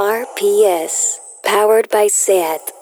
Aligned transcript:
RPS, 0.00 1.20
powered 1.44 1.90
by 1.90 2.08
SAT. 2.08 2.72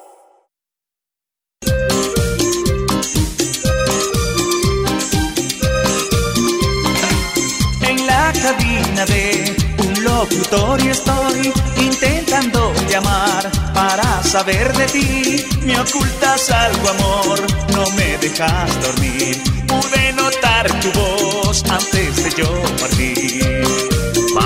En 7.83 8.07
la 8.07 8.33
cabina 8.41 9.05
de 9.07 9.57
un 9.81 10.05
locutorio 10.05 10.93
estoy 10.93 11.53
intentando 11.83 12.73
llamar 12.89 13.51
para 13.75 14.23
saber 14.23 14.73
de 14.75 14.87
ti. 14.87 15.45
Me 15.67 15.77
ocultas 15.81 16.53
algo, 16.53 16.89
amor, 16.89 17.41
no 17.73 17.91
me 17.97 18.17
dejas 18.19 18.81
dormir. 18.81 19.43
Pude 19.67 20.13
notar 20.13 20.69
tu 20.81 20.93
voz 20.93 21.65
antes 21.69 22.23
de 22.23 22.31
yo 22.41 22.63
partir. 22.79 23.88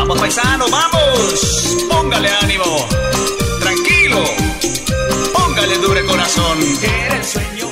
Vamos, 0.02 0.18
paisano, 0.18 0.68
vamos. 0.68 1.76
Póngale 1.88 2.28
ánimo. 2.28 2.88
Tranquilo. 3.60 4.24
Póngale 5.32 5.78
dure 5.78 6.04
corazón. 6.04 6.58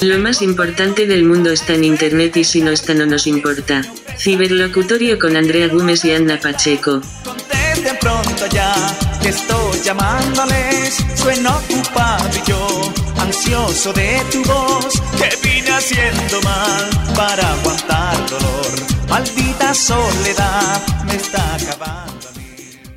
Lo 0.02 0.16
más 0.20 0.41
importante 0.41 1.08
del 1.08 1.24
mundo 1.24 1.50
está 1.50 1.72
en 1.74 1.82
Internet 1.82 2.36
y 2.36 2.45
si 2.45 2.60
no 2.60 2.70
está 2.70 2.95
no 2.95 3.05
nos 3.05 3.27
importa. 3.27 3.82
Ciberlocutorio 4.16 5.19
con 5.19 5.36
Andrea 5.36 5.66
Gómez 5.66 6.05
y 6.05 6.12
Ana 6.12 6.38
Pacheco. 6.38 7.00
Contesten 7.24 7.98
pronto 8.00 8.47
ya, 8.47 8.74
que 9.20 9.30
estoy 9.30 9.80
llamándoles. 9.83 11.05
Sueno 11.16 11.58
ocupado 11.58 12.30
y 12.33 12.48
yo, 12.48 12.92
ansioso 13.19 13.92
de 13.92 14.22
tu 14.30 14.44
voz, 14.44 15.02
que 15.19 15.48
vine 15.48 15.72
haciendo 15.72 16.41
mal 16.42 16.91
para 17.16 17.55
aguantar 17.55 18.30
dolor. 18.30 19.00
Maldita 19.08 19.74
soledad 19.74 20.80
me 21.06 21.16
está 21.16 21.56
acabando. 21.56 22.20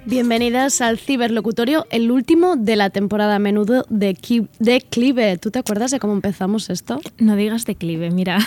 Bienvenidas 0.05 0.81
al 0.81 0.97
Ciberlocutorio, 0.99 1.87
el 1.89 2.11
último 2.11 2.57
de 2.57 2.75
la 2.75 2.89
temporada 2.89 3.35
a 3.35 3.39
menudo 3.39 3.85
de, 3.89 4.13
Ki- 4.15 4.47
de 4.59 4.81
Clive. 4.81 5.37
¿Tú 5.37 5.49
te 5.49 5.59
acuerdas 5.59 5.91
de 5.91 5.99
cómo 5.99 6.11
empezamos 6.13 6.69
esto? 6.69 6.99
No 7.19 7.37
digas 7.37 7.65
declive, 7.65 8.11
mira. 8.11 8.39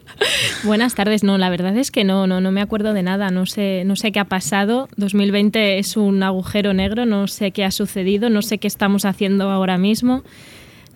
Buenas 0.64 0.94
tardes. 0.94 1.24
No, 1.24 1.38
la 1.38 1.50
verdad 1.50 1.76
es 1.76 1.90
que 1.90 2.04
no, 2.04 2.28
no, 2.28 2.40
no 2.40 2.52
me 2.52 2.60
acuerdo 2.62 2.92
de 2.92 3.02
nada. 3.02 3.30
No 3.30 3.46
sé, 3.46 3.82
no 3.84 3.96
sé 3.96 4.12
qué 4.12 4.20
ha 4.20 4.26
pasado. 4.26 4.88
2020 4.96 5.78
es 5.78 5.96
un 5.96 6.22
agujero 6.22 6.72
negro. 6.72 7.04
No 7.04 7.26
sé 7.26 7.50
qué 7.50 7.64
ha 7.64 7.72
sucedido. 7.72 8.30
No 8.30 8.40
sé 8.40 8.58
qué 8.58 8.68
estamos 8.68 9.04
haciendo 9.04 9.50
ahora 9.50 9.78
mismo. 9.78 10.22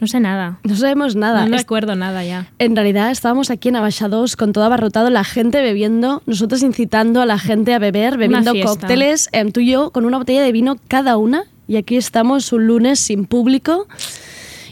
No 0.01 0.07
sé 0.07 0.21
nada. 0.21 0.59
No 0.63 0.77
sabemos 0.77 1.17
nada. 1.17 1.47
No 1.47 1.57
acuerdo 1.57 1.97
nada 1.97 2.23
ya. 2.25 2.49
En 2.59 2.77
realidad 2.77 3.11
estábamos 3.11 3.51
aquí 3.51 3.71
en 3.71 3.77
Abaixados 3.77 4.37
con 4.37 4.53
todo 4.53 4.65
abarrotado, 4.65 5.09
la 5.11 5.25
gente 5.25 5.63
bebiendo, 5.63 6.23
nosotros 6.27 6.63
incitando 6.63 7.23
a 7.23 7.27
la 7.27 7.39
gente 7.39 7.73
a 7.73 7.79
beber, 7.79 8.19
bebiendo 8.19 8.53
cócteles, 8.63 9.29
em, 9.33 9.53
tú 9.53 9.61
y 9.61 9.71
yo 9.71 9.91
con 9.91 10.05
una 10.05 10.19
botella 10.19 10.43
de 10.43 10.53
vino 10.53 10.77
cada 10.89 11.17
una. 11.17 11.45
Y 11.69 11.77
aquí 11.77 11.97
estamos 11.97 12.53
un 12.53 12.67
lunes 12.67 13.01
sin 13.01 13.25
público. 13.25 13.89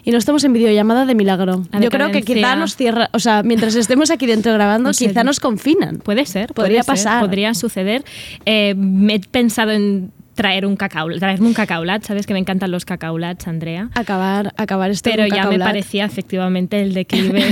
Y 0.06 0.10
no 0.10 0.18
estamos 0.18 0.44
en 0.44 0.52
videollamada 0.52 1.06
de 1.06 1.14
milagro. 1.14 1.64
La 1.72 1.80
Yo 1.80 1.88
creo 1.90 2.12
que 2.12 2.22
quizá 2.22 2.56
nos 2.56 2.76
cierra, 2.76 3.08
o 3.14 3.18
sea, 3.18 3.42
mientras 3.42 3.74
estemos 3.74 4.10
aquí 4.10 4.26
dentro 4.26 4.52
grabando, 4.52 4.90
No 4.90 4.92
sé. 4.92 5.08
quizá 5.08 5.24
nos 5.24 5.40
confinan. 5.40 5.96
Puede 5.98 6.26
ser. 6.26 6.52
Podría 6.52 6.82
puede 6.82 6.98
ser, 6.98 7.06
pasar. 7.06 7.24
podría 7.24 7.54
suceder. 7.54 8.04
Eh, 8.44 8.74
me 8.76 9.14
he 9.14 9.20
pensado 9.20 9.70
en 9.70 10.12
traer 10.34 10.66
un 10.66 10.76
cacao, 10.76 11.08
traerme 11.18 11.46
un 11.46 11.54
cacaulat. 11.54 12.02
Sabes 12.04 12.26
que 12.26 12.34
me 12.34 12.40
encantan 12.40 12.70
los 12.70 12.84
cacaulats, 12.84 13.46
Andrea. 13.46 13.90
Acabar, 13.94 14.52
acabar 14.56 14.90
esto 14.90 15.10
Pero 15.10 15.26
ya 15.26 15.48
me 15.48 15.58
parecía 15.58 16.04
efectivamente 16.04 16.80
el 16.82 16.94
declive. 16.94 17.44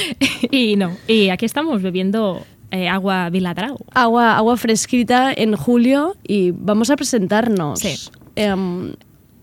y 0.50 0.76
no. 0.76 0.96
Y 1.06 1.28
aquí 1.28 1.44
estamos 1.44 1.82
bebiendo 1.82 2.44
eh, 2.70 2.88
agua 2.88 3.30
Viladrau. 3.30 3.76
agua, 3.92 4.36
agua 4.36 4.56
fresquita 4.56 5.32
en 5.32 5.56
julio 5.56 6.16
y 6.26 6.52
vamos 6.52 6.90
a 6.90 6.96
presentarnos. 6.96 7.80
Sí. 7.80 7.96
Em, 8.36 8.94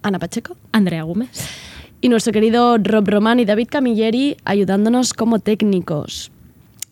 Ana 0.02 0.20
Pacheco 0.20 0.56
Andrea 0.72 1.04
Gómez. 1.04 1.30
y 2.00 2.10
nuestro 2.10 2.32
querido 2.32 2.78
Rob 2.78 3.08
Román 3.08 3.40
y 3.40 3.46
David 3.46 3.68
Camilleri 3.70 4.38
ayudándonos 4.46 5.14
como 5.14 5.40
técnicos. 5.40 6.32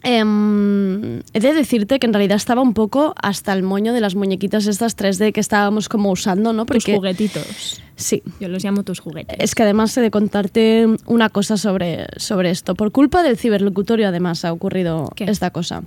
Em, 0.06 1.20
he 1.33 1.39
de 1.39 1.54
decirte 1.54 1.98
que 1.98 2.05
en 2.05 2.14
realidad 2.14 2.38
estaba 2.38 2.61
un 2.61 2.73
poco 2.76 3.16
hasta 3.21 3.54
el 3.54 3.64
moño 3.64 3.92
de 3.92 4.02
las 4.02 4.14
muñequitas 4.14 4.67
estas 4.67 4.95
3D 4.95 5.33
que 5.33 5.39
estábamos 5.39 5.89
como 5.89 6.11
usando, 6.11 6.54
¿no? 6.54 6.66
Tus 6.66 6.86
juguetitos. 6.86 7.82
Sí, 7.95 8.21
Yo 8.39 8.48
los 8.49 8.64
llamo 8.64 8.83
tus 8.83 8.99
juguetes. 8.99 9.38
es 9.39 9.55
que 9.55 9.64
además 9.64 9.98
he 9.98 10.02
de 10.02 10.11
contarte 10.11 10.86
una 11.05 11.30
cosa 11.30 11.58
sobre, 11.58 12.05
sobre 12.17 12.52
esto. 12.52 12.76
Por 12.76 12.92
culpa 12.92 13.23
del 13.23 13.38
ciberlocutorio, 13.38 14.08
además, 14.08 14.45
ha 14.45 14.54
ocurrido 14.54 15.10
¿Qué? 15.16 15.23
esta 15.26 15.49
cosa. 15.49 15.82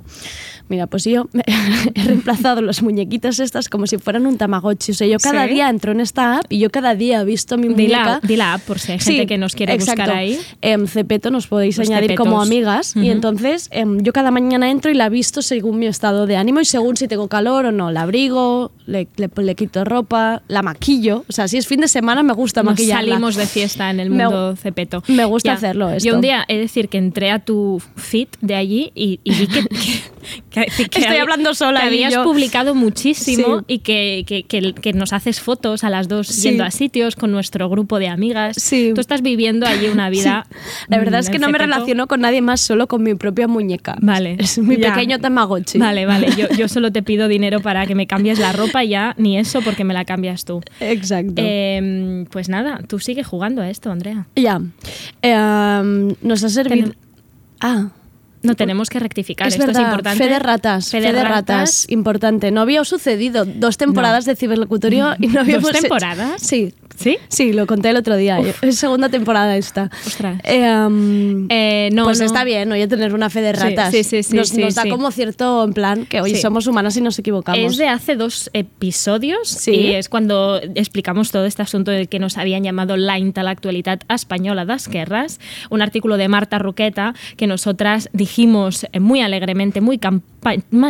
Mira, 0.69 0.87
pues 0.87 1.05
yo 1.05 1.29
he 1.95 2.03
reemplazado 2.05 2.61
las 2.63 2.83
muñequitas 2.83 3.39
estas 3.41 3.69
como 3.69 3.87
si 3.87 3.99
fueran 3.99 4.27
un 4.27 4.37
Tamagotchi. 4.37 4.93
O 4.93 4.95
sea, 4.95 5.07
yo 5.07 5.19
cada 5.19 5.47
¿Sí? 5.47 5.55
día 5.55 5.69
entro 5.71 5.93
en 5.93 6.01
esta 6.01 6.39
app 6.39 6.45
y 6.51 6.59
yo 6.59 6.71
cada 6.71 6.95
día 6.95 7.21
he 7.21 7.25
visto 7.25 7.57
mi 7.59 7.69
muñeca. 7.69 8.21
di 8.23 8.37
la 8.37 8.55
app 8.55 8.63
por 8.63 8.79
si 8.79 8.93
hay 8.93 8.99
gente 8.99 9.21
Sí, 9.23 9.27
que 9.27 9.39
nos 9.39 9.55
quiere 9.55 9.73
exacto. 9.75 10.03
buscar 10.03 10.17
ahí. 10.17 10.39
En 10.61 10.87
Cepeto 10.89 11.31
nos 11.31 11.47
podéis 11.47 11.79
Los 11.79 11.89
añadir 11.89 12.15
como 12.15 12.41
amigas 12.43 12.95
y 12.97 13.11
entonces 13.11 13.69
em, 13.73 14.01
yo 14.03 14.13
cada 14.13 14.31
mañana 14.31 14.71
entro 14.71 14.91
y 14.91 14.95
la 14.95 15.09
visto 15.09 15.43
según 15.43 15.79
mi 15.79 15.87
estado 15.87 16.27
de 16.27 16.37
ánimo 16.37 16.61
y 16.61 16.65
según 16.65 16.97
si 16.97 17.09
tengo 17.09 17.29
calor 17.29 17.67
o 17.67 17.73
no. 17.73 17.91
La 17.91 18.03
abrigo, 18.03 18.71
le, 18.87 19.09
le- 19.17 19.31
le 19.43 19.55
quito 19.55 19.85
ropa, 19.85 20.43
la 20.49 20.63
maquillo. 20.63 21.25
O 21.29 21.33
sea, 21.33 21.49
si 21.49 21.57
es 21.57 21.67
fin 21.67 21.81
de 21.81 21.89
semana 21.89 22.23
me 22.23 22.33
gusta 22.35 22.63
Nos 22.63 22.73
maquillarla. 22.73 23.13
salimos 23.13 23.37
de 23.37 23.47
fiesta 23.47 23.91
en 23.91 24.01
el 24.01 24.11
Me- 24.11 24.25
mundo 24.25 24.57
cepeto. 24.57 25.03
me 25.09 25.25
gusta 25.25 25.53
hacerlo 25.55 25.91
esto. 25.91 26.07
Yo 26.09 26.15
un 26.17 26.21
día 26.21 26.45
de 26.49 26.59
decir 26.59 26.89
que 26.89 26.99
entré 26.99 27.31
a 27.31 27.39
tu 27.39 27.81
feed 27.97 28.29
de 28.41 28.55
allí 28.55 28.93
y, 28.95 29.21
y 29.25 29.31
vi 29.35 29.47
que, 29.47 29.65
que- 30.51 30.67
que- 30.77 30.89
que 30.89 31.01
Estoy 31.01 31.17
hablando 31.17 31.55
sola 31.55 31.81
que 31.81 31.87
habías 31.87 32.13
yo- 32.15 32.25
publicado 32.25 32.75
muchísimo 32.75 33.61
Sí. 33.61 33.65
y 33.69 33.79
que, 33.81 34.25
que- 34.49 34.93
nos 34.93 35.13
haces 35.13 35.41
fotos 35.41 35.85
a 35.85 35.91
las 35.91 36.09
dos 36.09 36.27
Sí. 36.29 36.43
yendo 36.49 36.65
a 36.65 36.71
sitios 36.71 37.15
con 37.17 37.31
nuestro 37.31 37.69
grupo 37.69 37.99
de 37.99 38.09
amigas. 38.09 38.57
Sí. 38.59 38.93
Tú 38.95 39.01
estás 39.01 39.23
viviendo 39.23 39.67
allí 39.67 39.87
una 39.89 40.11
vida. 40.11 40.47
La 40.89 40.99
verdad 40.99 41.19
mm, 41.19 41.21
es 41.21 41.31
que 41.31 41.39
no 41.39 41.49
me 41.51 41.59
relaciono 41.59 42.07
con 42.07 42.21
nadie 42.21 42.41
más, 42.41 42.61
solo 42.61 42.87
con 42.87 43.03
mi 43.03 43.15
propia 43.15 43.47
muñeca. 43.49 43.97
Vale. 44.01 44.37
Es 44.39 44.59
mi 44.59 44.77
Ya. 44.77 44.93
pequeño 44.95 45.19
Tamagotchi. 45.19 45.79
Vale, 45.79 46.07
vale. 46.07 46.29
Yo, 46.37 46.49
yo 46.57 46.69
solo 46.69 46.91
te 46.93 47.03
pido 47.03 47.29
dinero 47.29 47.61
para 47.61 47.87
que 47.87 47.95
me 47.95 48.07
cambies 48.07 48.39
la 48.39 48.53
ropa 48.53 48.85
y 48.85 48.89
ya, 48.91 49.15
ni 49.19 49.39
eso 49.39 49.61
porque 49.63 49.85
me 49.85 49.95
la 49.95 50.05
cambias 50.05 50.45
tú. 50.45 50.61
Exacto. 50.81 51.35
Eh, 51.37 52.25
pues 52.31 52.49
nada, 52.49 52.81
tú 52.89 52.99
sigue 52.99 53.23
jugando 53.25 53.63
a 53.63 53.71
esto, 53.71 53.91
Andrea. 53.91 54.27
ya. 54.37 54.61
Em, 55.23 56.15
nos 56.23 56.43
ha 56.45 56.49
servido. 56.49 56.93
Ah. 57.61 57.89
No 58.43 58.55
tenemos 58.55 58.89
que 58.91 58.99
rectificar. 59.01 59.49
Es 59.49 59.55
Esto 59.55 59.67
verdad, 59.67 59.83
es 59.83 59.89
importante. 59.89 60.25
fe 60.25 60.31
de 60.31 60.39
ratas, 60.39 60.91
fe 60.91 61.01
de, 61.01 61.13
ratas. 61.25 61.87
importante. 61.91 62.51
No 62.51 62.61
había 62.61 62.85
sucedido 62.85 63.45
dos 63.45 63.77
temporadas 63.77 64.25
de 64.25 64.37
ciberlocutorio 64.37 65.15
y 65.19 65.27
no 65.29 65.41
habíamos 65.41 65.71
hecho- 65.71 65.81
temporadas? 65.81 66.41
Sí. 66.43 66.75
¿Sí? 66.99 67.17
Sí, 67.29 67.53
lo 67.53 67.67
conté 67.67 67.91
el 67.91 67.97
otro 67.97 68.17
día. 68.17 68.39
Es 68.61 68.77
segunda 68.79 69.09
temporada 69.09 69.57
esta. 69.57 69.89
Ostras. 70.05 70.41
Eh, 70.45 70.69
um, 70.87 71.47
Eh, 71.49 71.91
no, 71.93 72.05
pues 72.05 72.19
no. 72.19 72.27
está 72.27 72.43
bien, 72.45 72.71
oye, 72.73 72.89
tener 72.89 73.15
una 73.15 73.31
fe 73.31 73.41
de 73.41 73.53
ratas. 73.53 73.93
sí, 73.93 74.03
sí, 74.03 74.23
sí, 74.25 74.35
nos, 74.37 74.49
sí, 74.49 74.61
nos 74.61 74.75
da 74.75 74.83
sí. 74.83 74.89
como 74.91 75.11
cierto 75.13 75.63
en 75.65 75.73
plan 75.75 76.07
que 76.07 76.21
hoy 76.21 76.35
somos 76.35 76.67
humanas 76.67 76.97
y 76.97 77.01
nos 77.01 77.19
equivocamos. 77.19 77.73
Es 77.73 77.77
de 77.79 77.87
hace 77.89 78.17
dos 78.17 78.51
episodios 78.53 79.49
Sí. 79.49 79.71
y 79.73 79.95
es 79.95 80.09
cuando 80.09 80.61
explicamos 80.75 81.31
todo 81.31 81.47
este 81.47 81.63
asunto 81.63 81.91
del 81.91 82.09
que 82.09 82.19
nos 82.19 82.37
habían 82.37 82.65
llamado 82.65 82.97
la 82.97 83.19
intelectualidad 83.19 84.01
española 84.13 84.65
das 84.65 84.89
guerras, 84.89 85.39
un 85.71 85.83
artículo 85.83 86.17
de 86.17 86.29
Marta 86.29 86.59
Roqueta 86.59 87.15
que 87.37 87.47
nosotras 87.47 88.09
dijimos 88.13 88.87
eh, 88.93 88.99
muy 89.01 89.21
alegremente, 89.21 89.81
muy 89.81 89.99
campa 89.99 90.27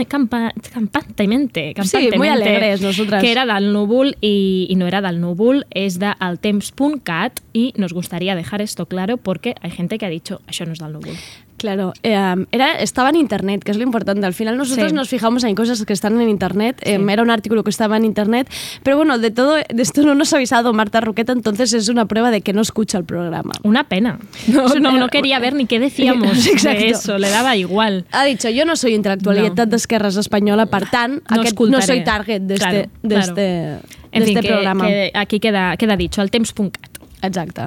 campa- 0.09 0.53
campantemente, 0.73 1.73
Sí, 1.83 1.97
muy 1.97 2.09
campantemente, 2.09 2.29
alegres 2.49 2.81
nosotras. 2.81 3.23
que 3.23 3.33
era 3.33 3.47
del 3.47 3.73
núvol 3.73 4.17
y, 4.21 4.67
y 4.71 4.75
no 4.77 4.87
era 4.87 5.01
del 5.01 5.21
núvol, 5.21 5.67
es 5.71 5.98
de 5.99 6.15
altemps.cat 6.19 7.41
y 7.53 7.73
nos 7.77 7.93
gustaría 7.93 8.35
dejar 8.35 8.63
esto 8.63 8.87
claro 8.87 9.17
porque 9.17 9.55
hay 9.61 9.71
gente 9.71 9.99
que 9.99 10.07
ha 10.07 10.11
dicho, 10.11 10.41
això 10.47 10.67
no 10.67 10.73
és 10.73 10.83
del 10.83 10.93
núvol. 10.93 11.17
Claro, 11.59 11.93
eh, 12.03 12.17
era, 12.53 12.73
estaba 12.81 13.11
en 13.11 13.17
internet, 13.17 13.63
que 13.65 13.73
es 13.73 13.77
lo 13.77 13.83
importante. 13.83 14.25
Al 14.25 14.33
final 14.33 14.57
nosotros 14.57 14.89
Sí. 14.91 14.95
nos 14.95 15.09
fijamos 15.09 15.45
en 15.45 15.55
cosas 15.55 15.85
que 15.85 15.93
están 15.93 16.21
en 16.21 16.29
internet. 16.29 16.81
eh, 16.83 17.05
era 17.11 17.23
un 17.23 17.31
artículo 17.31 17.65
que 17.65 17.71
estaba 17.71 17.97
en 17.97 18.05
internet. 18.05 18.49
Pero 18.83 18.97
bueno, 18.97 19.19
de 19.19 19.31
todo 19.31 19.57
de 19.57 19.83
esto 19.83 20.03
no 20.03 20.15
nos 20.15 20.33
ha 20.33 20.37
avisado 20.37 20.73
Marta 20.73 21.01
Roqueta, 21.01 21.33
entonces 21.33 21.73
es 21.73 21.89
una 21.89 22.07
prueba 22.07 22.31
de 22.31 22.41
que 22.43 22.53
no 22.53 22.61
escucha 22.63 22.97
el 22.97 23.05
programa. 23.05 23.53
Una 23.65 23.85
pena. 23.85 24.19
No, 24.49 24.69
no, 24.77 24.93
no 24.93 25.09
quería 25.09 25.39
ver 25.41 25.55
ni 25.55 25.67
qué 25.67 25.79
decíamos 25.79 26.47
Exacto. 26.47 26.79
de 26.81 26.89
eso, 26.91 27.19
le 27.19 27.29
daba 27.29 27.57
igual. 27.57 28.07
Ha 28.13 28.25
dicho, 28.25 28.49
yo 28.49 28.65
no 28.65 28.77
soy 28.77 28.95
intelectualidad 28.95 29.55
No. 29.57 29.67
d'esquerres 29.67 30.17
espanyola, 30.17 30.67
per 30.67 30.89
tant, 30.91 31.23
No 31.31 31.41
aquest 31.41 31.59
no 31.61 31.83
soy 31.83 32.05
target 32.05 32.43
de 32.43 32.55
Claro, 32.55 32.79
este, 32.79 32.91
de 33.03 33.09
claro. 33.15 33.29
este, 33.33 33.69
En 34.13 34.23
este 34.23 34.41
que- 34.41 34.49
programa. 34.49 34.87
que 34.87 35.11
aquí 35.15 35.41
queda, 35.41 35.77
queda 35.77 35.97
dicho, 35.97 36.21
al 36.21 36.31
temps.cat. 36.31 36.99
Exacte. 37.23 37.63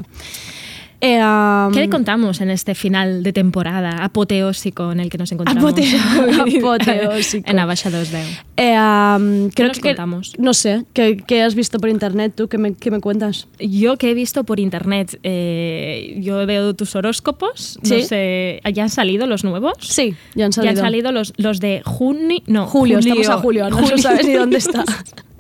Eh, 1.03 1.19
um, 1.19 1.73
¿Qué 1.73 1.79
le 1.79 1.89
contamos 1.89 2.41
en 2.41 2.51
este 2.51 2.75
final 2.75 3.23
de 3.23 3.33
temporada 3.33 4.03
apoteósico 4.03 4.91
en 4.91 4.99
el 4.99 5.09
que 5.09 5.17
nos 5.17 5.31
encontramos? 5.31 5.63
Apote- 5.73 6.59
apoteósico. 6.61 7.49
en 7.49 7.57
Abaixa 7.57 7.89
210. 7.89 8.39
eh, 8.57 8.77
um, 8.77 9.49
creo 9.49 9.69
nos 9.69 9.79
que, 9.79 9.89
contamos? 9.89 10.33
No 10.37 10.53
sé, 10.53 10.85
¿qué, 10.93 11.17
qué 11.25 11.41
has 11.41 11.55
visto 11.55 11.79
por 11.79 11.89
internet 11.89 12.33
tú? 12.35 12.47
¿Qué 12.47 12.59
me, 12.59 12.75
qué 12.75 12.91
me 12.91 12.99
cuentas? 12.99 13.47
Yo 13.59 13.97
que 13.97 14.11
he 14.11 14.13
visto 14.13 14.43
por 14.43 14.59
internet, 14.59 15.19
eh, 15.23 16.19
yo 16.21 16.45
veo 16.45 16.75
tus 16.75 16.95
horóscopos, 16.95 17.79
no 17.81 17.89
¿Sí? 17.89 18.03
sé, 18.03 18.61
¿ya 18.71 18.83
han 18.83 18.89
salido 18.91 19.25
los 19.25 19.43
nuevos? 19.43 19.73
Sí, 19.81 20.13
ya 20.35 20.45
han 20.45 20.51
Ya 20.51 20.55
salido. 20.57 20.71
han 20.71 20.77
salido 20.77 21.11
los, 21.11 21.33
los 21.37 21.59
de 21.59 21.81
junio, 21.83 22.41
no, 22.45 22.67
Julio, 22.67 22.99
estamos 22.99 23.27
a 23.27 23.37
julio, 23.37 23.67
no 23.71 23.77
Julio. 23.81 23.97
sabes 23.97 24.27
ni 24.27 24.33
dónde 24.33 24.57
está. 24.59 24.83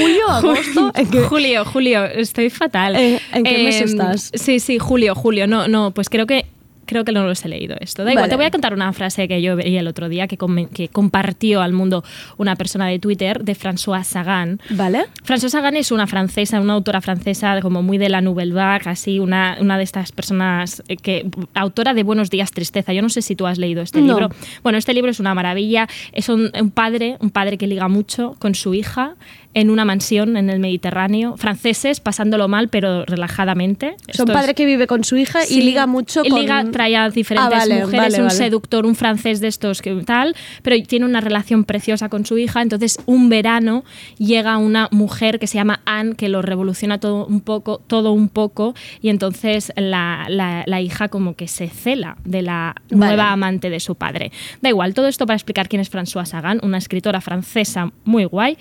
Julio, 0.00 0.28
agosto. 0.30 0.92
¿En 0.94 1.10
qué- 1.10 1.20
Julio, 1.20 1.64
Julio, 1.64 2.04
estoy 2.04 2.50
fatal. 2.50 2.96
Eh, 2.96 3.20
¿en 3.32 3.44
qué 3.44 3.64
mes 3.64 3.76
Em, 3.80 3.88
estás? 3.88 4.30
Sí, 4.34 4.60
sí, 4.60 4.78
Julio, 4.78 5.14
Julio. 5.14 5.46
No, 5.46 5.68
no, 5.68 5.92
pues 5.92 6.08
creo 6.08 6.26
que 6.26 6.46
creo 6.86 7.04
que 7.04 7.12
no 7.12 7.26
los 7.26 7.44
he 7.44 7.48
leído 7.48 7.76
esto. 7.80 8.04
Da 8.04 8.12
igual, 8.12 8.22
Vale. 8.22 8.30
te 8.30 8.36
voy 8.36 8.44
a 8.46 8.50
contar 8.50 8.72
una 8.72 8.92
frase 8.92 9.28
que 9.28 9.42
yo 9.42 9.56
veía 9.56 9.80
el 9.80 9.88
otro 9.88 10.08
día 10.08 10.26
que, 10.26 10.36
com- 10.38 10.66
que 10.68 10.88
compartió 10.88 11.60
al 11.62 11.72
mundo 11.72 12.04
una 12.38 12.56
persona 12.56 12.86
de 12.88 12.98
Twitter 12.98 13.44
de 13.44 13.54
François 13.54 14.04
Sagan. 14.04 14.60
¿Vale? 14.70 15.04
François 15.24 15.48
Sagan 15.50 15.76
es 15.76 15.90
una 15.92 16.06
francesa, 16.06 16.60
una 16.60 16.72
autora 16.74 17.00
francesa 17.00 17.60
como 17.60 17.82
muy 17.82 17.98
de 17.98 18.08
la 18.08 18.20
Nouvelle 18.20 18.52
Vague, 18.54 18.88
así 18.88 19.18
una, 19.18 19.56
una 19.60 19.76
de 19.78 19.84
estas 19.84 20.12
personas 20.12 20.82
eh, 20.88 20.96
que 20.96 21.26
autora 21.54 21.92
de 21.94 22.02
Buenos 22.02 22.30
días 22.30 22.50
tristeza. 22.52 22.92
Yo 22.92 23.02
no 23.02 23.08
sé 23.08 23.20
si 23.22 23.36
tú 23.36 23.46
has 23.46 23.58
leído 23.58 23.82
este 23.82 24.00
No. 24.00 24.12
libro. 24.14 24.30
Bueno, 24.62 24.78
este 24.78 24.94
libro 24.94 25.10
es 25.10 25.20
una 25.20 25.34
maravilla. 25.34 25.88
Es 26.12 26.28
un, 26.28 26.50
un 26.60 26.70
padre, 26.70 27.16
un 27.20 27.30
padre 27.30 27.58
que 27.58 27.66
liga 27.66 27.88
mucho 27.88 28.36
con 28.38 28.54
su 28.54 28.74
hija 28.74 29.16
en 29.56 29.70
una 29.70 29.86
mansión 29.86 30.36
en 30.36 30.50
el 30.50 30.60
Mediterráneo, 30.60 31.38
franceses 31.38 32.00
pasándolo 32.00 32.46
mal 32.46 32.68
pero 32.68 33.06
relajadamente. 33.06 33.96
Son 34.12 34.26
padre 34.26 34.50
es- 34.50 34.54
que 34.56 34.66
vive 34.66 34.86
con 34.86 35.02
su 35.02 35.16
hija 35.16 35.40
y 35.48 35.62
liga 35.62 35.86
mucho 35.86 36.20
y 36.24 36.28
con... 36.28 36.40
liga, 36.40 36.62
trae 36.70 36.94
a 36.94 37.08
diferentes 37.08 37.46
Ah, 37.54 37.58
vale, 37.60 37.80
mujeres, 37.80 38.00
vale, 38.00 38.16
un 38.18 38.26
vale. 38.28 38.36
seductor, 38.38 38.84
un 38.84 38.94
francés 38.94 39.40
de 39.40 39.48
estos 39.48 39.80
que 39.80 39.94
tal, 40.04 40.36
pero 40.62 40.76
tiene 40.86 41.06
una 41.06 41.22
relación 41.22 41.64
preciosa 41.64 42.10
con 42.10 42.26
su 42.26 42.36
hija. 42.36 42.60
Entonces, 42.60 42.98
un 43.06 43.30
verano 43.30 43.82
llega 44.18 44.58
una 44.58 44.88
mujer 44.90 45.38
que 45.38 45.46
se 45.46 45.54
llama 45.54 45.80
Anne, 45.86 46.16
que 46.16 46.28
lo 46.28 46.42
revoluciona 46.42 47.00
todo 47.00 47.24
un 47.26 47.40
poco, 47.40 47.80
todo 47.86 48.12
un 48.12 48.28
poco, 48.28 48.74
y 49.00 49.08
entonces 49.08 49.72
la, 49.76 50.26
la- 50.28 50.64
la 50.66 50.80
hija 50.82 51.08
como 51.08 51.34
que 51.34 51.48
se 51.48 51.68
cela 51.68 52.18
de 52.26 52.42
la 52.42 52.74
nueva 52.90 53.32
amante 53.32 53.70
de 53.70 53.80
su 53.80 53.94
padre. 53.94 54.32
Da 54.60 54.68
igual, 54.68 54.92
todo 54.92 55.08
esto 55.08 55.24
para 55.24 55.36
explicar 55.36 55.68
quién 55.70 55.80
es 55.80 55.90
Françoise 55.90 56.26
Sagan, 56.28 56.60
una 56.62 56.76
escritora 56.76 57.22
francesa 57.22 57.90
muy 58.04 58.26
guay. 58.26 58.58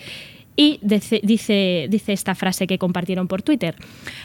Y 0.55 0.79
dice, 0.81 1.19
dice, 1.23 1.87
dice 1.89 2.13
esta 2.13 2.35
frase 2.35 2.67
que 2.67 2.77
compartieron 2.77 3.27
por 3.27 3.41
Twitter. 3.41 3.75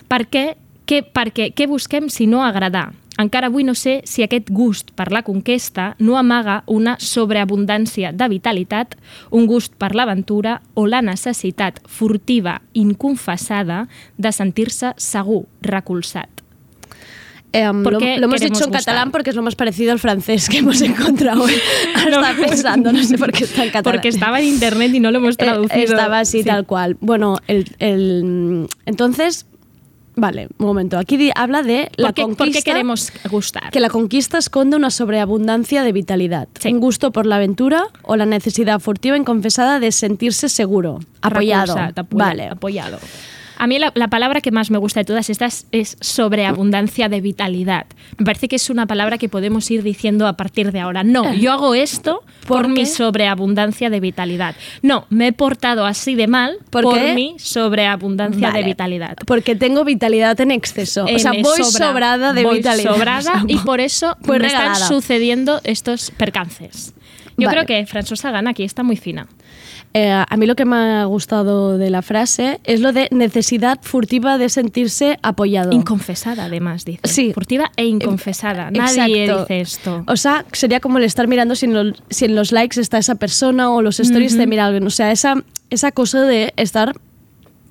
Per 0.09 0.27
què, 0.31 0.57
què, 0.87 1.03
perquè, 1.03 1.51
què 1.55 1.67
busquem 1.67 2.09
si 2.09 2.27
no 2.31 2.45
agradar? 2.45 2.91
Encara 3.21 3.51
avui 3.51 3.67
no 3.67 3.75
sé 3.77 4.01
si 4.09 4.23
aquest 4.25 4.49
gust 4.55 4.95
per 4.97 5.11
la 5.13 5.21
conquesta 5.27 5.91
no 5.99 6.17
amaga 6.17 6.63
una 6.71 6.95
sobreabundància 7.03 8.15
de 8.17 8.29
vitalitat, 8.33 8.95
un 9.29 9.45
gust 9.51 9.75
per 9.77 9.93
l'aventura 9.95 10.61
o 10.75 10.87
la 10.87 11.03
necessitat 11.05 11.83
furtiva, 11.85 12.61
inconfessada, 12.73 13.89
de 14.17 14.33
sentir-se 14.33 14.95
segur, 14.97 15.45
recolzat. 15.61 16.31
¿Por 17.53 17.93
lo, 17.95 17.99
lo 18.01 18.07
hemos 18.07 18.41
dicho 18.41 18.47
en 18.47 18.71
gustar? 18.71 18.81
catalán 18.81 19.11
porque 19.11 19.31
es 19.31 19.37
lo 19.37 19.43
más 19.43 19.57
parecido 19.57 19.93
al 19.93 19.99
francés 19.99 20.49
que 20.49 20.59
hemos 20.59 20.81
encontrado 20.83 21.43
hoy. 21.43 21.55
Ahora 21.97 22.17
estaba 22.29 22.49
pensando, 22.49 22.93
no 22.93 23.03
sé 23.03 23.19
por 23.19 23.33
qué 23.33 23.45
está 23.45 23.65
en 23.65 23.71
catalán. 23.71 23.95
Porque 23.97 24.09
estaba 24.09 24.39
en 24.41 24.47
internet 24.47 24.95
y 24.95 25.01
no 25.01 25.11
lo 25.11 25.19
hemos 25.19 25.35
Eh, 25.39 25.39
traducido. 25.39 25.83
estaba 25.85 26.21
así, 26.21 26.39
Sí. 26.39 26.45
tal 26.45 26.65
cual. 26.67 26.97
Bueno, 27.01 27.39
el, 27.49 27.67
el- 27.81 28.67
entonces, 28.87 29.47
vale, 30.17 30.49
un 30.59 30.67
momento. 30.67 30.97
Aquí 30.99 31.31
habla 31.35 31.63
de 31.63 31.91
la 31.97 32.09
¿Por 32.09 32.15
qué, 32.15 32.23
conquista. 32.23 32.45
por 32.45 32.53
qué 32.53 32.63
queremos 32.63 33.13
gustar? 33.31 33.71
Que 33.71 33.81
la 33.81 33.89
conquista 33.91 34.39
esconde 34.39 34.77
una 34.77 34.91
sobreabundancia 34.91 35.83
de 35.83 35.93
vitalidad, 35.93 36.47
Sí. 36.61 36.73
un 36.73 36.79
gusto 36.81 37.11
por 37.11 37.27
la 37.27 37.37
aventura 37.37 37.85
o 38.03 38.17
la 38.17 38.27
necesidad 38.27 38.79
furtiva 38.81 39.17
e 39.17 39.19
inconfesada 39.19 39.81
de 39.81 39.91
sentirse 39.93 40.49
seguro, 40.49 41.01
apoyado. 41.23 41.75
Recolzat, 41.75 41.99
apoya- 41.99 42.25
vale. 42.27 42.47
apoyado. 42.49 42.99
A 43.63 43.67
mí 43.67 43.79
la, 43.79 43.93
la 43.95 44.09
palabra 44.09 44.41
que 44.41 44.51
más 44.51 44.71
me 44.71 44.79
gusta 44.79 45.01
de 45.01 45.05
todas 45.05 45.29
estas 45.29 45.67
es 45.71 45.97
sobreabundancia 46.01 47.09
de 47.11 47.21
vitalidad. 47.21 47.85
Me 48.17 48.25
parece 48.25 48.49
que 48.49 48.57
es 48.57 48.71
una 48.71 48.87
palabra 48.87 49.19
que 49.19 49.29
podemos 49.29 49.71
ir 49.71 49.83
diciendo 49.83 50.27
a 50.27 50.33
partir 50.33 50.73
de 50.73 50.81
ahora. 50.81 51.05
No, 51.05 51.35
yo 51.35 51.53
hago 51.53 51.75
esto 51.75 52.23
por, 52.47 52.63
¿Por 52.63 52.69
mi 52.69 52.87
sobreabundancia 52.87 53.91
de 53.91 54.01
vitalidad. 54.01 54.55
No, 54.83 55.07
me 55.11 55.29
he 55.29 55.33
portado 55.33 55.85
así 55.85 56.15
de 56.15 56.27
mal 56.27 56.57
¿Por 56.71 56.87
mi 57.15 57.37
sobreabundancia 57.39 58.49
Vale. 58.49 58.61
de 58.61 58.65
vitalidad. 58.65 59.17
Porque 59.27 59.55
tengo 59.57 59.85
vitalidad 59.85 60.41
en 60.41 60.51
exceso. 60.53 61.07
Eh, 61.07 61.17
o 61.17 61.19
sea, 61.19 61.33
me 61.33 61.43
voy 61.43 61.59
sobra- 61.63 61.89
sobrada 61.89 62.33
de 62.33 62.43
voy 62.45 62.57
vitalidad. 62.59 62.95
sobrada 62.95 63.21
sea, 63.23 63.45
y 63.47 63.57
por 63.59 63.81
eso 63.81 64.17
voy 64.23 64.39
me 64.39 64.47
están 64.47 64.77
sucediendo 64.77 65.61
estos 65.65 66.11
percances. 66.13 66.95
Yo 67.37 67.47
Vale. 67.47 67.65
creo 67.65 67.67
que 67.67 67.87
François 67.87 68.17
Sagan 68.17 68.49
aquí 68.49 68.65
está 68.65 68.83
muy 68.83 68.97
fina. 68.97 69.27
Eh, 69.93 70.11
a 70.11 70.37
mí 70.37 70.47
lo 70.47 70.55
que 70.55 70.65
me 70.65 70.77
ha 70.77 71.05
gustado 71.07 71.77
de 71.77 71.91
la 71.91 72.01
frase 72.03 72.61
es 72.65 72.81
lo 72.81 72.93
de 72.93 73.09
necesidad 73.11 73.79
furtiva 73.83 74.39
de 74.39 74.49
sentirse 74.49 75.19
apoyado. 75.23 75.73
Inconfesada, 75.73 76.45
además, 76.45 76.85
dice. 76.85 77.01
Sí. 77.05 77.33
Furtiva 77.35 77.73
e 77.77 77.87
inconfesada. 77.87 78.71
Nadie 78.71 79.25
Exacto. 79.25 79.43
dice 79.43 79.61
esto. 79.61 80.05
O 80.07 80.17
sea, 80.17 80.45
sería 80.53 80.79
como 80.81 80.99
el 80.99 81.05
estar 81.05 81.27
mirando 81.27 81.55
si 81.57 81.67
en, 81.67 81.75
lo- 81.75 81.97
si 82.09 82.25
en 82.27 82.37
los 82.37 82.53
likes 82.53 82.81
está 82.81 82.99
esa 82.99 83.17
persona 83.17 83.71
o 83.71 83.83
los 83.83 83.99
stories 84.01 84.37
de 84.37 84.47
mirar 84.47 84.67
alguien. 84.67 84.87
O 84.87 84.91
sea, 84.91 85.11
esa, 85.11 85.35
esa 85.71 85.91
cosa 85.93 86.23
de 86.23 86.53
estar 86.57 86.95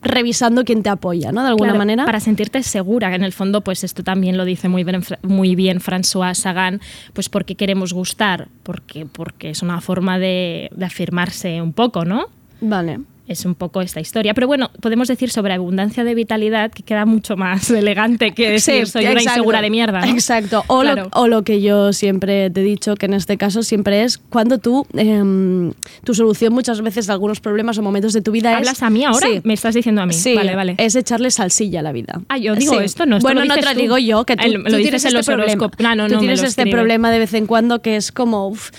revisando 0.02 0.64
quién 0.64 0.84
te 0.84 0.90
apoya, 0.90 1.32
¿no? 1.32 1.42
De 1.44 1.50
alguna 1.50 1.70
Claro, 1.70 1.80
manera. 1.80 2.06
Para 2.06 2.20
sentirte 2.20 2.64
segura, 2.64 3.14
en 3.14 3.24
el 3.24 3.34
fondo, 3.34 3.62
pues 3.62 3.84
esto 3.84 4.04
también 4.04 4.38
lo 4.38 4.46
dice 4.46 4.70
muy 4.70 4.84
bien, 4.84 5.04
muy 5.24 5.56
bien 5.56 5.80
François 5.80 6.34
Sagan, 6.34 6.82
pues 7.14 7.30
porque 7.30 7.56
queremos 7.56 7.94
gustar, 7.94 8.48
porque, 8.64 9.06
porque 9.06 9.50
es 9.50 9.62
una 9.62 9.82
forma 9.82 10.20
de, 10.20 10.70
de 10.74 10.86
afirmarse 10.86 11.62
un 11.62 11.74
poco, 11.74 12.06
¿no? 12.06 12.28
Vale. 12.62 13.00
Es 13.30 13.46
un 13.46 13.54
poco 13.54 13.80
esta 13.82 14.00
historia. 14.00 14.34
Pero 14.34 14.48
bueno, 14.48 14.72
podemos 14.82 15.08
decir 15.08 15.30
sobre 15.30 15.54
abundancia 15.54 16.04
de 16.04 16.16
vitalidad, 16.16 16.72
que 16.72 16.82
queda 16.82 17.06
mucho 17.06 17.38
más 17.38 17.70
elegante 17.70 18.32
que 18.34 18.50
decir 18.50 18.88
Sí, 18.88 18.92
soy 18.92 19.04
una 19.04 19.12
exacto. 19.12 19.30
insegura 19.38 19.62
de 19.62 19.70
mierda. 19.70 20.02
¿no? 20.02 20.08
Exacto. 20.12 20.64
O, 20.66 20.82
Claro. 20.82 21.04
lo, 21.14 21.22
o 21.22 21.28
lo 21.28 21.44
que 21.44 21.62
yo 21.62 21.94
siempre 21.94 22.50
te 22.50 22.62
he 22.62 22.64
dicho, 22.64 22.96
que 22.96 23.06
en 23.06 23.14
este 23.14 23.38
caso 23.38 23.62
siempre 23.62 24.02
es 24.04 24.18
cuando 24.18 24.58
tú, 24.58 24.88
em, 24.98 25.74
tu 26.04 26.16
solución 26.16 26.54
muchas 26.54 26.82
veces 26.82 27.08
a 27.08 27.14
algunos 27.14 27.40
problemas 27.40 27.78
o 27.78 27.84
momentos 27.84 28.14
de 28.14 28.22
tu 28.24 28.32
vida 28.32 28.50
es... 28.54 28.58
¿Hablas 28.58 28.82
a 28.82 28.90
mí 28.90 29.04
ahora? 29.06 29.28
Sí. 29.28 29.42
Me 29.44 29.54
estás 29.54 29.76
diciendo 29.76 30.02
a 30.02 30.08
mí. 30.08 30.14
Sí, 30.14 30.34
vale, 30.34 30.56
vale. 30.56 30.74
es 30.80 30.96
echarle 30.96 31.30
salsilla 31.30 31.82
a 31.82 31.84
la 31.84 31.92
vida. 31.92 32.22
Ah, 32.30 32.40
yo 32.40 32.56
digo 32.56 32.80
Sí. 32.80 32.84
esto, 32.84 33.06
no, 33.06 33.18
esto 33.18 33.28
bueno, 33.28 33.42
lo 33.42 33.46
no 33.46 33.54
te 33.54 33.62
lo 33.62 33.76
digo 33.76 34.00
yo, 34.00 34.26
que 34.26 34.38
tú, 34.38 34.44
El- 34.44 34.54
lo 34.54 34.64
tú 34.64 34.76
dices 34.78 34.82
tienes 34.82 35.04
en 35.04 35.08
este 35.10 35.18
los 35.18 35.26
problema. 35.28 35.70
Ah, 35.84 35.96
no, 35.96 36.08
tú 36.08 36.14
no, 36.16 36.20
tienes 36.20 36.42
lo 36.42 36.48
este 36.48 36.62
escribe. 36.64 36.76
problema 36.78 37.12
de 37.12 37.20
vez 37.20 37.34
en 37.36 37.46
cuando 37.46 37.84
que 37.84 37.96
es 37.96 38.12
como, 38.12 38.48
uf, 38.48 38.72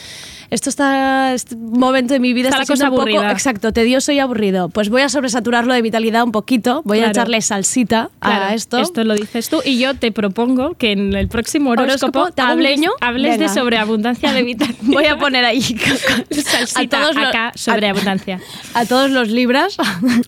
esto 0.51 0.69
está, 0.69 1.33
este 1.33 1.57
momento 1.57 2.13
de 2.15 2.21
mi 2.21 2.33
vida 2.33 2.49
Está 2.49 2.63
está, 2.63 2.75
la 2.75 2.91
cosa 2.91 2.91
un 2.91 3.07
poco, 3.13 3.25
exacto, 3.31 3.73
tedioso 3.73 4.13
y 4.13 4.19
aburrido. 4.19 4.69
Pues 4.69 4.89
voy 4.89 5.03
a 5.03 5.09
sobresaturarlo 5.09 5.73
de 5.75 5.83
vitalidad 5.83 6.25
un 6.25 6.33
poquito, 6.33 6.83
voy 6.85 6.99
a 7.01 7.09
echarle 7.11 7.41
salsita 7.41 8.11
Claro, 8.21 8.47
a 8.47 8.55
esto. 8.55 8.79
Esto 8.79 9.05
lo 9.05 9.15
dices 9.15 9.49
tú 9.49 9.61
y 9.65 9.79
yo 9.79 9.95
te 9.95 10.13
propongo 10.13 10.75
que 10.75 10.93
en 10.93 11.15
el 11.15 11.29
próximo 11.29 11.71
horóscopo, 11.71 12.21
¿Horóscopo? 12.21 12.35
¿Te 12.35 12.43
hago 12.43 12.55
un 12.61 12.89
hables, 13.01 13.39
de 13.39 13.49
sobreabundancia 13.49 14.33
de 14.33 14.43
vitalidad. 14.43 14.79
Voy 14.83 15.07
a 15.07 15.19
poner 15.19 15.45
ahí 15.45 15.61
Salsita 16.31 16.81
a 16.99 17.01
todos 17.03 17.15
los- 17.17 17.29
acá, 17.29 17.53
sobreabundancia. 17.55 18.41
a 18.75 18.85
todos 18.87 19.11
los 19.11 19.29
libras. 19.29 19.77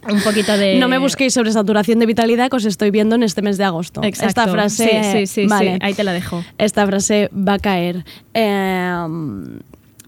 Un 0.08 0.20
poquito 0.22 0.56
de... 0.56 0.76
No 0.78 0.88
me 0.88 0.98
busquéis 0.98 1.34
sobresaturación 1.34 1.98
de 1.98 2.06
vitalidad 2.06 2.48
que 2.50 2.56
os 2.56 2.64
estoy 2.64 2.90
viendo 2.90 3.16
en 3.16 3.22
este 3.22 3.42
mes 3.42 3.58
de 3.58 3.64
agosto. 3.64 4.02
Exacto. 4.02 4.28
Esta 4.28 4.48
frase, 4.48 5.02
Sí, 5.02 5.26
sí, 5.26 5.42
sí, 5.42 5.46
vale. 5.48 5.74
sí, 5.74 5.78
ahí 5.82 5.94
te 5.94 6.04
la 6.04 6.12
dejo. 6.12 6.44
Esta 6.58 6.86
frase 6.86 7.28
va 7.36 7.54
a 7.54 7.58
caer. 7.58 8.04
Eh, 8.34 8.94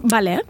vale. 0.04 0.40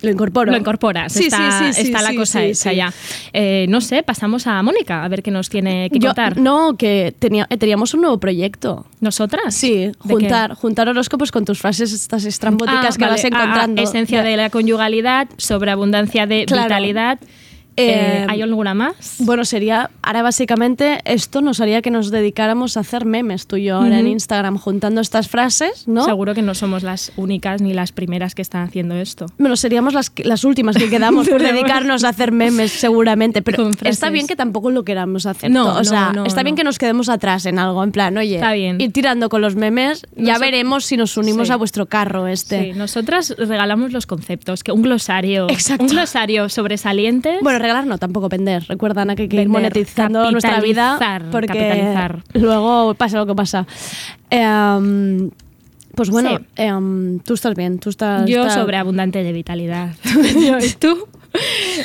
Lo 0.00 0.10
incorporo. 0.10 0.50
Lo 0.50 0.58
incorporas, 0.58 1.12
Sí, 1.12 1.26
está, 1.26 1.60
sí, 1.60 1.66
sí, 1.66 1.82
sí, 1.82 1.86
está 1.92 2.02
la 2.02 2.12
cosa 2.16 2.40
sí. 2.52 2.74
ya. 2.74 2.92
Eh, 3.32 3.66
no 3.68 3.80
sé, 3.80 4.02
pasamos 4.02 4.48
a 4.48 4.60
Mónica 4.60 5.04
a 5.04 5.08
ver 5.08 5.22
qué 5.22 5.30
nos 5.30 5.48
tiene 5.48 5.90
que 5.90 6.00
Yo- 6.00 6.08
contar. 6.08 6.38
no, 6.38 6.76
que 6.76 7.14
tenía, 7.16 7.46
eh, 7.50 7.56
teníamos 7.56 7.94
un 7.94 8.00
nuevo 8.00 8.18
proyecto. 8.18 8.84
¿Nosotras? 9.00 9.54
Sí, 9.54 9.92
juntar, 10.00 10.54
juntar 10.54 10.88
horóscopos 10.88 11.30
con 11.30 11.44
tus 11.44 11.60
frases 11.60 11.92
estas 11.92 12.24
estrambóticas 12.24 12.96
Ah, 12.96 12.98
que 12.98 13.04
vale. 13.04 13.12
vas 13.12 13.24
Ah, 13.24 13.28
ah, 13.30 13.42
encontrando. 13.44 13.80
esencia 13.82 14.24
de 14.24 14.36
la 14.36 14.50
conyugalidad, 14.50 15.28
sobreabundancia 15.36 16.26
de 16.26 16.46
Claro. 16.46 16.64
vitalidad. 16.64 17.20
Eh, 17.76 18.26
¿Hay 18.28 18.42
alguna 18.42 18.74
más? 18.74 19.16
Bueno, 19.18 19.44
sería, 19.44 19.90
ahora 20.02 20.22
básicamente 20.22 21.00
esto 21.04 21.40
nos 21.40 21.60
haría 21.60 21.80
que 21.82 21.90
nos 21.90 22.10
dedicáramos 22.10 22.76
a 22.76 22.80
hacer 22.80 23.04
memes 23.04 23.46
tú 23.46 23.56
y 23.56 23.64
yo 23.64 23.76
ahora 23.76 23.98
en. 24.00 24.06
Instagram 24.12 24.58
juntando 24.58 25.00
estas 25.00 25.28
frases, 25.28 25.88
¿no? 25.88 26.04
Seguro 26.04 26.34
que 26.34 26.42
no 26.42 26.54
somos 26.54 26.82
las 26.82 27.12
únicas 27.16 27.62
ni 27.62 27.72
las 27.72 27.92
primeras 27.92 28.34
que 28.34 28.42
están 28.42 28.62
haciendo 28.62 28.94
esto. 28.96 29.26
Bueno, 29.38 29.56
seríamos 29.56 29.94
las, 29.94 30.12
las 30.22 30.44
últimas 30.44 30.76
que 30.76 30.90
quedamos 30.90 31.28
por 31.30 31.40
dedicarnos 31.42 32.04
a 32.04 32.10
hacer 32.10 32.30
memes 32.32 32.72
seguramente, 32.72 33.40
pero 33.42 33.70
está 33.84 34.10
bien 34.10 34.26
que 34.26 34.36
tampoco 34.36 34.70
lo 34.70 34.84
queramos 34.84 35.24
hacer. 35.26 35.50
No, 35.50 35.64
todo. 35.64 35.74
o 35.74 35.78
no, 35.78 35.84
sea, 35.84 36.12
no, 36.12 36.26
está 36.26 36.42
bien 36.42 36.56
que 36.56 36.64
nos 36.64 36.78
quedemos 36.78 37.08
atrás 37.08 37.46
en 37.46 37.58
algo, 37.58 37.82
en 37.82 37.92
plan, 37.92 38.16
oye, 38.18 38.34
Está 38.34 38.52
bien. 38.52 38.80
ir 38.80 38.92
tirando 38.92 39.28
con 39.28 39.40
los 39.40 39.56
memes, 39.56 40.06
ya 40.16 40.38
veremos 40.38 40.84
si 40.84 40.96
nos 40.96 41.16
unimos 41.16 41.48
Sí. 41.48 41.52
a 41.52 41.56
vuestro 41.56 41.86
carro 41.86 42.26
este. 42.26 42.72
Sí, 42.72 42.78
nosotras 42.78 43.34
regalamos 43.38 43.92
los 43.92 44.06
conceptos, 44.06 44.62
que 44.62 44.72
un 44.72 44.82
glosario, 44.82 45.48
Exacto. 45.48 45.84
un 45.84 45.90
glosario 45.90 46.48
sobresaliente. 46.48 47.38
Bueno, 47.42 47.58
regalar 47.62 47.86
no, 47.86 47.96
tampoco 47.98 48.28
vender. 48.28 48.64
Recuerda, 48.68 49.02
Ana, 49.02 49.16
que 49.16 49.22
hay 49.22 49.28
que 49.28 49.40
ir 49.40 49.48
monetizando 49.48 50.30
nuestra 50.30 50.60
vida 50.60 50.96
capitalizar, 50.98 51.30
porque 51.30 51.46
capitalizar. 51.48 52.22
luego 52.34 52.94
pasa 52.94 53.16
lo 53.18 53.26
que 53.26 53.34
pasa. 53.34 53.66
Em, 54.30 55.30
pues 55.94 56.10
bueno, 56.10 56.38
Sí. 56.38 56.44
em, 56.56 57.18
tú 57.20 57.34
estás 57.34 57.54
bien, 57.54 57.78
tú 57.78 57.90
estás... 57.90 58.28
yo 58.28 58.42
estás- 58.42 58.54
sobreabundante 58.54 59.22
de 59.22 59.32
vitalidad. 59.32 59.90
¿Y 60.62 60.72
tú? 60.74 61.06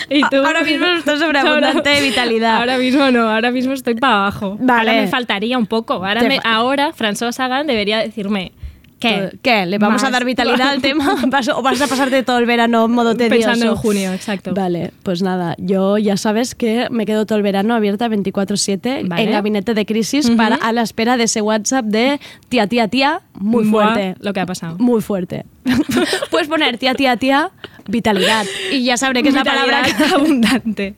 ¿Y 0.09 0.21
tú? 0.29 0.37
Ahora 0.37 0.61
mismo 0.63 0.85
estás 0.97 1.19
sobreabundante 1.19 1.89
de 1.89 2.01
vitalidad. 2.01 2.57
Ahora 2.57 2.77
mismo 2.77 3.11
no, 3.11 3.29
ahora 3.29 3.51
mismo 3.51 3.73
estoy 3.73 3.95
para 3.95 4.15
abajo. 4.19 4.57
Vale. 4.59 4.89
Ahora 4.91 5.01
me 5.03 5.07
faltaría 5.07 5.57
un 5.57 5.65
poco. 5.67 5.93
Ahora, 5.93 6.21
me- 6.23 6.39
ahora 6.43 6.91
François 6.93 7.31
Sagan 7.31 7.67
debería 7.67 7.99
decirme, 7.99 8.51
¿Qué? 8.99 9.29
¿Qué? 9.43 9.65
¿Le 9.67 9.77
vamos 9.77 10.01
Más. 10.01 10.09
a 10.09 10.11
dar 10.11 10.25
vitalidad 10.25 10.69
al 10.69 10.81
tema? 10.81 11.15
¿Vas- 11.27 11.49
¿O 11.49 11.61
vas 11.61 11.79
a 11.81 11.87
pasarte 11.87 12.23
todo 12.23 12.39
el 12.39 12.45
verano 12.47 12.85
en 12.85 12.91
modo 12.91 13.15
tedioso? 13.15 13.47
Pensando 13.49 13.65
en 13.73 13.75
junio, 13.75 14.11
exacto. 14.13 14.53
Vale, 14.55 14.91
pues 15.03 15.21
nada, 15.21 15.53
yo 15.59 15.97
ya 15.99 16.17
sabes 16.17 16.55
que 16.55 16.87
me 16.89 17.05
quedo 17.05 17.25
todo 17.27 17.37
el 17.37 17.43
verano 17.43 17.75
abierta 17.75 18.07
24-7 18.07 19.07
Vale. 19.07 19.21
en 19.23 19.31
gabinete 19.31 19.73
de 19.75 19.85
crisis 19.85 20.29
para 20.31 20.55
a 20.55 20.73
la 20.73 20.81
espera 20.81 21.15
de 21.17 21.25
ese 21.25 21.41
WhatsApp 21.41 21.85
de 21.85 22.19
tía, 22.49 22.65
tía, 22.67 22.87
tía, 22.87 23.21
muy 23.39 23.65
Buah, 23.67 23.93
fuerte. 23.93 24.15
lo 24.19 24.33
que 24.33 24.39
ha 24.39 24.45
pasado. 24.47 24.77
Muy 24.79 25.01
fuerte. 25.01 25.45
Puedes 26.31 26.47
poner 26.47 26.77
tía, 26.77 26.95
tía, 26.95 27.17
tía, 27.17 27.51
vitalidad. 27.87 28.45
Y 28.71 28.83
ya 28.83 28.97
sabré 28.97 29.21
que 29.21 29.29
es 29.29 29.35
la 29.35 29.43
palabra 29.43 29.83
que... 29.83 29.91
Abundante. 30.15 30.95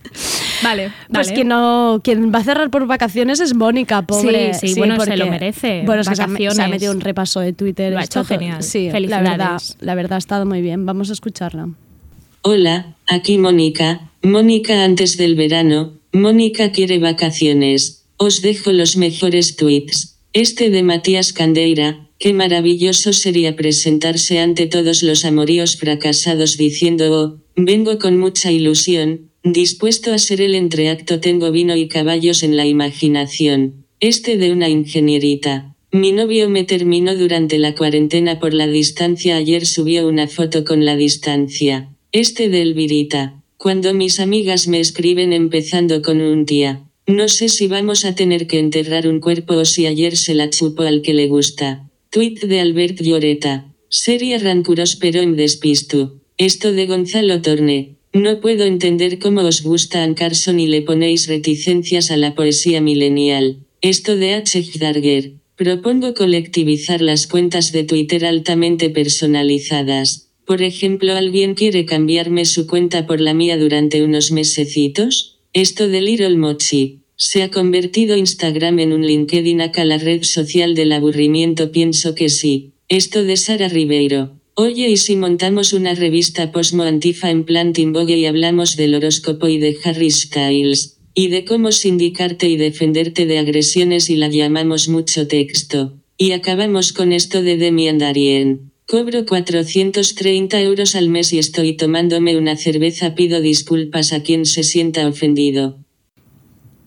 Vale, 0.63 0.91
Pues 1.11 1.27
vale. 1.27 1.33
quien, 1.35 1.47
no, 1.47 2.01
quien 2.03 2.33
va 2.33 2.39
a 2.39 2.43
cerrar 2.43 2.69
por 2.69 2.85
vacaciones 2.87 3.39
es 3.39 3.55
Mónica, 3.55 4.01
pobre. 4.03 4.53
Sí, 4.53 4.69
sí, 4.69 4.73
bueno, 4.79 4.99
se 5.03 5.17
lo 5.17 5.27
merece. 5.27 5.83
Bueno, 5.85 6.01
es 6.01 6.09
que 6.09 6.15
se 6.15 6.21
ha, 6.21 6.25
se 6.27 6.31
ha 6.31 6.37
Vacaciones. 6.37 6.69
metido 6.69 6.91
un 6.93 7.01
repaso 7.01 7.39
de 7.39 7.53
Twitter. 7.53 7.91
Lo 7.93 7.99
ha 7.99 8.03
está 8.03 8.19
hecho 8.21 8.27
genial. 8.27 8.63
Sí, 8.63 8.85
la 8.87 8.91
Felicidades. 8.91 9.29
verdad, 9.31 9.61
la 9.79 9.95
verdad 9.95 10.13
ha 10.13 10.17
estado 10.19 10.45
muy 10.45 10.61
bien. 10.61 10.85
Vamos 10.85 11.09
a 11.09 11.13
escucharla. 11.13 11.69
Hola, 12.41 12.95
aquí 13.07 13.37
Mónica. 13.37 14.09
Mónica 14.21 14.83
antes 14.83 15.17
del 15.17 15.35
verano. 15.35 15.93
Mónica 16.13 16.71
quiere 16.71 16.99
vacaciones. 16.99 18.05
Os 18.17 18.41
dejo 18.41 18.71
los 18.71 18.97
mejores 18.97 19.55
tweets. 19.55 20.17
Este 20.33 20.69
de 20.69 20.83
Matías 20.83 21.33
Candeira. 21.33 22.05
Qué 22.19 22.33
maravilloso 22.33 23.13
sería 23.13 23.55
presentarse 23.55 24.39
ante 24.39 24.65
todos 24.67 25.03
los 25.03 25.23
amoríos 25.23 25.77
fracasados 25.77 26.57
diciendo, 26.57 27.05
oh, 27.13 27.37
vengo 27.55 27.97
con 27.97 28.17
mucha 28.19 28.51
ilusión, 28.51 29.28
dispuesto 29.43 30.13
a 30.13 30.17
ser 30.17 30.41
el 30.41 30.55
entreacto 30.55 31.19
tengo 31.19 31.51
vino 31.51 31.75
y 31.75 31.87
caballos 31.87 32.43
en 32.43 32.57
la 32.57 32.65
imaginación. 32.65 33.85
Este 33.99 34.37
de 34.37 34.51
una 34.51 34.69
ingenierita. 34.69 35.75
Mi 35.91 36.11
novio 36.11 36.49
me 36.49 36.63
terminó 36.63 37.15
durante 37.15 37.57
la 37.57 37.73
cuarentena 37.73 38.39
por 38.39 38.53
la 38.53 38.67
distancia. 38.67 39.37
Ayer 39.37 39.65
subió 39.65 40.07
una 40.07 40.27
foto 40.27 40.63
con 40.63 40.85
la 40.85 40.95
distancia. 40.95 41.89
Este 42.11 42.47
de 42.47 42.61
Elvirita. 42.61 43.41
Cuando 43.57 43.93
mis 43.93 44.19
amigas 44.19 44.67
me 44.67 44.79
escriben 44.79 45.33
empezando 45.33 46.01
con 46.01 46.21
un 46.21 46.45
tía. 46.45 46.83
No 47.07 47.27
sé 47.27 47.49
si 47.49 47.67
vamos 47.67 48.05
a 48.05 48.13
tener 48.13 48.45
que 48.45 48.59
enterrar 48.59 49.07
un 49.07 49.19
cuerpo 49.19 49.55
o 49.55 49.65
si 49.65 49.87
ayer 49.87 50.15
se 50.15 50.35
la 50.35 50.49
chupó 50.49 50.83
al 50.83 51.01
que 51.01 51.15
le 51.15 51.27
gusta. 51.27 51.89
Tweet 52.11 52.35
de 52.41 52.59
Albert 52.59 53.01
Lloreta. 53.01 53.73
Serie 53.89 54.37
rancuros 54.37 54.95
pero 54.95 55.19
en 55.21 55.35
despisto. 55.35 56.21
Esto 56.37 56.71
de 56.71 56.85
Gonzalo 56.85 57.41
Torne. 57.41 57.95
No 58.13 58.41
puedo 58.41 58.65
entender 58.65 59.19
cómo 59.19 59.41
os 59.41 59.61
gusta 59.61 60.03
Ann 60.03 60.15
Carson 60.15 60.59
y 60.59 60.65
le 60.65 60.81
ponéis 60.81 61.27
reticencias 61.27 62.09
a 62.09 62.17
la 62.17 62.33
poesía 62.33 62.81
milenial. 62.81 63.59
Esto 63.81 64.17
de 64.17 64.33
H. 64.33 64.63
Darger. 64.79 65.33
Propongo 65.55 66.15
colectivizar 66.15 67.01
las 67.01 67.27
cuentas 67.27 67.71
de 67.71 67.83
Twitter 67.83 68.25
altamente 68.25 68.89
personalizadas. 68.89 70.29
Por 70.45 70.63
ejemplo, 70.63 71.13
¿alguien 71.13 71.53
quiere 71.53 71.85
cambiarme 71.85 72.45
su 72.45 72.65
cuenta 72.65 73.05
por 73.05 73.21
la 73.21 73.35
mía 73.35 73.57
durante 73.57 74.03
unos 74.03 74.31
mesecitos? 74.31 75.37
Esto 75.53 75.87
de 75.87 76.01
Little 76.01 76.37
Mochi. 76.37 77.01
¿Se 77.15 77.43
ha 77.43 77.51
convertido 77.51 78.17
Instagram 78.17 78.79
en 78.79 78.93
un 78.93 79.05
LinkedIn 79.05 79.61
acá 79.61 79.85
la 79.85 79.99
red 79.99 80.23
social 80.23 80.73
del 80.73 80.93
aburrimiento? 80.93 81.71
Pienso 81.71 82.15
que 82.15 82.29
sí. 82.29 82.71
Esto 82.87 83.23
de 83.23 83.37
Sara 83.37 83.67
Ribeiro. 83.67 84.38
Oye, 84.61 84.89
¿y 84.89 84.97
si 84.97 85.15
montamos 85.15 85.71
una 85.71 85.93
revista 85.95 86.51
posmo 86.51 86.83
antifa 86.83 87.29
en 87.29 87.45
plan 87.45 87.71
Teen 87.71 87.93
y 87.95 88.25
hablamos 88.25 88.75
del 88.75 88.93
horóscopo 88.93 89.47
y 89.47 89.57
de 89.57 89.77
Harry 89.85 90.11
Styles? 90.11 90.97
Y 91.13 91.29
de 91.29 91.45
cómo 91.45 91.71
sindicarte 91.71 92.49
y 92.49 92.57
defenderte 92.57 93.25
de 93.25 93.37
agresiones 93.37 94.09
y 94.09 94.17
la 94.17 94.27
llamamos 94.27 94.89
mucho 94.89 95.29
texto. 95.29 95.97
Y 96.17 96.33
acabamos 96.33 96.91
con 96.91 97.13
esto 97.13 97.41
de 97.41 97.55
Demi 97.55 97.87
Andarien. 97.87 98.73
Cobro 98.85 99.25
430 99.25 100.61
euros 100.61 100.93
al 100.95 101.07
mes 101.07 101.31
y 101.31 101.39
estoy 101.39 101.77
tomándome 101.77 102.35
una 102.35 102.57
cerveza. 102.57 103.15
Pido 103.15 103.39
disculpas 103.39 104.11
a 104.11 104.23
quien 104.23 104.45
se 104.45 104.63
sienta 104.63 105.07
ofendido. 105.07 105.78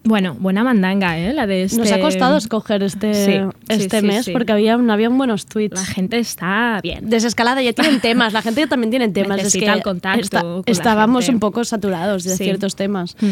Bueno, 0.04 0.34
buena 0.38 0.64
mandanga, 0.64 1.18
¿eh? 1.18 1.32
La 1.32 1.46
de 1.46 1.64
este... 1.64 1.78
Nos 1.78 1.92
ha 1.92 2.00
costado 2.00 2.36
escoger 2.36 2.82
este, 2.82 3.14
Sí, 3.14 3.56
este 3.68 4.00
sí, 4.00 4.06
mes 4.06 4.24
sí. 4.24 4.32
porque 4.32 4.52
había, 4.52 4.76
no 4.76 4.92
habían 4.92 5.16
buenos 5.16 5.46
tweets. 5.46 5.74
La 5.74 5.84
gente 5.84 6.18
está 6.18 6.80
bien. 6.82 7.08
Desescalada, 7.08 7.62
ya 7.62 7.72
tienen 7.72 8.00
temas, 8.02 8.32
la 8.32 8.42
gente 8.42 8.66
también 8.66 8.90
tiene 8.90 9.08
temas. 9.08 9.38
es 9.38 9.44
Necesita 9.44 9.72
que 9.72 9.78
el 9.78 9.84
contacto 9.84 10.40
con 10.40 10.64
estábamos 10.66 11.28
un 11.28 11.38
poco 11.38 11.64
saturados 11.64 12.24
de 12.24 12.36
ciertos 12.36 12.74
temas. 12.74 13.16
Mm. 13.20 13.26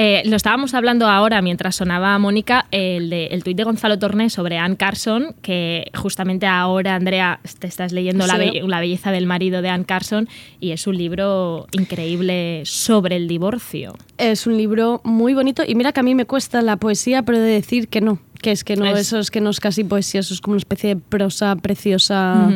Eh, 0.00 0.22
lo 0.26 0.36
estábamos 0.36 0.74
hablando 0.74 1.08
ahora 1.08 1.42
mientras 1.42 1.74
sonaba 1.74 2.16
Mónica, 2.20 2.66
el, 2.70 3.10
de, 3.10 3.26
el 3.26 3.42
tuit 3.42 3.56
de 3.56 3.64
Gonzalo 3.64 3.98
Torné 3.98 4.30
sobre 4.30 4.56
Ann 4.56 4.76
Carson, 4.76 5.34
que 5.42 5.90
justamente 5.92 6.46
ahora, 6.46 6.94
Andrea, 6.94 7.40
te 7.58 7.66
estás 7.66 7.90
leyendo 7.90 8.24
la, 8.28 8.34
Sí. 8.36 8.60
be- 8.60 8.62
la 8.68 8.78
belleza 8.78 9.10
del 9.10 9.26
marido 9.26 9.60
de 9.60 9.70
Ann 9.70 9.82
Carson 9.82 10.28
y 10.60 10.70
es 10.70 10.86
un 10.86 10.96
libro 10.96 11.66
increíble 11.72 12.62
sobre 12.64 13.16
el 13.16 13.26
divorcio. 13.26 13.96
Es 14.18 14.46
un 14.46 14.56
libro 14.56 15.00
muy 15.02 15.34
bonito 15.34 15.64
y 15.66 15.74
mira 15.74 15.90
que 15.92 15.98
a 15.98 16.04
mí 16.04 16.14
me 16.14 16.26
cuesta 16.26 16.62
la 16.62 16.76
poesía, 16.76 17.22
pero 17.24 17.38
de 17.40 17.50
decir 17.50 17.88
que 17.88 18.00
no, 18.00 18.20
que 18.40 18.52
es 18.52 18.62
que 18.62 18.76
no, 18.76 18.86
Es- 18.86 19.00
eso 19.00 19.18
es 19.18 19.32
que 19.32 19.40
no 19.40 19.50
es 19.50 19.58
casi 19.58 19.82
poesía, 19.82 20.20
eso 20.20 20.32
es 20.32 20.40
como 20.40 20.52
una 20.52 20.58
especie 20.60 20.94
de 20.94 21.00
prosa 21.00 21.56
preciosa. 21.56 22.48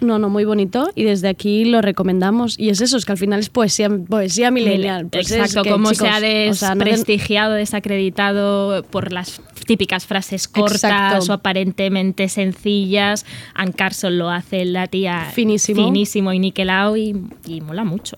No, 0.00 0.18
no, 0.18 0.28
muy 0.30 0.44
bonito 0.44 0.90
y 0.94 1.04
desde 1.04 1.28
aquí 1.28 1.64
lo 1.66 1.82
recomendamos. 1.82 2.58
Y 2.58 2.70
es 2.70 2.80
eso, 2.80 2.96
es 2.96 3.04
que 3.04 3.12
al 3.12 3.18
final 3.18 3.40
es 3.40 3.50
poesía, 3.50 3.88
poesía 3.90 4.50
millennial. 4.50 5.08
Pues 5.10 5.30
es 5.30 5.36
Exacto, 5.38 5.62
que, 5.62 5.70
cómo 5.70 5.92
chicos, 5.92 6.08
se 6.08 6.46
ha 6.48 6.50
o 6.50 6.54
sea, 6.54 6.74
no 6.74 6.84
de- 6.84 6.90
desprestigiado, 6.90 7.52
desacreditado 7.54 8.82
por 8.84 9.12
las 9.12 9.40
típicas 9.66 10.06
frases 10.06 10.48
cortas 10.48 10.84
Exacto. 10.84 11.30
o 11.30 11.34
aparentemente 11.34 12.28
sencillas. 12.28 13.24
Ann 13.54 13.72
Carson 13.72 14.18
lo 14.18 14.30
hace 14.30 14.64
la 14.64 14.86
tía 14.86 15.30
Finísimo. 15.34 15.84
finísimo 15.86 16.32
y 16.32 16.38
niquelado 16.38 16.96
y, 16.96 17.14
y 17.46 17.60
mola 17.60 17.84
mucho. 17.84 18.16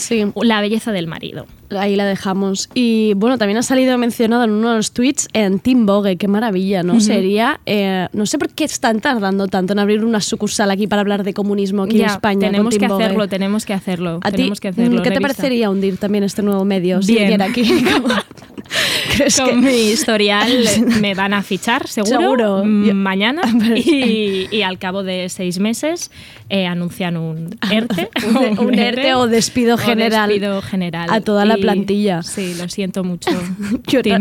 Sí, 0.00 0.24
La 0.42 0.60
belleza 0.60 0.92
del 0.92 1.06
marido. 1.06 1.46
ahí 1.70 1.94
la 1.96 2.04
dejamos. 2.04 2.68
Y 2.74 3.14
bueno, 3.14 3.38
también 3.38 3.58
ha 3.58 3.62
salido 3.62 3.96
mencionado 3.98 4.44
en 4.44 4.50
uno 4.50 4.70
de 4.70 4.76
los 4.76 4.92
tweets 4.92 5.28
en 5.32 5.60
Team 5.60 5.86
Vogue, 5.86 6.16
qué 6.16 6.26
maravilla, 6.26 6.82
¿no? 6.82 6.98
Sería, 7.00 7.60
eh, 7.66 8.08
no 8.12 8.26
sé 8.26 8.38
por 8.38 8.48
qué 8.50 8.64
están 8.64 9.00
tardando 9.00 9.46
tanto 9.46 9.72
en 9.72 9.78
abrir 9.78 10.04
una 10.04 10.20
sucursal 10.20 10.70
aquí 10.70 10.86
para 10.86 11.00
hablar 11.02 11.22
de 11.22 11.32
comunismo 11.34 11.84
aquí 11.84 12.00
en 12.00 12.06
España. 12.06 12.50
Tenemos 12.50 12.76
que 12.76 12.88
Vogue. 12.88 13.04
hacerlo, 13.04 13.28
tenemos 13.28 13.64
que 13.66 13.72
hacerlo. 13.74 14.20
¿A 14.22 14.30
tenemos 14.30 14.58
que 14.60 14.68
hacerlo. 14.68 15.02
¿Qué 15.02 15.10
te 15.10 15.20
parecería 15.20 15.70
hundir 15.70 15.96
también 15.96 16.24
este 16.24 16.42
nuevo 16.42 16.64
medio? 16.64 17.02
Si 17.02 17.12
Bien. 17.12 17.24
viniera 17.24 17.44
aquí. 17.46 17.62
¿Crees 19.16 19.36
que- 19.36 19.42
Con 19.42 19.60
mi 19.60 19.90
historial 19.90 20.64
me 21.00 21.14
van 21.14 21.34
a 21.34 21.42
fichar, 21.42 21.86
seguro, 21.88 22.18
Seguro. 22.20 22.62
mm, 22.64 22.92
mañana. 22.94 23.42
Y, 23.76 24.48
y 24.50 24.62
al 24.62 24.78
cabo 24.78 25.02
de 25.02 25.28
seis 25.28 25.58
meses 25.58 26.10
eh, 26.48 26.66
anuncian 26.66 27.16
un 27.16 27.56
ERTE. 27.70 28.08
Un- 28.28 28.58
un 28.58 28.78
ERTE 28.78 29.14
o 29.14 29.26
despido 29.26 29.76
general 29.78 30.28
despido 30.30 30.60
general. 30.62 31.08
a 31.10 31.20
toda 31.20 31.44
la 31.44 31.56
plantilla. 31.56 32.22
Sí, 32.22 32.54
lo 32.58 32.68
siento 32.68 33.04
mucho. 33.04 33.30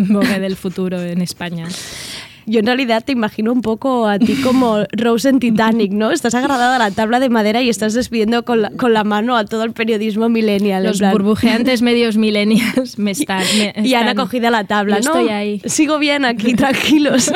Vogue 0.09 0.39
del 0.39 0.55
futuro 0.55 1.01
en 1.01 1.21
España. 1.21 1.67
Yo 2.49 2.59
en 2.61 2.65
realidad 2.65 3.03
te 3.05 3.11
imagino 3.11 3.51
un 3.53 3.61
poco 3.61 4.07
a 4.07 4.17
ti 4.17 4.35
como 4.41 4.79
Rose 4.91 5.29
en 5.29 5.39
Titanic, 5.39 5.91
¿no? 5.91 6.11
Estás 6.11 6.33
agarrada 6.33 6.75
a 6.75 6.79
la 6.79 6.89
tabla 6.91 7.19
de 7.19 7.29
madera 7.29 7.61
y 7.61 7.69
estás 7.69 7.93
despidiendo 7.93 8.43
con 8.43 8.61
la, 8.63 8.71
con 8.71 8.91
la 8.93 9.03
mano 9.03 9.37
a 9.37 9.45
todo 9.45 9.63
el 9.63 9.71
periodismo 9.73 10.29
millennial. 10.29 10.83
en 10.85 10.89
Los 10.91 10.99
burbujeantes 11.11 11.81
medios 11.83 12.17
millennials 12.17 12.97
me 12.97 13.11
están... 13.11 13.43
me 13.57 13.73
Y 13.87 13.93
Ana 13.93 14.11
están- 14.11 14.25
cogida 14.25 14.49
la 14.49 14.63
tabla, 14.63 14.99
Yo 14.99 15.11
¿no? 15.13 15.19
estoy 15.19 15.29
ahí. 15.33 15.61
Sigo 15.65 15.99
bien 15.99 16.25
aquí, 16.25 16.53
tranquilos. 16.55 17.27
En 17.29 17.35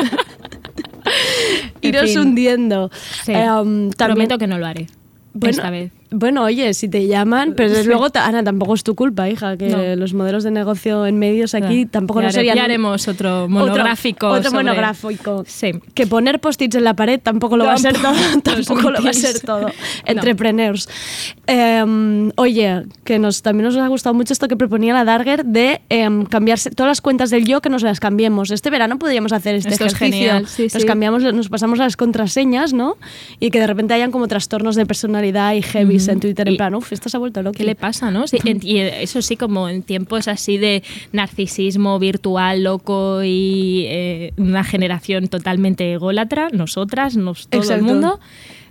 Iros 1.81 2.09
fin. 2.09 2.19
hundiendo. 2.19 2.89
Sí. 3.23 3.33
Um, 3.33 3.91
también- 3.91 3.95
Prometo 3.97 4.37
que 4.37 4.47
no 4.47 4.57
lo 4.57 4.65
haré 4.65 4.87
Bueno, 5.33 5.51
esta 5.51 5.69
vez. 5.69 5.91
Bueno, 6.13 6.43
oye, 6.43 6.73
si 6.73 6.87
te 6.87 7.07
llaman, 7.07 7.53
pero 7.55 7.69
desde 7.69 7.85
luego, 7.85 8.07
Ana, 8.13 8.43
tampoco 8.43 8.73
es 8.75 8.83
tu 8.83 8.95
culpa, 8.95 9.29
hija, 9.29 9.57
que 9.57 9.69
No. 9.69 9.95
los 9.95 10.13
modelos 10.13 10.43
de 10.43 10.51
negocio 10.51 11.05
en 11.05 11.17
medios 11.19 11.53
aquí 11.55 11.85
Ya. 11.85 11.91
tampoco 11.91 12.21
Ya 12.21 12.27
no 12.27 12.31
serían... 12.33 12.55
Ya 12.57 12.63
haremos 12.65 13.07
otro 13.07 13.47
monográfico. 13.49 14.27
Otro, 14.27 14.39
otro 14.39 14.51
sobre- 14.51 14.63
monográfico. 14.63 15.43
Sí. 15.47 15.71
Que 15.93 16.07
poner 16.07 16.39
post-its 16.39 16.75
en 16.75 16.83
la 16.83 16.95
pared 16.95 17.19
tampoco 17.21 17.57
lo 17.57 17.65
va 17.65 17.73
a 17.73 17.77
ser 17.77 17.93
todo. 17.97 18.13
Tampoco. 18.43 18.91
lo 18.91 19.01
va 19.03 19.09
a 19.09 19.13
ser 19.13 19.39
todo. 19.39 19.67
No. 20.03 20.11
Entrepreneurs. 20.11 20.87
Eh, 21.47 22.29
oye, 22.35 22.83
que 23.03 23.19
nos 23.19 23.41
también 23.41 23.65
nos 23.65 23.77
ha 23.77 23.87
gustado 23.87 24.13
mucho 24.13 24.33
esto 24.33 24.47
que 24.47 24.55
proponía 24.55 24.93
la 24.93 25.03
Darger 25.05 25.45
de 25.45 25.81
em, 25.89 26.25
cambiarse 26.25 26.71
todas 26.71 26.89
las 26.89 27.01
cuentas 27.01 27.29
del 27.29 27.45
yo 27.45 27.61
que 27.61 27.69
nos 27.69 27.81
las 27.83 27.99
cambiemos. 27.99 28.51
Este 28.51 28.69
verano 28.69 28.97
podríamos 28.99 29.33
hacer 29.33 29.55
este 29.55 29.69
Esto 29.69 29.85
es 29.85 29.93
ejercicio. 29.93 30.27
genial, 30.29 30.47
sí, 30.47 30.63
nos 30.73 30.81
sí. 30.81 30.87
cambiamos, 30.87 31.23
nos 31.33 31.49
pasamos 31.49 31.79
las 31.79 31.97
contraseñas, 31.97 32.73
¿no? 32.73 32.97
Y 33.39 33.49
que 33.49 33.59
de 33.59 33.67
repente 33.67 33.93
hayan 33.93 34.11
como 34.11 34.27
trastornos 34.27 34.75
de 34.75 34.85
personalidad 34.85 35.53
y 35.53 35.61
en 36.11 36.19
Twitter 36.19 36.47
en 36.47 36.53
Y- 36.55 36.57
plan, 36.57 36.75
uff, 36.75 36.91
esto 36.91 37.09
se 37.09 37.17
ha 37.17 37.19
vuelto 37.19 37.41
loco. 37.41 37.57
¿Qué 37.57 37.63
le 37.63 37.75
pasa, 37.75 38.11
no? 38.11 38.27
Sí, 38.27 38.37
en- 38.45 38.59
y 38.63 38.79
eso 38.79 39.21
sí, 39.21 39.35
como 39.37 39.69
en 39.69 39.81
tiempos 39.83 40.27
así 40.27 40.57
de 40.57 40.83
narcisismo 41.11 41.97
virtual, 41.99 42.63
loco 42.63 43.23
y 43.23 43.85
eh, 43.87 44.33
una 44.37 44.63
generación 44.63 45.27
totalmente 45.27 45.93
ególatra, 45.93 46.49
nosotras, 46.51 47.15
nos, 47.17 47.47
todo 47.47 47.61
Exacto. 47.61 47.85
el 47.85 47.91
mundo, 47.91 48.19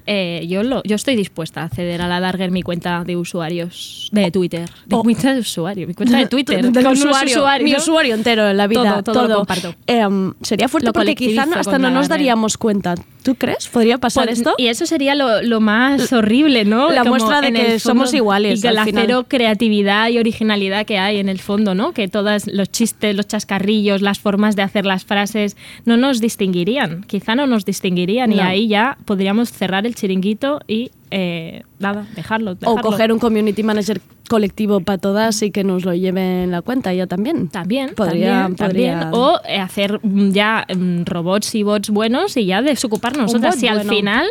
eh, 0.06 0.46
yo, 0.48 0.62
lo, 0.62 0.82
yo 0.84 0.96
estoy 0.96 1.16
dispuesta 1.16 1.62
a 1.62 1.64
acceder 1.64 2.00
a 2.02 2.08
la 2.08 2.20
Darger 2.20 2.50
mi 2.50 2.62
cuenta 2.62 3.04
de 3.04 3.16
usuarios 3.16 4.08
de 4.12 4.30
Twitter. 4.30 4.68
De 4.86 4.96
Oh. 4.96 5.02
cuenta 5.02 5.32
de 5.34 5.40
usuario, 5.40 5.86
mi 5.86 5.94
cuenta 5.94 6.16
de 6.18 6.26
Twitter. 6.28 6.60
Con 6.72 6.86
usuario, 6.86 7.36
usuarios. 7.36 7.70
mi 7.70 7.76
usuario 7.76 8.14
entero 8.14 8.48
en 8.48 8.56
la 8.56 8.66
vida. 8.66 9.02
Todo, 9.02 9.12
todo 9.14 9.28
lo 9.28 9.36
comparto. 9.38 9.74
Em, 9.86 10.34
sería 10.42 10.68
fuerte 10.68 10.86
Lo 10.88 10.92
porque 10.92 11.14
quizá 11.14 11.42
hasta 11.54 11.78
no 11.78 11.90
nos 11.90 12.08
daríamos 12.08 12.56
cuenta. 12.58 12.94
¿Tú 13.22 13.36
crees? 13.36 13.68
¿Podría 13.68 13.98
pasar 13.98 14.24
Pues, 14.26 14.38
esto? 14.38 14.54
Y 14.58 14.66
eso 14.66 14.84
sería 14.84 15.14
lo, 15.14 15.42
lo 15.42 15.60
más 15.60 16.12
horrible, 16.12 16.64
¿no? 16.64 16.90
La 16.90 17.02
Como 17.04 17.10
muestra 17.10 17.40
de 17.40 17.52
que 17.52 17.78
somos 17.78 18.12
iguales, 18.14 18.58
Y 18.58 18.62
que 18.62 18.68
al 18.68 18.74
la 18.74 18.84
final. 18.84 19.04
cero 19.06 19.26
creatividad 19.28 20.08
y 20.08 20.18
originalidad 20.18 20.84
que 20.86 20.98
hay 20.98 21.18
en 21.18 21.28
el 21.28 21.38
fondo, 21.38 21.74
¿no? 21.76 21.92
Que 21.92 22.08
todos 22.08 22.48
los 22.48 22.70
chistes, 22.72 23.14
los 23.14 23.28
chascarrillos, 23.28 24.02
las 24.02 24.18
formas 24.18 24.56
de 24.56 24.62
hacer 24.62 24.86
las 24.86 25.04
frases 25.04 25.56
no 25.84 25.96
nos 25.96 26.20
distinguirían. 26.20 27.02
Quizá 27.04 27.36
no 27.36 27.46
nos 27.46 27.64
distinguirían 27.64 28.32
y 28.32 28.36
No. 28.36 28.42
ahí 28.42 28.66
ya 28.66 28.98
podríamos 29.04 29.52
cerrar 29.52 29.86
el 29.86 29.91
chiringuito 29.94 30.60
y 30.66 30.90
eh, 31.10 31.62
nada, 31.78 32.06
dejarlo, 32.14 32.56
o 32.64 32.76
coger 32.76 33.12
un 33.12 33.18
community 33.18 33.62
manager 33.62 34.00
colectivo 34.28 34.80
para 34.80 34.98
todas 34.98 35.42
y 35.42 35.50
que 35.50 35.62
nos 35.64 35.84
lo 35.84 35.94
lleve 35.94 36.44
en 36.44 36.50
la 36.50 36.62
cuenta 36.62 36.92
ya 36.94 37.06
también. 37.06 37.48
También, 37.48 37.90
Podría- 37.94 38.42
también, 38.42 38.56
también. 38.56 38.98
podría- 38.98 39.10
O 39.12 39.40
eh, 39.46 39.58
hacer 39.58 40.00
mm, 40.02 40.30
ya 40.30 40.66
mm, 40.74 41.02
robots 41.04 41.54
y 41.54 41.62
bots 41.62 41.90
buenos 41.90 42.36
y 42.36 42.46
ya 42.46 42.62
desocuparnos 42.62 43.24
nosotras. 43.32 43.56
Si 43.56 43.68
al 43.68 43.82
final 43.88 44.26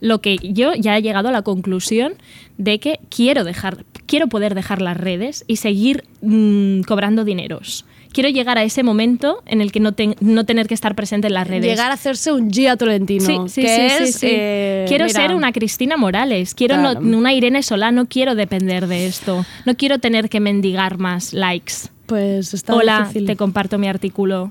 lo 0.00 0.20
que 0.20 0.36
yo 0.38 0.72
ya 0.74 0.96
he 0.96 1.02
llegado 1.02 1.28
a 1.28 1.32
la 1.32 1.42
conclusión 1.42 2.14
de 2.58 2.78
que 2.78 3.00
quiero 3.08 3.44
dejar, 3.44 3.84
quiero 4.06 4.28
poder 4.28 4.54
dejar 4.54 4.80
las 4.80 4.96
redes 4.96 5.44
y 5.46 5.56
seguir 5.56 6.04
mm, 6.22 6.82
cobrando 6.82 7.24
dineros. 7.24 7.84
Quiero 8.12 8.28
llegar 8.28 8.58
a 8.58 8.64
ese 8.64 8.82
momento 8.82 9.42
en 9.46 9.60
el 9.60 9.70
que 9.72 9.80
no, 9.80 9.92
ten- 9.92 10.16
no 10.20 10.44
tener 10.44 10.66
que 10.66 10.74
estar 10.74 10.94
presente 10.94 11.28
en 11.28 11.34
las 11.34 11.46
redes. 11.46 11.64
Llegar 11.64 11.90
a 11.90 11.94
hacerse 11.94 12.32
un 12.32 12.50
Gia 12.50 12.76
Tolentino. 12.76 13.48
Sí, 13.48 13.52
sí, 13.54 13.62
que 13.62 13.68
sí, 13.68 14.02
es, 14.04 14.14
sí. 14.16 14.26
eh, 14.30 14.84
quiero 14.88 15.04
mira, 15.06 15.20
ser 15.20 15.34
una 15.34 15.52
Cristina 15.52 15.96
Morales, 15.96 16.54
quiero 16.54 16.76
no- 16.76 16.90
Claro. 16.92 17.18
una 17.18 17.32
Irene 17.32 17.62
Solá, 17.62 17.92
no 17.92 18.06
quiero 18.06 18.34
depender 18.34 18.86
de 18.86 19.06
esto. 19.06 19.44
No 19.64 19.76
quiero 19.76 19.98
tener 19.98 20.28
que 20.28 20.40
mendigar 20.40 20.98
más 20.98 21.32
likes. 21.32 21.74
Pues 22.06 22.54
está 22.54 22.74
Hola, 22.74 23.00
difícil. 23.00 23.26
te 23.26 23.36
comparto 23.36 23.78
mi 23.78 23.86
artículo, 23.86 24.50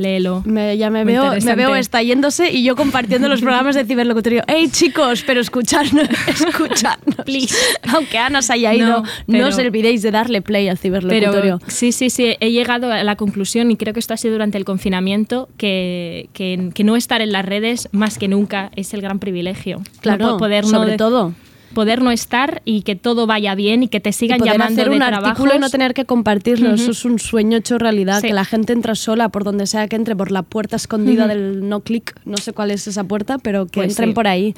léelo. 0.00 0.42
Me- 0.46 0.76
ya 0.78 0.88
me 0.90 1.04
Muy 1.04 1.12
veo, 1.12 1.32
me 1.44 1.54
veo 1.54 1.76
esta 1.76 2.02
yéndose 2.02 2.50
y 2.50 2.64
yo 2.64 2.74
compartiendo 2.74 3.28
los 3.28 3.40
programas 3.42 3.74
de 3.74 3.84
ciberlocutorio. 3.84 4.42
¡Hey 4.48 4.68
chicos! 4.72 5.22
Pero 5.26 5.40
escuchadnos, 5.40 6.08
escuchadnos. 6.26 7.16
Please. 7.26 7.54
Aunque 7.92 8.16
Ana 8.18 8.40
se 8.42 8.54
haya 8.54 8.74
ido, 8.74 8.88
no, 8.88 9.02
No, 9.02 9.06
pero- 9.26 9.48
os 9.48 9.58
olvidéis 9.58 10.02
de 10.02 10.10
darle 10.10 10.40
play 10.42 10.68
al 10.68 10.78
ciberlocutorio. 10.78 11.58
Pero 11.58 11.70
sí, 11.70 11.92
sí, 11.92 12.08
sí, 12.10 12.34
he 12.40 12.50
llegado 12.50 12.90
a 12.92 13.04
la 13.04 13.16
conclusión, 13.16 13.70
y 13.70 13.76
creo 13.76 13.92
que 13.92 14.00
esto 14.00 14.14
ha 14.14 14.16
sido 14.16 14.32
durante 14.32 14.56
el 14.58 14.64
confinamiento, 14.64 15.48
que, 15.58 16.28
que- 16.32 16.70
que 16.74 16.84
no 16.84 16.96
estar 16.96 17.20
en 17.20 17.32
las 17.32 17.44
redes 17.44 17.88
más 17.92 18.16
que 18.18 18.28
nunca 18.28 18.70
es 18.76 18.94
el 18.94 19.02
gran 19.02 19.18
privilegio. 19.18 19.82
Claro, 20.00 20.30
po- 20.32 20.36
poder 20.38 20.64
no 20.64 20.70
sobre 20.70 20.92
de- 20.92 20.96
todo. 20.96 21.34
Poder 21.74 22.02
no 22.02 22.10
estar 22.10 22.62
y 22.64 22.82
que 22.82 22.96
todo 22.96 23.26
vaya 23.26 23.54
bien 23.54 23.82
y 23.84 23.88
que 23.88 24.00
te 24.00 24.10
Y 24.10 24.12
sigan 24.12 24.38
poder 24.38 24.54
llamando 24.54 24.80
hacer 24.80 24.90
de 24.90 24.96
un 24.96 25.02
artículo 25.02 25.50
y 25.54 25.58
no 25.58 25.68
trabajos. 25.68 25.70
tener 25.72 25.94
que 25.94 26.04
compartirlo. 26.04 26.74
Eso 26.74 26.82
Ujú. 26.84 26.90
es 26.92 27.04
un 27.04 27.18
sueño 27.18 27.58
hecho 27.58 27.78
realidad. 27.78 28.20
Sí. 28.20 28.26
Que 28.28 28.32
la 28.32 28.44
gente 28.44 28.72
entra 28.72 28.94
sola 28.96 29.28
por 29.28 29.44
donde 29.44 29.66
sea 29.66 29.86
que 29.88 29.96
entre, 29.96 30.16
por 30.16 30.30
la 30.32 30.42
puerta 30.42 30.76
escondida 30.76 31.26
del 31.28 31.68
no 31.68 31.80
click. 31.80 32.14
No 32.24 32.36
sé 32.38 32.52
cuál 32.52 32.70
es 32.72 32.86
esa 32.88 33.04
puerta, 33.04 33.38
pero 33.38 33.66
que 33.66 33.80
Pues 33.80 33.90
entren 33.92 34.10
sí. 34.10 34.14
por 34.14 34.26
ahí. 34.26 34.54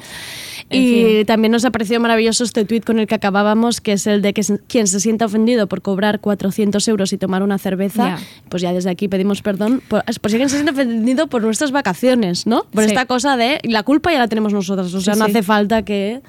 En 0.69 0.81
y 0.81 0.87
fin. 1.17 1.25
también 1.25 1.51
nos 1.51 1.65
ha 1.65 1.71
parecido 1.71 1.99
maravilloso 1.99 2.43
este 2.43 2.65
tuit 2.65 2.83
con 2.83 2.97
el 2.99 3.05
que 3.07 3.15
acabábamos, 3.15 3.79
que 3.81 3.93
es 3.93 4.07
el 4.07 4.21
de 4.21 4.33
que 4.33 4.41
quien 4.67 4.87
se 4.87 4.99
sienta 4.99 5.25
ofendido 5.25 5.67
por 5.67 5.81
cobrar 5.81 6.19
400 6.19 6.87
euros 6.87 7.13
y 7.13 7.17
tomar 7.17 7.43
una 7.43 7.57
cerveza, 7.57 8.17
Ya. 8.17 8.19
pues 8.49 8.61
ya 8.63 8.73
desde 8.73 8.89
aquí 8.89 9.07
pedimos 9.07 9.41
perdón 9.41 9.81
por, 9.87 10.03
por 10.03 10.31
si 10.31 10.35
alguien 10.37 10.49
se 10.49 10.55
siente 10.55 10.71
ofendido 10.71 11.27
por 11.27 11.43
nuestras 11.43 11.71
vacaciones, 11.71 12.47
¿no? 12.47 12.63
Por 12.71 12.83
Sí. 12.85 12.89
esta 12.89 13.05
cosa 13.05 13.37
de 13.37 13.59
la 13.63 13.83
culpa 13.83 14.11
ya 14.11 14.19
la 14.19 14.27
tenemos 14.27 14.51
nosotras. 14.53 14.93
O 14.93 15.01
sea, 15.01 15.15
no 15.15 15.25
hace 15.25 15.43
falta 15.43 15.83
que 15.83 16.21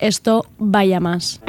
esto 0.00 0.46
vaya 0.58 1.00
más. 1.00 1.40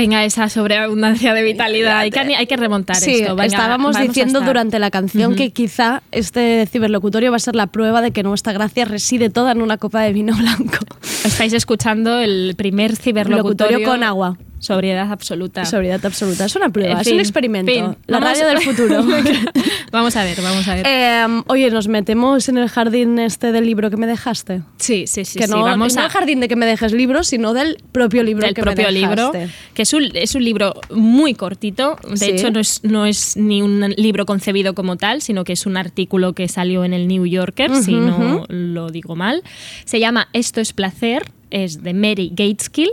Venga, 0.00 0.24
esa 0.24 0.48
sobreabundancia 0.48 1.34
de 1.34 1.42
vitalidad. 1.42 1.98
Hay 1.98 2.10
que, 2.10 2.20
hay 2.20 2.46
que 2.46 2.56
remontar 2.56 2.96
Sí, 2.96 3.16
esto. 3.16 3.36
Venga, 3.36 3.44
estábamos 3.44 3.92
vamos 3.92 4.08
diciendo 4.08 4.38
estar. 4.38 4.48
durante 4.48 4.78
la 4.78 4.90
canción 4.90 5.34
que 5.34 5.50
quizá 5.50 6.02
este 6.10 6.66
ciberlocutorio 6.66 7.30
va 7.30 7.36
a 7.36 7.40
ser 7.40 7.54
la 7.54 7.66
prueba 7.66 8.00
de 8.00 8.10
que 8.10 8.22
nuestra 8.22 8.54
gracia 8.54 8.86
reside 8.86 9.28
toda 9.28 9.52
en 9.52 9.60
una 9.60 9.76
copa 9.76 10.00
de 10.00 10.14
vino 10.14 10.34
blanco. 10.38 10.78
Estáis 11.22 11.52
escuchando 11.52 12.18
el 12.18 12.54
primer 12.56 12.96
ciberlocutorio 12.96 13.72
Locutorio 13.76 13.86
con 13.86 14.02
agua. 14.02 14.38
Sobriedad 14.60 15.10
absoluta. 15.10 15.64
Sobriedad 15.64 16.04
absoluta. 16.06 16.44
Es 16.44 16.54
una 16.54 16.68
prueba, 16.68 16.92
En 16.92 16.98
es 16.98 17.04
fin, 17.06 17.14
un 17.14 17.20
experimento. 17.20 17.72
fin. 17.72 17.96
La 18.06 18.20
Vamos- 18.20 18.38
radio 18.38 18.46
del 18.54 18.60
futuro. 18.60 19.04
vamos 19.90 20.14
a 20.16 20.22
ver, 20.24 20.40
vamos 20.40 20.68
a 20.68 20.74
ver. 20.76 20.86
Eh, 20.86 21.42
oye, 21.48 21.70
nos 21.70 21.88
metemos 21.88 22.48
en 22.48 22.58
el 22.58 22.68
jardín 22.68 23.18
este 23.18 23.50
del 23.52 23.64
libro 23.66 23.90
que 23.90 23.96
me 23.96 24.06
dejaste. 24.06 24.62
sí, 24.76 25.06
sí, 25.06 25.24
sí. 25.24 25.38
que 25.38 25.46
sí, 25.46 25.50
no, 25.50 25.62
vamos 25.62 25.94
no 25.96 26.02
a 26.02 26.04
el 26.04 26.10
jardín 26.10 26.40
de 26.40 26.48
que 26.48 26.56
me 26.56 26.66
dejes 26.66 26.92
libros, 26.92 27.26
sino 27.26 27.54
del 27.54 27.78
propio 27.90 28.22
libro 28.22 28.44
del 28.46 28.54
que 28.54 28.62
propio 28.62 28.86
me 28.86 28.92
libro, 28.92 29.32
dejaste. 29.32 29.54
que 29.74 29.82
es 29.82 29.92
un, 29.94 30.10
es 30.14 30.34
un 30.34 30.44
libro 30.44 30.74
muy 30.90 31.34
cortito. 31.34 31.96
De 32.08 32.16
Sí. 32.18 32.30
hecho, 32.32 32.50
no 32.50 32.60
es, 32.60 32.80
no 32.84 33.06
es 33.06 33.36
ni 33.36 33.62
un 33.62 33.94
libro 33.96 34.26
concebido 34.26 34.74
como 34.74 34.96
tal, 34.96 35.22
sino 35.22 35.42
que 35.44 35.54
es 35.54 35.64
un 35.66 35.76
artículo 35.78 36.34
que 36.34 36.48
salió 36.48 36.84
en 36.84 36.92
el 36.92 37.08
New 37.08 37.24
Yorker, 37.26 37.74
si 37.76 37.94
no 37.94 38.44
lo 38.48 38.90
digo 38.90 39.16
mal. 39.16 39.42
Se 39.86 39.98
llama 40.00 40.28
Esto 40.34 40.60
es 40.60 40.72
placer. 40.74 41.24
Es 41.50 41.82
de 41.82 41.94
Mary 41.94 42.30
Gateskill. 42.34 42.90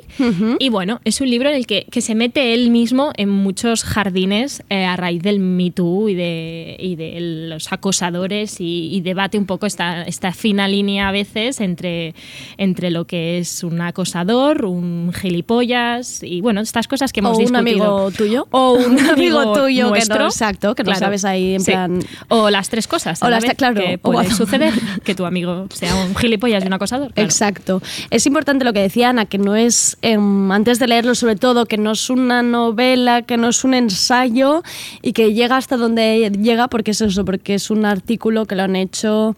Y 0.60 0.70
bueno, 0.70 1.00
es 1.04 1.22
un 1.22 1.30
libro 1.30 1.50
en 1.50 1.56
el 1.56 1.68
que, 1.68 1.86
que 1.92 2.02
se 2.02 2.16
mete 2.16 2.54
él 2.54 2.70
mismo 2.72 3.12
en 3.18 3.30
muchos 3.30 3.84
jardines 3.84 4.64
eh, 4.70 4.86
a 4.86 4.96
raíz 4.96 5.22
del 5.22 5.40
Me 5.40 5.72
Too 5.72 6.10
y 6.10 6.16
de, 6.16 6.76
y 6.80 6.96
de 6.96 7.18
los 7.50 7.72
acosadores 7.72 8.60
y, 8.60 8.90
y 8.94 9.02
debate 9.02 9.38
un 9.38 9.46
poco 9.46 9.66
esta, 9.66 10.04
esta 10.04 10.32
fina 10.34 10.68
línea 10.68 11.10
a 11.10 11.12
veces 11.12 11.60
entre, 11.62 12.16
entre 12.58 12.90
lo 12.92 13.06
que 13.06 13.38
es 13.40 13.64
un 13.64 13.80
acosador, 13.82 14.66
un 14.66 15.12
gilipollas 15.14 16.24
y 16.24 16.42
bueno, 16.42 16.62
estas 16.62 16.88
cosas 16.88 17.14
que 17.14 17.20
O 17.22 17.24
hemos 17.24 17.38
un 17.38 17.44
discutido. 17.46 17.98
amigo 17.98 18.12
tuyo. 18.12 18.48
O 18.52 18.74
un 18.74 19.00
amigo 19.10 19.54
tuyo 19.54 19.86
que 19.86 19.90
nuestro. 19.92 20.20
no, 20.20 20.26
exacto, 20.26 20.76
que 20.76 20.84
no 20.84 20.88
Claro. 20.88 21.00
sabes 21.00 21.26
ahí 21.26 21.56
en 21.56 21.62
Sí. 21.62 21.72
plan... 21.72 22.00
O 22.30 22.50
las 22.50 22.70
tres 22.70 22.88
cosas. 22.88 23.22
O 23.22 23.26
la 23.26 23.32
las 23.38 23.44
vez, 23.44 23.52
tre- 23.52 23.56
claro, 23.58 23.76
Que 23.82 23.96
o 23.96 23.98
puede 24.00 24.18
bueno. 24.20 24.36
suceder 24.36 24.74
que 25.04 25.16
tu 25.16 25.26
amigo 25.26 25.68
sea 25.74 25.96
un 25.96 26.16
gilipollas 26.16 26.64
y 26.64 26.68
un 26.68 26.74
acosador. 26.74 27.14
claro. 27.14 27.26
Exacto. 27.28 27.82
Es 28.10 28.26
importante 28.26 28.47
lo 28.54 28.74
que 28.74 28.82
decía 28.82 29.10
Ana, 29.10 29.26
que 29.26 29.38
no 29.38 29.56
es, 29.56 29.98
em, 30.02 30.52
antes 30.52 30.80
de 30.80 30.88
leerlo 30.88 31.16
sobre 31.16 31.36
todo, 31.36 31.66
que 31.66 31.78
no 31.78 31.92
es 31.92 32.10
una 32.10 32.42
novela, 32.42 33.22
que 33.22 33.38
no 33.38 33.50
es 33.50 33.64
un 33.64 33.74
ensayo 33.74 34.64
y 35.02 35.14
que 35.14 35.34
llega 35.34 35.58
hasta 35.58 35.76
donde 35.76 36.32
llega 36.32 36.68
porque 36.68 36.92
es 36.92 37.02
eso, 37.02 37.26
porque 37.26 37.56
es 37.56 37.70
un 37.70 37.86
artículo 37.86 38.46
que 38.46 38.56
lo 38.56 38.64
han 38.64 38.76
hecho 38.76 39.36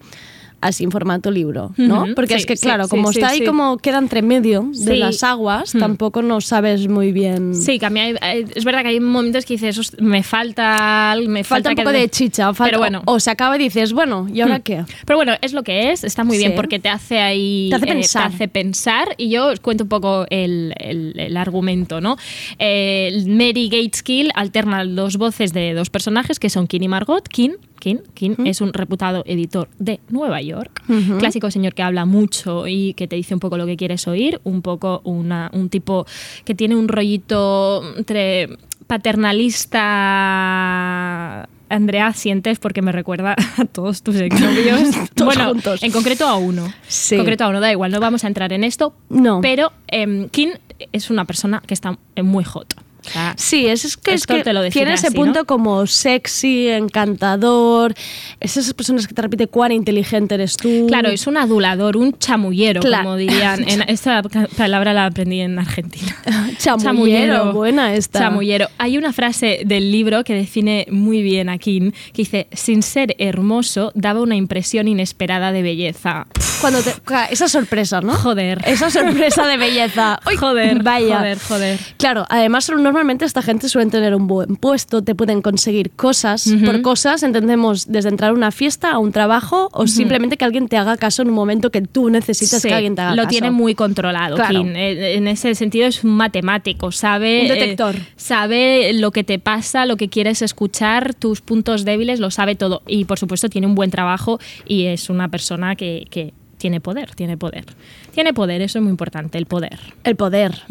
así 0.60 0.84
en 0.84 0.90
formato 0.90 1.30
libro, 1.30 1.72
¿no? 1.76 2.06
Porque 2.14 2.34
sí, 2.34 2.40
es 2.40 2.46
que, 2.46 2.56
claro, 2.56 2.84
sí, 2.84 2.90
como 2.90 3.12
sí, 3.12 3.18
está 3.20 3.30
ahí 3.32 3.44
como 3.44 3.78
queda 3.78 3.98
entre 3.98 4.22
medio 4.22 4.70
de 4.74 4.96
las 4.96 5.22
aguas, 5.22 5.74
Mm. 5.74 5.78
tampoco 5.78 6.22
no 6.22 6.40
sabes 6.40 6.88
muy 6.88 7.12
bien... 7.12 7.54
Sí, 7.54 7.78
que 7.78 7.86
a 7.86 7.90
mí 7.90 8.00
hay- 8.00 8.16
hay- 8.20 8.46
es 8.54 8.64
verdad 8.64 8.82
que 8.82 8.88
hay 8.88 9.00
momentos 9.00 9.44
que 9.46 9.54
dices, 9.54 9.78
"Host- 9.78 10.00
me 10.00 10.22
falta, 10.22 11.16
me 11.26 11.44
Falta 11.44 11.70
un 11.70 11.74
que 11.76 11.82
poco 11.82 11.92
de 11.92 12.08
chicha, 12.10 12.52
falta, 12.54 12.64
Pero 12.70 12.78
bueno. 12.78 13.02
o 13.06 13.18
se 13.20 13.30
acaba 13.30 13.56
y 13.56 13.58
dices, 13.58 13.92
bueno, 13.92 14.26
¿y 14.32 14.40
ahora 14.40 14.58
Hmm. 14.58 14.62
qué? 14.62 14.84
Pero 15.06 15.16
bueno, 15.16 15.32
es 15.40 15.52
lo 15.52 15.62
que 15.62 15.92
es, 15.92 16.04
está 16.04 16.24
muy 16.24 16.38
bien 16.38 16.54
porque 16.54 16.78
te 16.78 16.88
hace 16.88 17.18
ahí. 17.20 17.68
Te 17.70 17.76
hace 17.76 17.90
eh, 17.90 18.00
te 18.12 18.18
hace 18.18 18.48
pensar. 18.48 19.14
Y 19.16 19.30
yo 19.30 19.46
os 19.48 19.60
cuento 19.60 19.84
un 19.84 19.88
poco 19.88 20.26
el, 20.30 20.74
el- 20.78 21.14
el 21.18 21.36
argumento, 21.36 22.00
¿no? 22.00 22.16
Eh, 22.58 23.24
Mary 23.26 23.68
Gateskill 23.68 24.30
alterna 24.34 24.84
dos 24.84 25.16
voces 25.16 25.52
de 25.52 25.74
dos 25.74 25.90
personajes 25.90 26.38
que 26.38 26.50
son 26.50 26.66
Kin 26.66 26.82
y 26.82 26.88
Margot. 26.88 27.26
Kin. 27.28 27.56
Kin, 27.80 28.02
Kin 28.14 28.36
es 28.46 28.60
un 28.60 28.72
reputado 28.72 29.24
editor 29.26 29.68
de 29.78 29.98
Nueva 30.08 30.40
York, 30.40 30.82
clásico 31.18 31.50
señor 31.50 31.74
que 31.74 31.82
habla 31.82 32.04
mucho 32.04 32.68
y 32.68 32.94
que 32.94 33.08
te 33.08 33.16
dice 33.16 33.34
un 33.34 33.40
poco 33.40 33.56
lo 33.56 33.66
que 33.66 33.76
quieres 33.76 34.06
oír, 34.06 34.40
un 34.44 34.62
poco 34.62 35.00
una, 35.02 35.50
un 35.52 35.68
tipo 35.68 36.06
que 36.44 36.54
tiene 36.54 36.76
un 36.76 36.86
rollito 36.86 37.82
entre 37.96 38.50
paternalista. 38.86 41.48
Andrea, 41.68 42.12
sientes 42.12 42.58
porque 42.58 42.82
me 42.82 42.90
recuerda 42.90 43.36
a 43.56 43.64
todos 43.64 44.02
tus 44.02 44.16
exnovios. 44.20 44.90
Todos 45.14 45.36
bueno, 45.36 45.50
juntos. 45.50 45.82
en 45.82 45.92
concreto 45.92 46.26
a 46.26 46.36
uno. 46.36 46.66
Sí. 46.88 47.14
En 47.14 47.20
concreto 47.20 47.44
a 47.44 47.48
uno, 47.48 47.60
da 47.60 47.70
igual, 47.70 47.92
no 47.92 48.00
vamos 48.00 48.24
a 48.24 48.26
entrar 48.26 48.52
en 48.52 48.64
esto. 48.64 48.92
No. 49.08 49.40
Pero 49.40 49.72
em, 49.86 50.28
Kim 50.28 50.50
es 50.92 51.10
una 51.10 51.24
persona 51.24 51.62
que 51.64 51.74
está 51.74 51.96
muy 52.22 52.44
hot. 52.44 52.74
O 53.06 53.10
sea, 53.10 53.34
Sí, 53.36 53.66
es, 53.66 53.84
es 53.84 53.96
que, 53.96 54.14
es 54.14 54.26
que 54.26 54.42
te 54.42 54.52
lo 54.52 54.68
tiene 54.70 54.94
ese 54.94 55.08
así, 55.08 55.16
punto 55.16 55.40
¿no? 55.40 55.44
como 55.46 55.86
sexy, 55.86 56.68
encantador. 56.68 57.94
Es 58.40 58.56
esas 58.56 58.74
personas 58.74 59.06
que 59.06 59.14
te 59.14 59.22
repite 59.22 59.46
cuán 59.46 59.72
inteligente 59.72 60.34
eres 60.34 60.56
tú. 60.56 60.86
Claro, 60.88 61.08
es 61.08 61.26
un 61.26 61.36
adulador, 61.36 61.96
un 61.96 62.16
chamullero, 62.18 62.80
Claro. 62.80 63.04
como 63.04 63.16
dirían. 63.16 63.68
En, 63.68 63.82
esta 63.88 64.22
palabra 64.56 64.92
la 64.92 65.06
aprendí 65.06 65.40
en 65.40 65.58
Argentina. 65.58 66.16
Chamullero, 66.58 67.52
buena 67.52 67.94
esta. 67.94 68.20
Chamullero. 68.20 68.68
Hay 68.78 68.98
una 68.98 69.12
frase 69.12 69.60
del 69.64 69.90
libro 69.90 70.24
que 70.24 70.34
define 70.34 70.86
muy 70.90 71.22
bien 71.22 71.48
a 71.48 71.58
Kim, 71.58 71.92
que 71.92 72.22
dice, 72.22 72.48
sin 72.52 72.82
ser 72.82 73.14
hermoso, 73.18 73.92
daba 73.94 74.20
una 74.20 74.36
impresión 74.36 74.88
inesperada 74.88 75.52
de 75.52 75.62
belleza. 75.62 76.26
Cuando 76.60 76.80
te, 76.82 76.92
esa 77.30 77.48
sorpresa, 77.48 78.00
¿no? 78.00 78.14
Joder. 78.14 78.60
Esa 78.66 78.90
sorpresa 78.90 79.46
de 79.46 79.56
belleza. 79.58 80.20
Uy, 80.26 80.36
Joder, 80.36 80.82
vaya. 80.82 81.16
joder, 81.18 81.38
joder. 81.38 81.78
Claro, 81.96 82.24
además 82.28 82.68
normalmente 82.90 83.24
esta 83.24 83.40
gente 83.42 83.68
suele 83.68 83.88
tener 83.90 84.14
un 84.14 84.26
buen 84.26 84.56
puesto, 84.56 85.02
te 85.02 85.14
pueden 85.14 85.42
conseguir 85.42 85.90
cosas. 85.92 86.52
Por 86.64 86.82
cosas 86.82 87.22
entendemos 87.22 87.86
desde 87.86 88.08
entrar 88.08 88.30
a 88.30 88.34
una 88.34 88.50
fiesta 88.50 88.90
a 88.90 88.98
un 88.98 89.12
trabajo 89.12 89.68
o 89.72 89.86
simplemente 89.86 90.36
que 90.36 90.44
alguien 90.44 90.66
te 90.68 90.76
haga 90.76 90.96
caso 90.96 91.22
en 91.22 91.28
un 91.28 91.34
momento 91.34 91.70
que 91.70 91.82
tú 91.82 92.10
necesitas 92.10 92.60
Sí, 92.62 92.68
que 92.68 92.74
alguien 92.74 92.96
te 92.96 93.02
haga 93.02 93.12
lo 93.14 93.22
caso. 93.22 93.28
tiene 93.30 93.50
muy 93.52 93.74
controlado. 93.74 94.34
Claro. 94.36 94.62
Kim. 94.62 94.72
Eh, 94.74 95.14
En 95.16 95.28
ese 95.28 95.54
sentido 95.54 95.86
es 95.86 96.02
un 96.02 96.10
matemático, 96.10 96.90
sabe, 96.90 97.42
Un 97.42 97.48
detector. 97.48 97.94
eh, 97.94 98.06
sabe 98.16 98.92
lo 98.94 99.10
que 99.12 99.22
te 99.24 99.38
pasa, 99.38 99.86
lo 99.86 99.96
que 99.96 100.08
quieres 100.08 100.42
escuchar, 100.42 101.14
tus 101.14 101.40
puntos 101.40 101.84
débiles, 101.84 102.18
lo 102.20 102.30
sabe 102.30 102.54
todo. 102.56 102.82
Y 102.86 103.04
por 103.04 103.18
supuesto 103.18 103.48
tiene 103.48 103.66
un 103.66 103.74
buen 103.74 103.90
trabajo 103.90 104.40
y 104.66 104.86
es 104.86 105.10
una 105.10 105.28
persona 105.28 105.76
que, 105.76 106.06
que 106.10 106.32
tiene 106.60 106.80
poder, 106.80 107.14
tiene 107.16 107.36
poder. 107.38 107.64
Tiene 108.12 108.34
poder, 108.34 108.60
eso 108.60 108.78
es 108.78 108.82
muy 108.82 108.90
importante, 108.90 109.38
el 109.38 109.46
poder. 109.46 109.78
El 110.04 110.14
poder. 110.14 110.62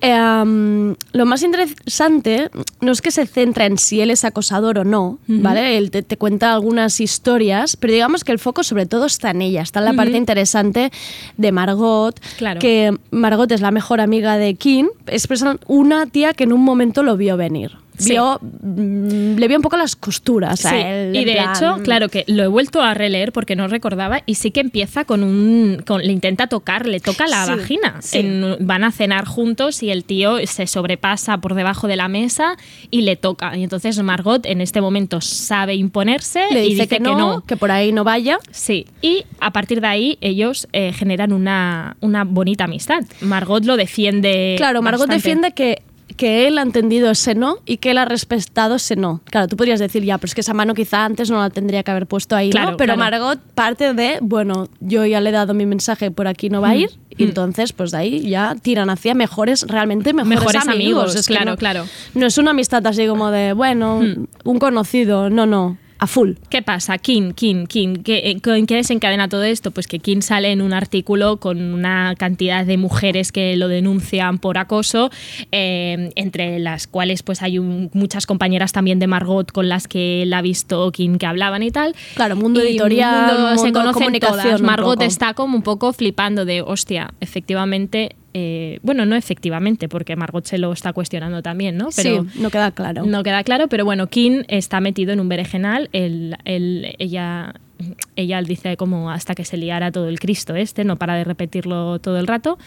Eh, 0.00 0.14
um, 0.42 0.94
lo 1.12 1.26
más 1.26 1.42
interesante 1.42 2.50
no 2.80 2.90
es 2.90 3.02
que 3.02 3.10
se 3.10 3.26
centra 3.26 3.66
en 3.66 3.76
si 3.78 4.00
él 4.00 4.10
es 4.10 4.24
acosador 4.24 4.78
o 4.78 4.84
no, 4.84 5.18
¿vale? 5.28 5.76
Él 5.76 5.90
te, 5.90 6.02
te 6.02 6.16
cuenta 6.16 6.52
algunas 6.54 7.00
historias, 7.00 7.76
pero 7.76 7.92
digamos 7.92 8.24
que 8.24 8.32
el 8.32 8.38
foco 8.38 8.64
sobre 8.64 8.86
todo 8.86 9.06
está 9.06 9.30
en 9.30 9.42
ella, 9.42 9.60
está 9.62 9.80
en 9.80 9.84
la 9.84 9.92
parte 9.92 10.16
interesante 10.16 10.90
de 11.36 11.52
Margot, 11.52 12.18
Claro. 12.38 12.58
que 12.60 12.96
Margot 13.10 13.50
es 13.52 13.60
la 13.60 13.70
mejor 13.70 14.00
amiga 14.00 14.38
de 14.38 14.54
Kim, 14.54 14.88
es 15.06 15.28
una 15.66 16.06
tía 16.06 16.32
que 16.32 16.44
en 16.44 16.52
un 16.52 16.62
momento 16.62 17.02
lo 17.02 17.16
vio 17.16 17.36
venir. 17.36 17.72
Vio, 18.04 18.38
mm, 18.40 19.36
le 19.36 19.48
vio 19.48 19.56
un 19.56 19.62
poco 19.62 19.76
las 19.76 19.96
costuras 19.96 20.64
a 20.66 20.70
Sí, 20.70 20.76
él. 20.76 21.16
y 21.16 21.24
de 21.24 21.32
plan- 21.32 21.56
hecho, 21.56 21.82
claro 21.82 22.08
que 22.08 22.24
lo 22.26 22.42
he 22.42 22.46
vuelto 22.48 22.82
a 22.82 22.94
releer 22.94 23.32
porque 23.32 23.56
no 23.56 23.68
recordaba 23.68 24.22
y 24.26 24.34
sí 24.36 24.50
que 24.50 24.60
empieza 24.60 25.04
con 25.04 25.22
un... 25.22 25.82
Con, 25.86 26.02
le 26.02 26.12
intenta 26.12 26.46
tocar, 26.46 26.86
le 26.86 27.00
toca 27.00 27.26
la 27.26 27.44
Sí, 27.46 27.50
vagina. 27.52 28.00
En- 28.12 28.56
van 28.66 28.84
a 28.84 28.92
cenar 28.92 29.24
juntos 29.26 29.82
y 29.82 29.90
el 29.90 30.04
tío 30.04 30.38
se 30.46 30.66
sobrepasa 30.66 31.38
por 31.38 31.54
debajo 31.54 31.86
de 31.88 31.96
la 31.96 32.08
mesa 32.08 32.56
y 32.90 33.02
le 33.02 33.16
toca. 33.16 33.56
Y 33.56 33.62
entonces 33.62 34.00
Margot 34.02 34.44
en 34.46 34.60
este 34.60 34.80
momento 34.80 35.20
sabe 35.20 35.74
imponerse 35.74 36.44
Le 36.50 36.64
y 36.66 36.74
dice, 36.74 36.88
que, 36.88 37.00
no, 37.00 37.42
que 37.46 37.56
por 37.56 37.70
ahí 37.70 37.92
no 37.92 38.04
vaya. 38.04 38.38
Sí, 38.50 38.86
y 39.02 39.24
a 39.40 39.52
partir 39.52 39.80
de 39.80 39.86
ahí 39.86 40.18
ellos 40.20 40.68
eh, 40.72 40.92
generan 40.92 41.32
una, 41.32 41.96
una 42.00 42.24
bonita 42.24 42.64
amistad. 42.64 43.02
Margot 43.20 43.64
lo 43.64 43.76
defiende. 43.76 44.54
Claro, 44.56 44.82
Margot 44.82 45.08
bastante. 45.08 45.14
defiende 45.28 45.50
que, 45.52 45.82
que 46.16 46.46
él 46.46 46.56
ha 46.58 46.62
entendido 46.62 47.10
ese 47.10 47.34
no 47.34 47.58
y 47.66 47.78
que 47.78 47.90
él 47.90 47.98
ha 47.98 48.04
respetado 48.04 48.76
ese 48.76 48.96
no. 48.96 49.20
Claro, 49.24 49.48
tú 49.48 49.56
podrías 49.56 49.80
decir 49.80 50.04
ya, 50.04 50.18
pero 50.18 50.28
es 50.28 50.34
que 50.34 50.40
esa 50.40 50.54
mano 50.54 50.72
quizá 50.74 51.04
antes 51.04 51.30
no 51.30 51.38
la 51.40 51.50
tendría 51.50 51.82
que 51.82 51.90
haber 51.90 52.06
puesto 52.06 52.36
ahí, 52.36 52.50
Claro, 52.50 52.72
¿no? 52.72 52.76
Pero 52.76 52.94
claro. 52.94 53.10
Margot 53.18 53.38
parte 53.54 53.92
de, 53.92 54.18
bueno, 54.22 54.68
yo 54.80 55.04
ya 55.04 55.20
le 55.20 55.30
he 55.30 55.32
dado 55.32 55.52
mi 55.52 55.66
mensaje, 55.66 56.10
por 56.10 56.28
aquí 56.28 56.48
no 56.48 56.60
va 56.60 56.70
a 56.70 56.76
ir, 56.76 56.90
y 57.10 57.24
entonces 57.24 57.72
pues 57.72 57.90
de 57.90 57.98
ahí 57.98 58.28
ya 58.28 58.54
tiran 58.60 58.88
hacia 58.88 59.14
mejores, 59.14 59.62
realmente 59.68 60.12
mejores, 60.12 60.38
Mejores 60.38 60.68
amigos, 60.68 61.14
Es 61.16 61.26
que 61.26 61.34
claro, 61.34 61.50
no- 61.52 61.56
claro. 61.56 61.84
No 62.14 62.26
es 62.26 62.38
una 62.38 62.52
amistad 62.52 62.86
así 62.86 63.06
como 63.06 63.30
de, 63.30 63.52
bueno, 63.52 64.00
un 64.44 64.58
conocido, 64.58 65.28
no, 65.28 65.44
no, 65.46 65.76
a 65.98 66.06
full. 66.06 66.32
¿Qué 66.50 66.62
pasa? 66.62 66.98
Kim, 66.98 67.32
Kim, 67.32 67.66
Kim. 67.66 68.02
¿Qué, 68.02 68.18
eh, 68.30 68.36
¿En 68.44 68.66
qué 68.66 68.74
desencadena 68.76 69.28
todo 69.28 69.42
esto? 69.44 69.70
Pues 69.70 69.86
que 69.86 69.98
Kim 69.98 70.20
sale 70.22 70.52
en 70.52 70.60
un 70.62 70.72
artículo 70.72 71.38
con 71.38 71.60
una 71.74 72.14
cantidad 72.18 72.64
de 72.66 72.76
mujeres 72.76 73.32
que 73.32 73.56
lo 73.56 73.68
denuncian 73.68 74.38
por 74.38 74.58
acoso, 74.58 75.10
eh, 75.52 76.10
entre 76.16 76.58
las 76.58 76.86
cuales 76.86 77.22
pues 77.22 77.42
hay 77.42 77.58
un- 77.58 77.90
muchas 77.94 78.26
compañeras 78.26 78.72
también 78.72 78.98
de 78.98 79.06
Margot 79.06 79.50
con 79.52 79.68
las 79.68 79.88
que 79.88 80.22
él 80.22 80.32
ha 80.34 80.42
visto 80.42 80.90
Kim 80.92 81.18
que 81.18 81.26
hablaban 81.26 81.62
y 81.62 81.70
tal. 81.70 81.94
Claro, 82.14 82.36
mundo 82.36 82.62
Y 82.62 82.68
editorial, 82.68 83.38
mundo- 83.38 83.58
se 83.62 83.72
conocen 83.72 83.92
comunicación 83.94 84.42
todas. 84.44 84.60
Margot 84.62 85.00
está 85.02 85.34
como 85.34 85.56
un 85.56 85.62
poco 85.62 85.92
flipando 85.92 86.44
de, 86.44 86.62
hostia, 86.62 87.12
efectivamente... 87.20 88.16
eh, 88.38 88.80
bueno, 88.82 89.06
no 89.06 89.16
efectivamente, 89.16 89.88
porque 89.88 90.14
Margot 90.14 90.44
se 90.44 90.58
lo 90.58 90.70
está 90.70 90.92
cuestionando 90.92 91.40
también, 91.40 91.78
¿no? 91.78 91.88
Pero, 91.96 92.24
sí, 92.30 92.38
no 92.38 92.50
queda 92.50 92.70
claro. 92.70 93.06
no 93.06 93.22
queda 93.22 93.42
claro, 93.44 93.66
pero 93.68 93.86
bueno, 93.86 94.08
Kim 94.08 94.42
está 94.48 94.78
metido 94.80 95.14
en 95.14 95.20
un 95.20 95.28
berenjenal. 95.30 95.88
El, 95.94 96.36
el- 96.44 96.94
ella, 96.98 97.54
ella 98.14 98.42
dice 98.42 98.76
como 98.76 99.10
hasta 99.10 99.34
que 99.34 99.46
se 99.46 99.56
liara 99.56 99.90
todo 99.90 100.08
el 100.10 100.18
Cristo 100.20 100.54
este, 100.54 100.84
no 100.84 100.96
para 100.96 101.14
de 101.14 101.24
repetirlo 101.24 101.98
todo 101.98 102.18
el 102.18 102.26
rato. 102.26 102.58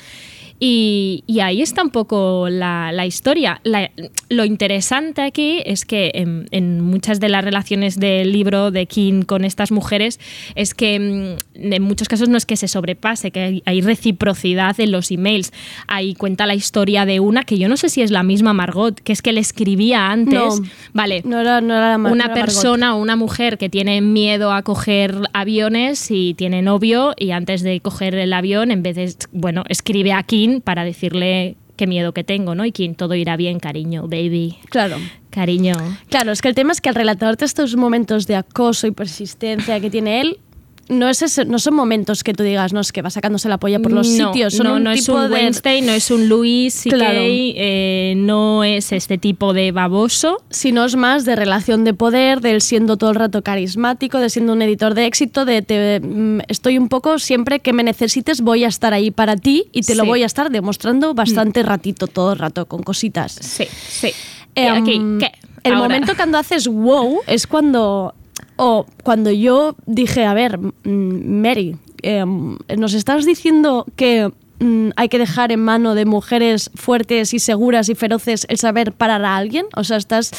Y, 0.61 1.23
y 1.25 1.39
ahí 1.39 1.61
está 1.61 1.81
un 1.83 1.89
poco 1.89 2.47
la, 2.49 2.91
la 2.91 3.05
historia. 3.05 3.61
La- 3.63 3.89
lo 4.29 4.43
interesante 4.45 5.21
aquí 5.21 5.61
es 5.65 5.85
que 5.85 6.11
en, 6.13 6.47
en 6.51 6.81
muchas 6.81 7.19
de 7.19 7.29
las 7.29 7.43
relaciones 7.43 7.97
del 7.97 8.31
libro 8.33 8.69
de 8.71 8.85
King 8.85 9.23
con 9.23 9.45
estas 9.45 9.71
mujeres 9.71 10.19
es 10.55 10.73
que 10.73 10.99
mm, 11.55 11.71
en 11.73 11.81
muchos 11.83 12.09
casos 12.09 12.27
no 12.29 12.37
es 12.37 12.45
que 12.45 12.57
se 12.57 12.67
sobrepase, 12.67 13.31
que 13.31 13.39
hay, 13.39 13.63
hay 13.65 13.81
reciprocidad 13.81 14.77
en 14.79 14.91
los 14.91 15.11
emails. 15.11 15.51
Ahí 15.87 16.13
cuenta 16.13 16.45
la 16.45 16.55
historia 16.55 17.05
de 17.05 17.19
una 17.21 17.43
que 17.43 17.57
yo 17.57 17.69
no 17.69 17.77
sé 17.77 17.87
si 17.89 18.01
es 18.01 18.11
la 18.11 18.23
misma 18.23 18.53
Margot, 18.53 18.99
que 18.99 19.13
es 19.13 19.21
que 19.21 19.31
le 19.31 19.39
escribía 19.39 20.11
antes. 20.11 20.33
No. 20.39 20.69
vale, 20.93 21.21
No 21.25 21.39
era, 21.39 21.61
no 21.61 21.73
era 21.75 21.97
Mar- 21.97 22.11
una 22.11 22.25
era 22.25 22.33
persona 22.33 22.95
o 22.95 23.01
una 23.01 23.15
mujer 23.15 23.57
que 23.57 23.69
tiene 23.69 24.01
miedo 24.01 24.51
a 24.51 24.61
coger 24.63 25.15
aviones 25.33 26.11
y 26.11 26.33
tiene 26.33 26.61
novio 26.61 27.13
y 27.17 27.31
antes 27.31 27.61
de 27.61 27.79
coger 27.79 28.15
el 28.15 28.33
avión, 28.33 28.71
en 28.71 28.83
vez 28.83 28.95
de, 28.97 29.13
bueno, 29.31 29.63
escribe 29.69 30.11
a 30.11 30.23
Kim 30.49 30.61
para 30.61 30.83
decirle 30.83 31.55
qué 31.75 31.87
miedo 31.87 32.13
que 32.13 32.23
tengo, 32.23 32.55
¿no? 32.55 32.65
Y 32.65 32.71
Kim, 32.71 32.95
todo 32.95 33.15
irá 33.15 33.37
bien, 33.37 33.59
cariño, 33.59 34.03
baby. 34.07 34.57
Claro. 34.69 34.97
Cariño. 35.29 35.75
Claro, 36.09 36.31
es 36.31 36.41
que 36.41 36.49
el 36.49 36.55
tema 36.55 36.71
es 36.71 36.81
que 36.81 36.89
al 36.89 36.95
relatarte 36.95 37.45
estos 37.45 37.75
momentos 37.75 38.27
de 38.27 38.35
acoso 38.35 38.87
y 38.87 38.91
persistencia 38.91 39.79
que 39.79 39.89
tiene 39.89 40.21
él, 40.21 40.39
no, 40.89 41.07
es 41.07 41.21
ese- 41.21 41.45
no 41.45 41.59
son 41.59 41.75
momentos 41.75 42.23
que 42.23 42.33
tú 42.33 42.43
digas, 42.43 42.73
no, 42.73 42.79
es 42.81 42.91
que 42.91 43.01
va 43.01 43.09
sacándose 43.09 43.47
la 43.47 43.57
polla 43.59 43.79
por 43.79 43.91
los 43.91 44.07
no, 44.09 44.27
sitios. 44.33 44.55
Son 44.55 44.67
no, 44.67 44.73
un 44.75 44.83
no 44.83 44.91
es 44.91 45.07
un 45.07 45.29
de... 45.29 45.35
Wednesday, 45.35 45.81
no 45.81 45.91
es 45.93 46.11
un 46.11 46.27
Louis 46.27 46.73
C.K., 46.73 46.95
Claro. 46.97 47.19
eh, 47.21 48.13
no 48.17 48.63
es 48.63 48.91
este 48.91 49.17
tipo 49.17 49.53
de 49.53 49.71
baboso. 49.71 50.41
sino 50.49 50.83
es 50.85 50.95
más 50.95 51.25
de 51.25 51.35
relación 51.35 51.83
de 51.83 51.93
poder, 51.93 52.41
de 52.41 52.51
él 52.51 52.61
siendo 52.61 52.97
todo 52.97 53.11
el 53.11 53.15
rato 53.15 53.41
carismático, 53.43 54.17
de 54.19 54.29
siendo 54.29 54.53
un 54.53 54.61
editor 54.61 54.93
de 54.95 55.05
éxito, 55.05 55.45
de 55.45 55.61
te, 55.61 55.99
mm, 56.01 56.39
estoy 56.47 56.77
un 56.77 56.89
poco 56.89 57.19
siempre 57.19 57.59
que 57.59 57.71
me 57.73 57.83
necesites 57.83 58.41
voy 58.41 58.63
a 58.63 58.67
estar 58.67 58.93
ahí 58.93 59.11
para 59.11 59.35
ti 59.37 59.65
y 59.71 59.81
te 59.81 59.95
lo 59.95 60.03
Sí. 60.03 60.09
Voy 60.09 60.23
a 60.23 60.25
estar 60.25 60.49
demostrando 60.49 61.13
bastante 61.13 61.61
ratito, 61.63 62.07
todo 62.07 62.33
el 62.33 62.39
rato, 62.39 62.65
con 62.65 62.81
cositas. 62.83 63.33
Sí, 63.41 63.65
sí. 63.87 64.11
Em, 64.55 64.65
Eh, 64.65 64.69
aquí, 64.79 65.01
¿qué? 65.19 65.31
El 65.63 65.73
Ahora. 65.73 65.87
momento 65.89 66.13
cuando 66.15 66.37
haces 66.37 66.67
wow 66.67 67.19
es 67.27 67.45
cuando, 67.45 68.15
o 68.59 68.85
cuando 69.03 69.31
yo 69.31 69.73
dije, 69.85 70.25
a 70.25 70.33
ver, 70.33 70.59
Mary, 70.83 71.77
em, 72.01 72.57
nos 72.77 72.93
estás 72.93 73.25
diciendo 73.25 73.85
que 73.95 74.31
mm, 74.59 74.89
hay 74.95 75.09
que 75.09 75.17
dejar 75.19 75.51
en 75.51 75.61
mano 75.63 75.95
de 75.95 76.05
mujeres 76.05 76.71
fuertes 76.75 77.33
y 77.33 77.39
seguras 77.39 77.89
y 77.89 77.95
feroces 77.95 78.45
el 78.49 78.57
saber 78.57 78.91
parar 78.93 79.23
a 79.25 79.35
alguien. 79.37 79.65
O 79.75 79.83
sea, 79.83 79.97
estás 79.97 80.31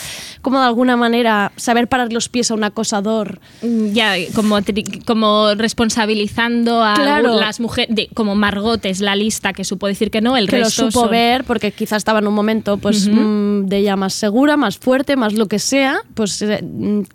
como 0.43 0.59
de 0.61 0.67
alguna 0.67 0.97
manera 0.97 1.53
saber 1.57 1.89
parar 1.89 2.13
los 2.13 2.29
pies 2.29 2.51
a 2.51 2.55
un 2.55 2.65
acosador. 2.65 3.41
Mm, 3.63 3.93
Ya, 3.93 4.15
como, 4.35 4.59
como 5.07 5.55
responsabilizando 5.55 6.83
a 6.85 6.95
Claro. 6.95 7.39
las 7.39 7.61
mujeres, 7.61 8.09
como 8.15 8.35
Margot 8.35 8.85
es 8.87 9.01
la 9.01 9.17
lista 9.17 9.53
que 9.53 9.65
supo 9.65 9.87
decir 9.87 10.11
que 10.11 10.21
no, 10.21 10.37
el 10.37 10.49
que 10.49 10.59
lo 10.59 10.71
supo 10.71 10.91
son- 11.03 11.11
ver 11.11 11.45
porque 11.45 11.73
quizás 11.73 11.99
estaba 11.99 12.19
en 12.21 12.27
un 12.27 12.35
momento 12.35 12.77
pues 12.79 13.09
mm, 13.09 13.67
de 13.67 13.79
ella 13.79 13.97
más 13.97 14.15
segura, 14.15 14.57
más 14.57 14.79
fuerte, 14.79 15.17
más 15.17 15.33
lo 15.35 15.47
que 15.47 15.59
sea. 15.59 16.01
Pues 16.15 16.41
eh, 16.43 16.63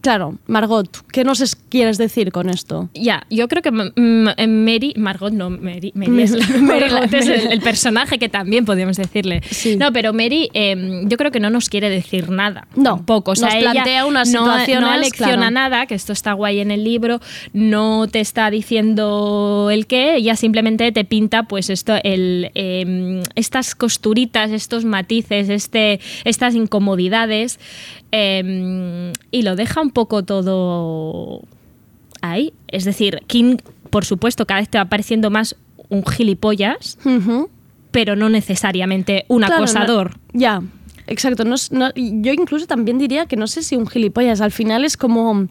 claro, 0.01 0.35
Margot, 0.47 0.87
¿qué 1.11 1.23
nos 1.23 1.41
es- 1.41 1.55
quieres 1.55 1.97
decir 1.97 2.31
con 2.31 2.49
esto? 2.49 2.89
Ya, 2.93 3.23
yo 3.29 3.47
creo 3.47 3.61
que 3.61 3.71
Mary, 3.71 4.93
Margot 4.97 5.31
no, 5.33 5.49
Mary, 5.49 5.91
Mary 5.95 6.21
es, 6.21 6.31
la- 6.31 6.45
Es 7.15 7.27
el, 7.27 7.61
personaje 7.63 8.19
que 8.19 8.29
también 8.29 8.65
podríamos 8.65 8.97
decirle. 8.97 9.41
Sí. 9.49 9.77
No, 9.77 9.93
pero 9.93 10.13
Mary 10.13 10.49
eh, 10.53 11.03
yo 11.05 11.17
creo 11.17 11.31
que 11.31 11.39
no 11.39 11.49
nos 11.49 11.69
quiere 11.69 11.89
decir 11.89 12.29
nada. 12.29 12.67
No, 12.75 12.95
tampoco. 12.97 13.31
O 13.31 13.35
sea, 13.35 13.47
nos 13.47 13.55
ella 13.55 13.71
plantea 13.71 14.05
unas 14.05 14.31
no, 14.31 14.39
situaciones, 14.41 14.81
no 14.81 14.91
alecciona 14.91 15.33
claro. 15.35 15.51
nada, 15.51 15.85
que 15.85 15.95
esto 15.95 16.13
está 16.13 16.33
guay 16.33 16.59
en 16.59 16.71
el 16.71 16.83
libro, 16.83 17.21
no 17.53 18.07
te 18.07 18.19
está 18.19 18.49
diciendo 18.49 19.69
el 19.71 19.87
qué, 19.87 20.15
ella 20.17 20.35
simplemente 20.35 20.91
te 20.91 21.05
pinta 21.05 21.43
pues 21.43 21.69
esto, 21.69 21.95
el, 22.03 22.51
eh, 22.55 23.23
estas 23.35 23.75
costuritas, 23.75 24.51
estos 24.51 24.83
matices, 24.83 25.49
este, 25.49 25.99
estas 26.25 26.55
incomodidades 26.55 27.59
eh, 28.11 29.11
y 29.31 29.41
lo 29.41 29.55
deja 29.55 29.81
un 29.81 29.91
poco 29.91 30.23
todo 30.23 31.41
ahí. 32.21 32.53
Es 32.67 32.85
decir, 32.85 33.21
King, 33.27 33.57
por 33.89 34.05
supuesto, 34.05 34.45
cada 34.45 34.59
vez 34.61 34.69
te 34.69 34.77
va 34.77 34.85
pareciendo 34.85 35.29
más 35.29 35.55
un 35.89 36.05
gilipollas, 36.05 36.97
pero 37.91 38.15
no 38.15 38.29
necesariamente 38.29 39.25
un 39.27 39.39
Claro, 39.39 39.57
no- 39.57 39.63
acosador. 39.63 40.17
ya, 40.33 40.61
exacto. 41.07 41.43
No- 41.45 41.55
yo 41.95 42.33
incluso 42.33 42.67
también 42.67 42.97
diría 42.97 43.25
que 43.25 43.35
no 43.37 43.47
sé 43.47 43.63
si 43.63 43.75
un 43.75 43.87
gilipollas, 43.87 44.41
al 44.41 44.51
final 44.51 44.83
es 44.85 44.97
como... 44.97 45.47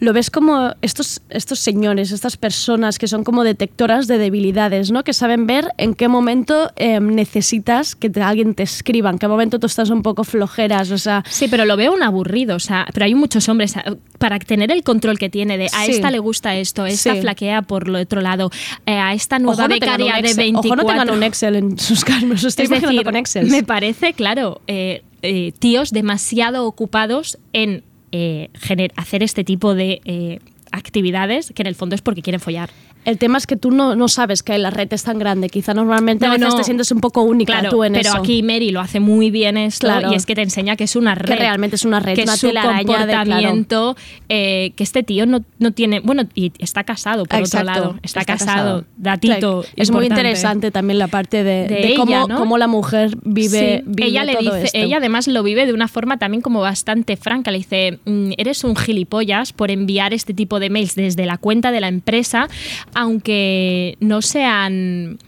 Lo 0.00 0.12
ves 0.12 0.30
como 0.30 0.74
estos, 0.82 1.22
estos 1.30 1.58
señores, 1.58 2.12
estas 2.12 2.36
personas 2.36 2.98
que 2.98 3.08
son 3.08 3.24
como 3.24 3.44
detectoras 3.44 4.06
de 4.06 4.18
debilidades, 4.18 4.90
¿no? 4.90 5.04
Que 5.04 5.12
saben 5.12 5.46
ver 5.46 5.68
en 5.78 5.94
qué 5.94 6.08
momento 6.08 6.70
eh, 6.76 7.00
necesitas 7.00 7.94
que 7.96 8.10
te- 8.10 8.22
alguien 8.22 8.54
te 8.54 8.62
escriba, 8.62 9.10
en 9.10 9.18
qué 9.18 9.28
momento 9.28 9.58
tú 9.58 9.66
estás 9.66 9.90
un 9.90 10.02
poco 10.02 10.24
flojeras, 10.24 10.90
o 10.90 10.98
sea... 10.98 11.24
Sí, 11.28 11.46
pero 11.48 11.64
lo 11.64 11.76
veo 11.76 11.92
un 11.94 12.02
aburrido, 12.02 12.56
o 12.56 12.60
sea, 12.60 12.86
pero 12.92 13.06
hay 13.06 13.14
muchos 13.14 13.48
hombres 13.48 13.74
para 14.18 14.38
tener 14.38 14.70
el 14.70 14.82
control 14.82 15.18
que 15.18 15.30
tiene 15.30 15.58
de 15.58 15.66
a 15.66 15.84
Sí. 15.84 15.92
esta 15.92 16.10
le 16.10 16.18
gusta 16.18 16.54
esto, 16.56 16.86
esta 16.86 17.14
Sí. 17.14 17.20
flaquea 17.20 17.62
por 17.62 17.88
lo 17.88 17.98
otro 18.00 18.20
lado, 18.20 18.50
eh, 18.86 18.92
a 18.98 19.12
esta 19.14 19.38
nueva 19.38 19.68
no, 19.68 19.74
becaria 19.74 20.14
de 20.14 20.20
Excel, 20.20 20.36
24. 20.36 20.68
ojo 20.70 20.76
no 20.76 20.86
tengan 21.00 21.16
un 21.16 21.22
Excel 21.22 21.56
en 21.56 21.78
sus 21.78 22.04
los 22.28 22.44
estoy 22.44 22.64
es 22.64 22.70
decir, 22.70 23.02
con 23.04 23.16
Excel. 23.16 23.46
me 23.48 23.62
parece, 23.62 24.12
claro, 24.12 24.60
eh, 24.66 25.02
eh, 25.22 25.52
tíos 25.58 25.90
demasiado 25.90 26.66
ocupados 26.66 27.38
en 27.52 27.82
eh, 28.16 28.48
hacer 28.96 29.24
este 29.24 29.42
tipo 29.42 29.74
de 29.74 30.00
eh, 30.04 30.38
actividades 30.70 31.50
que 31.52 31.62
en 31.62 31.66
el 31.66 31.74
fondo 31.74 31.96
es 31.96 32.00
porque 32.00 32.22
quieren 32.22 32.38
follar. 32.40 32.70
El 33.04 33.18
tema 33.18 33.38
es 33.38 33.46
que 33.46 33.56
tú 33.56 33.70
no, 33.70 33.94
no 33.96 34.08
sabes 34.08 34.42
que 34.42 34.56
la 34.58 34.70
red 34.70 34.92
es 34.92 35.02
tan 35.04 35.18
grande. 35.18 35.48
Quizá 35.48 35.74
normalmente 35.74 36.24
a 36.24 36.28
No, 36.28 36.34
veces 36.34 36.48
no. 36.48 36.56
te 36.56 36.64
sientes 36.64 36.90
un 36.90 37.00
poco 37.00 37.22
única 37.22 37.52
Claro, 37.54 37.70
tú 37.70 37.84
en 37.84 37.92
pero 37.92 38.08
eso. 38.10 38.18
aquí 38.18 38.42
Mary 38.42 38.70
lo 38.70 38.80
hace 38.80 39.00
muy 39.00 39.30
bien 39.30 39.56
esto 39.56 39.86
Claro. 39.86 40.12
y 40.12 40.14
es 40.16 40.26
que 40.26 40.34
te 40.34 40.42
enseña 40.42 40.76
que 40.76 40.84
es 40.84 40.96
una 40.96 41.14
red. 41.14 41.36
realmente 41.38 41.76
es 41.76 41.84
una 41.84 42.00
red, 42.00 42.14
que 42.14 42.22
una 42.22 42.36
su 42.36 42.46
telaraña 42.48 42.78
de- 42.78 42.84
claro. 42.84 43.18
comportamiento, 43.24 43.96
eh, 44.28 44.72
que 44.76 44.82
este 44.84 45.02
tío 45.02 45.26
no, 45.26 45.44
no 45.58 45.72
tiene, 45.72 46.00
bueno, 46.00 46.22
y 46.34 46.52
está 46.58 46.84
casado 46.84 47.24
por 47.26 47.38
Exacto, 47.40 47.70
otro 47.70 47.82
lado, 47.82 47.98
está, 48.02 48.24
casado, 48.24 48.84
datito. 48.96 49.64
Es 49.76 49.90
muy 49.90 50.06
interesante 50.06 50.70
también 50.70 50.98
la 50.98 51.08
parte 51.08 51.44
de, 51.44 51.66
De 51.68 51.74
de 51.88 51.94
cómo, 51.96 52.28
cómo 52.28 52.58
la 52.58 52.66
mujer 52.66 53.16
vive, 53.24 53.78
Sí, 53.78 53.82
vive 53.86 54.08
ella 54.08 54.24
le 54.24 54.36
todo 54.36 54.54
dice, 54.54 54.66
esto. 54.66 54.78
ella 54.78 54.96
además 54.98 55.26
lo 55.28 55.42
vive 55.42 55.66
de 55.66 55.72
una 55.72 55.88
forma 55.88 56.18
también 56.18 56.40
como 56.40 56.60
bastante 56.60 57.16
franca. 57.16 57.50
Le 57.50 57.58
dice, 57.58 57.98
"Mm, 58.04 58.32
eres 58.38 58.64
un 58.64 58.76
gilipollas 58.76 59.52
por 59.52 59.70
enviar 59.70 60.14
este 60.14 60.34
tipo 60.34 60.60
de 60.60 60.70
mails 60.70 60.94
desde 60.94 61.26
la 61.26 61.36
cuenta 61.38 61.70
de 61.72 61.80
la 61.80 61.88
empresa, 61.88 62.48
aunque 62.94 63.96
no 64.00 64.22
sean 64.22 65.18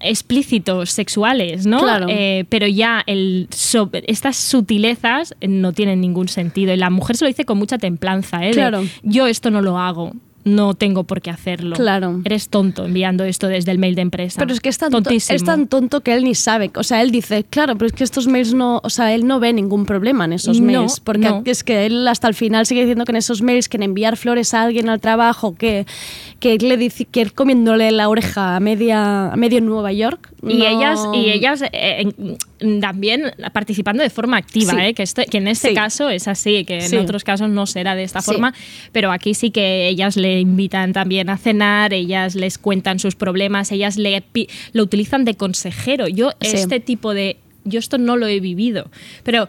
explícitos 0.00 0.90
sexuales, 0.90 1.66
¿no? 1.66 1.80
Claro. 1.80 2.06
Eh, 2.08 2.44
pero 2.48 2.66
ya 2.66 3.02
el 3.06 3.48
so- 3.50 3.90
estas 4.06 4.36
sutilezas 4.36 5.34
no 5.46 5.72
tienen 5.72 6.00
ningún 6.00 6.28
sentido. 6.28 6.72
Y 6.72 6.76
la 6.76 6.90
mujer 6.90 7.16
se 7.16 7.24
lo 7.24 7.28
dice 7.28 7.44
con 7.44 7.58
mucha 7.58 7.78
templanza, 7.78 8.44
¿eh? 8.44 8.48
De, 8.48 8.52
Claro. 8.54 8.84
yo 9.02 9.26
esto 9.26 9.50
no 9.50 9.62
lo 9.62 9.78
hago. 9.78 10.12
No 10.42 10.72
tengo 10.74 11.04
por 11.04 11.20
qué 11.20 11.30
hacerlo. 11.30 11.76
Claro. 11.76 12.20
Eres 12.24 12.48
tonto 12.48 12.86
enviando 12.86 13.24
esto 13.24 13.46
desde 13.46 13.72
el 13.72 13.78
mail 13.78 13.94
de 13.94 14.02
empresa. 14.02 14.38
Pero 14.40 14.52
es 14.54 14.60
que 14.60 14.70
es 14.70 14.78
tan, 14.78 14.90
to- 14.90 15.02
Tontísimo. 15.02 15.36
es 15.36 15.44
tan 15.44 15.66
tonto 15.66 16.00
que 16.00 16.14
él 16.14 16.24
ni 16.24 16.34
sabe. 16.34 16.70
O 16.76 16.82
sea, 16.82 17.02
él 17.02 17.10
dice, 17.10 17.44
claro, 17.44 17.74
pero 17.76 17.86
es 17.88 17.92
que 17.92 18.04
estos 18.04 18.26
mails 18.26 18.54
no. 18.54 18.80
O 18.82 18.88
sea, 18.90 19.12
él 19.14 19.26
no 19.26 19.38
ve 19.38 19.52
ningún 19.52 19.84
problema 19.84 20.24
en 20.24 20.32
esos 20.32 20.58
No, 20.58 20.66
mails. 20.66 20.98
Porque 21.00 21.28
no. 21.28 21.42
es 21.44 21.62
que 21.62 21.84
él 21.86 22.08
hasta 22.08 22.26
el 22.28 22.34
final 22.34 22.64
sigue 22.64 22.80
diciendo 22.80 23.04
que 23.04 23.12
en 23.12 23.16
esos 23.16 23.42
mails, 23.42 23.68
que 23.68 23.76
en 23.76 23.82
enviar 23.82 24.16
flores 24.16 24.54
a 24.54 24.62
alguien 24.62 24.88
al 24.88 25.00
trabajo, 25.00 25.54
que, 25.56 25.84
que 26.40 26.56
le 26.56 26.76
dice 26.78 27.04
que 27.04 27.20
él 27.20 27.34
comiéndole 27.34 27.90
la 27.92 28.08
oreja 28.08 28.56
a, 28.56 28.60
media, 28.60 29.30
a 29.30 29.36
medio 29.36 29.60
Nueva 29.60 29.92
York. 29.92 30.32
Y 30.42 30.54
no- 30.56 30.64
ellas, 30.66 31.00
y 31.14 31.30
ellas 31.30 31.62
eh, 31.70 32.06
también 32.80 33.32
participando 33.52 34.02
de 34.02 34.08
forma 34.10 34.38
activa, 34.38 34.72
Sí. 34.72 34.78
¿eh? 34.80 34.94
que, 34.94 35.02
este- 35.02 35.26
que 35.26 35.36
en 35.38 35.48
este 35.48 35.68
Sí. 35.68 35.74
caso 35.74 36.08
es 36.08 36.26
así, 36.28 36.64
que 36.64 36.80
Sí. 36.80 36.96
en 36.96 37.02
otros 37.02 37.24
casos 37.24 37.50
no 37.50 37.66
será 37.66 37.94
de 37.94 38.04
esta 38.04 38.22
forma, 38.22 38.54
pero 38.92 39.12
aquí 39.12 39.34
sí 39.34 39.50
que 39.50 39.88
ellas 39.88 40.16
le 40.16 40.40
invitan 40.40 40.92
también 40.94 41.28
a 41.28 41.36
cenar, 41.36 41.92
ellas 41.92 42.34
les 42.34 42.56
cuentan 42.58 42.98
sus 42.98 43.14
problemas, 43.16 43.70
ellas 43.70 43.96
le 43.98 44.24
lo 44.72 44.82
utilizan 44.82 45.24
de 45.24 45.34
consejero. 45.34 46.08
Yo 46.08 46.32
este 46.40 46.80
tipo 46.80 47.12
de... 47.14 47.36
Yo 47.64 47.78
esto 47.78 47.98
no 47.98 48.16
lo 48.16 48.26
he 48.26 48.40
vivido, 48.40 48.90
pero 49.24 49.48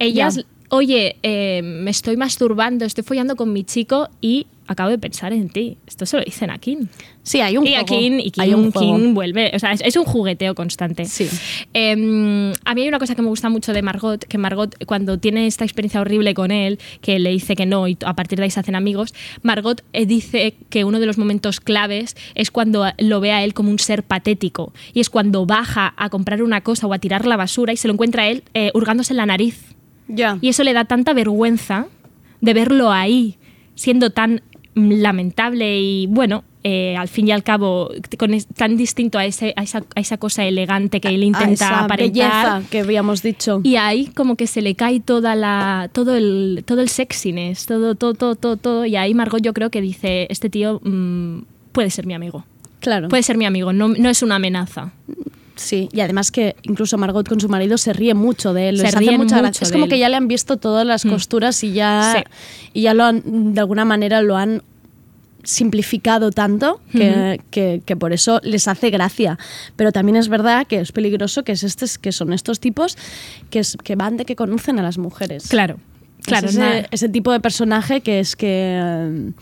ellas... 0.00 0.44
Oye, 0.68 1.14
eh, 1.22 1.62
me 1.62 1.92
estoy 1.92 2.16
masturbando, 2.16 2.84
estoy 2.84 3.04
follando 3.04 3.36
con 3.36 3.52
mi 3.52 3.62
chico 3.62 4.08
y 4.20 4.48
acabo 4.66 4.90
de 4.90 4.98
pensar 4.98 5.32
en 5.32 5.48
ti. 5.48 5.78
Esto 5.86 6.06
se 6.06 6.16
lo 6.16 6.24
dicen 6.24 6.50
a 6.50 6.58
Kim. 6.58 6.88
Sí, 7.22 7.40
hay 7.40 7.56
un 7.56 7.66
Y 7.66 7.74
a 7.74 7.80
juego. 7.80 7.86
Kim, 7.86 8.20
y 8.20 8.32
hay 8.38 8.50
Kim, 8.50 8.58
un 8.58 8.72
juego. 8.72 8.96
Kim 8.96 9.14
vuelve. 9.14 9.50
O 9.54 9.58
sea, 9.58 9.72
es, 9.72 9.80
es 9.80 9.96
un 9.96 10.04
jugueteo 10.04 10.54
constante. 10.54 11.04
Sí. 11.04 11.28
Eh, 11.74 12.52
a 12.64 12.74
mí 12.74 12.82
hay 12.82 12.88
una 12.88 12.98
cosa 12.98 13.14
que 13.14 13.22
me 13.22 13.28
gusta 13.28 13.48
mucho 13.48 13.72
de 13.72 13.82
Margot, 13.82 14.24
que 14.24 14.38
Margot, 14.38 14.74
cuando 14.86 15.18
tiene 15.18 15.46
esta 15.46 15.64
experiencia 15.64 16.00
horrible 16.00 16.34
con 16.34 16.50
él, 16.50 16.78
que 17.00 17.18
le 17.18 17.30
dice 17.30 17.56
que 17.56 17.66
no 17.66 17.88
y 17.88 17.96
a 18.04 18.14
partir 18.14 18.38
de 18.38 18.44
ahí 18.44 18.50
se 18.50 18.60
hacen 18.60 18.76
amigos, 18.76 19.14
Margot 19.42 19.82
eh, 19.92 20.06
dice 20.06 20.54
que 20.68 20.84
uno 20.84 21.00
de 21.00 21.06
los 21.06 21.18
momentos 21.18 21.60
claves 21.60 22.16
es 22.34 22.50
cuando 22.50 22.86
lo 22.98 23.20
ve 23.20 23.32
a 23.32 23.44
él 23.44 23.54
como 23.54 23.70
un 23.70 23.78
ser 23.78 24.02
patético. 24.02 24.72
Y 24.94 25.00
es 25.00 25.10
cuando 25.10 25.46
baja 25.46 25.94
a 25.96 26.10
comprar 26.10 26.42
una 26.42 26.60
cosa 26.60 26.86
o 26.86 26.92
a 26.92 26.98
tirar 26.98 27.26
la 27.26 27.36
basura 27.36 27.72
y 27.72 27.76
se 27.76 27.88
lo 27.88 27.94
encuentra 27.94 28.24
a 28.24 28.28
él 28.28 28.44
eh, 28.54 28.70
hurgándose 28.74 29.12
en 29.12 29.18
la 29.18 29.26
nariz. 29.26 29.74
Ya. 30.08 30.38
Y 30.40 30.48
eso 30.48 30.62
le 30.62 30.72
da 30.72 30.84
tanta 30.84 31.12
vergüenza 31.12 31.86
de 32.40 32.54
verlo 32.54 32.92
ahí, 32.92 33.38
siendo 33.74 34.10
tan 34.10 34.42
lamentable 34.76 35.80
y 35.80 36.06
bueno, 36.06 36.44
eh, 36.62 36.96
al 36.96 37.08
fin 37.08 37.28
y 37.28 37.32
al 37.32 37.42
cabo, 37.42 37.90
con 38.18 38.34
es- 38.34 38.46
tan 38.46 38.76
distinto 38.76 39.18
a, 39.18 39.24
ese, 39.24 39.52
a, 39.56 39.62
esa, 39.62 39.84
a 39.94 40.00
esa 40.00 40.18
cosa 40.18 40.44
elegante 40.44 41.00
que 41.00 41.08
él 41.08 41.22
A 41.22 41.24
intenta 41.24 41.52
esa 41.52 41.84
aparentar. 41.84 42.60
belleza 42.60 42.70
que 42.70 42.80
habíamos 42.80 43.22
dicho. 43.22 43.60
Y 43.64 43.76
ahí 43.76 44.06
como 44.08 44.36
que 44.36 44.46
se 44.46 44.62
le 44.62 44.74
cae 44.74 45.00
toda 45.00 45.34
la, 45.34 45.88
todo, 45.92 46.14
el, 46.16 46.62
todo 46.66 46.80
el 46.82 46.88
sexiness, 46.88 47.66
todo, 47.66 47.94
todo, 47.94 48.14
todo, 48.14 48.34
todo, 48.36 48.56
todo. 48.56 48.84
Y 48.86 48.96
ahí 48.96 49.14
Margot 49.14 49.40
yo 49.40 49.52
creo 49.54 49.70
que 49.70 49.80
dice, 49.80 50.26
este 50.30 50.50
tío 50.50 50.80
mm, 50.84 51.38
puede 51.72 51.90
ser 51.90 52.06
mi 52.06 52.14
amigo. 52.14 52.44
claro. 52.80 53.08
Puede 53.08 53.22
ser 53.22 53.36
mi 53.38 53.46
amigo, 53.46 53.72
no, 53.72 53.88
no 53.88 54.08
es 54.10 54.22
una 54.22 54.36
amenaza. 54.36 54.92
Sí, 55.56 55.88
y 55.92 56.00
además 56.00 56.30
que 56.30 56.54
incluso 56.62 56.98
Margot 56.98 57.26
con 57.26 57.40
su 57.40 57.48
marido 57.48 57.78
se 57.78 57.92
ríe 57.94 58.12
mucho 58.14 58.52
de 58.52 58.68
él. 58.68 58.78
Se 58.78 58.88
hace 58.88 59.00
mucha 59.00 59.16
mucho 59.18 59.36
gracia. 59.38 59.64
Es 59.64 59.72
como 59.72 59.84
él. 59.84 59.90
que 59.90 59.98
ya 59.98 60.08
le 60.10 60.16
han 60.16 60.28
visto 60.28 60.58
todas 60.58 60.86
las 60.86 61.04
costuras 61.04 61.64
y 61.64 61.72
ya, 61.72 62.14
Sí. 62.16 62.22
y 62.74 62.82
ya 62.82 62.92
lo 62.94 63.04
han, 63.04 63.54
de 63.54 63.60
alguna 63.60 63.84
manera 63.86 64.20
lo 64.22 64.36
han 64.36 64.62
simplificado 65.42 66.30
tanto 66.32 66.80
que, 66.92 67.40
que- 67.50 67.80
que 67.86 67.96
por 67.96 68.12
eso 68.12 68.40
les 68.42 68.66
hace 68.68 68.90
gracia. 68.90 69.38
Pero 69.76 69.92
también 69.92 70.16
es 70.16 70.28
verdad 70.28 70.66
que 70.66 70.80
es 70.80 70.92
peligroso 70.92 71.44
que, 71.44 71.52
es 71.52 71.62
este, 71.62 71.86
que 72.00 72.12
son 72.12 72.32
estos 72.32 72.58
tipos 72.60 72.98
que, 73.50 73.60
es, 73.60 73.76
que 73.82 73.96
van 73.96 74.16
de 74.16 74.24
que 74.24 74.34
conocen 74.36 74.78
a 74.78 74.82
las 74.82 74.98
mujeres. 74.98 75.46
Claro, 75.48 75.78
claro. 76.22 76.48
Es 76.48 76.56
ese, 76.56 76.88
ese 76.90 77.08
tipo 77.08 77.30
de 77.32 77.38
personaje 77.40 78.00
que 78.00 78.18
es 78.20 78.34
que, 78.34 78.78
eh, 78.82 79.32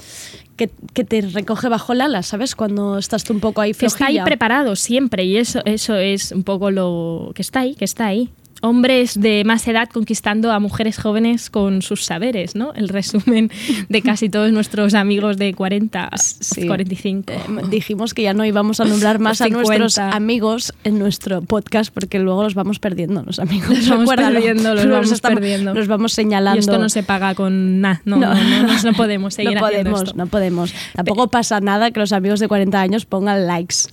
que, 0.57 0.71
que 0.93 1.05
te 1.05 1.21
recoge 1.21 1.69
bajo 1.69 1.93
el 1.93 2.01
ala, 2.01 2.23
¿sabes? 2.23 2.55
Cuando 2.55 2.99
estás 2.99 3.25
tú 3.25 3.33
un 3.33 3.41
poco 3.41 3.61
ahí 3.61 3.73
que 3.73 3.87
está 3.87 4.07
ahí 4.07 4.15
flojilla. 4.15 4.25
preparado 4.25 4.77
siempre 4.77 5.25
y 5.25 5.37
eso, 5.37 5.61
eso 5.65 5.97
es 5.97 6.33
un 6.33 6.45
poco 6.45 6.71
lo 6.71 7.33
que 7.35 7.43
está 7.43 7.61
ahí, 7.61 7.75
que 7.75 7.85
está 7.85 8.07
ahí. 8.07 8.31
Hombres 8.65 9.21
de 9.21 9.43
más 9.45 9.69
edad 9.69 9.89
conquistando 9.93 10.51
a 10.51 10.59
mujeres 10.59 10.97
jóvenes 10.99 11.51
con 11.51 11.83
sus 11.83 12.05
saberes, 12.05 12.55
¿no? 12.57 12.73
El 12.75 12.89
resumen 12.89 13.51
de 13.91 14.01
casi 14.03 14.31
todos 14.31 14.51
nuestros 14.53 14.95
amigos 14.95 15.37
de 15.37 15.53
40, 15.53 16.11
Sí. 16.17 16.67
45. 16.67 17.33
Eh, 17.33 17.39
dijimos 17.69 18.15
que 18.15 18.23
ya 18.23 18.33
no 18.33 18.45
íbamos 18.45 18.81
a 18.81 18.85
nombrar 18.87 19.19
más 19.19 19.41
a 19.43 19.45
50. 19.45 19.79
nuestros 19.79 19.99
amigos 19.99 20.73
en 20.85 20.99
nuestro 20.99 21.43
podcast 21.43 21.93
porque 21.93 22.19
luego 22.19 22.43
los 22.43 22.55
vamos 22.55 22.79
perdiendo, 22.79 23.23
los 23.23 23.39
amigos. 23.39 23.69
Los 23.69 23.89
vamos 23.89 24.01
Recuérdalo. 24.09 24.35
perdiendo, 24.37 24.75
los 24.75 24.87
vamos 24.91 25.21
perdiendo. 25.21 25.75
Los 25.75 25.87
vamos 25.89 26.13
señalando. 26.15 26.57
Y 26.57 26.61
esto 26.61 26.79
no 26.79 26.89
se 26.89 27.03
paga 27.03 27.35
con 27.35 27.81
nada, 27.83 28.01
no, 28.07 28.17
no, 28.17 28.35
no, 28.35 28.63
no, 28.67 28.83
no 28.83 28.93
podemos 28.95 29.35
seguir 29.35 29.59
no 29.61 29.67
haciendo 29.67 29.91
podemos, 29.91 30.03
esto. 30.09 30.17
no 30.17 30.27
podemos. 30.27 30.75
Tampoco 30.95 31.29
pasa 31.29 31.61
nada 31.61 31.91
que 31.91 32.01
los 32.01 32.13
amigos 32.13 32.41
de 32.41 32.49
40 32.49 32.81
años 32.81 33.05
pongan 33.05 33.47
likes. 33.47 33.77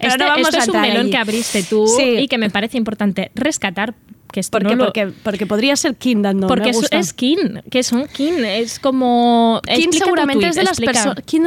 Pero 0.00 0.14
Este, 0.14 0.24
vamos 0.24 0.48
esto 0.48 0.58
a 0.58 0.62
es 0.62 0.68
un 0.68 0.80
melón 0.80 1.00
allí. 1.02 1.10
que 1.10 1.16
abriste 1.18 1.62
tú 1.62 1.86
Sí. 1.86 2.02
y 2.20 2.28
que 2.28 2.38
me 2.38 2.50
parece 2.50 2.78
importante 2.78 3.30
rescatar 3.42 3.94
que 4.32 4.40
esto 4.40 4.58
porque, 4.60 5.12
porque 5.22 5.46
podría 5.46 5.76
ser 5.76 5.94
King 5.94 6.22
dando. 6.22 6.46
porque 6.48 6.70
me 6.70 6.76
gusta. 6.76 6.98
es 6.98 7.12
kin, 7.12 7.62
que 7.70 7.82
son 7.82 8.06
kin, 8.08 8.44
es 8.44 8.78
como 8.80 9.60
tu 9.64 9.92
seguramente, 9.92 10.48
es 10.48 10.56
de 10.56 10.64
las 10.64 10.78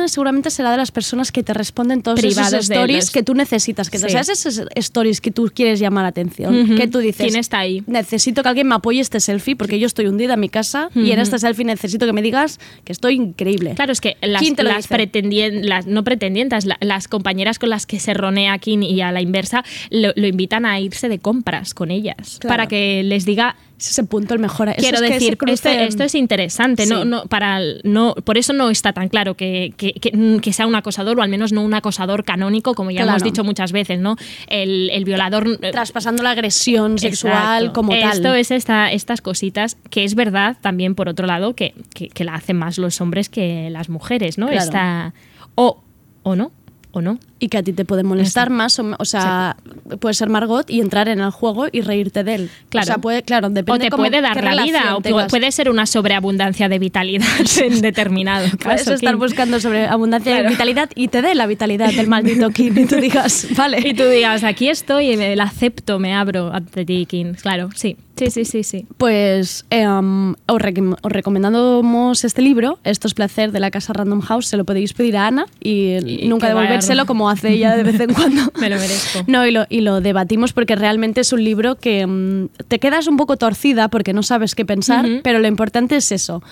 seguramente 0.08 0.50
será 0.50 0.72
de 0.72 0.78
las 0.78 0.92
personas 0.92 1.32
que 1.32 1.44
te 1.44 1.54
responden 1.54 2.02
todos 2.02 2.20
Privados 2.20 2.54
esos 2.54 2.70
stories 2.70 3.10
que 3.12 3.24
tú 3.24 3.34
necesitas. 3.34 3.90
Que 3.90 3.98
Sí. 3.98 4.10
¿Sabes 4.10 4.30
esos 4.30 4.62
stories 4.76 5.20
que 5.22 5.32
tú 5.32 5.52
quieres 5.54 5.80
llamar 5.80 6.04
la 6.04 6.10
atención? 6.10 6.56
Ujú. 6.62 6.76
Que 6.76 6.88
tú 6.88 7.00
dices, 7.00 7.26
¿Quién 7.28 7.40
está 7.40 7.60
ahí? 7.60 7.84
necesito 7.88 8.44
que 8.44 8.50
alguien 8.50 8.68
me 8.68 8.76
apoye 8.76 9.00
este 9.00 9.20
selfie 9.20 9.56
porque 9.56 9.80
yo 9.80 9.88
estoy 9.88 10.06
hundida 10.08 10.36
en 10.36 10.40
mi 10.40 10.50
casa 10.50 10.90
y 10.94 11.12
en 11.12 11.20
este 11.20 11.40
selfie 11.40 11.66
necesito 11.66 12.06
que 12.06 12.14
me 12.14 12.22
digas 12.22 12.60
que 12.84 12.92
estoy 12.92 13.16
increíble. 13.16 13.74
Claro, 13.76 13.92
es 13.92 14.02
que 14.02 14.18
las, 14.22 14.42
¿Quién 14.42 14.56
te 14.56 14.64
las, 14.64 14.88
pretendien- 14.88 15.64
las 15.64 15.88
no 15.88 16.04
pretendientes, 16.04 16.66
la- 16.66 16.78
las 16.82 17.08
compañeras 17.08 17.58
con 17.60 17.70
las 17.70 17.86
que 17.86 18.00
se 18.00 18.14
ronea 18.14 18.58
Kim 18.60 18.84
y 18.84 19.02
a 19.02 19.12
la 19.12 19.22
inversa, 19.22 19.64
lo, 19.90 20.12
lo 20.16 20.28
invitan 20.28 20.66
a 20.66 20.80
irse 20.80 21.10
de 21.10 21.20
compras 21.20 21.74
con 21.74 21.90
ellas 21.92 22.38
Claro. 22.40 22.54
para 22.54 22.68
que 22.68 22.75
les 23.04 23.26
diga 23.26 23.56
Es 23.78 23.90
ese 23.92 24.06
punto 24.06 24.34
el 24.34 24.40
mejor. 24.40 24.70
Eso 24.70 24.78
Quiero 24.80 24.96
es 24.96 25.02
que 25.02 25.08
ese 25.08 25.14
decir, 25.16 25.38
cruce- 25.38 25.52
esto, 25.54 25.70
esto 25.70 26.04
es 26.06 26.16
interesante, 26.16 26.86
no, 26.86 27.02
Sí. 27.04 27.08
no, 27.10 27.26
para, 27.26 27.58
el- 27.58 27.82
no, 27.84 28.16
por 28.24 28.38
eso 28.38 28.54
no 28.54 28.70
está 28.70 28.94
tan 28.94 29.10
claro 29.10 29.36
que, 29.36 29.74
que- 29.76 29.92
que- 29.92 30.40
que 30.42 30.54
sea 30.54 30.66
un 30.66 30.76
acosador, 30.76 31.20
o 31.20 31.22
al 31.22 31.28
menos 31.28 31.52
no 31.52 31.62
un 31.62 31.74
acosador 31.74 32.24
canónico, 32.24 32.74
como 32.74 32.92
ya 32.92 33.02
hemos 33.04 33.22
dicho 33.22 33.44
muchas 33.44 33.74
veces, 33.74 34.00
¿no? 34.00 34.16
El, 34.48 34.90
el 34.92 35.04
violador... 35.04 35.60
eh, 35.62 35.72
traspasando 35.72 36.24
la 36.24 36.32
agresión 36.32 36.98
sexual 36.98 37.34
Exacto. 37.66 37.74
como 37.74 37.92
tal. 37.92 38.14
Esto 38.14 38.34
es 38.34 38.52
esta, 38.52 38.92
estas 38.94 39.20
cositas 39.20 39.76
que 39.90 40.06
es 40.06 40.16
verdad 40.16 40.56
también 40.62 40.96
por 40.96 41.10
otro 41.10 41.28
lado 41.28 41.54
que, 41.54 41.74
que, 41.94 42.08
que 42.08 42.24
la 42.24 42.36
hacen 42.36 42.56
más 42.56 42.78
los 42.78 43.02
hombres 43.02 43.28
que 43.28 43.70
las 43.72 43.90
mujeres, 43.90 44.38
¿no? 44.38 44.48
Claro. 44.48 44.64
Esta, 44.64 45.14
o, 45.56 45.84
o 46.24 46.36
no, 46.38 46.52
o 46.94 47.02
no. 47.02 47.20
Y 47.38 47.50
que 47.50 47.58
a 47.58 47.64
ti 47.64 47.74
te 47.74 47.84
puede 47.84 48.04
molestar 48.04 48.50
más, 48.50 48.80
o, 48.80 48.96
o 48.98 49.06
sea, 49.06 49.58
puede 50.00 50.14
ser 50.14 50.30
Margot 50.30 50.70
y 50.70 50.80
entrar 50.80 51.10
en 51.10 51.20
el 51.20 51.32
juego 51.32 51.66
y 51.72 51.82
reírte 51.82 52.24
de 52.24 52.36
él. 52.36 52.50
Claro. 52.70 52.84
O 52.84 52.88
sea, 52.88 52.98
puede, 53.00 53.24
claro, 53.24 53.50
depende 53.50 53.72
O 53.74 53.78
te 53.78 53.90
cómo- 53.90 54.04
puede 54.04 54.22
dar 54.22 54.42
la 54.42 54.64
vida, 54.64 54.96
o 54.96 55.02
tengas. 55.02 55.30
puede 55.30 55.52
ser 55.52 55.70
una 55.70 55.86
sobreabundancia 55.86 56.70
de 56.70 56.80
vitalidad 56.80 57.28
en 57.62 57.82
determinado 57.82 58.46
caso. 58.52 58.58
Puedes 58.64 58.88
estar 58.88 59.12
Kim. 59.14 59.20
buscando 59.20 59.60
sobre 59.60 59.86
abundancia 59.86 60.32
Claro. 60.32 60.44
de 60.46 60.50
vitalidad 60.52 60.90
y 60.96 61.10
te 61.10 61.22
dé 61.22 61.36
la 61.36 61.46
vitalidad 61.46 61.92
del 61.94 62.08
maldito 62.08 62.50
King 62.52 62.72
y 62.78 62.86
tú 62.86 62.96
digas, 62.96 63.48
vale. 63.58 63.80
Y 63.86 63.94
tú 63.94 64.06
digas, 64.06 64.44
aquí 64.46 64.70
estoy, 64.70 65.12
y 65.12 65.18
me 65.18 65.36
la 65.36 65.44
acepto, 65.44 66.00
me 66.00 66.14
abro 66.14 66.54
ante 66.54 66.86
ti, 66.86 67.06
Kim. 67.06 67.34
Claro, 67.36 67.70
sí. 67.76 67.98
Sí, 68.18 68.32
sí, 68.32 68.46
sí, 68.46 68.64
sí. 68.64 68.86
Pues 68.96 69.66
eh, 69.72 69.86
um, 69.86 70.36
os, 70.48 70.62
recom- 70.62 70.96
os 71.02 71.12
recomendamos 71.12 72.24
este 72.24 72.42
libro, 72.42 72.80
Esto 72.86 73.08
es 73.10 73.14
placer 73.14 73.52
de 73.52 73.60
la 73.60 73.72
casa 73.72 73.92
Random 73.92 74.22
House, 74.22 74.48
se 74.48 74.56
lo 74.56 74.64
podéis 74.64 74.94
pedir 74.94 75.18
a 75.18 75.28
Ana 75.28 75.46
y, 75.62 76.24
Y 76.24 76.28
nunca 76.30 76.48
devolvérselo 76.48 77.06
como 77.06 77.25
hace 77.30 77.54
ella 77.54 77.76
de 77.76 77.84
vez 77.84 78.00
en 78.00 78.14
cuando. 78.14 78.52
Me 78.60 78.70
lo 78.70 78.78
merezco. 78.78 79.24
No, 79.28 79.46
y 79.46 79.52
lo, 79.52 79.66
y 79.70 79.82
lo 79.82 80.02
debatimos 80.02 80.54
porque 80.54 80.76
realmente 80.76 81.22
es 81.22 81.34
un 81.34 81.44
libro 81.44 81.76
que 81.76 82.06
mm, 82.06 82.50
te 82.68 82.80
quedas 82.80 83.08
un 83.08 83.18
poco 83.18 83.38
torcida 83.38 83.88
porque 83.90 84.14
no 84.14 84.24
sabes 84.24 84.56
qué 84.56 84.66
pensar, 84.66 85.06
pero 85.24 85.40
lo 85.40 85.48
importante 85.48 85.96
es 85.96 86.12
eso, 86.12 86.44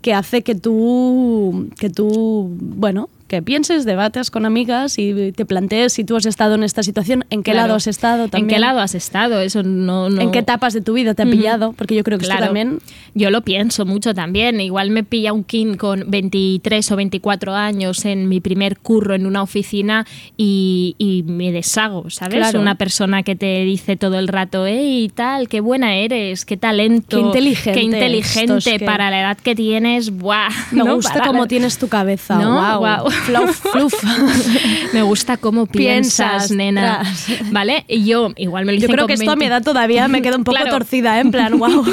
que 0.00 0.14
hace 0.14 0.42
que 0.42 0.54
tú, 0.54 1.70
que 1.78 1.90
tú, 1.90 2.48
bueno, 2.60 3.08
que 3.34 3.42
pienses, 3.42 3.84
debates 3.84 4.30
con 4.30 4.46
amigas 4.46 4.98
y 4.98 5.32
te 5.32 5.44
plantees 5.44 5.92
si 5.94 6.04
tú 6.04 6.16
has 6.16 6.26
estado 6.26 6.54
en 6.54 6.62
esta 6.62 6.82
situación, 6.82 7.24
en 7.30 7.42
qué 7.42 7.50
Claro. 7.52 7.66
lado 7.68 7.76
has 7.76 7.86
estado 7.86 8.28
también. 8.28 8.44
¿En 8.50 8.54
qué 8.54 8.58
lado 8.60 8.80
has 8.80 8.94
estado? 8.94 9.40
Eso 9.40 9.62
no... 9.62 10.08
no- 10.08 10.20
¿En 10.20 10.30
qué 10.30 10.38
etapas 10.40 10.72
de 10.72 10.80
tu 10.80 10.92
vida 10.94 11.14
te 11.14 11.22
ha 11.22 11.26
pillado? 11.26 11.72
Porque 11.72 11.94
yo 11.96 12.04
creo 12.04 12.18
que 12.18 12.24
esto 12.24 12.36
Claro. 12.36 12.46
también 12.46 12.78
Yo 13.14 13.30
lo 13.30 13.42
pienso 13.42 13.84
mucho 13.86 14.12
también. 14.14 14.60
Igual 14.60 14.90
me 14.90 15.04
pilla 15.04 15.32
un 15.32 15.44
kin 15.44 15.76
con 15.76 16.04
23 16.08 16.90
o 16.92 16.96
24 16.96 17.54
años 17.54 18.04
en 18.04 18.28
mi 18.28 18.40
primer 18.40 18.78
curro 18.78 19.14
en 19.14 19.26
una 19.26 19.42
oficina 19.42 20.04
y, 20.36 20.94
y 20.98 21.22
me 21.24 21.52
deshago, 21.52 22.10
¿sabes? 22.10 22.36
Claro. 22.38 22.60
Una 22.60 22.74
persona 22.76 23.22
que 23.22 23.36
te 23.36 23.64
dice 23.64 23.96
todo 23.96 24.18
el 24.18 24.28
rato, 24.28 24.66
hey, 24.66 25.10
tal, 25.14 25.48
qué 25.48 25.60
buena 25.60 25.94
eres, 25.96 26.44
qué 26.44 26.56
talento, 26.56 27.16
Qué 27.16 27.22
inteligente 27.26 27.78
qué 27.80 27.84
inteligente 27.84 28.40
estos 28.56 28.64
que- 28.64 28.80
para 28.84 29.10
la 29.10 29.20
edad 29.20 29.38
que 29.38 29.54
tienes, 29.54 30.10
¡buah! 30.10 30.48
me 30.72 30.84
¿no? 30.84 30.94
gusta 30.96 31.12
Para 31.14 31.26
cómo 31.26 31.46
tienes 31.46 31.78
tu 31.78 31.88
cabeza. 31.88 32.36
¿No? 32.38 32.54
Guau. 32.54 32.78
Guau. 32.80 33.06
Fluf, 33.24 33.60
fluf. 33.72 33.94
Me 34.92 35.02
gusta 35.02 35.36
cómo 35.36 35.66
piensas, 35.66 36.28
Piensas, 36.48 36.50
nena. 36.50 37.00
tras. 37.02 37.50
¿Vale? 37.52 37.84
Y 37.88 38.04
yo 38.04 38.32
igual 38.36 38.64
me 38.64 38.72
lo 38.74 38.78
Yo 38.80 38.86
creo 38.88 39.00
con 39.00 39.06
que 39.08 39.14
esto 39.14 39.30
a 39.30 39.36
mi 39.36 39.40
20. 39.40 39.46
edad 39.46 39.62
todavía 39.62 40.08
me 40.08 40.22
queda 40.22 40.36
un 40.36 40.44
poco 40.44 40.54
Claro. 40.60 40.70
torcida, 40.70 41.18
¿eh? 41.18 41.20
en 41.20 41.30
plan, 41.30 41.58
wow. 41.58 41.84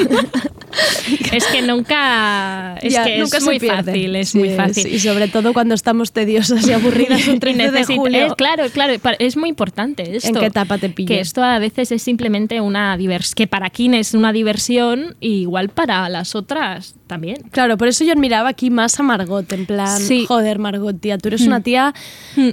Es 1.33 1.45
que 1.47 1.61
nunca. 1.61 2.75
Es 2.81 2.93
Ya, 2.93 3.03
que 3.03 3.17
nunca 3.19 3.37
es 3.37 3.43
muy 3.43 3.59
pierde. 3.59 3.83
fácil, 3.91 4.15
es 4.15 4.29
Sí, 4.29 4.37
muy 4.39 4.49
fácil. 4.51 4.87
Y 4.93 4.99
sobre 4.99 5.27
todo 5.27 5.53
cuando 5.53 5.73
estamos 5.75 6.11
tediosas 6.13 6.65
y 6.67 6.71
aburridas 6.73 7.27
un 7.27 7.39
13 7.39 7.71
de 7.71 7.83
julio. 7.85 8.27
eh, 8.27 8.33
claro, 8.37 8.63
claro, 8.71 8.93
es 9.19 9.35
muy 9.37 9.49
importante 9.49 10.15
esto. 10.15 10.29
¿En 10.29 10.35
qué 10.35 10.45
etapa 10.45 10.77
te 10.77 10.89
pilla? 10.89 11.07
Que 11.07 11.19
esto 11.19 11.43
a 11.43 11.59
veces 11.59 11.91
es 11.91 12.01
simplemente 12.01 12.61
una 12.61 12.95
diversión, 12.97 13.33
que 13.35 13.47
para 13.47 13.69
Kim 13.69 13.93
es 13.95 14.13
una 14.13 14.31
diversión, 14.33 15.15
igual 15.19 15.69
para 15.69 16.07
las 16.09 16.35
otras 16.35 16.95
también. 17.07 17.37
Claro, 17.51 17.77
por 17.77 17.87
eso 17.89 18.03
yo 18.05 18.13
admiraba 18.13 18.49
aquí 18.49 18.69
más 18.69 18.97
a 18.99 19.03
Margot, 19.03 19.51
en 19.51 19.65
plan, 19.65 19.99
Sí. 19.99 20.25
joder, 20.27 20.59
Margot, 20.59 20.99
tía, 20.99 21.10
tú 21.17 21.27
eres 21.29 21.41
una 21.41 21.61
tía 21.61 21.93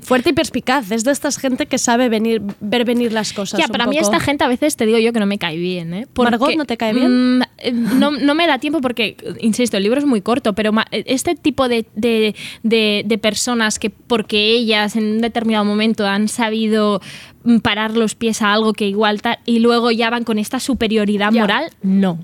fuerte 0.02 0.30
y 0.30 0.32
perspicaz, 0.32 0.90
es 0.90 1.04
de 1.04 1.10
estas 1.12 1.38
gente 1.38 1.66
que 1.66 1.78
sabe 1.78 2.08
venir, 2.08 2.42
ver 2.60 2.84
venir 2.84 3.12
las 3.12 3.32
cosas. 3.32 3.58
Ya, 3.58 3.66
un 3.66 3.72
para 3.72 3.86
mí 3.86 3.98
esta 3.98 4.20
gente 4.20 4.44
a 4.44 4.48
veces 4.48 4.76
te 4.76 4.86
digo 4.86 4.98
yo 4.98 5.12
que 5.12 5.20
no 5.20 5.26
me 5.26 5.38
cae 5.38 5.56
bien, 5.56 5.94
¿eh? 5.94 6.06
¿Margot 6.16 6.54
no 6.56 6.64
te 6.64 6.76
cae 6.76 6.92
bien? 6.92 7.38
mm, 7.38 7.42
eh, 7.58 7.72
no, 7.72 8.10
no 8.10 8.34
me 8.34 8.46
da 8.46 8.58
tiempo 8.58 8.80
porque, 8.80 9.16
insisto, 9.40 9.76
el 9.76 9.82
libro 9.82 9.98
es 9.98 10.06
muy 10.06 10.20
corto, 10.20 10.52
pero 10.54 10.72
ma- 10.72 10.86
este 10.90 11.34
tipo 11.34 11.68
de, 11.68 11.86
de- 11.94 12.34
de- 12.62 13.02
de 13.06 13.18
personas 13.18 13.78
que 13.78 13.90
porque 13.90 14.50
ellas 14.54 14.96
en 14.96 15.04
un 15.04 15.20
determinado 15.20 15.64
momento 15.64 16.06
han 16.06 16.28
sabido 16.28 17.00
mm, 17.44 17.58
parar 17.58 17.96
los 17.96 18.14
pies 18.14 18.42
a 18.42 18.52
algo 18.52 18.72
que 18.72 18.86
igual 18.86 19.22
tal, 19.22 19.38
y 19.46 19.58
luego 19.60 19.90
ya 19.90 20.10
van 20.10 20.24
con 20.24 20.38
esta 20.38 20.60
superioridad 20.60 21.32
Ya. 21.32 21.40
moral, 21.42 21.70
no. 21.82 22.18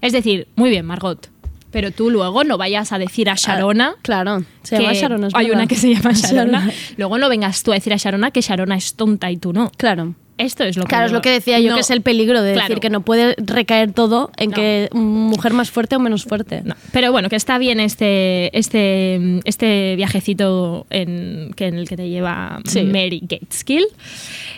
Es 0.00 0.12
decir, 0.12 0.48
muy 0.56 0.70
bien, 0.70 0.84
Margot. 0.86 1.30
Pero 1.74 1.90
tú 1.90 2.08
luego 2.08 2.44
no 2.44 2.56
vayas 2.56 2.92
a 2.92 2.98
decir 3.00 3.28
a 3.28 3.34
Sharona. 3.34 3.96
Claro, 4.02 4.44
se 4.62 4.78
llama 4.78 4.92
Sharona. 4.92 5.26
es 5.26 5.34
hay 5.34 5.46
verdad. 5.46 5.58
una 5.58 5.66
que 5.66 5.74
se 5.74 5.92
llama 5.92 6.12
Sharona. 6.14 6.58
Sharona. 6.60 6.72
Luego 6.96 7.18
no 7.18 7.28
vengas 7.28 7.64
tú 7.64 7.72
a 7.72 7.74
decir 7.74 7.92
a 7.92 7.96
Sharona 7.96 8.30
que 8.30 8.40
Sharona 8.42 8.76
es 8.76 8.94
tonta 8.94 9.28
y 9.32 9.36
tú 9.38 9.52
no. 9.52 9.72
Claro. 9.76 10.14
Esto 10.36 10.64
es 10.64 10.76
lo 10.76 10.82
que 10.82 10.88
Claro, 10.88 11.06
es 11.06 11.12
lo 11.12 11.20
que 11.22 11.30
decía 11.30 11.60
yo, 11.60 11.70
no, 11.70 11.74
que 11.76 11.82
es 11.82 11.90
el 11.90 12.00
peligro 12.02 12.42
de 12.42 12.54
claro. 12.54 12.68
decir 12.68 12.80
que 12.80 12.90
no 12.90 13.02
puede 13.02 13.36
recaer 13.38 13.92
todo 13.92 14.32
en 14.36 14.50
No. 14.50 14.56
que 14.56 14.88
mujer 14.92 15.52
más 15.52 15.70
fuerte 15.70 15.94
o 15.94 16.00
menos 16.00 16.24
fuerte. 16.24 16.62
No, 16.64 16.74
pero 16.92 17.12
bueno, 17.12 17.28
que 17.28 17.36
está 17.36 17.56
bien 17.58 17.78
este, 17.78 18.56
este, 18.58 19.40
este 19.44 19.94
viajecito 19.96 20.86
en, 20.90 21.52
que 21.56 21.66
en 21.66 21.76
el 21.76 21.88
que 21.88 21.96
te 21.96 22.08
lleva 22.08 22.60
Sí. 22.66 22.82
Mary 22.82 23.20
Gateskill. 23.22 23.86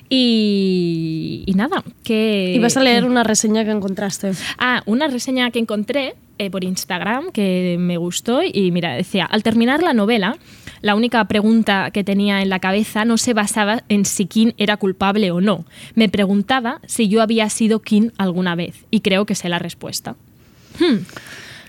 Y, 0.09 1.43
y 1.47 1.53
nada, 1.55 1.83
que... 2.03 2.53
Y 2.57 2.59
vas 2.59 2.77
a 2.77 2.83
leer 2.83 3.05
una 3.05 3.23
reseña 3.25 3.65
que 3.65 3.71
encontraste. 3.71 4.33
Ah, 4.59 4.83
una 4.87 5.09
reseña 5.09 5.51
que 5.51 5.59
encontré 5.59 6.15
eh, 6.39 6.51
por 6.51 6.65
Instagram 6.65 7.31
que 7.33 7.77
me 7.79 7.97
gustó 7.97 8.41
y 8.43 8.71
mira, 8.71 8.95
decía, 8.95 9.25
al 9.25 9.43
terminar 9.43 9.83
la 9.83 9.95
novela, 9.95 10.37
la 10.83 10.95
única 10.95 11.25
pregunta 11.27 11.91
que 11.91 12.05
tenía 12.05 12.43
en 12.43 12.49
la 12.49 12.59
cabeza 12.59 13.05
no 13.05 13.17
se 13.19 13.33
basaba 13.35 13.83
en 13.89 14.05
si 14.05 14.27
Kim 14.27 14.53
era 14.59 14.77
culpable 14.77 15.31
o 15.31 15.41
no. 15.41 15.65
Me 15.95 16.09
preguntaba 16.09 16.81
si 16.87 17.09
yo 17.09 17.23
había 17.23 17.49
sido 17.51 17.81
Kim 17.81 18.11
alguna 18.19 18.55
vez 18.55 18.75
y 18.91 19.01
creo 19.01 19.27
que 19.27 19.35
sé 19.35 19.49
la 19.49 19.59
respuesta. 19.59 20.17
Hmm. 20.79 20.99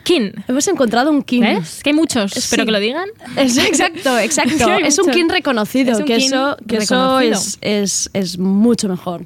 Kim. 0.03 0.31
Hemos 0.47 0.65
encontrado 0.69 1.11
un 1.11 1.21
kin. 1.21 1.41
¿Ves? 1.43 1.81
Que 1.83 1.89
hay 1.89 1.95
muchos, 1.95 2.31
Sí. 2.31 2.47
pero 2.51 2.65
que 2.65 2.71
lo 2.71 2.79
digan. 2.79 3.09
Es- 3.35 3.57
exacto, 3.57 4.17
exacto. 4.17 4.77
Es 4.85 4.97
un 4.99 5.11
kin 5.11 5.27
reconocido, 5.27 5.91
Es 5.93 5.99
un 5.99 6.05
que 6.05 6.17
kin 6.17 6.27
eso, 6.27 6.57
que 6.65 6.77
eso 6.77 7.19
reconocido. 7.19 7.33
es, 7.33 7.59
es, 7.61 8.09
es 8.13 8.37
mucho 8.37 8.87
mejor. 8.87 9.25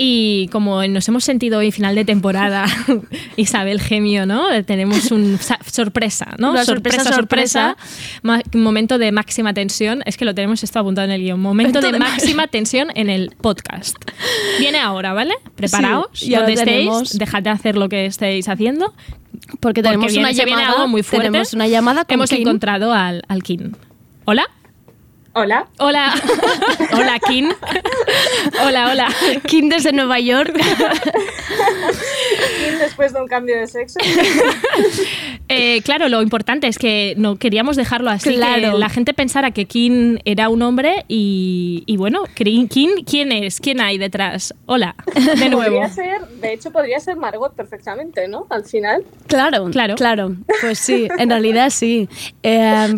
Y 0.00 0.46
como 0.52 0.86
nos 0.86 1.08
hemos 1.08 1.24
sentido 1.24 1.58
hoy 1.58 1.72
final 1.72 1.96
de 1.96 2.04
temporada, 2.04 2.66
Isabel 3.36 3.80
Gemio, 3.80 4.26
¿no? 4.26 4.46
Tenemos 4.64 5.10
un 5.10 5.38
sa- 5.38 5.58
sorpresa, 5.68 6.36
¿no? 6.38 6.52
Una 6.52 6.64
sorpresa, 6.64 7.12
sorpresa. 7.12 7.76
Momento 8.54 8.96
de 8.98 9.10
máxima 9.10 9.54
tensión. 9.54 10.02
Es 10.06 10.16
que 10.16 10.24
lo 10.24 10.36
tenemos 10.36 10.62
esto 10.62 10.78
apuntado 10.78 11.04
en 11.06 11.10
el 11.12 11.22
guion. 11.22 11.40
Momento 11.40 11.80
de, 11.80 11.90
de 11.90 11.98
ma- 11.98 12.10
máxima 12.10 12.46
tensión 12.46 12.90
en 12.94 13.10
el 13.10 13.32
podcast. 13.40 13.96
Viene 14.60 14.78
ahora, 14.78 15.12
¿vale? 15.14 15.34
Preparaos. 15.56 16.06
Sí, 16.12 16.30
donde 16.32 16.52
estéis, 16.52 17.18
dejad 17.18 17.42
de 17.42 17.50
hacer 17.50 17.76
lo 17.76 17.88
que 17.88 18.06
estéis 18.06 18.48
haciendo. 18.48 18.94
Porque 19.58 19.82
tenemos 19.82 20.12
viene- 20.12 20.20
una 20.28 20.32
viene 20.32 20.50
llamada, 20.52 20.74
algo 20.76 20.86
muy 20.88 21.02
fuerte. 21.02 21.26
tenemos 21.26 21.52
una 21.54 21.66
llamada 21.66 22.04
con 22.04 22.14
Hemos 22.14 22.30
encontrado 22.30 22.92
al, 22.92 23.24
al 23.26 23.42
Kin. 23.42 23.76
¿Hola? 24.26 24.44
Hola. 25.40 25.68
Hola. 25.78 26.12
hola, 26.94 27.18
Kin. 27.28 27.48
hola, 28.66 28.88
hola. 28.90 29.08
Kim 29.46 29.68
desde 29.68 29.92
Nueva 29.92 30.18
York. 30.18 30.52
¿Quién 32.58 32.78
después 32.80 33.12
de 33.12 33.20
un 33.22 33.28
cambio 33.28 33.56
de 33.58 33.66
sexo? 33.68 33.98
Eh, 35.50 35.80
claro, 35.80 36.10
lo 36.10 36.20
importante 36.20 36.66
es 36.68 36.76
que 36.76 37.14
no 37.16 37.36
queríamos 37.36 37.74
dejarlo 37.76 38.10
así, 38.10 38.34
Claro. 38.34 38.72
que 38.72 38.78
la 38.78 38.90
gente 38.90 39.14
pensara 39.14 39.50
que 39.50 39.64
Kim 39.64 40.18
era 40.26 40.50
un 40.50 40.60
hombre 40.60 41.06
y, 41.08 41.84
y 41.86 41.96
bueno, 41.96 42.24
Kim, 42.34 42.68
Kim, 42.68 42.90
¿quién 43.10 43.32
es? 43.32 43.58
¿Quién 43.58 43.80
hay 43.80 43.96
detrás? 43.96 44.52
Hola, 44.66 44.94
de 45.14 45.48
nuevo. 45.48 45.62
Podría 45.74 45.88
ser, 45.88 46.20
de 46.42 46.52
hecho, 46.52 46.70
podría 46.70 47.00
ser 47.00 47.16
Margot 47.16 47.54
perfectamente, 47.56 48.28
¿no? 48.28 48.46
Al 48.50 48.66
final. 48.66 49.04
Claro, 49.26 49.70
Claro. 49.70 49.94
claro. 49.94 50.36
Pues 50.60 50.78
sí, 50.80 51.08
en 51.18 51.30
realidad 51.30 51.70
sí. 51.70 52.10
Eh, 52.42 52.94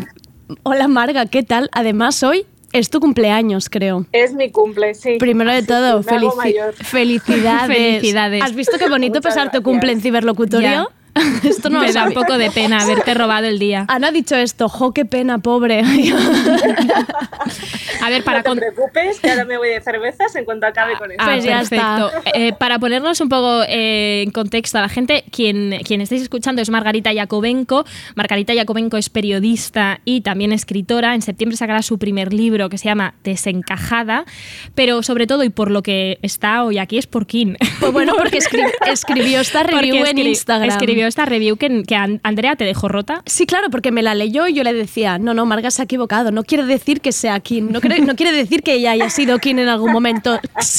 hola 0.62 0.88
Marga, 0.88 1.26
¿qué 1.26 1.42
tal? 1.42 1.68
Además 1.72 2.22
hoy 2.22 2.46
es 2.72 2.88
tu 2.90 3.00
cumpleaños, 3.00 3.68
creo. 3.68 4.06
Es 4.12 4.32
mi 4.32 4.50
cumple, 4.50 4.94
sí. 4.94 5.16
Primero 5.18 5.52
de 5.52 5.62
todo, 5.62 6.02
felici- 6.02 6.72
felicidades. 6.74 7.76
Felicidades. 7.76 8.42
¿Has 8.42 8.54
visto 8.54 8.78
qué 8.78 8.88
bonito 8.88 9.20
pasar 9.20 9.50
tu 9.50 9.62
cumple 9.62 9.92
en 9.92 10.00
ciberlocutorio? 10.00 10.90
Esto 11.44 11.70
no 11.70 11.80
Me 11.80 11.92
da 11.92 12.04
un 12.04 12.12
poco 12.14 12.38
de 12.38 12.50
pena 12.50 12.82
haberte 12.82 13.14
robado 13.14 13.46
el 13.46 13.58
día. 13.58 13.84
Ana 13.88 14.08
ha 14.08 14.12
dicho 14.12 14.36
esto, 14.36 14.68
jo, 14.68 14.92
qué 14.92 15.04
pena, 15.04 15.38
pobre. 15.38 15.82
A 18.02 18.08
ver, 18.08 18.24
para 18.24 18.38
no 18.38 18.42
te 18.44 18.48
con- 18.48 18.58
preocupes, 18.58 19.20
que 19.20 19.30
ahora 19.30 19.44
me 19.44 19.58
voy 19.58 19.68
de 19.70 19.80
cervezas 19.80 20.34
en 20.36 20.44
cuanto 20.44 20.66
acabe 20.66 20.96
con 20.96 21.10
esto. 21.10 21.22
Ah, 21.22 21.30
Pues 21.32 21.44
ya 21.44 21.60
está. 21.60 22.10
perfecto. 22.12 22.30
Eh, 22.38 22.52
para 22.54 22.78
ponernos 22.78 23.20
un 23.20 23.28
poco 23.28 23.62
eh, 23.68 24.22
en 24.24 24.30
contexto 24.30 24.78
a 24.78 24.82
la 24.82 24.88
gente, 24.88 25.24
quien, 25.30 25.78
quien 25.84 26.00
estáis 26.00 26.22
escuchando 26.22 26.62
es 26.62 26.70
Margarita 26.70 27.12
Yakovenko. 27.12 27.84
Margarita 28.14 28.54
Yakovenko 28.54 28.96
es 28.96 29.10
periodista 29.10 30.00
y 30.04 30.22
también 30.22 30.52
escritora. 30.52 31.14
En 31.14 31.22
septiembre 31.22 31.56
sacará 31.56 31.82
su 31.82 31.98
primer 31.98 32.32
libro 32.32 32.68
que 32.68 32.78
se 32.78 32.86
llama 32.86 33.14
Desencajada. 33.22 34.24
Pero 34.74 35.02
sobre 35.02 35.26
todo, 35.26 35.44
y 35.44 35.50
por 35.50 35.70
lo 35.70 35.82
que 35.82 36.18
está 36.22 36.64
hoy 36.64 36.78
aquí, 36.78 36.98
es 36.98 37.06
por 37.06 37.26
Kim. 37.26 37.56
Pues 37.80 37.92
bueno, 37.92 38.14
porque 38.16 38.38
escri- 38.38 38.70
escribió 38.86 39.40
esta 39.40 39.62
Porque 39.62 39.76
review 39.76 40.06
en 40.06 40.18
Instagram. 40.18 40.68
Escribió 40.68 40.99
esta 41.06 41.24
review 41.26 41.56
que, 41.56 41.82
que 41.84 41.96
An- 41.96 42.20
Andrea 42.22 42.56
te 42.56 42.64
dejó 42.64 42.88
rota. 42.88 43.22
Sí, 43.26 43.46
claro, 43.46 43.70
porque 43.70 43.90
me 43.92 44.02
la 44.02 44.14
leyó 44.14 44.46
y 44.46 44.54
yo 44.54 44.62
le 44.64 44.72
decía, 44.72 45.18
no, 45.18 45.34
no, 45.34 45.46
Marga 45.46 45.70
se 45.70 45.82
ha 45.82 45.84
equivocado, 45.84 46.30
no 46.30 46.44
quiere 46.44 46.64
decir 46.64 47.00
que 47.00 47.12
sea 47.12 47.38
Kim, 47.40 47.70
no, 47.72 47.80
quiere- 47.80 48.00
no 48.00 48.16
quiere 48.16 48.32
decir 48.32 48.62
que 48.62 48.74
ella 48.74 48.92
haya 48.92 49.10
sido 49.10 49.38
Kim 49.38 49.58
en 49.58 49.68
algún 49.68 49.92
momento, 49.92 50.38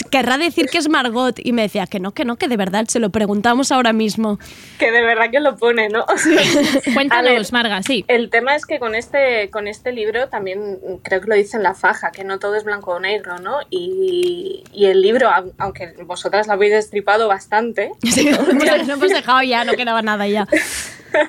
querrá 0.10 0.38
decir 0.38 0.68
que 0.68 0.78
es 0.78 0.90
Margot. 0.90 1.38
Y 1.44 1.52
me 1.54 1.64
decía 1.64 1.88
que 1.88 2.00
no, 2.00 2.12
que 2.12 2.26
no, 2.26 2.36
que 2.38 2.48
de 2.48 2.58
verdad, 2.58 2.86
se 2.88 3.00
lo 3.00 3.10
preguntamos 3.10 3.72
ahora 3.72 3.94
mismo. 3.94 4.40
Que 4.80 4.92
de 4.92 5.02
verdad 5.02 5.30
que 5.32 5.40
lo 5.40 5.56
pone, 5.58 5.90
¿no? 5.90 6.02
A 6.88 6.94
Cuéntanos, 6.94 7.32
ver, 7.32 7.54
Marga, 7.54 7.84
sí. 7.84 8.06
El 8.08 8.30
tema 8.30 8.56
es 8.56 8.66
que 8.66 8.80
con 8.80 8.96
este, 8.96 9.50
con 9.50 9.68
este 9.68 9.92
libro 9.92 10.28
también 10.30 10.80
creo 11.04 11.22
que 11.22 11.28
lo 11.28 11.36
dice 11.36 11.58
en 11.58 11.64
la 11.64 11.74
faja, 11.74 12.12
que 12.12 12.24
no 12.24 12.40
todo 12.40 12.56
es 12.56 12.64
blanco 12.64 12.92
o 12.92 13.00
negro, 13.00 13.40
¿no? 13.40 13.58
Y, 13.70 14.64
y 14.74 14.86
el 14.86 15.02
libro, 15.02 15.30
au- 15.30 15.52
aunque 15.58 15.94
vosotras 16.06 16.48
lo 16.48 16.54
habéis 16.54 16.74
destripado 16.74 17.28
bastante, 17.28 17.92
Sí, 18.04 18.26
ya, 18.66 18.84
no 18.84 18.94
hemos 18.94 19.10
dejado 19.10 19.42
ya, 19.44 19.64
no 19.64 19.74
quedaba 19.74 20.02
nada 20.02 20.11
ya. 20.28 20.48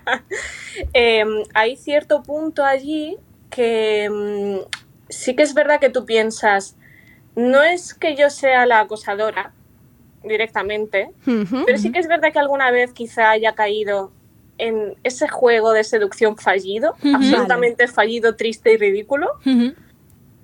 eh, 0.95 1.25
hay 1.55 1.77
cierto 1.77 2.23
punto 2.23 2.65
allí 2.65 3.17
que 3.51 4.09
mm, 4.11 4.59
sí 5.09 5.37
que 5.37 5.43
es 5.43 5.55
verdad 5.55 5.81
que 5.81 5.91
tú 5.91 6.05
piensas, 6.07 6.77
no 7.37 7.63
es 7.63 7.95
que 7.95 8.17
yo 8.17 8.31
sea 8.31 8.67
la 8.67 8.81
acosadora 8.81 9.53
directamente, 10.25 11.11
pero 11.25 11.79
sí 11.79 11.91
que 11.91 11.99
es 11.99 12.07
verdad 12.07 12.33
que 12.33 12.39
alguna 12.39 12.71
vez 12.71 12.93
quizá 12.93 13.31
haya 13.31 13.55
caído 13.55 14.13
en 14.59 14.95
ese 15.03 15.27
juego 15.29 15.73
de 15.73 15.83
seducción 15.83 16.37
fallido, 16.37 16.95
absolutamente 17.15 17.89
fallido, 17.89 18.37
triste 18.37 18.73
y 18.73 18.77
ridículo. 18.77 19.29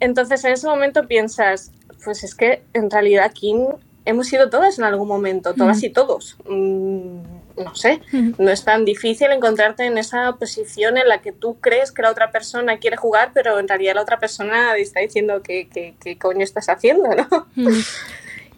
Entonces 0.01 0.45
en 0.45 0.53
ese 0.53 0.67
momento 0.67 1.07
piensas, 1.07 1.73
pues 2.05 2.25
es 2.25 2.35
que 2.35 2.63
en 2.73 2.91
realidad 2.91 3.33
Kim 3.33 3.67
hemos 4.05 4.27
sido 4.29 4.51
todas 4.51 4.79
en 4.79 4.85
algún 4.85 5.09
momento, 5.09 5.55
todas 5.55 5.83
y 5.83 5.91
todos. 5.91 6.37
Mm, 6.49 7.21
no 7.65 7.75
sé, 7.75 8.01
no 8.13 8.51
es 8.51 8.65
tan 8.65 8.85
difícil 8.85 9.31
encontrarte 9.31 9.85
en 9.85 9.99
esa 9.99 10.33
posición 10.33 10.99
en 10.99 11.09
la 11.09 11.19
que 11.19 11.33
tú 11.33 11.59
crees 11.61 11.93
que 11.93 12.03
la 12.03 12.11
otra 12.11 12.31
persona 12.31 12.79
quiere 12.79 12.97
jugar, 12.97 13.33
pero 13.35 13.59
en 13.59 13.69
realidad 13.69 13.95
la 13.95 14.03
otra 14.03 14.19
persona 14.19 14.77
está 14.77 15.01
diciendo 15.01 15.43
que, 15.43 15.69
que, 15.69 15.95
que 16.01 16.19
coño 16.19 16.45
estás 16.45 16.69
haciendo, 16.69 17.09
¿no? 17.15 17.47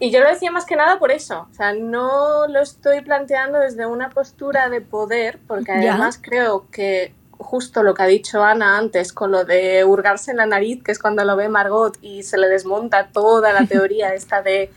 Y 0.03 0.11
yo 0.11 0.21
lo 0.21 0.31
decía 0.31 0.51
más 0.51 0.65
que 0.65 0.77
nada 0.77 0.99
por 0.99 1.13
eso. 1.13 1.47
O 1.51 1.55
sea, 1.55 1.75
no 1.75 2.49
lo 2.49 2.61
estoy 2.61 3.03
planteando 3.03 3.59
desde 3.59 3.85
una 3.85 4.09
postura 4.09 4.71
de 4.71 4.81
poder, 4.81 5.39
porque 5.47 5.73
además 5.73 6.19
creo 6.21 6.67
que 6.73 7.13
justo 7.37 7.83
lo 7.83 7.95
que 7.95 8.03
ha 8.03 8.07
dicho 8.07 8.43
Ana 8.43 8.79
antes 8.79 9.13
con 9.13 9.31
lo 9.31 9.45
de 9.45 9.85
hurgarse 9.85 10.31
en 10.31 10.39
la 10.39 10.47
nariz, 10.47 10.83
que 10.83 10.93
es 10.93 10.99
cuando 10.99 11.25
lo 11.25 11.37
ve 11.37 11.49
Margot 11.49 11.99
y 12.01 12.23
se 12.23 12.39
le 12.39 12.49
desmonta 12.49 13.09
toda 13.09 13.53
la 13.53 13.67
teoría 13.69 14.15
esta 14.15 14.43
de 14.43 14.71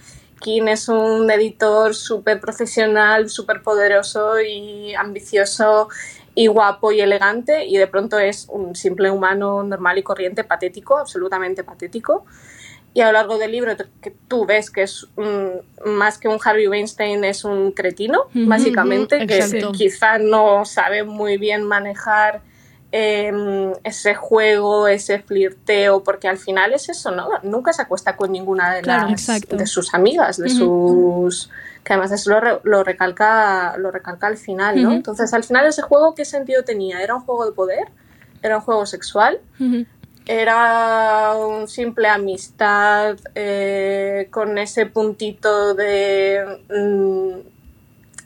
Kim 0.43 0.67
es 0.67 0.89
un 0.89 1.31
editor 1.31 1.95
súper 1.95 2.39
profesional, 2.39 3.29
súper 3.29 3.63
poderoso 3.63 4.39
y 4.41 4.93
ambicioso 4.93 5.87
y 6.35 6.47
guapo 6.47 6.91
y 6.91 6.99
elegante 6.99 7.65
y 7.65 7.77
de 7.77 7.87
pronto 7.87 8.19
es 8.19 8.47
un 8.49 8.75
simple 8.75 9.09
humano 9.09 9.63
normal 9.63 9.97
y 9.97 10.03
corriente, 10.03 10.43
patético, 10.43 10.97
absolutamente 10.97 11.63
patético 11.63 12.25
y 12.93 13.01
a 13.01 13.07
lo 13.07 13.13
largo 13.13 13.37
del 13.37 13.51
libro 13.51 13.75
que 14.01 14.11
tú 14.27 14.45
ves 14.45 14.69
que 14.69 14.83
es 14.83 15.07
mm, 15.15 15.89
más 15.89 16.17
que 16.17 16.27
un 16.27 16.37
Harvey 16.43 16.67
Weinstein 16.67 17.23
es 17.23 17.43
un 17.43 17.71
cretino 17.71 18.27
básicamente 18.33 19.17
ujú, 19.17 19.27
que 19.27 19.37
exacto. 19.37 19.71
quizá 19.71 20.17
no 20.19 20.65
sabe 20.65 21.03
muy 21.03 21.37
bien 21.37 21.63
manejar 21.63 22.41
em, 22.95 23.73
ese 23.83 24.13
juego 24.13 24.87
ese 24.87 25.17
flirteo 25.19 26.03
porque 26.03 26.27
al 26.27 26.37
final 26.37 26.73
es 26.73 26.89
eso 26.89 27.09
no 27.09 27.27
nunca 27.41 27.73
se 27.73 27.81
acuesta 27.81 28.15
con 28.15 28.31
ninguna 28.31 28.71
de 28.75 28.81
Claro, 28.83 29.09
las 29.09 29.13
exacto. 29.19 29.55
de 29.57 29.65
sus 29.65 29.95
amigas 29.95 30.37
de 30.37 30.49
sus 30.49 31.49
que 31.83 31.93
además 31.93 32.11
eso 32.11 32.29
lo, 32.29 32.39
re- 32.39 32.59
lo 32.63 32.83
recalca 32.83 33.75
lo 33.77 33.89
recalca 33.89 34.27
al 34.27 34.37
final 34.37 34.81
no 34.83 34.91
entonces 34.91 35.33
al 35.33 35.43
final 35.43 35.65
ese 35.65 35.81
juego 35.81 36.13
qué 36.13 36.23
sentido 36.23 36.63
tenía 36.63 37.01
era 37.01 37.15
un 37.15 37.21
juego 37.21 37.45
de 37.47 37.51
poder 37.53 37.87
era 38.43 38.57
un 38.57 38.61
juego 38.61 38.85
sexual 38.85 39.39
era 40.25 41.33
un 41.35 41.67
simple 41.67 42.07
amistad 42.07 43.17
eh, 43.35 44.27
con 44.31 44.57
ese 44.57 44.85
puntito 44.85 45.73
de 45.73 46.61
mm, 46.69 47.52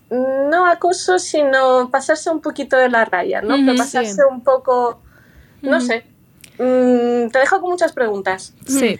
no 0.10 0.66
acoso, 0.66 1.20
sino 1.20 1.90
pasarse 1.92 2.30
un 2.30 2.42
poquito 2.42 2.78
de 2.78 2.90
la 2.90 3.06
raya, 3.06 3.42
¿no? 3.42 3.56
Ujú, 3.56 3.66
Pero 3.66 3.74
sí. 3.74 3.78
pasarse 3.80 4.22
un 4.30 4.42
poco, 4.44 5.02
no 5.62 5.82
sé. 5.82 6.06
Mm, 6.60 7.30
te 7.30 7.40
dejo 7.40 7.60
con 7.62 7.72
muchas 7.72 7.92
preguntas. 7.92 8.54
Sí. 8.66 8.98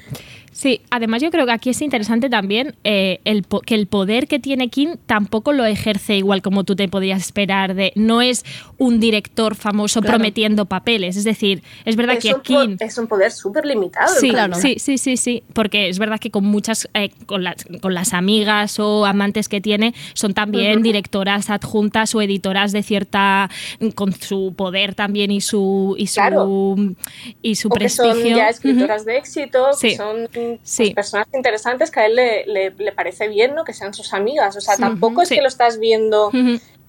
Sí, 0.58 0.82
además 0.90 1.22
yo 1.22 1.30
creo 1.30 1.46
que 1.46 1.52
aquí 1.52 1.70
es 1.70 1.80
interesante 1.84 2.32
también 2.32 2.74
eh, 2.84 3.20
el 3.26 3.44
po- 3.44 3.62
que 3.62 3.76
el 3.76 3.86
poder 3.86 4.28
que 4.28 4.40
tiene 4.40 4.70
Kim 4.70 4.96
tampoco 5.06 5.54
lo 5.54 5.64
ejerce 5.66 6.16
igual 6.18 6.42
como 6.42 6.64
tú 6.64 6.76
te 6.76 6.88
podías 6.88 7.22
esperar 7.22 7.76
de 7.76 7.92
no 7.94 8.24
es 8.24 8.44
un 8.80 9.00
director 9.00 9.54
famoso 9.54 10.02
Claro. 10.02 10.18
prometiendo 10.18 10.66
papeles, 10.66 11.16
es 11.16 11.26
decir, 11.26 11.62
es 11.86 11.96
verdad 11.96 12.16
Es 12.18 12.24
que 12.24 12.42
Kim 12.42 12.76
es 12.80 12.98
un 12.98 13.06
poder 13.06 13.32
súper 13.32 13.68
limitado. 13.68 14.12
Sí, 14.20 14.32
claro. 14.32 14.56
sí, 14.56 14.78
sí, 14.80 14.98
sí, 14.98 15.16
sí, 15.16 15.44
porque 15.54 15.90
es 15.90 16.00
verdad 16.00 16.20
que 16.20 16.32
con 16.32 16.44
muchas, 16.46 16.90
eh, 16.96 17.12
con, 17.28 17.44
las, 17.44 17.58
con 17.80 17.94
las 17.94 18.16
amigas 18.16 18.80
o 18.80 19.06
amantes 19.06 19.50
que 19.50 19.62
tiene, 19.62 19.94
son 20.16 20.34
también 20.34 20.82
directoras 20.82 21.52
adjuntas 21.52 22.16
o 22.16 22.22
editoras 22.24 22.72
de 22.72 22.82
cierta, 22.82 23.52
con 23.94 24.12
su 24.12 24.56
poder 24.58 24.96
también 24.96 25.30
y 25.30 25.40
su 25.42 25.94
y 26.00 26.08
su 26.08 26.16
Claro. 26.16 26.76
y 27.44 27.54
su 27.56 27.68
o 27.68 27.72
que 27.74 27.78
prestigio. 27.80 28.12
son 28.12 28.24
ya 28.38 28.50
escritoras 28.50 29.06
de 29.06 29.18
éxito, 29.18 29.74
Sí. 29.74 29.96
que 30.32 30.47
son 30.48 30.58
pues, 30.58 30.70
Sí. 30.70 30.94
personas 30.94 31.28
interesantes 31.34 31.92
que 31.92 32.00
a 32.00 32.06
él 32.06 32.16
le, 32.16 32.46
le- 32.46 32.72
le 32.72 32.92
parece 32.92 33.28
bien 33.28 33.54
¿no? 33.56 33.64
que 33.64 33.74
sean 33.74 33.94
sus 33.94 34.14
amigas. 34.14 34.56
O 34.58 34.62
sea, 34.62 34.76
tampoco 34.78 35.22
es 35.22 35.30
Sí. 35.30 35.36
que 35.36 35.42
lo 35.42 35.48
estás 35.48 35.80
viendo 35.80 36.32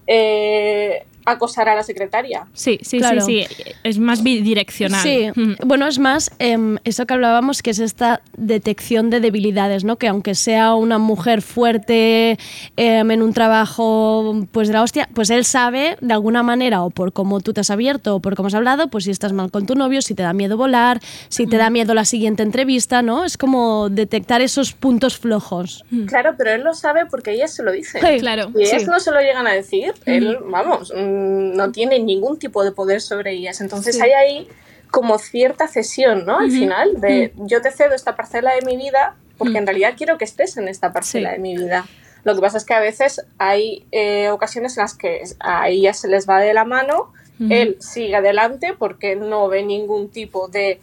eh, 0.06 1.04
acosar 1.32 1.68
a 1.68 1.74
la 1.74 1.82
secretaria. 1.82 2.46
Sí, 2.52 2.78
sí, 2.82 2.98
Claro. 2.98 3.20
sí, 3.22 3.44
sí. 3.48 3.62
Es 3.84 3.98
más 3.98 4.22
bidireccional. 4.22 5.02
Sí, 5.02 5.28
Mm. 5.38 5.54
bueno, 5.66 5.86
es 5.86 5.98
más 5.98 6.30
em, 6.38 6.78
eso 6.84 7.06
que 7.06 7.14
hablábamos, 7.14 7.62
que 7.62 7.70
es 7.70 7.78
esta 7.78 8.20
detección 8.36 9.10
de 9.10 9.20
debilidades, 9.20 9.84
¿no? 9.84 9.96
Que 9.96 10.08
aunque 10.08 10.34
sea 10.34 10.74
una 10.74 10.98
mujer 10.98 11.42
fuerte 11.42 12.38
em, 12.76 13.10
en 13.10 13.22
un 13.22 13.32
trabajo, 13.32 14.46
pues 14.52 14.68
de 14.68 14.74
la 14.74 14.82
hostia, 14.82 15.08
pues 15.14 15.30
él 15.30 15.44
sabe 15.44 15.96
de 16.00 16.12
alguna 16.12 16.42
manera, 16.42 16.82
o 16.82 16.90
por 16.90 17.12
cómo 17.12 17.40
tú 17.40 17.52
te 17.52 17.60
has 17.60 17.70
abierto, 17.70 18.16
o 18.16 18.20
por 18.20 18.34
cómo 18.36 18.48
has 18.48 18.54
hablado, 18.54 18.88
pues 18.88 19.04
si 19.04 19.10
estás 19.10 19.32
mal 19.32 19.50
con 19.50 19.66
tu 19.66 19.74
novio, 19.74 20.02
si 20.02 20.14
te 20.14 20.22
da 20.22 20.32
miedo 20.32 20.56
volar, 20.56 21.00
si 21.28 21.46
te 21.46 21.56
da 21.56 21.70
miedo 21.70 21.94
la 21.94 22.04
siguiente 22.04 22.42
entrevista, 22.42 23.02
¿no? 23.02 23.24
Es 23.24 23.36
como 23.36 23.88
detectar 23.90 24.40
esos 24.40 24.72
puntos 24.72 25.16
flojos. 25.18 25.84
Claro, 26.06 26.34
pero 26.36 26.50
él 26.52 26.62
lo 26.62 26.74
sabe 26.74 27.06
porque 27.06 27.32
ellas 27.32 27.54
se 27.54 27.62
lo 27.62 27.72
dicen. 27.72 28.00
Sí, 28.00 28.18
Claro. 28.20 28.50
Y 28.54 28.62
ellas 28.62 28.82
sí. 28.82 28.88
no 28.88 28.98
se 29.00 29.10
lo 29.10 29.20
llegan 29.20 29.46
a 29.46 29.52
decir, 29.52 29.92
él, 30.06 30.38
vamos, 30.44 30.92
mm, 30.94 31.17
no 31.18 31.72
tiene 31.72 31.98
ningún 31.98 32.38
tipo 32.38 32.64
de 32.64 32.72
poder 32.72 33.00
sobre 33.00 33.32
ellas. 33.32 33.60
Entonces 33.60 33.96
Sí. 33.96 34.02
hay 34.02 34.12
ahí 34.12 34.48
como 34.90 35.18
cierta 35.18 35.68
cesión, 35.68 36.24
¿no? 36.24 36.38
Al 36.38 36.50
final, 36.50 37.00
de 37.00 37.32
yo 37.36 37.60
te 37.60 37.70
cedo 37.70 37.94
esta 37.94 38.16
parcela 38.16 38.54
de 38.54 38.62
mi 38.62 38.76
vida 38.76 39.16
porque 39.36 39.58
en 39.58 39.66
realidad 39.66 39.94
quiero 39.96 40.18
que 40.18 40.24
estés 40.24 40.56
en 40.56 40.66
esta 40.68 40.92
parcela 40.92 41.30
Sí. 41.30 41.36
de 41.36 41.42
mi 41.42 41.56
vida. 41.56 41.86
Lo 42.24 42.34
que 42.34 42.40
pasa 42.40 42.58
es 42.58 42.64
que 42.64 42.74
a 42.74 42.80
veces 42.80 43.24
hay 43.38 43.86
eh, 43.92 44.30
ocasiones 44.30 44.76
en 44.76 44.82
las 44.82 44.94
que 44.94 45.22
a 45.40 45.68
ellas 45.68 45.98
se 46.00 46.08
les 46.08 46.28
va 46.28 46.40
de 46.40 46.52
la 46.54 46.64
mano, 46.64 47.12
él 47.50 47.76
sigue 47.78 48.16
adelante 48.16 48.74
porque 48.76 49.14
no 49.14 49.46
ve 49.48 49.62
ningún 49.62 50.08
tipo 50.08 50.48
de 50.48 50.80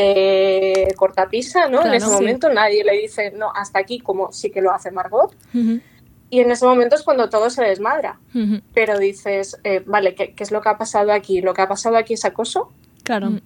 eh, 0.00 0.94
cortapisa, 0.96 1.64
¿no? 1.68 1.78
Claro, 1.80 1.88
en 1.88 1.94
ese 1.96 2.06
sí. 2.06 2.12
momento 2.12 2.50
nadie 2.52 2.84
le 2.84 2.92
dice, 2.92 3.32
no, 3.32 3.50
hasta 3.54 3.78
aquí, 3.80 3.98
como 3.98 4.32
sí 4.32 4.48
que 4.50 4.62
lo 4.62 4.72
hace 4.72 4.90
Margot. 4.90 5.34
Y 6.30 6.40
en 6.40 6.50
ese 6.50 6.66
momento 6.66 6.94
es 6.94 7.02
cuando 7.02 7.28
todo 7.28 7.48
se 7.50 7.62
desmadra. 7.62 8.18
Pero 8.74 8.98
dices, 8.98 9.58
eh, 9.64 9.82
vale, 9.86 10.14
¿qué, 10.14 10.34
qué 10.34 10.42
es 10.44 10.50
lo 10.50 10.60
que 10.60 10.68
ha 10.68 10.78
pasado 10.78 11.12
aquí? 11.12 11.40
¿Lo 11.40 11.54
que 11.54 11.62
ha 11.62 11.68
pasado 11.68 11.96
aquí 11.96 12.14
es 12.14 12.24
acoso? 12.24 12.72
Claro. 13.02 13.40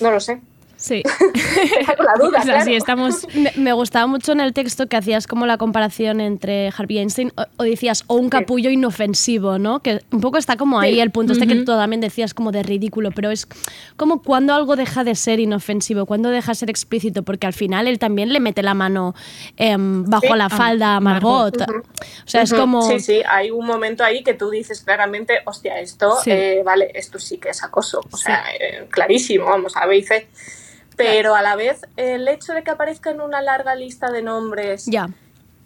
No 0.00 0.10
lo 0.10 0.20
sé. 0.20 0.40
Sí. 0.84 1.02
Deja 1.78 1.96
con 1.96 2.04
la 2.04 2.12
duda, 2.18 2.38
O 2.40 2.42
sea, 2.42 2.54
claro. 2.56 2.64
sí, 2.66 2.74
estamos... 2.74 3.26
Me, 3.34 3.52
me 3.56 3.72
gustaba 3.72 4.06
mucho 4.06 4.32
en 4.32 4.40
el 4.40 4.52
texto 4.52 4.86
que 4.86 4.96
hacías 4.96 5.26
como 5.26 5.46
la 5.46 5.56
comparación 5.56 6.20
entre 6.20 6.70
Harvey 6.76 6.98
Einstein 6.98 7.32
o, 7.36 7.46
o 7.56 7.62
decías 7.64 8.04
o 8.06 8.16
un 8.16 8.28
capullo 8.28 8.68
inofensivo, 8.70 9.58
¿no? 9.58 9.80
Que 9.80 10.02
un 10.12 10.20
poco 10.20 10.36
está 10.36 10.56
como 10.56 10.78
ahí 10.78 10.94
Sí. 10.94 11.00
el 11.00 11.10
punto 11.10 11.32
este 11.32 11.46
que 11.46 11.54
tú 11.56 11.64
también 11.64 12.02
decías 12.02 12.34
como 12.34 12.52
de 12.52 12.62
ridículo, 12.62 13.12
pero 13.12 13.30
es 13.30 13.48
como 13.96 14.22
cuando 14.22 14.52
algo 14.54 14.76
deja 14.76 15.04
de 15.04 15.14
ser 15.14 15.40
inofensivo, 15.40 16.04
cuando 16.04 16.28
deja 16.28 16.52
de 16.52 16.56
ser 16.56 16.70
explícito, 16.70 17.22
porque 17.22 17.46
al 17.46 17.54
final 17.54 17.88
él 17.88 17.98
también 17.98 18.32
le 18.32 18.40
mete 18.40 18.62
la 18.62 18.74
mano 18.74 19.14
em, 19.56 20.04
bajo 20.04 20.36
la 20.36 20.50
falda 20.50 20.96
a 20.96 21.00
Margot. 21.00 21.62
O 21.62 21.82
sea, 22.26 22.42
es 22.42 22.52
como... 22.52 22.82
Sí, 22.82 23.00
sí, 23.00 23.22
hay 23.28 23.50
un 23.50 23.64
momento 23.64 24.04
ahí 24.04 24.22
que 24.22 24.34
tú 24.34 24.50
dices 24.50 24.82
claramente, 24.82 25.38
hostia, 25.46 25.80
esto, 25.80 26.14
eh, 26.26 26.62
vale, 26.64 26.90
esto 26.94 27.18
sí 27.18 27.38
que 27.38 27.48
es 27.48 27.64
acoso. 27.64 28.00
O 28.10 28.16
sea, 28.16 28.44
eh, 28.60 28.86
clarísimo, 28.90 29.46
vamos, 29.46 29.76
a 29.76 29.86
veces. 29.86 30.24
Pero 30.96 31.34
a 31.34 31.42
la 31.42 31.56
vez, 31.56 31.82
el 31.96 32.28
hecho 32.28 32.52
de 32.52 32.62
que 32.62 32.70
aparezca 32.70 33.10
en 33.10 33.20
una 33.20 33.42
larga 33.42 33.74
lista 33.74 34.10
de 34.10 34.22
nombres 34.22 34.88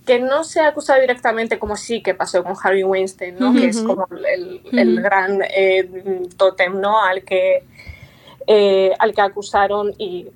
que 0.07 0.19
no 0.19 0.43
se 0.43 0.61
ha 0.61 0.69
acusado 0.69 1.01
directamente, 1.03 1.59
como 1.59 1.77
sí 1.77 2.03
que 2.03 2.15
pasó 2.15 2.43
con 2.43 2.55
Harvey 2.63 2.83
Weinstein, 2.83 3.37
¿no? 3.39 3.53
que 3.53 3.67
es 3.67 3.83
como 3.83 4.09
el, 4.27 4.63
el 4.73 5.03
gran 5.03 5.43
eh, 5.43 6.27
tótem 6.39 6.81
¿no? 6.81 7.03
al, 7.03 7.25
que, 7.25 7.65
eh, 8.47 8.93
al 8.99 9.15
que 9.15 9.21
acusaron 9.21 9.93
y 9.99 10.29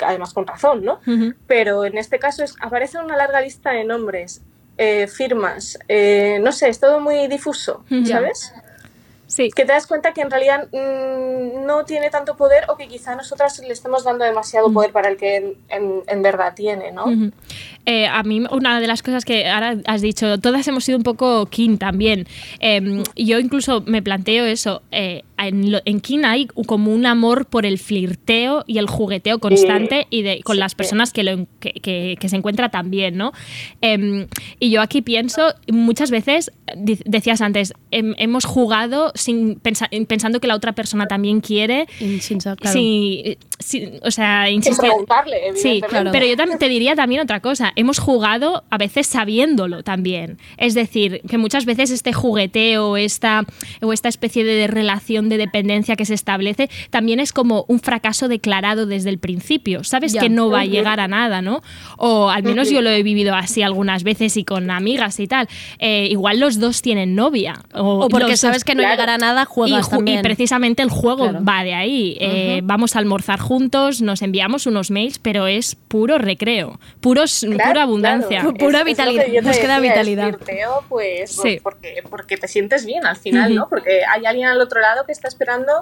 además 0.00 0.34
con 0.34 0.46
razón, 0.46 0.84
¿no? 0.84 1.00
Pero 1.46 1.84
en 1.84 1.98
este 1.98 2.18
caso 2.18 2.42
es, 2.42 2.56
aparece 2.60 2.98
una 2.98 3.16
larga 3.16 3.40
lista 3.40 3.70
de 3.70 3.84
nombres, 3.84 4.42
eh, 4.76 5.06
firmas, 5.06 5.78
eh, 5.88 6.38
no 6.42 6.50
sé, 6.52 6.68
es 6.68 6.80
todo 6.80 7.00
muy 7.00 7.28
difuso. 7.28 7.84
¿sabes? 8.06 8.52
Sí. 9.26 9.50
Que 9.54 9.64
te 9.64 9.72
das 9.72 9.86
cuenta 9.86 10.12
que 10.12 10.20
en 10.20 10.30
realidad 10.30 10.68
mm, 10.72 11.66
no 11.66 11.84
tiene 11.84 12.10
tanto 12.10 12.36
poder 12.36 12.64
o 12.68 12.76
que 12.76 12.86
quizá 12.88 13.16
nosotras 13.16 13.58
le 13.66 13.72
estemos 13.72 14.04
dando 14.04 14.24
demasiado 14.24 14.72
poder 14.72 14.92
para 14.92 15.08
el 15.08 15.16
que 15.16 15.36
en, 15.36 15.54
en- 15.68 16.02
en 16.06 16.22
verdad 16.22 16.54
tiene, 16.54 16.92
¿no? 16.92 17.04
Eh, 17.86 18.06
a 18.06 18.22
mí 18.24 18.42
una 18.50 18.80
de 18.80 18.86
las 18.86 19.02
cosas 19.02 19.24
que 19.24 19.46
ahora 19.48 19.76
has 19.86 20.00
dicho, 20.00 20.38
todas 20.38 20.66
hemos 20.68 20.84
sido 20.84 20.98
un 20.98 21.04
poco 21.04 21.46
King 21.46 21.76
también. 21.78 22.26
Eh, 22.60 23.02
yo 23.16 23.38
incluso 23.38 23.82
me 23.86 24.02
planteo 24.02 24.44
eso. 24.44 24.82
eh, 24.90 25.22
en, 25.38 25.70
lo- 25.70 25.80
en 25.84 26.00
King 26.00 26.20
hay 26.24 26.46
como 26.46 26.90
un 26.92 27.04
amor 27.04 27.44
por 27.46 27.66
el 27.66 27.78
flirteo 27.78 28.64
y 28.66 28.78
el 28.78 28.86
jugueteo 28.88 29.38
constante 29.38 30.06
y 30.08 30.22
de, 30.22 30.40
con 30.42 30.56
Sí. 30.56 30.60
las 30.60 30.74
personas 30.74 31.12
que, 31.12 31.24
lo, 31.24 31.46
que, 31.60 31.72
que- 31.74 32.16
que 32.18 32.28
se 32.30 32.36
encuentra 32.36 32.70
también, 32.70 33.16
¿no? 33.18 33.32
Eh, 33.82 34.28
y 34.58 34.70
yo 34.70 34.80
aquí 34.80 35.02
pienso, 35.02 35.52
muchas 35.70 36.10
veces, 36.10 36.52
decías 36.74 37.40
antes, 37.42 37.74
hem- 37.90 38.14
hemos 38.18 38.46
jugado 38.46 39.12
sin 39.16 39.56
pensa- 39.60 39.88
pensando 40.06 40.40
que 40.40 40.46
la 40.46 40.54
otra 40.54 40.74
persona 40.74 41.06
también 41.06 41.40
quiere. 41.40 41.86
Y 42.00 42.20
sin 42.20 42.38
claro. 42.56 42.72
Sí, 42.78 43.38
sí, 43.58 43.90
o 44.02 44.10
sea, 44.10 44.46
Sin 44.46 44.76
preguntarle, 44.76 45.36
Sí, 45.54 45.80
claro. 45.88 46.10
pero 46.12 46.26
yo 46.26 46.36
también 46.36 46.58
te 46.58 46.68
diría 46.68 46.94
también 46.94 47.20
otra 47.20 47.40
cosa. 47.40 47.72
Hemos 47.76 47.98
jugado 47.98 48.64
a 48.70 48.78
veces 48.78 49.06
sabiéndolo 49.06 49.82
también. 49.82 50.38
Es 50.58 50.74
decir, 50.74 51.20
que 51.28 51.38
muchas 51.38 51.64
veces 51.64 51.90
este 51.90 52.12
jugueteo 52.12 52.96
esta, 52.96 53.44
o 53.82 53.92
esta 53.92 54.08
especie 54.08 54.44
de 54.44 54.66
relación 54.66 55.28
de 55.28 55.38
dependencia 55.38 55.96
que 55.96 56.04
se 56.04 56.14
establece 56.14 56.68
también 56.90 57.20
es 57.20 57.32
como 57.32 57.64
un 57.68 57.80
fracaso 57.80 58.28
declarado 58.28 58.86
desde 58.86 59.10
el 59.10 59.18
principio. 59.18 59.84
Sabes 59.84 60.12
Ya. 60.12 60.20
que 60.20 60.28
no 60.28 60.50
va 60.50 60.60
a 60.60 60.64
llegar 60.64 61.00
a 61.00 61.08
nada, 61.08 61.42
¿no? 61.42 61.62
O 61.96 62.28
al 62.30 62.42
menos 62.42 62.70
yo 62.70 62.82
lo 62.82 62.90
he 62.90 63.02
vivido 63.02 63.34
así 63.34 63.62
algunas 63.62 64.02
veces 64.04 64.36
y 64.36 64.44
con 64.44 64.70
amigas 64.70 65.18
y 65.20 65.26
tal. 65.26 65.48
Eh, 65.78 66.08
igual 66.10 66.40
los 66.40 66.58
dos 66.60 66.82
tienen 66.82 67.14
novia. 67.14 67.60
O, 67.74 68.04
O 68.04 68.08
porque 68.08 68.30
los 68.32 68.40
sabes 68.40 68.64
que 68.64 68.74
no 68.74 68.80
claro. 68.80 68.94
llegará 68.94 69.14
a 69.14 69.18
nada, 69.18 69.42
y, 69.42 69.46
juegas 69.46 69.84
ju- 69.86 69.88
y 69.88 69.90
también. 69.90 70.22
precisamente 70.22 70.82
el 70.82 70.90
juego 70.90 71.30
Claro. 71.30 71.44
va 71.44 71.64
de 71.64 71.74
ahí. 71.74 72.16
Eh, 72.20 72.60
Vamos 72.64 72.96
a 72.96 72.98
almorzar 72.98 73.38
juntos, 73.46 74.00
nos 74.02 74.22
enviamos 74.22 74.66
unos 74.66 74.90
mails, 74.90 75.18
pero 75.18 75.46
es 75.46 75.74
puro 75.74 76.18
recreo, 76.18 76.78
puros, 77.00 77.40
Claro, 77.48 77.70
pura 77.70 77.82
abundancia. 77.82 78.40
claro. 78.40 78.54
Pura 78.54 78.78
Es- 78.78 78.82
es 78.82 78.84
vitalidad, 78.86 79.24
te 79.24 79.40
búsqueda 79.40 79.50
decía, 79.50 79.76
es 79.76 79.82
vitalidad. 79.82 80.24
flirteo, 80.34 80.84
pues 80.88 81.30
Sí. 81.32 81.60
porque, 81.62 82.02
porque 82.10 82.36
te 82.36 82.48
sientes 82.48 82.84
bien 82.86 83.06
al 83.06 83.16
final, 83.16 83.54
¿no? 83.54 83.68
Porque 83.68 84.04
hay 84.04 84.26
alguien 84.26 84.48
al 84.48 84.60
otro 84.60 84.80
lado 84.80 85.04
que 85.06 85.12
está 85.12 85.28
esperando 85.28 85.72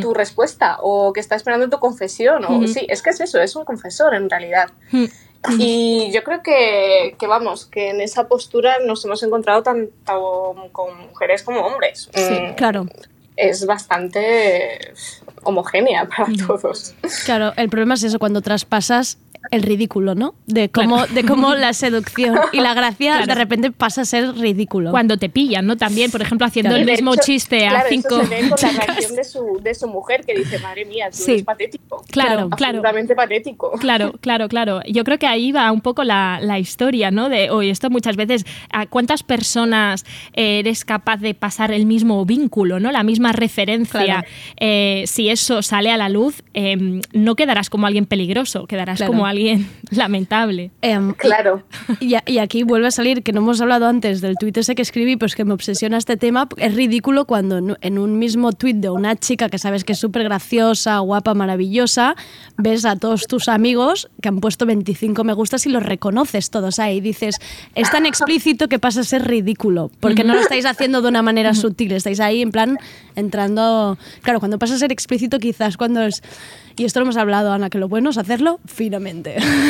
tu 0.00 0.14
respuesta 0.14 0.78
o 0.80 1.12
que 1.12 1.20
está 1.20 1.36
esperando 1.36 1.68
tu 1.68 1.78
confesión. 1.78 2.44
O. 2.46 2.66
Sí, 2.66 2.86
es 2.88 3.02
que 3.02 3.10
es 3.10 3.20
eso, 3.20 3.40
es 3.40 3.54
un 3.56 3.64
confesor 3.64 4.14
en 4.14 4.28
realidad. 4.28 4.70
Y 5.58 6.10
yo 6.12 6.24
creo 6.24 6.42
que, 6.42 7.14
que, 7.18 7.26
vamos, 7.28 7.66
que 7.66 7.90
en 7.90 8.00
esa 8.00 8.26
postura 8.26 8.78
nos 8.84 9.04
hemos 9.04 9.22
encontrado 9.22 9.62
tanto 9.62 10.56
con 10.72 11.08
mujeres 11.08 11.42
como 11.44 11.60
hombres. 11.60 12.08
Sí, 12.12 12.34
Mm, 12.34 12.54
claro. 12.54 12.86
Es 13.36 13.64
bastante 13.66 14.92
homogénea 15.46 16.08
para 16.08 16.28
todos. 16.46 16.94
Claro, 17.24 17.52
el 17.56 17.68
problema 17.68 17.94
es 17.94 18.02
eso, 18.02 18.18
cuando 18.18 18.42
traspasas 18.42 19.18
el 19.50 19.62
ridículo, 19.62 20.14
¿no? 20.14 20.34
De 20.46 20.68
cómo, 20.70 21.06
de 21.06 21.24
cómo 21.24 21.54
la 21.54 21.72
seducción 21.72 22.38
y 22.52 22.60
la 22.60 22.74
gracia 22.74 23.16
Claro. 23.16 23.26
de 23.26 23.34
repente 23.34 23.70
pasa 23.70 24.02
a 24.02 24.04
ser 24.04 24.34
ridículo. 24.36 24.90
Cuando 24.90 25.16
te 25.16 25.28
pillan, 25.28 25.66
¿no? 25.66 25.76
También, 25.76 26.10
por 26.10 26.22
ejemplo, 26.22 26.46
haciendo 26.46 26.70
Claro. 26.70 26.82
el 26.84 26.90
mismo 26.90 27.14
hecho, 27.14 27.22
chiste 27.24 27.66
a 27.66 27.70
claro, 27.70 27.86
cinco 27.88 28.08
Eso 28.20 28.26
se 28.26 28.42
ve 28.42 28.48
con 28.50 28.58
la 28.60 28.84
reacción 28.86 29.16
de 29.16 29.24
su, 29.24 29.60
de 29.62 29.74
su 29.74 29.88
mujer 29.88 30.24
que 30.26 30.34
dice, 30.34 30.58
madre 30.60 30.84
mía, 30.84 31.08
tú 31.10 31.18
Sí. 31.18 31.30
eres 31.32 31.44
patético. 31.44 32.04
Claro, 32.10 32.48
claro. 32.50 32.78
Absolutamente 32.78 33.14
patético. 33.14 33.72
Claro, 33.78 34.12
claro, 34.20 34.48
claro. 34.48 34.80
Yo 34.88 35.04
creo 35.04 35.18
que 35.18 35.26
ahí 35.26 35.52
va 35.52 35.70
un 35.72 35.80
poco 35.80 36.04
la, 36.04 36.38
la 36.42 36.58
historia, 36.58 37.10
¿no? 37.10 37.28
De, 37.28 37.50
oye, 37.50 37.70
esto 37.70 37.90
muchas 37.90 38.16
veces, 38.16 38.44
¿a 38.72 38.86
cuántas 38.86 39.22
personas 39.22 40.04
eh, 40.32 40.58
eres 40.60 40.84
capaz 40.84 41.18
de 41.18 41.34
pasar 41.34 41.70
el 41.72 41.86
mismo 41.86 42.24
vínculo, 42.24 42.80
¿no? 42.80 42.90
La 42.92 43.02
misma 43.02 43.32
referencia. 43.32 44.04
Claro. 44.04 44.28
Eh, 44.58 45.04
si 45.06 45.28
eso 45.28 45.62
sale 45.62 45.90
a 45.90 45.96
la 45.96 46.08
luz, 46.08 46.42
eh, 46.54 47.00
no 47.12 47.34
quedarás 47.36 47.70
como 47.70 47.86
alguien 47.86 48.06
peligroso, 48.06 48.66
quedarás 48.66 48.96
Claro. 48.96 49.12
como 49.12 49.26
alguien 49.26 49.35
lamentable. 49.90 50.70
Em, 50.82 51.14
Claro. 51.14 51.62
Y, 52.00 52.14
aquí 52.38 52.62
vuelve 52.62 52.88
a 52.88 52.90
salir, 52.90 53.22
que 53.22 53.32
no 53.32 53.40
hemos 53.40 53.60
hablado 53.60 53.86
antes 53.86 54.20
del 54.20 54.36
tuit 54.36 54.56
ese 54.56 54.74
que 54.74 54.82
escribí, 54.82 55.16
pues 55.16 55.34
que 55.34 55.44
me 55.44 55.52
obsesiona 55.52 55.96
este 55.96 56.16
tema. 56.16 56.48
Es 56.56 56.74
ridículo 56.74 57.26
cuando 57.26 57.58
en, 57.58 57.76
en 57.80 57.98
un 57.98 58.18
mismo 58.18 58.52
tuit 58.52 58.76
de 58.76 58.90
una 58.90 59.16
chica 59.16 59.48
que 59.48 59.58
sabes 59.58 59.84
que 59.84 59.92
es 59.92 59.98
súper 59.98 60.24
graciosa, 60.24 60.98
guapa, 60.98 61.34
maravillosa, 61.34 62.16
ves 62.56 62.84
a 62.84 62.96
todos 62.96 63.26
tus 63.26 63.48
amigos 63.48 64.08
que 64.20 64.28
han 64.28 64.40
puesto 64.40 64.66
25 64.66 65.24
me 65.24 65.32
gustas 65.32 65.66
y 65.66 65.70
los 65.70 65.82
reconoces 65.82 66.50
todos 66.50 66.78
ahí. 66.78 66.96
Y 66.96 67.00
dices, 67.00 67.38
es 67.74 67.90
tan 67.90 68.06
explícito 68.06 68.68
que 68.68 68.78
pasa 68.78 69.00
a 69.00 69.04
ser 69.04 69.26
ridículo, 69.26 69.90
porque 70.00 70.24
no 70.24 70.34
lo 70.34 70.40
estáis 70.46 70.66
haciendo 70.66 71.02
de 71.02 71.08
una 71.08 71.22
manera 71.22 71.54
sutil, 71.54 71.92
estáis 71.92 72.20
ahí 72.20 72.42
en 72.42 72.52
plan 72.52 72.78
entrando... 73.14 73.98
Claro, 74.22 74.38
cuando 74.40 74.58
pasa 74.58 74.74
a 74.74 74.78
ser 74.78 74.92
explícito 74.92 75.38
quizás 75.38 75.76
cuando 75.76 76.02
es... 76.02 76.22
Y 76.76 76.84
esto 76.84 77.00
lo 77.00 77.04
hemos 77.04 77.16
hablado, 77.16 77.52
Ana, 77.52 77.70
que 77.70 77.78
lo 77.78 77.88
bueno 77.88 78.10
es 78.10 78.18
hacerlo 78.18 78.60
finamente. 78.66 79.15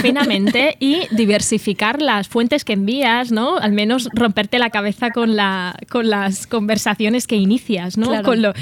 Finamente 0.02 0.76
y 0.80 1.06
diversificar 1.10 2.00
las 2.02 2.28
fuentes 2.28 2.64
que 2.64 2.72
envías, 2.74 3.30
¿no? 3.32 3.58
Al 3.58 3.72
menos 3.72 4.08
romperte 4.12 4.58
la 4.58 4.70
cabeza 4.70 5.10
con, 5.10 5.36
la, 5.36 5.76
con 5.90 6.08
las 6.10 6.46
conversaciones 6.46 7.26
que 7.26 7.36
inicias, 7.36 7.96
¿no? 7.98 8.08
Claro. 8.08 8.24
Con 8.24 8.42
lo- 8.42 8.52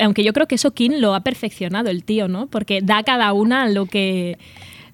aunque 0.00 0.24
yo 0.24 0.32
creo 0.32 0.46
que 0.46 0.54
eso 0.56 0.72
King 0.72 0.98
lo 0.98 1.14
ha 1.14 1.20
perfeccionado 1.20 1.90
el 1.90 2.04
tío, 2.04 2.28
¿no? 2.28 2.46
Porque 2.46 2.80
da 2.82 2.98
a 2.98 3.02
cada 3.04 3.32
una 3.32 3.68
lo 3.68 3.86
que, 3.86 4.38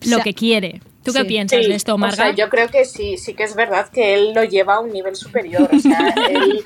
lo 0.02 0.10
O 0.10 0.14
sea, 0.16 0.24
que 0.24 0.34
quiere. 0.34 0.80
¿Tú 1.02 1.14
qué 1.14 1.20
sí. 1.20 1.24
piensas 1.28 1.66
de 1.66 1.74
esto, 1.74 1.94
o 1.94 1.98
Marga? 1.98 2.16
sea, 2.26 2.34
yo 2.34 2.50
creo 2.50 2.68
que 2.68 2.84
sí, 2.84 3.16
sí 3.16 3.32
que 3.32 3.44
es 3.44 3.54
verdad 3.54 3.88
que 3.88 4.12
él 4.12 4.34
lo 4.34 4.44
lleva 4.44 4.74
a 4.74 4.80
un 4.80 4.92
nivel 4.92 5.16
superior. 5.16 5.66
O 5.72 5.78
sea, 5.78 6.14
él, 6.30 6.62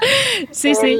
Sí, 0.50 0.74
sí. 0.74 0.98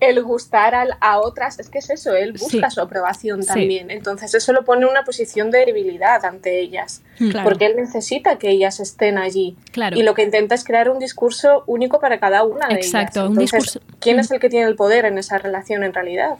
El, 0.00 0.22
gustar 0.22 0.74
al- 0.74 0.96
a 1.00 1.18
otras, 1.20 1.58
es 1.58 1.68
que 1.68 1.78
es 1.78 1.90
eso, 1.90 2.14
él 2.14 2.32
busca 2.32 2.70
Sí. 2.70 2.74
su 2.74 2.80
aprobación 2.80 3.42
Sí. 3.42 3.48
también. 3.48 3.90
Entonces 3.90 4.34
eso 4.34 4.52
lo 4.52 4.64
pone 4.64 4.82
en 4.84 4.90
una 4.90 5.04
posición 5.04 5.50
de 5.50 5.64
debilidad 5.66 6.24
ante 6.24 6.60
ellas, 6.60 7.02
Claro. 7.18 7.48
porque 7.48 7.66
él 7.66 7.76
necesita 7.76 8.38
que 8.38 8.50
ellas 8.50 8.80
estén 8.80 9.18
allí. 9.18 9.56
Claro. 9.72 9.96
Y 9.98 10.02
lo 10.02 10.14
que 10.14 10.22
intenta 10.22 10.54
es 10.54 10.64
crear 10.64 10.88
un 10.90 10.98
discurso 10.98 11.64
único 11.66 12.00
para 12.00 12.20
cada 12.20 12.44
una 12.44 12.68
de 12.68 12.74
Exacto, 12.76 13.20
ellas. 13.20 13.30
un 13.30 13.40
Entonces, 13.40 13.62
discurso- 13.74 13.80
¿quién 14.00 14.18
es 14.20 14.30
el 14.30 14.38
que 14.40 14.48
tiene 14.48 14.66
el 14.66 14.76
poder 14.76 15.04
en 15.04 15.18
esa 15.18 15.38
relación 15.38 15.82
en 15.84 15.92
realidad? 15.94 16.38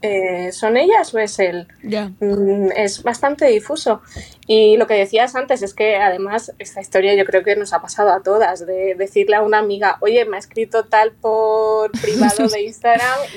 Eh, 0.00 0.52
¿Son 0.52 0.76
ellas 0.76 1.12
o 1.12 1.18
es 1.18 1.40
él? 1.40 1.66
Ya. 1.82 2.12
Mm, 2.20 2.68
es 2.76 3.02
bastante 3.02 3.46
difuso. 3.46 4.00
Y 4.46 4.76
lo 4.76 4.86
que 4.86 4.94
decías 4.94 5.34
antes 5.34 5.60
es 5.62 5.74
que 5.74 5.96
además 5.96 6.52
esta 6.60 6.80
historia 6.80 7.14
yo 7.14 7.24
creo 7.24 7.42
que 7.42 7.56
nos 7.56 7.72
ha 7.72 7.82
pasado 7.82 8.10
a 8.12 8.22
todas, 8.22 8.64
de 8.64 8.94
decirle 8.94 9.34
a 9.34 9.42
una 9.42 9.58
amiga, 9.58 9.96
oye, 10.02 10.24
me 10.24 10.36
ha 10.36 10.38
escrito 10.38 10.84
tal 10.84 11.10
por 11.10 11.90
privado 11.90 12.46
de 12.56 12.62
Instagram 12.62 12.85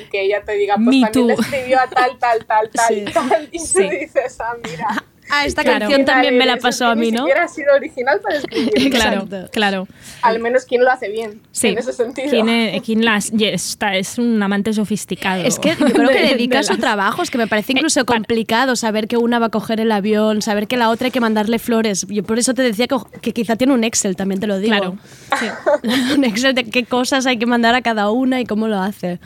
y 0.01 0.09
que 0.09 0.21
ella 0.21 0.43
te 0.43 0.53
diga, 0.53 0.75
pues 0.75 0.87
Me 0.87 1.01
también 1.01 1.27
le 1.27 1.33
escribió 1.33 1.79
a 1.79 1.87
tal, 1.87 2.17
tal, 2.19 2.45
tal, 2.45 2.69
tal, 2.73 2.87
Sí. 2.87 3.05
tal. 3.13 3.49
Y 3.51 3.59
Sí. 3.59 3.73
tú 3.73 3.89
dices, 3.89 4.39
ah, 4.39 4.55
mira. 4.63 4.87
Ah, 5.31 5.45
esta 5.45 5.63
Claro. 5.63 5.79
canción 5.81 6.05
también 6.05 6.37
me 6.37 6.45
la 6.45 6.57
pasó 6.57 6.87
a 6.87 6.95
mí, 6.95 7.07
Ni 7.11 7.11
¿no? 7.11 7.19
siquiera 7.19 7.43
ha 7.43 7.47
sido 7.47 7.73
original 7.75 8.19
para 8.21 8.37
escribir. 8.37 8.69
Claro, 8.91 9.21
Exacto. 9.23 9.49
claro. 9.51 9.87
Al 10.21 10.39
menos 10.39 10.65
quien 10.65 10.83
lo 10.83 10.91
hace 10.91 11.09
bien, 11.09 11.41
Sí. 11.51 11.67
en 11.67 11.77
ese 11.77 11.93
sentido. 11.93 12.29
¿Quién, 12.29 12.49
es, 12.49 12.81
quién 12.83 13.05
las, 13.05 13.31
y 13.31 13.45
está, 13.45 13.95
es 13.95 14.17
un 14.17 14.41
amante 14.41 14.73
sofisticado. 14.73 15.43
Es 15.43 15.59
que 15.59 15.69
yo 15.75 15.85
creo 15.85 16.09
que 16.09 16.19
De- 16.21 16.29
dedica 16.29 16.57
de 16.59 16.63
su 16.63 16.73
las- 16.73 16.81
trabajo, 16.81 17.21
es 17.21 17.29
que 17.29 17.37
me 17.37 17.47
parece 17.47 17.73
incluso 17.73 17.99
Eh, 18.01 18.05
para- 18.05 18.17
complicado 18.17 18.75
saber 18.75 19.07
que 19.07 19.17
una 19.17 19.39
va 19.39 19.47
a 19.47 19.49
coger 19.49 19.79
el 19.79 19.91
avión, 19.91 20.41
saber 20.41 20.67
que 20.67 20.77
la 20.77 20.89
otra 20.89 21.05
hay 21.05 21.11
que 21.11 21.19
mandarle 21.21 21.59
flores. 21.59 22.05
Yo 22.09 22.23
por 22.23 22.39
eso 22.39 22.53
te 22.53 22.61
decía 22.63 22.87
que, 22.87 22.97
que 23.21 23.33
quizá 23.33 23.55
tiene 23.55 23.73
un 23.73 23.83
Excel, 23.83 24.15
también 24.15 24.39
te 24.39 24.47
lo 24.47 24.57
digo. 24.57 24.75
Claro. 24.75 24.97
Sí. 25.39 25.45
un 26.17 26.23
Excel 26.25 26.55
de 26.55 26.63
qué 26.65 26.85
cosas 26.85 27.25
hay 27.25 27.37
que 27.37 27.45
mandar 27.45 27.75
a 27.75 27.81
cada 27.81 28.09
una 28.11 28.41
y 28.41 28.45
cómo 28.45 28.67
lo 28.67 28.79
hace. 28.79 29.19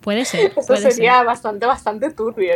Puede 0.00 0.24
ser. 0.24 0.52
Eso 0.56 0.66
Puede 0.66 0.90
sería 0.92 1.18
ser. 1.18 1.26
bastante, 1.26 1.64
bastante 1.66 2.10
turbio. 2.10 2.52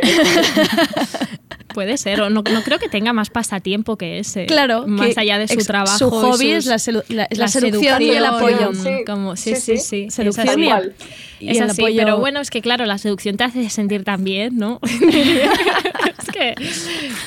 Puede 1.78 1.96
ser. 1.96 2.20
O 2.22 2.28
no, 2.28 2.42
no 2.42 2.62
creo 2.64 2.80
que 2.80 2.88
tenga 2.88 3.12
más 3.12 3.30
pasatiempo 3.30 3.96
que 3.96 4.18
ese. 4.18 4.46
Claro, 4.46 4.84
Más 4.88 5.14
que 5.14 5.20
allá 5.20 5.38
de 5.38 5.46
su 5.46 5.64
trabajo. 5.64 5.96
Su 5.96 6.10
hobby 6.10 6.46
sus- 6.46 6.50
es 6.56 6.66
la, 6.66 6.74
selu- 6.74 7.04
la- 7.08 7.22
es 7.30 7.38
la 7.38 7.44
la 7.44 7.48
seducción 7.48 8.02
y 8.02 8.10
el 8.10 8.24
apoyo. 8.24 8.74
Sí, 8.74 9.04
Como, 9.06 9.36
sí, 9.36 9.54
sí, 9.54 9.60
sí, 9.60 9.76
sí. 9.76 9.82
sí. 10.06 10.10
Seducción 10.10 10.46
es 10.48 10.50
así. 10.54 10.60
y, 10.60 10.64
igual. 10.64 10.94
y 11.38 11.50
Es 11.50 11.56
el 11.58 11.70
así, 11.70 11.82
apoyo. 11.82 11.96
pero 11.98 12.18
bueno, 12.18 12.40
es 12.40 12.50
que 12.50 12.60
claro, 12.62 12.84
la 12.84 12.98
seducción 12.98 13.36
te 13.36 13.44
hace 13.44 13.70
sentir 13.70 14.02
tan 14.02 14.24
bien, 14.24 14.56
¿no? 14.58 14.80
es 14.82 16.28
que, 16.32 16.54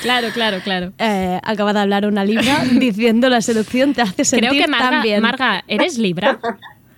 claro, 0.02 0.28
claro, 0.34 0.58
claro. 0.62 0.92
Eh, 0.98 1.40
acaba 1.42 1.72
de 1.72 1.80
hablar 1.80 2.04
una 2.04 2.22
libra 2.26 2.62
diciendo 2.72 3.30
la 3.30 3.40
seducción 3.40 3.94
te 3.94 4.02
hace 4.02 4.26
sentir 4.26 4.50
Creo 4.50 4.60
que 4.66 4.70
tan 4.70 4.78
Marga, 4.82 5.02
bien. 5.02 5.22
Marga, 5.22 5.64
¿eres 5.66 5.96
Libra? 5.96 6.38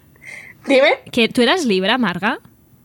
Dime. 0.67 0.95
¿Que 1.13 1.29
¿Tú 1.29 1.41
eras 1.43 1.65
Libra, 1.67 1.99
Marga? 1.99 2.41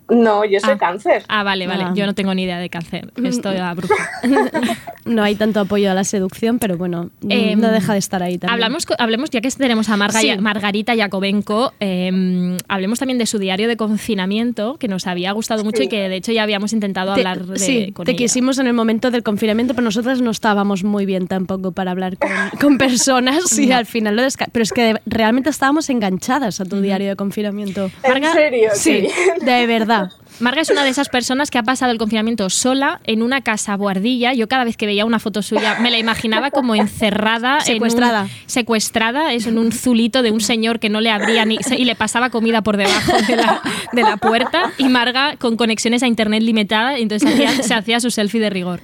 No, 0.09 0.43
yo 0.45 0.59
soy 0.59 0.73
Ah. 0.73 0.77
cáncer. 0.77 1.23
Ah, 1.27 1.43
vale, 1.43 1.67
vale. 1.67 1.83
Ah. 1.85 1.93
Yo 1.95 2.05
no 2.05 2.13
tengo 2.15 2.33
ni 2.33 2.43
idea 2.43 2.57
de 2.59 2.69
cáncer. 2.69 3.11
Estoy 3.23 3.57
a 3.57 3.73
bruja. 3.73 3.95
No 5.05 5.23
hay 5.23 5.33
tanto 5.35 5.59
apoyo 5.61 5.89
a 5.89 5.95
la 5.95 6.03
seducción, 6.03 6.59
pero 6.59 6.77
bueno, 6.77 7.09
Eh, 7.29 7.55
no 7.55 7.69
deja 7.71 7.93
de 7.93 7.99
estar 7.99 8.21
ahí 8.21 8.37
también. 8.37 8.53
Hablamos, 8.53 8.85
hablemos, 8.99 9.29
ya 9.31 9.41
que 9.41 9.49
tenemos 9.49 9.89
a 9.89 9.97
Marga- 9.97 10.19
Sí. 10.21 10.29
Margarita 10.39 10.93
Yakovenko, 10.93 11.73
eh, 11.79 12.57
hablemos 12.67 12.99
también 12.99 13.17
de 13.17 13.25
su 13.25 13.39
diario 13.39 13.67
de 13.67 13.75
confinamiento, 13.75 14.77
que 14.77 14.87
nos 14.87 15.07
había 15.07 15.31
gustado 15.31 15.63
mucho 15.63 15.77
Sí. 15.77 15.83
y 15.85 15.87
que 15.87 16.09
de 16.09 16.15
hecho 16.15 16.31
ya 16.31 16.43
habíamos 16.43 16.73
intentado 16.73 17.13
Te- 17.15 17.21
hablar 17.21 17.43
de, 17.45 17.57
sí, 17.57 17.91
con 17.91 18.05
te 18.05 18.11
ella. 18.11 18.17
quisimos 18.19 18.59
en 18.59 18.67
el 18.67 18.73
momento 18.73 19.09
del 19.09 19.23
confinamiento, 19.23 19.73
pero 19.73 19.85
nosotras 19.85 20.21
no 20.21 20.29
estábamos 20.29 20.83
muy 20.83 21.05
bien 21.07 21.27
tampoco 21.27 21.71
para 21.71 21.89
hablar 21.91 22.17
con, 22.17 22.29
con 22.61 22.77
personas 22.77 23.57
y 23.57 23.71
al 23.71 23.85
final 23.87 24.15
lo 24.15 24.23
Pero 24.51 24.63
es 24.63 24.71
que 24.73 24.95
realmente 25.07 25.49
estábamos 25.49 25.89
enganchadas 25.89 26.61
a 26.61 26.65
tu 26.65 26.81
diario 26.81 27.07
de 27.09 27.15
confinamiento. 27.15 27.89
¿En 28.03 28.23
serio? 28.31 28.69
Sí, 28.75 29.07
de 29.41 29.65
verdad. 29.65 29.98
Marga 30.39 30.61
es 30.61 30.69
una 30.69 30.83
de 30.85 30.89
esas 30.89 31.09
personas 31.09 31.51
que 31.51 31.57
ha 31.57 31.63
pasado 31.63 31.91
el 31.91 31.97
confinamiento 31.97 32.49
sola 32.49 33.01
en 33.03 33.21
una 33.23 33.41
casa 33.41 33.75
buhardilla. 33.75 34.33
Yo 34.33 34.47
cada 34.47 34.63
vez 34.63 34.77
que 34.77 34.85
veía 34.85 35.03
una 35.05 35.19
foto 35.19 35.41
suya 35.41 35.77
me 35.81 35.91
la 35.91 35.97
imaginaba 35.97 36.49
como 36.49 36.75
encerrada, 36.75 37.59
Secuestrada. 37.59 38.21
en 38.21 38.25
un, 38.25 38.31
secuestrada, 38.45 39.33
es 39.33 39.47
en 39.47 39.57
un 39.57 39.71
zulito 39.73 40.21
de 40.21 40.31
un 40.31 40.39
señor 40.39 40.79
que 40.79 40.89
no 40.89 41.01
le 41.01 41.11
abría 41.11 41.43
ni 41.45 41.57
y 41.77 41.83
le 41.85 41.95
pasaba 41.95 42.29
comida 42.29 42.61
por 42.61 42.77
debajo 42.77 43.11
de 43.27 43.35
la, 43.35 43.61
de 43.91 44.01
la 44.01 44.15
puerta 44.17 44.71
y 44.77 44.85
Marga 44.87 45.35
con 45.37 45.57
conexiones 45.57 46.03
a 46.03 46.07
internet 46.07 46.41
limitada 46.41 46.97
entonces 46.97 47.29
hacía- 47.33 47.61
se 47.63 47.73
hacía 47.73 47.99
su 47.99 48.09
selfie 48.09 48.39
de 48.39 48.49
rigor. 48.49 48.79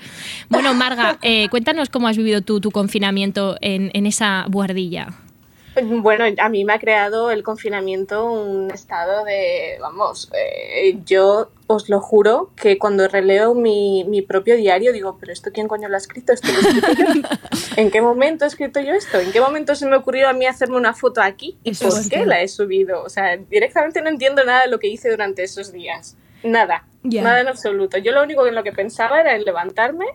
Bueno, 0.49 0.73
Marga, 0.73 1.17
eh, 1.21 1.47
cuéntanos 1.49 1.89
cómo 1.89 2.07
has 2.09 2.17
vivido 2.17 2.41
tú 2.41 2.59
tu 2.59 2.71
confinamiento 2.71 3.55
en, 3.61 3.91
en 3.93 4.05
esa 4.07 4.45
buhardilla. 4.49 5.07
Bueno, 6.01 6.25
a 6.37 6.49
mí 6.49 6.65
me 6.65 6.73
ha 6.73 6.79
creado 6.79 7.31
el 7.31 7.43
confinamiento 7.43 8.25
un 8.25 8.71
estado 8.71 9.23
de, 9.25 9.77
vamos, 9.79 10.31
eh, 10.33 10.97
yo 11.05 11.49
os 11.67 11.89
lo 11.89 11.99
juro 11.99 12.51
que 12.55 12.77
cuando 12.77 13.07
releo 13.07 13.53
mi, 13.53 14.03
mi 14.05 14.21
propio 14.21 14.55
diario 14.55 14.93
digo, 14.93 15.17
pero 15.19 15.33
esto 15.33 15.51
quién 15.53 15.67
coño 15.67 15.89
lo 15.89 15.95
ha 15.95 15.97
escrito, 15.97 16.33
esto 16.33 16.47
lo 16.47 16.57
he 16.57 16.61
escrito 16.61 16.87
yo. 16.93 17.27
¿En 17.77 17.91
qué 17.91 18.01
momento 18.01 18.45
he 18.45 18.47
escrito 18.47 18.79
yo 18.79 18.93
esto? 18.93 19.19
¿En 19.19 19.31
qué 19.31 19.41
momento 19.41 19.75
se 19.75 19.87
me 19.87 19.95
ocurrió 19.95 20.29
a 20.29 20.33
mí 20.33 20.45
hacerme 20.45 20.77
una 20.77 20.93
foto 20.93 21.21
aquí? 21.21 21.57
¿Y 21.63 21.71
Eso 21.71 21.89
por 21.89 22.09
qué 22.09 22.25
la 22.25 22.41
he 22.41 22.47
subido? 22.47 23.03
O 23.03 23.09
sea, 23.09 23.37
directamente 23.37 24.01
no 24.01 24.09
entiendo 24.09 24.43
nada 24.43 24.61
de 24.61 24.69
lo 24.69 24.79
que 24.79 24.87
hice 24.87 25.09
durante 25.09 25.43
esos 25.43 25.71
días. 25.71 26.17
Nada, 26.43 26.85
nada 27.01 27.41
en 27.41 27.47
absoluto. 27.47 27.97
Yo 27.97 28.11
lo 28.11 28.21
único 28.21 28.45
en 28.45 28.53
lo 28.53 28.63
que 28.63 28.71
pensaba 28.71 29.19
era 29.19 29.35
en 29.35 29.43
levantarme 29.43 30.05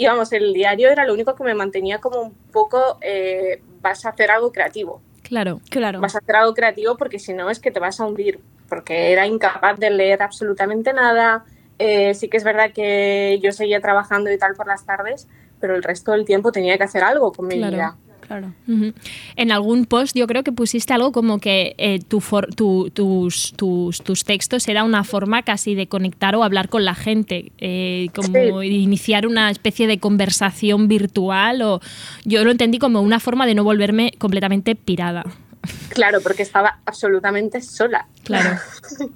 y 0.00 0.06
vamos, 0.06 0.32
el 0.32 0.54
diario 0.54 0.88
era 0.88 1.04
lo 1.04 1.12
único 1.12 1.34
que 1.34 1.44
me 1.44 1.52
mantenía 1.52 1.98
como 1.98 2.22
un 2.22 2.34
poco, 2.50 2.96
eh, 3.02 3.60
vas 3.80 4.04
a 4.04 4.10
hacer 4.10 4.30
algo 4.30 4.52
creativo 4.52 5.00
Claro. 5.22 5.60
Claro. 5.70 6.00
vas 6.00 6.14
a 6.14 6.18
hacer 6.18 6.36
algo 6.36 6.54
creativo 6.54 6.96
porque 6.96 7.18
si 7.18 7.32
no 7.32 7.50
es 7.50 7.60
que 7.60 7.70
te 7.70 7.78
vas 7.80 8.00
a 8.00 8.06
hundir, 8.06 8.40
porque 8.68 9.12
era 9.12 9.26
incapaz 9.26 9.78
de 9.78 9.90
leer 9.90 10.22
absolutamente 10.22 10.92
nada. 10.92 11.44
Eh, 11.78 12.14
sí 12.14 12.28
que 12.28 12.36
es 12.36 12.44
verdad 12.44 12.72
que 12.74 13.38
yo 13.42 13.52
seguía 13.52 13.80
trabajando 13.80 14.30
y 14.32 14.38
tal 14.38 14.54
por 14.54 14.66
las 14.66 14.84
tardes, 14.84 15.28
pero 15.60 15.76
el 15.76 15.82
resto 15.82 16.12
del 16.12 16.24
tiempo 16.24 16.52
tenía 16.52 16.76
que 16.78 16.84
hacer 16.84 17.02
algo 17.04 17.32
con 17.32 17.46
mi 17.46 17.56
Claro. 17.58 17.72
vida. 17.76 17.96
Claro. 18.30 18.52
En 19.34 19.50
algún 19.50 19.86
post 19.86 20.14
yo 20.14 20.28
creo 20.28 20.44
que 20.44 20.52
pusiste 20.52 20.92
algo 20.94 21.10
como 21.10 21.40
que 21.40 21.74
eh, 21.78 21.98
tu 21.98 22.20
for- 22.20 22.54
tu- 22.54 22.88
tus, 22.90 23.52
tus, 23.56 24.02
tus 24.02 24.22
textos 24.22 24.68
era 24.68 24.84
una 24.84 25.02
forma 25.02 25.42
casi 25.42 25.74
de 25.74 25.88
conectar 25.88 26.36
o 26.36 26.44
hablar 26.44 26.68
con 26.68 26.84
la 26.84 26.94
gente, 26.94 27.50
eh, 27.58 28.06
como 28.14 28.62
iniciar 28.62 29.26
una 29.26 29.50
especie 29.50 29.88
de 29.88 29.98
conversación 29.98 30.86
virtual 30.86 31.60
o 31.62 31.80
yo 32.24 32.44
lo 32.44 32.52
entendí 32.52 32.78
como 32.78 33.00
una 33.00 33.18
forma 33.18 33.46
de 33.46 33.56
no 33.56 33.64
volverme 33.64 34.12
completamente 34.18 34.76
pirada. 34.76 35.24
Claro, 35.88 36.20
porque 36.22 36.44
estaba 36.44 36.78
absolutamente 36.86 37.60
sola. 37.60 38.06
Claro. 38.22 38.58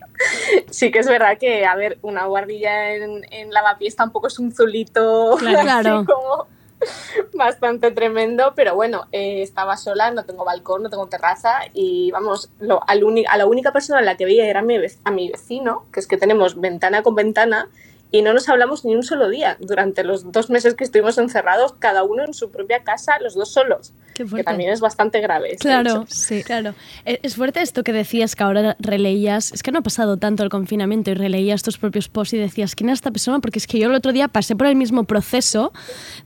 Sí 0.70 0.90
que 0.90 0.98
es 1.00 1.06
verdad 1.06 1.36
que, 1.38 1.66
a 1.66 1.74
ver, 1.76 1.98
una 2.02 2.24
guardilla 2.26 2.94
en, 2.94 3.22
en 3.30 3.50
lavapiés 3.52 3.94
tampoco 3.94 4.26
es 4.28 4.38
un 4.38 4.52
zulito 4.52 5.36
Claro. 5.38 6.04
como 6.04 6.46
bastante 7.34 7.90
tremendo, 7.90 8.52
pero 8.54 8.74
bueno, 8.74 9.06
eh, 9.12 9.42
estaba 9.42 9.76
sola, 9.76 10.10
no 10.10 10.24
tengo 10.24 10.44
balcón, 10.44 10.82
no 10.82 10.90
tengo 10.90 11.06
terraza 11.06 11.60
y 11.72 12.10
vamos, 12.10 12.50
lo, 12.60 12.80
al 12.88 13.02
a 13.28 13.36
la 13.36 13.46
única 13.46 13.72
persona 13.72 13.98
a 13.98 14.02
la 14.02 14.16
que 14.16 14.24
veía 14.24 14.46
era 14.46 14.60
a 14.60 15.10
mi 15.10 15.30
vecino, 15.30 15.86
que 15.92 16.00
es 16.00 16.06
que 16.06 16.16
tenemos 16.16 16.60
ventana 16.60 17.02
con 17.02 17.14
ventana 17.14 17.68
y 18.16 18.22
no 18.22 18.32
nos 18.32 18.48
hablamos 18.48 18.84
ni 18.84 18.94
un 18.94 19.02
solo 19.02 19.28
día 19.28 19.56
durante 19.58 20.04
los 20.04 20.30
dos 20.30 20.48
meses 20.48 20.74
que 20.74 20.84
estuvimos 20.84 21.18
encerrados, 21.18 21.72
cada 21.80 22.04
uno 22.04 22.24
en 22.24 22.32
su 22.32 22.48
propia 22.50 22.84
casa, 22.84 23.14
los 23.20 23.34
dos 23.34 23.50
solos, 23.52 23.92
Qué 24.14 24.24
que 24.24 24.44
también 24.44 24.70
es 24.70 24.78
bastante 24.80 25.20
grave. 25.20 25.56
Claro, 25.58 26.04
sí. 26.08 26.44
Claro. 26.44 26.74
Eh, 27.04 27.18
Es 27.24 27.34
fuerte 27.34 27.60
esto 27.60 27.82
que 27.82 27.92
decías 27.92 28.36
que 28.36 28.44
ahora 28.44 28.76
releías. 28.78 29.50
Es 29.52 29.64
que 29.64 29.72
no 29.72 29.80
ha 29.80 29.82
pasado 29.82 30.16
tanto 30.16 30.44
el 30.44 30.48
confinamiento 30.48 31.10
y 31.10 31.14
releías 31.14 31.62
tus 31.64 31.76
propios 31.76 32.08
posts 32.08 32.34
y 32.34 32.38
decías, 32.38 32.76
¿quién 32.76 32.88
es 32.90 32.94
esta 32.98 33.10
persona? 33.10 33.40
Porque 33.40 33.58
es 33.58 33.66
que 33.66 33.80
yo 33.80 33.88
el 33.88 33.94
otro 33.96 34.12
día 34.12 34.28
pasé 34.28 34.54
por 34.54 34.68
el 34.68 34.76
mismo 34.76 35.02
proceso 35.02 35.72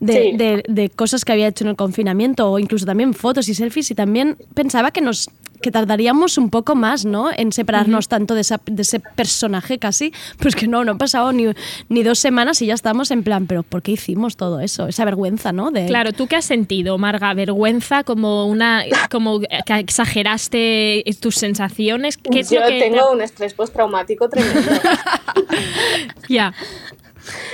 de, 0.00 0.12
Sí. 0.12 0.36
de- 0.36 0.64
de 0.68 0.90
cosas 0.90 1.24
que 1.24 1.32
había 1.32 1.46
hecho 1.46 1.64
en 1.64 1.70
el 1.70 1.76
confinamiento 1.76 2.50
o 2.50 2.58
incluso 2.58 2.84
también 2.84 3.14
fotos 3.14 3.48
y 3.48 3.54
selfies 3.54 3.90
y 3.90 3.94
también 3.94 4.36
pensaba 4.52 4.90
que 4.90 5.00
nos 5.00 5.30
que 5.60 5.70
tardaríamos 5.70 6.38
un 6.38 6.50
poco 6.50 6.74
más, 6.74 7.04
¿no? 7.04 7.30
En 7.36 7.52
separarnos 7.52 8.08
tanto 8.08 8.34
de, 8.34 8.40
esa- 8.42 8.60
de 8.66 8.82
ese 8.82 9.00
personaje 9.00 9.78
casi. 9.78 10.12
Pues 10.38 10.54
que 10.56 10.66
no, 10.68 10.84
no 10.84 10.92
han 10.92 10.98
pasado 10.98 11.32
ni, 11.32 11.46
ni 11.88 12.02
dos 12.02 12.18
semanas 12.18 12.60
y 12.62 12.66
ya 12.66 12.74
estamos 12.74 13.10
en 13.10 13.22
plan, 13.24 13.46
pero 13.46 13.62
¿por 13.62 13.82
qué 13.82 13.92
hicimos 13.92 14.36
todo 14.36 14.60
eso? 14.60 14.86
Esa 14.88 15.04
vergüenza, 15.04 15.52
¿no? 15.52 15.70
De, 15.70 15.86
Claro, 15.86 16.12
¿tú 16.12 16.26
qué 16.26 16.36
has 16.36 16.44
sentido, 16.44 16.96
Marga? 16.98 17.32
¿Vergüenza? 17.34 18.04
¿Como 18.04 18.46
una 18.46 18.84
como 19.10 19.40
que 19.40 19.46
exageraste 19.78 21.04
tus 21.20 21.34
sensaciones? 21.36 22.16
¿Qué 22.16 22.40
es 22.40 22.50
Yo 22.50 22.60
lo 22.60 22.66
que 22.66 22.78
te- 22.80 22.90
tengo 22.90 23.10
un 23.10 23.20
estrés 23.22 23.54
postraumático 23.54 24.28
tremendo. 24.28 24.70
Ya. 26.28 26.52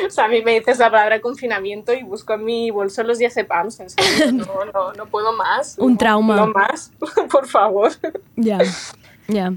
O 0.07 0.11
sea, 0.11 0.25
a 0.25 0.29
mí 0.29 0.43
me 0.43 0.59
dices 0.59 0.79
la 0.79 0.91
palabra 0.91 1.21
confinamiento 1.21 1.93
y 1.93 2.03
busco 2.03 2.35
en 2.35 2.45
mi 2.45 2.71
bolso 2.71 3.03
los 3.03 3.19
diazepams. 3.19 3.81
En 3.81 3.91
serio, 3.91 4.33
no, 4.33 4.65
no, 4.73 4.93
no 4.93 5.07
puedo 5.07 5.33
más. 5.33 5.77
Un 5.79 5.97
trauma. 5.97 6.37
No 6.37 6.47
más, 6.49 6.93
por 7.31 7.47
favor. 7.47 7.93
Ya, 8.37 8.59
ya. 9.29 9.53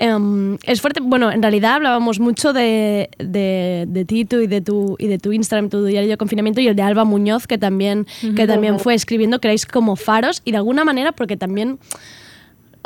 Em, 0.00 0.56
es 0.62 0.80
fuerte. 0.80 1.00
Bueno, 1.00 1.30
en 1.30 1.42
realidad 1.42 1.74
hablábamos 1.74 2.20
mucho 2.20 2.54
de, 2.54 3.10
de, 3.18 3.84
de 3.86 4.04
ti 4.06 4.24
tú 4.24 4.38
y 4.40 4.46
de 4.46 4.62
tu 4.62 4.96
y 4.98 5.08
de 5.08 5.18
tu 5.18 5.30
Instagram, 5.30 5.68
tu 5.68 5.84
diario 5.84 6.08
de 6.08 6.16
confinamiento 6.16 6.62
y 6.62 6.68
el 6.68 6.74
de 6.74 6.80
Alba 6.80 7.04
Muñoz 7.04 7.46
que 7.46 7.58
también 7.58 8.06
que 8.34 8.46
también 8.46 8.80
fue 8.80 8.94
escribiendo 8.94 9.38
erais 9.42 9.66
como 9.66 9.96
faros 9.96 10.40
y 10.46 10.52
de 10.52 10.56
alguna 10.56 10.84
manera 10.84 11.12
porque 11.12 11.36
también 11.36 11.78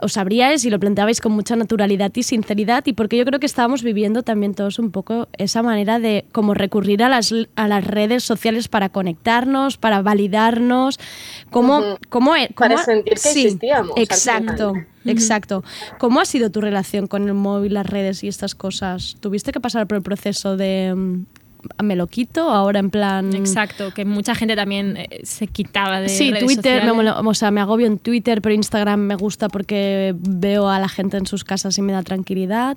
os 0.03 0.17
abríais 0.17 0.65
y 0.65 0.71
lo 0.71 0.79
planteabais 0.81 1.21
con 1.21 1.33
mucha 1.33 1.57
naturalidad 1.57 2.11
y 2.15 2.23
sinceridad 2.23 2.85
y 2.87 2.93
porque 2.93 3.17
yo 3.17 3.25
creo 3.25 3.41
que 3.41 3.47
estábamos 3.47 3.83
viviendo 3.83 4.23
también 4.23 4.55
todos 4.55 4.79
un 4.79 4.91
poco 4.91 5.29
esa 5.39 5.63
manera 5.63 5.99
de 5.99 6.25
como 6.33 6.55
recurrir 6.55 7.03
a 7.03 7.09
las, 7.09 7.33
a 7.57 7.69
las 7.69 7.87
redes 7.87 8.25
sociales 8.25 8.69
para 8.69 8.89
conectarnos, 8.89 9.77
para 9.77 10.03
validarnos, 10.03 10.99
cómo, 11.51 11.79
Ujú. 11.79 11.97
cómo, 12.09 12.37
e- 12.37 12.51
Para 12.57 12.83
sentir 12.85 13.15
que 13.15 13.29
existíamos, 13.31 13.93
Exacto, 13.97 14.75
exacto. 15.05 15.65
¿Cómo 15.99 16.21
ha 16.21 16.25
sido 16.25 16.51
tu 16.51 16.61
relación 16.61 17.07
con 17.07 17.29
el 17.29 17.35
móvil, 17.35 17.75
las 17.75 17.87
redes 17.87 18.25
y 18.25 18.29
estas 18.29 18.55
cosas? 18.55 19.17
¿Tuviste 19.21 19.53
que 19.53 19.61
pasar 19.61 19.87
por 19.87 19.97
el 19.97 20.03
proceso 20.03 20.57
de 20.57 20.95
mm, 20.95 21.25
me 21.83 21.97
lo 21.97 22.07
quito 22.07 22.51
ahora 22.51 22.81
en 22.81 22.91
plan 22.91 23.35
Exacto, 23.35 23.93
que 23.95 24.05
mucha 24.05 24.35
gente 24.35 24.57
también 24.57 24.97
eh, 24.97 25.21
se 25.25 25.47
quitaba 25.47 26.01
de 26.01 26.09
Sí, 26.09 26.31
redes 26.31 26.45
Twitter, 26.45 26.95
me, 26.95 27.11
o 27.11 27.35
sea, 27.35 27.51
me 27.51 27.61
agobio 27.61 27.87
en 27.87 27.99
Twitter, 27.99 28.43
pero 28.43 28.55
Instagram 28.55 29.01
me 29.01 29.17
gusta 29.17 29.49
porque 29.49 30.15
veo 30.17 30.69
a 30.69 30.79
la 30.79 30.89
gente 30.89 31.17
en 31.17 31.27
sus 31.27 31.45
casas 31.45 31.77
y 31.79 31.83
me 31.83 31.93
da 31.93 32.03
tranquilidad. 32.03 32.77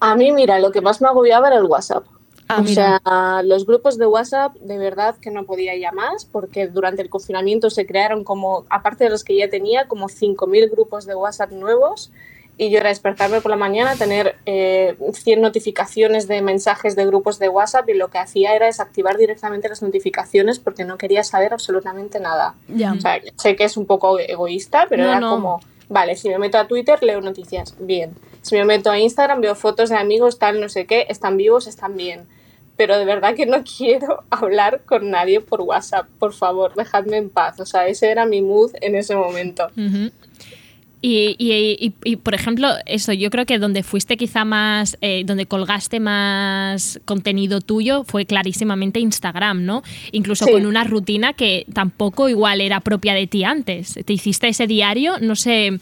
A 0.00 0.14
mí, 0.16 0.32
mira, 0.32 0.58
lo 0.58 0.70
que 0.70 0.80
más 0.80 1.00
me 1.00 1.08
agobiaba 1.08 1.48
era 1.48 1.56
el 1.56 1.64
WhatsApp. 1.64 2.04
Ah, 2.48 2.58
o 2.60 2.62
mira. 2.62 3.00
sea, 3.04 3.42
los 3.42 3.66
grupos 3.66 3.98
de 3.98 4.06
WhatsApp, 4.06 4.54
de 4.56 4.76
verdad 4.78 5.16
que 5.20 5.30
no 5.30 5.44
podía 5.44 5.76
ya 5.76 5.92
más, 5.92 6.24
porque 6.24 6.66
durante 6.68 7.02
el 7.02 7.08
confinamiento 7.08 7.70
se 7.70 7.86
crearon 7.86 8.24
como, 8.24 8.66
aparte 8.68 9.04
de 9.04 9.10
los 9.10 9.24
que 9.24 9.36
ya 9.36 9.48
tenía, 9.48 9.88
como 9.88 10.08
5.000 10.08 10.70
grupos 10.70 11.06
de 11.06 11.14
WhatsApp 11.14 11.52
nuevos. 11.52 12.10
Y 12.58 12.70
yo 12.70 12.78
era 12.78 12.90
despertarme 12.90 13.40
por 13.40 13.50
la 13.50 13.56
mañana, 13.56 13.96
tener 13.96 14.36
eh, 14.46 14.96
100 15.12 15.40
notificaciones 15.40 16.28
de 16.28 16.42
mensajes 16.42 16.94
de 16.96 17.06
grupos 17.06 17.38
de 17.38 17.48
WhatsApp 17.48 17.88
y 17.88 17.94
lo 17.94 18.08
que 18.08 18.18
hacía 18.18 18.54
era 18.54 18.66
desactivar 18.66 19.16
directamente 19.16 19.68
las 19.68 19.82
notificaciones 19.82 20.58
porque 20.58 20.84
no 20.84 20.98
quería 20.98 21.24
saber 21.24 21.52
absolutamente 21.54 22.20
nada. 22.20 22.54
Ya. 22.68 22.92
O 22.92 23.00
sea, 23.00 23.20
sé 23.36 23.56
que 23.56 23.64
es 23.64 23.76
un 23.76 23.86
poco 23.86 24.18
egoísta, 24.18 24.86
pero 24.88 25.04
No, 25.04 25.10
era 25.10 25.20
no. 25.20 25.30
como, 25.30 25.60
vale, 25.88 26.14
si 26.14 26.28
me 26.28 26.38
meto 26.38 26.58
a 26.58 26.68
Twitter 26.68 27.02
leo 27.02 27.20
noticias, 27.20 27.74
bien. 27.80 28.14
Si 28.42 28.54
me 28.54 28.64
meto 28.64 28.90
a 28.90 28.98
Instagram 28.98 29.40
veo 29.40 29.54
fotos 29.54 29.88
de 29.88 29.96
amigos, 29.96 30.38
tal, 30.38 30.60
no 30.60 30.68
sé 30.68 30.84
qué, 30.86 31.06
están 31.08 31.36
vivos, 31.38 31.66
están 31.66 31.96
bien. 31.96 32.26
Pero 32.76 32.98
de 32.98 33.04
verdad 33.04 33.34
que 33.34 33.46
no 33.46 33.62
quiero 33.78 34.24
hablar 34.30 34.82
con 34.84 35.10
nadie 35.10 35.40
por 35.40 35.62
WhatsApp, 35.62 36.06
por 36.18 36.32
favor, 36.34 36.74
dejadme 36.74 37.16
en 37.16 37.30
paz. 37.30 37.58
O 37.60 37.66
sea, 37.66 37.86
ese 37.86 38.10
era 38.10 38.26
mi 38.26 38.42
mood 38.42 38.72
en 38.80 38.94
ese 38.94 39.16
momento. 39.16 39.68
Ujú. 39.76 40.10
Y, 41.04 41.34
y- 41.36 41.52
y- 41.84 41.94
y, 42.04 42.16
por 42.16 42.32
ejemplo, 42.32 42.68
eso, 42.86 43.12
yo 43.12 43.28
creo 43.30 43.44
que 43.44 43.58
donde 43.58 43.82
fuiste 43.82 44.16
quizá 44.16 44.44
más, 44.44 44.96
eh, 45.00 45.24
donde 45.26 45.46
colgaste 45.46 45.98
más 45.98 47.00
contenido 47.04 47.60
tuyo 47.60 48.04
fue 48.04 48.24
clarísimamente 48.24 49.00
Instagram, 49.00 49.64
¿no? 49.64 49.82
Incluso 50.12 50.44
Sí. 50.44 50.52
con 50.52 50.64
una 50.64 50.84
rutina 50.84 51.32
que 51.32 51.66
tampoco 51.72 52.28
igual 52.28 52.60
era 52.60 52.78
propia 52.80 53.14
de 53.14 53.26
ti 53.26 53.42
antes. 53.42 53.98
Te 54.04 54.12
hiciste 54.12 54.46
ese 54.46 54.68
diario, 54.68 55.14
no 55.20 55.34
sé, 55.34 55.80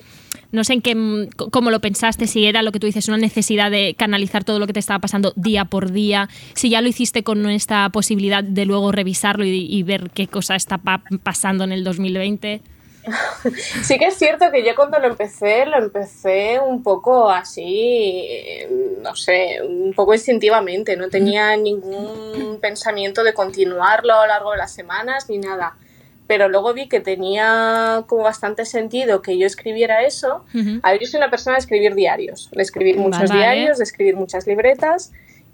no 0.53 0.65
sé 0.65 0.73
en 0.73 0.81
qué, 0.81 1.29
cómo 1.51 1.71
lo 1.71 1.81
pensaste, 1.81 2.27
si 2.27 2.47
era 2.47 2.63
lo 2.63 2.73
que 2.73 2.81
tú 2.81 2.87
dices, 2.87 3.07
una 3.09 3.19
necesidad 3.19 3.71
de 3.71 3.95
canalizar 3.99 4.43
todo 4.45 4.59
lo 4.59 4.67
que 4.67 4.73
te 4.73 4.81
estaba 4.81 5.01
pasando 5.01 5.35
día 5.37 5.67
por 5.67 5.93
día, 5.93 6.31
si 6.55 6.71
ya 6.71 6.81
lo 6.81 6.89
hiciste 6.89 7.23
con 7.23 7.47
esta 7.51 7.91
posibilidad 7.91 8.43
de 8.43 8.65
luego 8.65 8.91
revisarlo 8.91 9.45
y, 9.45 9.67
y 9.71 9.83
ver 9.83 10.11
qué 10.15 10.29
cosa 10.29 10.57
está 10.57 10.79
pa- 10.79 11.03
pasando 11.23 11.65
en 11.65 11.73
el 11.73 11.85
2020. 11.85 12.63
Sí 13.83 13.99
que 13.99 14.07
es 14.07 14.17
cierto 14.17 14.51
que 14.51 14.65
yo 14.65 14.75
cuando 14.75 14.99
lo 14.99 15.09
empecé, 15.09 15.67
lo 15.67 15.79
empecé 15.79 16.61
un 16.61 16.83
poco 16.83 17.31
así, 17.31 18.27
eh, 18.29 18.69
no 19.03 19.15
sé, 19.17 19.61
un 19.63 19.93
poco 19.95 20.15
instintivamente. 20.15 20.97
No 20.97 21.09
tenía 21.09 21.57
ningún 21.57 22.59
pensamiento 22.61 23.25
de 23.25 23.35
continuarlo 23.35 24.15
a 24.15 24.23
lo 24.23 24.27
largo 24.27 24.53
de 24.53 24.59
las 24.59 24.73
semanas 24.73 25.29
ni 25.29 25.39
nada. 25.39 25.77
Pero 26.27 26.49
luego 26.49 26.73
vi 26.75 26.89
que 26.89 27.01
tenía 27.01 28.05
como 28.07 28.23
bastante 28.23 28.65
sentido 28.65 29.21
que 29.21 29.37
yo 29.37 29.47
escribiera 29.47 30.05
eso. 30.05 30.45
Ujú. 30.55 30.79
A 30.83 30.93
ver, 30.93 31.01
yo 31.01 31.07
soy 31.09 31.19
una 31.19 31.31
persona 31.31 31.57
de 31.57 31.61
escribir 31.61 31.95
diarios, 31.95 32.51
de 32.53 32.63
escribir 32.63 32.99
muchos 32.99 33.29
Vale. 33.29 33.35
diarios, 33.35 33.79
de 33.79 33.85
escribir 33.85 34.15
muchas 34.15 34.47
libretas. 34.47 35.11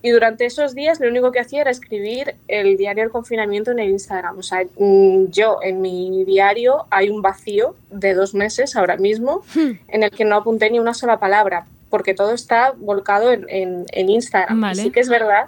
Y 0.07 0.11
durante 0.11 0.47
esos 0.47 0.75
días 0.75 1.01
lo 1.01 1.09
único 1.09 1.33
que 1.33 1.41
hacía 1.41 1.63
era 1.63 1.71
escribir 1.71 2.37
el 2.47 2.77
diario 2.77 3.03
del 3.03 3.11
confinamiento 3.11 3.73
en 3.73 3.81
el 3.81 3.91
Instagram. 3.91 4.39
O 4.39 4.43
sea, 4.43 4.63
mm, 4.79 5.27
yo 5.31 5.59
en 5.63 5.81
mi 5.81 6.25
diario 6.25 6.85
hay 6.91 7.11
un 7.11 7.23
vacío 7.23 7.75
de 7.91 8.15
dos 8.15 8.33
meses 8.35 8.77
ahora 8.77 8.97
mismo 8.97 9.43
en 9.89 10.03
el 10.05 10.11
que 10.13 10.25
no 10.25 10.37
apunté 10.37 10.71
ni 10.71 10.79
una 10.79 10.95
sola 10.95 11.19
palabra, 11.19 11.67
porque 11.91 12.15
todo 12.15 12.33
está 12.35 12.73
volcado 12.77 13.33
en, 13.33 13.47
en- 13.49 13.87
en 13.93 14.09
Instagram. 14.09 14.61
Vale. 14.61 14.81
sí 14.83 14.91
que 14.93 15.01
es 15.01 15.09
verdad 15.09 15.47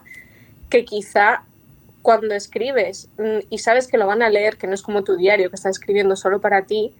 que 0.70 0.84
quizá 0.84 1.42
cuando 2.02 2.34
escribes 2.34 3.08
mm, 3.18 3.40
y 3.50 3.58
sabes 3.58 3.86
que 3.86 3.96
lo 3.98 4.06
van 4.08 4.22
a 4.22 4.28
leer, 4.30 4.56
que 4.56 4.66
no 4.66 4.74
es 4.74 4.82
como 4.82 5.04
tu 5.04 5.16
diario 5.16 5.50
que 5.50 5.56
estás 5.56 5.78
escribiendo 5.78 6.16
solo 6.16 6.40
para 6.40 6.62
ti, 6.62 6.92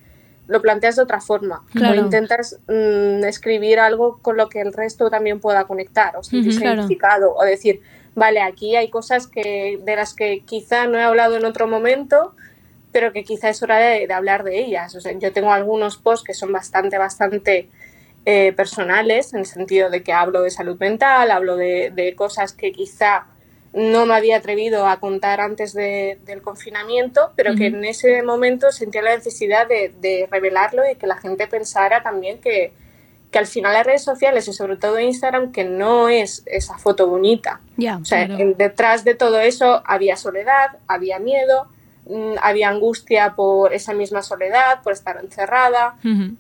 lo 0.48 0.60
planteas 0.60 0.96
de 0.96 1.02
otra 1.02 1.20
forma. 1.20 1.64
Claro. 1.72 2.00
O 2.00 2.04
intentas 2.04 2.58
mm, 2.66 3.24
escribir 3.24 3.78
algo 3.78 4.18
con 4.20 4.36
lo 4.36 4.48
que 4.48 4.60
el 4.60 4.72
resto 4.72 5.10
también 5.10 5.40
pueda 5.40 5.64
conectar 5.66 6.16
o 6.16 6.22
sentirse 6.24 6.64
identificado 6.64 7.34
o 7.34 7.44
decir, 7.44 7.80
vale, 8.14 8.40
aquí 8.40 8.74
hay 8.74 8.90
cosas 8.90 9.26
que, 9.28 9.78
de 9.84 9.96
las 9.96 10.14
que 10.14 10.40
quizá 10.40 10.86
no 10.86 10.98
he 10.98 11.02
hablado 11.02 11.36
en 11.36 11.44
otro 11.44 11.68
momento, 11.68 12.34
pero 12.90 13.12
que 13.12 13.22
quizá 13.22 13.50
es 13.50 13.62
hora 13.62 13.76
de, 13.76 14.06
de 14.06 14.14
hablar 14.14 14.42
de 14.42 14.58
ellas. 14.58 14.94
O 14.96 15.00
sea, 15.00 15.12
yo 15.12 15.32
tengo 15.32 15.52
algunos 15.52 15.98
posts 15.98 16.24
que 16.24 16.34
son 16.34 16.50
bastante, 16.50 16.96
bastante 16.98 17.68
eh, 18.24 18.52
personales, 18.52 19.32
en 19.34 19.40
el 19.40 19.46
sentido 19.46 19.90
de 19.90 20.02
que 20.02 20.12
hablo 20.12 20.42
de 20.42 20.50
salud 20.50 20.78
mental, 20.78 21.30
hablo 21.30 21.56
de, 21.56 21.92
de 21.94 22.14
cosas 22.14 22.52
que 22.52 22.72
quizá 22.72 23.26
no 23.72 24.06
me 24.06 24.14
había 24.14 24.36
atrevido 24.38 24.86
a 24.86 24.98
contar 24.98 25.40
antes 25.40 25.74
de- 25.74 26.18
del 26.24 26.40
confinamiento, 26.42 27.32
pero 27.36 27.54
que 27.54 27.66
en 27.66 27.84
ese 27.84 28.22
momento 28.22 28.72
sentía 28.72 29.02
la 29.02 29.14
necesidad 29.14 29.66
de, 29.68 29.92
de 30.00 30.26
revelarlo 30.30 30.82
y 30.90 30.96
que 30.96 31.06
la 31.06 31.16
gente 31.18 31.46
pensara 31.46 32.02
también 32.02 32.40
que, 32.40 32.72
que 33.30 33.38
al 33.38 33.46
final 33.46 33.74
las 33.74 33.84
redes 33.86 34.02
sociales 34.02 34.48
y 34.48 34.54
sobre 34.54 34.76
todo 34.76 34.98
Instagram, 34.98 35.52
que 35.52 35.64
no 35.64 36.08
es 36.08 36.42
esa 36.46 36.78
foto 36.78 37.06
bonita. 37.08 37.60
Ya. 37.76 37.98
O 37.98 38.04
sea, 38.06 38.26
Claro. 38.26 38.42
en- 38.42 38.56
detrás 38.56 39.04
de 39.04 39.14
todo 39.14 39.38
eso 39.40 39.82
había 39.84 40.16
soledad, 40.16 40.78
había 40.86 41.18
miedo, 41.18 41.68
había 42.42 42.68
angustia 42.70 43.34
por 43.36 43.72
esa 43.72 43.92
misma 43.92 44.22
soledad, 44.22 44.82
por 44.82 44.92
estar 44.92 45.18
encerrada. 45.22 45.96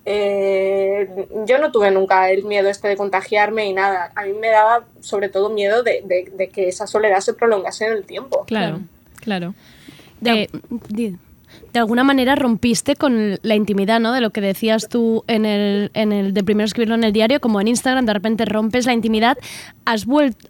Eh, 0.06 1.08
yo 1.46 1.58
no 1.58 1.70
tuve 1.72 1.90
nunca 1.90 2.30
el 2.30 2.44
miedo 2.44 2.68
este 2.68 2.88
de 2.88 2.96
contagiarme 2.96 3.66
y 3.66 3.72
nada. 3.72 4.10
A 4.14 4.24
mí 4.24 4.32
me 4.32 4.48
daba 4.48 4.84
sobre 5.00 5.28
todo 5.28 5.50
miedo 5.50 5.82
de, 5.82 6.02
de- 6.04 6.30
de 6.36 6.48
que 6.48 6.68
esa 6.68 6.86
soledad 6.86 7.20
se 7.20 7.34
prolongase 7.34 7.86
en 7.86 7.92
el 7.92 8.04
tiempo. 8.04 8.44
Claro, 8.46 8.80
claro. 9.20 9.54
De, 10.20 10.42
Eh, 10.42 11.14
de 11.72 11.78
alguna 11.78 12.02
manera 12.04 12.34
rompiste 12.34 12.96
con 12.96 13.38
la 13.42 13.54
intimidad, 13.54 14.00
¿no? 14.00 14.12
De 14.12 14.20
lo 14.20 14.30
que 14.30 14.40
decías 14.40 14.88
tú 14.88 15.24
en 15.26 15.44
el, 15.44 15.90
en 15.94 16.12
el 16.12 16.32
de 16.34 16.42
primero 16.44 16.64
escribirlo 16.66 16.94
en 16.94 17.04
el 17.04 17.12
diario, 17.12 17.40
como 17.40 17.60
en 17.60 17.68
Instagram, 17.68 18.06
de 18.06 18.14
repente 18.14 18.44
rompes 18.44 18.86
la 18.86 18.94
intimidad. 18.94 19.36
¿Has 19.84 20.06
vuelto, 20.06 20.48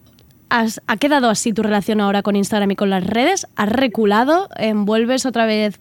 has, 0.51 0.80
ha 0.86 0.96
quedado 0.96 1.28
así 1.28 1.53
tu 1.53 1.62
relación 1.62 2.01
ahora 2.01 2.22
con 2.22 2.36
Instagram 2.36 2.70
y 2.72 2.76
con 2.76 2.90
las 2.90 3.05
redes? 3.07 3.46
¿Has 3.57 3.68
reculado? 3.68 4.49
Em, 4.57 4.84
¿Vuelves 4.84 5.26
otra 5.26 5.46
vez 5.46 5.78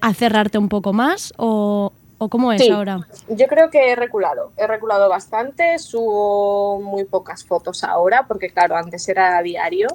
a 0.00 0.14
cerrarte 0.14 0.58
un 0.58 0.68
poco 0.68 0.92
más? 0.92 1.32
¿O, 1.36 1.92
o 2.18 2.28
cómo 2.28 2.52
es 2.52 2.62
Sí. 2.62 2.70
ahora? 2.70 3.06
Yo 3.28 3.46
creo 3.46 3.70
que 3.70 3.90
he 3.92 3.96
reculado, 3.96 4.52
he 4.56 4.66
reculado 4.66 5.08
bastante, 5.08 5.78
subo 5.78 6.80
muy 6.80 7.04
pocas 7.04 7.44
fotos 7.44 7.82
ahora, 7.84 8.26
porque 8.28 8.50
claro, 8.50 8.76
antes 8.76 9.08
era 9.08 9.40
diario. 9.42 9.88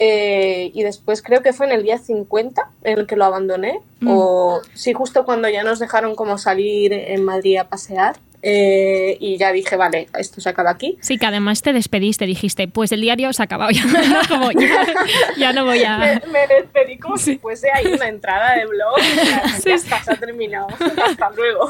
Eh, 0.00 0.70
y 0.74 0.82
después 0.84 1.22
creo 1.22 1.42
que 1.42 1.52
fue 1.52 1.66
en 1.66 1.72
el 1.72 1.82
día 1.82 1.98
50 1.98 2.70
en 2.84 3.00
el 3.00 3.06
que 3.08 3.16
lo 3.16 3.24
abandoné, 3.24 3.80
Mm. 4.00 4.08
o 4.08 4.60
sí, 4.74 4.92
justo 4.92 5.24
cuando 5.24 5.48
ya 5.48 5.64
nos 5.64 5.80
dejaron 5.80 6.14
como 6.14 6.38
salir 6.38 6.92
en 6.92 7.24
Madrid 7.24 7.56
a 7.58 7.64
pasear. 7.68 8.16
Eh, 8.42 9.16
y 9.18 9.36
ya 9.36 9.52
dije, 9.52 9.76
vale, 9.76 10.08
esto 10.16 10.40
se 10.40 10.48
acaba 10.48 10.70
aquí. 10.70 10.96
Sí, 11.00 11.18
que 11.18 11.26
además 11.26 11.62
te 11.62 11.72
despediste, 11.72 12.24
dijiste, 12.26 12.68
pues 12.68 12.92
el 12.92 13.00
diario 13.00 13.32
se 13.32 13.42
ha 13.42 13.46
acabado 13.46 13.70
ya, 13.70 13.84
¿no? 13.86 14.20
Como 14.28 14.52
ya, 14.52 14.86
ya 15.36 15.52
no 15.52 15.64
voy 15.64 15.80
Me, 15.80 15.86
a... 15.86 16.22
me 16.30 16.46
despedí 16.46 16.98
como 16.98 17.16
si 17.16 17.38
fuese 17.38 17.68
ahí 17.72 17.86
una 17.86 18.08
entrada 18.08 18.54
de 18.56 18.66
blog. 18.66 18.96
ya 19.64 19.74
está, 19.74 20.02
se 20.04 20.12
ha 20.12 20.16
terminado. 20.16 20.68
Hasta 21.04 21.30
luego. 21.30 21.68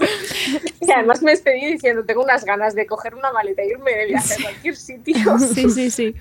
Y 0.81 0.91
además 0.91 1.23
me 1.23 1.31
despedí 1.31 1.65
diciendo, 1.73 2.05
tengo 2.05 2.23
unas 2.23 2.45
ganas 2.45 2.75
de 2.75 2.87
coger 2.87 3.15
una 3.15 3.33
maleta 3.33 3.63
e 3.63 3.69
irme 3.69 3.93
de 3.93 4.07
viaje 4.07 4.35
a 4.35 4.43
cualquier 4.43 4.77
sitio. 4.77 5.15
Sí, 5.39 5.71
sí, 5.71 5.91
sí. 5.91 6.15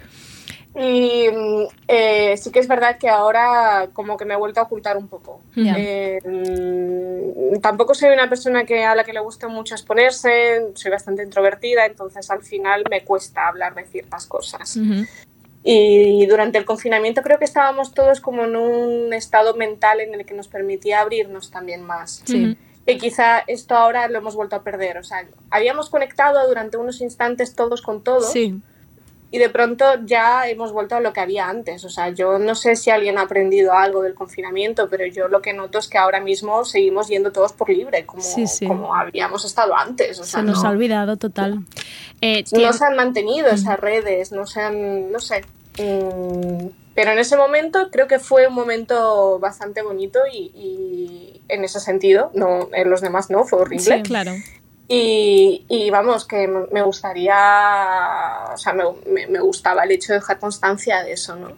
Y 0.79 1.25
eh, 1.87 2.37
sí 2.37 2.51
que 2.51 2.59
es 2.59 2.67
verdad 2.67 2.97
que 2.99 3.09
ahora 3.09 3.89
como 3.93 4.15
que 4.15 4.25
me 4.25 4.35
he 4.35 4.37
vuelto 4.37 4.59
a 4.59 4.63
ocultar 4.63 4.95
un 4.95 5.07
poco. 5.07 5.41
Ya. 5.55 5.73
Eh, 5.77 6.19
tampoco 7.61 7.93
soy 7.93 8.09
una 8.09 8.29
persona 8.29 8.65
que, 8.65 8.83
a 8.83 8.95
la 8.95 9.03
que 9.03 9.13
le 9.13 9.19
guste 9.19 9.47
mucho 9.47 9.75
exponerse, 9.75 10.71
soy 10.73 10.91
bastante 10.91 11.23
introvertida, 11.23 11.85
entonces 11.85 12.29
al 12.29 12.43
final 12.43 12.83
me 12.89 13.03
cuesta 13.03 13.47
hablar 13.47 13.75
de 13.75 13.85
ciertas 13.85 14.25
cosas. 14.25 14.75
Ujú. 14.77 15.05
Y 15.63 16.25
durante 16.27 16.57
el 16.57 16.65
confinamiento 16.65 17.21
creo 17.21 17.39
que 17.39 17.45
estábamos 17.45 17.93
todos 17.93 18.21
como 18.21 18.45
en 18.45 18.55
un 18.55 19.13
estado 19.13 19.53
mental 19.55 19.99
en 19.99 20.13
el 20.13 20.25
que 20.25 20.33
nos 20.33 20.47
permitía 20.47 21.01
abrirnos 21.01 21.51
también 21.51 21.83
más. 21.83 22.23
Ujú. 22.29 22.55
Y 22.85 22.97
quizá 22.97 23.39
esto 23.47 23.75
ahora 23.75 24.07
lo 24.07 24.17
hemos 24.19 24.35
vuelto 24.35 24.55
a 24.55 24.63
perder. 24.63 24.97
O 24.97 25.03
sea, 25.03 25.27
habíamos 25.49 25.89
conectado 25.89 26.47
durante 26.47 26.77
unos 26.77 27.01
instantes 27.01 27.53
todos 27.53 27.81
con 27.81 28.01
todos, 28.01 28.31
Sí. 28.31 28.61
Y 29.29 29.39
de 29.39 29.49
pronto 29.49 29.85
ya 30.05 30.47
hemos 30.47 30.71
vuelto 30.71 30.95
a 30.95 30.99
lo 31.01 31.11
que 31.11 31.19
había 31.19 31.49
antes. 31.49 31.83
O 31.83 31.89
sea, 31.89 32.09
yo 32.09 32.39
no 32.39 32.55
sé 32.55 32.75
si 32.75 32.89
alguien 32.89 33.17
ha 33.17 33.23
aprendido 33.23 33.73
algo 33.73 34.01
del 34.01 34.13
confinamiento, 34.13 34.89
pero 34.89 35.05
yo 35.05 35.27
lo 35.27 35.41
que 35.41 35.53
noto 35.53 35.79
es 35.79 35.87
que 35.89 35.97
ahora 35.97 36.21
mismo 36.21 36.63
seguimos 36.63 37.09
yendo 37.09 37.31
todos 37.31 37.51
por 37.51 37.69
libre, 37.69 38.05
como, 38.05 38.21
Sí, 38.21 38.47
sí. 38.47 38.65
como 38.65 38.95
habíamos 38.95 39.43
estado 39.43 39.75
antes. 39.75 40.19
O 40.19 40.23
sea, 40.23 40.39
Se 40.39 40.45
nos 40.45 40.63
no, 40.63 40.69
ha 40.69 40.71
olvidado 40.71 41.17
total. 41.17 41.59
Eh, 42.21 42.45
no 42.53 42.71
se 42.71 42.85
han 42.85 42.95
mantenido 42.95 43.47
esas 43.49 43.79
redes, 43.79 44.31
no 44.31 44.47
se 44.47 44.61
han, 44.61 45.11
no 45.11 45.19
sé. 45.19 45.43
Mm, 45.77 46.67
pero 46.95 47.11
en 47.11 47.19
ese 47.19 47.35
momento 47.37 47.89
creo 47.91 48.07
que 48.07 48.19
fue 48.19 48.47
un 48.47 48.55
momento 48.55 49.39
bastante 49.39 49.81
bonito 49.81 50.19
y, 50.31 50.51
y 50.55 51.41
en 51.49 51.63
ese 51.63 51.79
sentido, 51.79 52.31
no, 52.33 52.69
en 52.73 52.89
los 52.89 53.01
demás 53.01 53.29
no, 53.29 53.43
fue 53.43 53.59
horrible. 53.59 53.83
Sí, 53.97 54.01
claro. 54.03 54.31
Y, 54.89 55.65
y 55.67 55.89
vamos, 55.89 56.25
que 56.25 56.47
me 56.47 56.81
gustaría, 56.81 57.35
o 58.53 58.57
sea, 58.57 58.73
me, 58.73 58.83
me- 59.11 59.27
me 59.27 59.39
gustaba 59.41 59.83
el 59.83 59.91
hecho 59.91 60.13
de 60.13 60.19
dejar 60.19 60.39
constancia 60.39 61.03
de 61.03 61.13
eso, 61.13 61.35
¿no? 61.35 61.49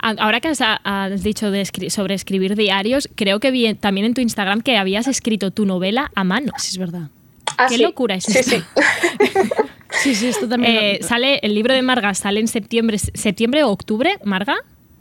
A- 0.00 0.14
Ahora 0.18 0.40
que 0.40 0.48
has, 0.48 0.60
has 0.62 1.22
dicho 1.22 1.50
de 1.50 1.60
escri- 1.62 1.90
sobre 1.90 2.14
escribir 2.14 2.54
diarios, 2.56 3.08
creo 3.16 3.40
que 3.40 3.50
vi 3.50 3.74
también 3.74 4.06
en 4.06 4.14
tu 4.14 4.20
Instagram 4.20 4.60
que 4.62 4.76
habías 4.76 5.08
escrito 5.08 5.50
tu 5.50 5.66
novela 5.66 6.10
a 6.14 6.24
mano. 6.24 6.52
Sí, 6.56 6.68
es 6.72 6.78
verdad. 6.78 7.08
Ah, 7.58 7.66
¿Qué 7.68 7.76
sí. 7.76 7.82
locura 7.82 8.14
es 8.14 8.24
Sí, 8.24 8.42
sí. 8.42 8.62
Sí, 10.02 10.14
sí, 10.14 10.28
esto 10.28 10.48
también. 10.48 10.76
Eh, 10.76 10.98
sale 11.02 11.38
el 11.42 11.54
libro 11.54 11.72
de 11.72 11.80
Marga 11.80 12.12
sale 12.14 12.38
en 12.40 12.48
septiembre, 12.48 12.98
septiembre 12.98 13.64
o 13.64 13.70
octubre, 13.70 14.18
Marga. 14.24 14.56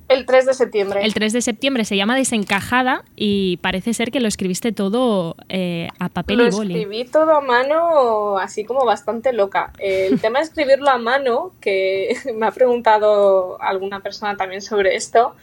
El 0.08 0.26
3 0.26 0.46
de 0.46 0.54
septiembre. 0.54 1.00
El 1.04 1.14
3 1.16 1.34
de 1.34 1.42
septiembre 1.42 1.84
se 1.84 1.98
llama 1.98 2.16
Desencajada 2.16 3.04
y 3.16 3.58
parece 3.58 3.94
ser 3.94 4.12
que 4.12 4.20
lo 4.20 4.28
escribiste 4.28 4.72
todo 4.72 5.36
eh, 5.50 5.90
a 6.00 6.10
papel 6.10 6.38
Lo 6.38 6.48
y 6.48 6.52
boli. 6.52 6.74
escribí 6.76 7.06
todo 7.06 7.32
a 7.32 7.42
mano, 7.42 8.38
así 8.38 8.66
como 8.66 8.86
bastante 8.86 9.34
loca. 9.34 9.74
El 9.80 10.20
tema 10.22 10.40
de 10.40 10.46
escribirlo 10.46 10.90
a 10.92 11.00
mano, 11.00 11.54
que 11.60 12.16
me 12.36 12.46
ha 12.46 12.52
preguntado 12.52 13.60
alguna 13.62 14.02
persona 14.02 14.38
también 14.38 14.62
sobre 14.62 14.96
esto, 14.96 15.36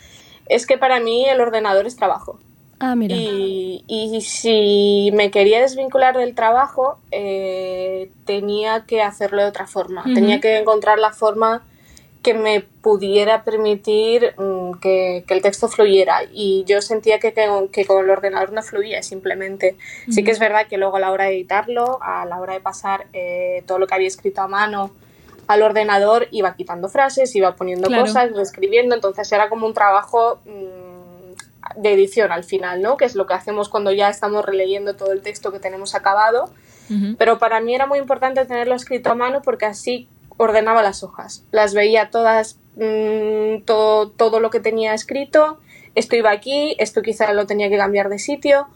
es 0.46 0.66
que 0.66 0.78
para 0.78 1.00
mí 1.00 1.28
el 1.28 1.40
ordenador 1.40 1.86
es 1.86 1.96
trabajo. 1.96 2.38
ah, 2.78 2.94
mira. 2.94 3.16
Y, 3.16 3.84
y 3.88 4.20
si 4.20 5.10
me 5.12 5.32
quería 5.32 5.60
desvincular 5.60 6.16
del 6.16 6.36
trabajo, 6.36 6.98
eh, 7.10 8.10
tenía 8.26 8.84
que 8.86 9.02
hacerlo 9.02 9.42
de 9.42 9.48
otra 9.48 9.66
forma. 9.66 10.04
Tenía 10.14 10.40
que 10.40 10.58
encontrar 10.58 10.98
la 11.00 11.12
forma 11.12 11.62
que 12.22 12.34
me 12.34 12.60
pudiera 12.60 13.42
permitir 13.42 14.34
mm, 14.38 14.78
que, 14.80 15.24
que 15.26 15.34
el 15.34 15.42
texto 15.42 15.68
fluyera. 15.68 16.20
Y 16.32 16.64
yo 16.66 16.80
sentía 16.80 17.18
que, 17.18 17.32
que, 17.32 17.48
que 17.72 17.84
con 17.84 18.04
el 18.04 18.10
ordenador 18.10 18.52
no 18.52 18.62
fluía, 18.62 19.02
simplemente. 19.02 19.76
Sí 20.08 20.22
que 20.22 20.30
es 20.30 20.38
verdad 20.38 20.66
que 20.68 20.78
luego 20.78 20.96
a 20.96 21.00
la 21.00 21.10
hora 21.10 21.24
de 21.24 21.34
editarlo, 21.34 21.98
a 22.00 22.24
la 22.26 22.38
hora 22.40 22.54
de 22.54 22.60
pasar 22.60 23.06
eh, 23.12 23.64
todo 23.66 23.78
lo 23.78 23.86
que 23.86 23.94
había 23.94 24.06
escrito 24.08 24.40
a 24.40 24.48
mano 24.48 24.92
al 25.48 25.62
ordenador, 25.62 26.28
iba 26.30 26.54
quitando 26.54 26.88
frases, 26.88 27.34
iba 27.34 27.56
poniendo 27.56 27.88
Claro. 27.88 28.04
cosas, 28.04 28.32
reescribiendo. 28.32 28.94
Entonces 28.94 29.30
era 29.32 29.48
como 29.48 29.66
un 29.66 29.74
trabajo 29.74 30.38
mm, 30.44 31.80
de 31.80 31.92
edición 31.92 32.30
al 32.30 32.44
final, 32.44 32.80
¿no? 32.82 32.96
Que 32.96 33.04
es 33.04 33.16
lo 33.16 33.26
que 33.26 33.34
hacemos 33.34 33.68
cuando 33.68 33.90
ya 33.90 34.08
estamos 34.08 34.44
releyendo 34.44 34.94
todo 34.94 35.12
el 35.12 35.22
texto 35.22 35.50
que 35.50 35.58
tenemos 35.58 35.94
acabado. 35.94 36.50
Pero 37.16 37.38
para 37.38 37.58
mí 37.62 37.74
era 37.74 37.86
muy 37.86 37.98
importante 37.98 38.44
tenerlo 38.44 38.74
escrito 38.74 39.10
a 39.10 39.14
mano 39.14 39.40
porque 39.40 39.64
así 39.64 40.08
ordenaba 40.36 40.82
las 40.82 41.02
hojas. 41.02 41.44
Las 41.50 41.74
veía 41.74 42.10
todas, 42.10 42.58
mm, 42.76 43.62
todo, 43.64 44.10
todo 44.10 44.40
lo 44.40 44.50
que 44.50 44.60
tenía 44.60 44.94
escrito. 44.94 45.60
Esto 45.94 46.16
iba 46.16 46.30
aquí, 46.30 46.74
esto 46.78 47.02
quizá 47.02 47.32
lo 47.32 47.46
tenía 47.46 47.68
que 47.68 47.76
cambiar 47.76 48.08
de 48.08 48.18
sitio. 48.18 48.68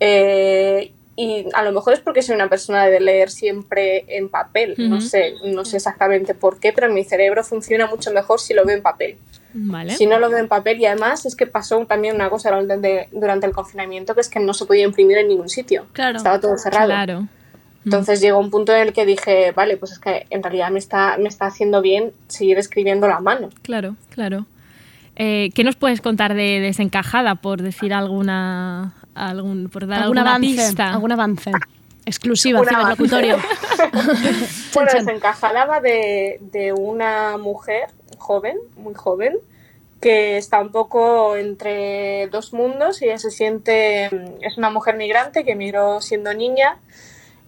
eh, 0.00 0.92
y 1.14 1.46
a 1.52 1.62
lo 1.62 1.72
mejor 1.72 1.92
es 1.92 2.00
porque 2.00 2.22
soy 2.22 2.34
una 2.34 2.48
persona 2.48 2.86
de 2.86 2.98
leer 2.98 3.30
siempre 3.30 4.04
en 4.08 4.30
papel. 4.30 4.74
No 4.78 5.00
sé, 5.00 5.34
no 5.44 5.64
sé 5.64 5.76
exactamente 5.76 6.34
por 6.34 6.58
qué, 6.58 6.72
pero 6.72 6.90
mi 6.90 7.04
cerebro 7.04 7.44
funciona 7.44 7.86
mucho 7.86 8.12
mejor 8.12 8.40
si 8.40 8.54
lo 8.54 8.64
veo 8.64 8.76
en 8.76 8.82
papel. 8.82 9.18
Vale. 9.52 9.94
Si 9.94 10.06
no 10.06 10.18
lo 10.18 10.30
veo 10.30 10.38
en 10.38 10.48
papel 10.48 10.80
y 10.80 10.86
además 10.86 11.26
es 11.26 11.36
que 11.36 11.46
pasó 11.46 11.84
también 11.84 12.14
una 12.14 12.30
cosa 12.30 12.50
durante, 12.50 13.08
durante 13.12 13.46
el 13.46 13.52
confinamiento 13.52 14.14
que 14.14 14.22
es 14.22 14.30
que 14.30 14.40
no 14.40 14.54
se 14.54 14.64
podía 14.64 14.84
imprimir 14.84 15.18
en 15.18 15.28
ningún 15.28 15.50
sitio. 15.50 15.86
Claro. 15.92 16.16
Estaba 16.16 16.40
todo 16.40 16.56
cerrado. 16.56 16.86
Claro. 16.86 17.28
Entonces 17.84 18.20
llegó 18.20 18.38
un 18.38 18.50
punto 18.50 18.72
en 18.74 18.80
el 18.80 18.92
que 18.92 19.04
dije, 19.04 19.52
vale, 19.52 19.76
pues 19.76 19.92
es 19.92 19.98
que 19.98 20.26
en 20.30 20.42
realidad 20.42 20.70
me 20.70 20.78
está, 20.78 21.16
me 21.18 21.28
está 21.28 21.46
haciendo 21.46 21.82
bien 21.82 22.12
seguir 22.28 22.58
escribiendo 22.58 23.06
a 23.06 23.20
mano. 23.20 23.50
Claro, 23.62 23.96
claro. 24.10 24.46
Eh, 25.16 25.50
¿Qué 25.54 25.64
nos 25.64 25.76
puedes 25.76 26.00
contar 26.00 26.34
de 26.34 26.60
Desencajada, 26.60 27.34
por 27.34 27.60
decir 27.60 27.92
alguna, 27.92 28.94
algún, 29.14 29.68
por 29.68 29.86
dar 29.86 30.02
¿Algún 30.02 30.18
alguna 30.18 30.36
avance? 30.36 30.46
pista? 30.46 30.92
¿Algún 30.92 31.12
avance? 31.12 31.50
Exclusiva, 32.06 32.60
ciberlocutorio. 32.64 33.36
Bueno, 34.74 34.90
desencajada 34.94 35.80
de, 35.80 36.38
de 36.40 36.72
una 36.72 37.36
mujer 37.36 37.88
joven, 38.18 38.56
muy 38.76 38.94
joven, 38.94 39.36
que 40.00 40.36
está 40.36 40.60
un 40.60 40.72
poco 40.72 41.36
entre 41.36 42.26
dos 42.28 42.52
mundos 42.52 43.02
y 43.02 43.06
ella 43.06 43.18
se 43.18 43.30
siente, 43.30 44.06
es 44.40 44.58
una 44.58 44.70
mujer 44.70 44.96
migrante 44.96 45.44
que 45.44 45.52
emigró 45.52 46.00
siendo 46.00 46.34
niña, 46.34 46.78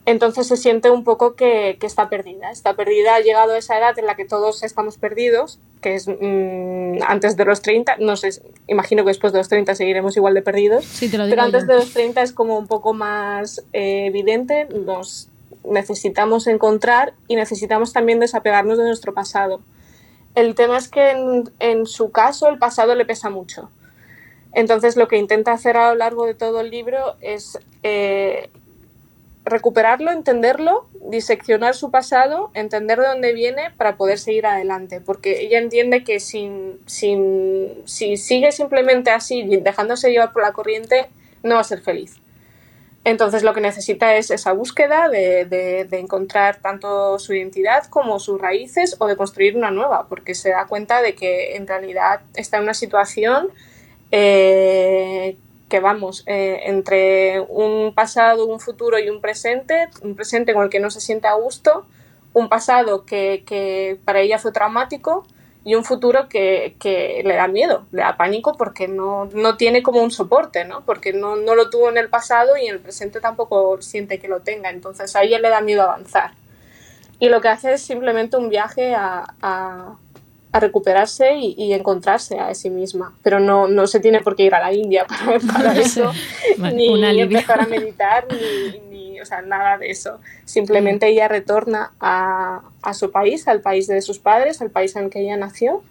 entonces 0.07 0.47
se 0.47 0.57
siente 0.57 0.91
un 0.91 1.03
poco 1.03 1.35
que, 1.35 1.79
que 1.81 1.87
está 1.87 2.09
perdida. 2.09 2.51
Está 2.51 2.75
perdida, 2.77 3.15
ha 3.15 3.21
llegado 3.21 3.53
a 3.53 3.59
esa 3.59 3.79
edad 3.79 3.99
en 3.99 4.07
la 4.07 4.17
que 4.17 4.25
todos 4.25 4.63
estamos 4.63 4.99
perdidos, 4.99 5.59
que 5.81 5.95
es 5.95 6.09
mm, 6.09 7.03
antes 7.07 7.37
de 7.37 7.45
los 7.45 7.63
30, 7.63 7.97
no 8.01 8.17
sé, 8.17 8.43
imagino 8.67 9.05
que 9.05 9.09
después 9.09 9.33
de 9.33 9.39
los 9.39 9.49
30 9.49 9.75
seguiremos 9.75 10.17
igual 10.17 10.35
de 10.35 10.43
perdidos. 10.43 10.85
Sí, 10.85 11.11
te 11.11 11.17
lo 11.17 11.25
digo 11.25 11.33
Pero 11.33 11.43
antes 11.43 11.67
de 11.67 11.75
los 11.75 11.93
30 11.93 12.23
es 12.23 12.33
como 12.33 12.59
un 12.59 12.67
poco 12.67 12.93
más 12.93 13.65
eh, 13.73 14.07
evidente, 14.07 14.67
nos 14.67 15.29
necesitamos 15.65 16.47
encontrar 16.47 17.15
y 17.27 17.37
necesitamos 17.37 17.95
también 17.95 18.21
desapegarnos 18.21 18.77
de 18.77 18.85
nuestro 18.85 19.15
pasado. 19.15 19.63
El 20.35 20.55
tema 20.55 20.77
es 20.77 20.89
que 20.89 21.13
en, 21.13 21.51
en 21.61 21.87
su 21.87 22.11
caso 22.11 22.49
el 22.49 22.59
pasado 22.59 22.95
le 22.95 23.07
pesa 23.07 23.31
mucho. 23.31 23.71
Entonces 24.53 24.97
lo 24.97 25.09
que 25.09 25.17
intenta 25.17 25.53
hacer 25.53 25.77
a 25.77 25.91
lo 25.91 25.97
largo 25.97 26.27
de 26.27 26.35
todo 26.35 26.61
el 26.61 26.71
libro 26.71 27.17
es 27.21 27.59
eh, 27.83 28.51
recuperarlo, 29.45 30.11
entenderlo, 30.11 30.87
diseccionar 31.11 31.75
su 31.75 31.91
pasado, 31.91 32.51
entender 32.55 32.99
de 32.99 33.07
dónde 33.09 33.33
viene 33.33 33.71
para 33.77 33.97
poder 33.97 34.19
seguir 34.19 34.47
adelante. 34.47 35.01
Porque 35.01 35.43
ella 35.43 35.59
entiende 35.59 36.03
que 36.03 36.19
sin, 36.21 36.81
sin, 36.87 37.83
si 37.85 38.17
sigue 38.17 38.53
simplemente 38.53 39.11
así, 39.11 39.43
dejándose 39.61 40.11
llevar 40.11 40.33
por 40.33 40.43
la 40.43 40.53
corriente, 40.53 41.11
no 41.43 41.57
va 41.57 41.61
a 41.61 41.65
ser 41.65 41.81
feliz. 41.83 42.17
Entonces 43.05 43.43
lo 43.43 43.53
que 43.53 43.61
necesita 43.61 44.17
es 44.17 44.31
esa 44.31 44.53
búsqueda 44.53 45.11
de, 45.11 45.45
de- 45.45 45.99
encontrar 45.99 46.57
tanto 46.63 47.19
su 47.19 47.35
identidad 47.35 47.85
como 47.91 48.19
sus 48.19 48.41
raíces 48.41 48.97
o 48.99 49.07
de 49.07 49.15
construir 49.17 49.57
una 49.57 49.71
nueva, 49.71 50.09
porque 50.09 50.35
se 50.35 50.51
da 50.51 50.67
cuenta 50.67 51.03
de 51.03 51.15
que 51.15 51.55
en 51.57 51.67
realidad 51.67 52.23
está 52.35 52.57
en 52.57 52.63
una 52.63 52.73
situación 52.73 53.51
eh, 54.11 55.37
que 55.69 55.81
vamos, 55.81 56.23
eh, 56.27 56.61
entre 56.65 57.41
un 57.41 57.95
pasado, 57.95 58.47
un 58.47 58.61
futuro 58.61 58.99
y 58.99 59.09
un 59.09 59.21
presente, 59.21 59.89
un 60.03 60.15
presente 60.15 60.55
con 60.55 60.65
el 60.65 60.71
que 60.71 60.81
no 60.81 60.91
se 60.91 61.01
siente 61.01 61.27
a 61.29 61.35
gusto, 61.35 61.87
un 62.33 62.49
pasado 62.49 63.05
que, 63.05 63.45
que 63.47 63.99
para 64.05 64.21
ella 64.21 64.39
fue 64.39 64.53
traumático 64.53 65.27
y 65.65 65.77
un 65.77 65.85
futuro 65.85 66.29
que, 66.29 66.77
que 66.79 67.23
le 67.25 67.35
da 67.37 67.49
miedo, 67.49 67.87
le 67.93 68.03
da 68.03 68.17
pánico 68.17 68.53
porque 68.59 68.87
no, 68.89 69.27
no 69.27 69.57
tiene 69.57 69.83
como 69.83 70.03
un 70.03 70.11
soporte, 70.11 70.65
¿no? 70.65 70.85
Porque 70.85 71.13
no, 71.15 71.37
no 71.37 71.55
lo 71.55 71.71
tuvo 71.71 71.89
en 71.89 71.97
el 71.97 72.11
pasado 72.11 72.57
y 72.57 72.67
en 72.67 72.75
el 72.75 72.81
presente 72.81 73.21
tampoco 73.21 73.81
siente 73.81 74.19
que 74.21 74.29
lo 74.29 74.41
tenga, 74.41 74.71
entonces 74.71 75.17
a 75.17 75.23
ella 75.23 75.39
le 75.39 75.49
da 75.49 75.61
miedo 75.63 75.83
avanzar. 75.83 76.33
Y 77.19 77.29
lo 77.29 77.41
que 77.41 77.49
hace 77.49 77.75
es 77.75 77.83
simplemente 77.83 78.37
un 78.37 78.49
viaje 78.51 78.95
a, 78.95 79.25
a- 79.41 79.97
a 80.55 80.61
recuperarse 80.61 81.35
y, 81.35 81.57
y 81.59 81.73
encontrarse 81.73 82.39
a 82.39 82.55
sí 82.55 82.71
misma. 82.71 83.13
Pero 83.25 83.41
no, 83.41 83.67
no 83.67 83.89
se 83.89 83.99
tiene 83.99 84.21
por 84.21 84.37
qué 84.37 84.45
ir 84.45 84.55
a 84.55 84.61
la 84.61 84.73
India 84.73 85.05
para, 85.09 85.41
para 85.41 85.77
eso, 85.81 86.13
Vale, 86.59 86.77
ni 86.77 87.21
empezar 87.21 87.61
a 87.61 87.67
meditar, 87.67 88.29
ni, 88.31 88.79
ni, 88.89 89.21
o 89.21 89.27
sea, 89.27 89.43
nada 89.43 89.79
de 89.79 89.91
eso. 89.91 90.21
Simplemente 90.45 91.09
ella 91.09 91.27
retorna 91.27 91.91
a, 91.99 92.63
a 92.83 92.95
su 92.95 93.11
país, 93.11 93.49
al 93.49 93.63
país 93.63 93.89
de 93.89 94.01
sus 94.01 94.21
padres, 94.21 94.63
al 94.63 94.71
país 94.71 94.95
en 94.95 95.07
el 95.07 95.11
que 95.11 95.23
ella 95.23 95.37
nació, 95.37 95.83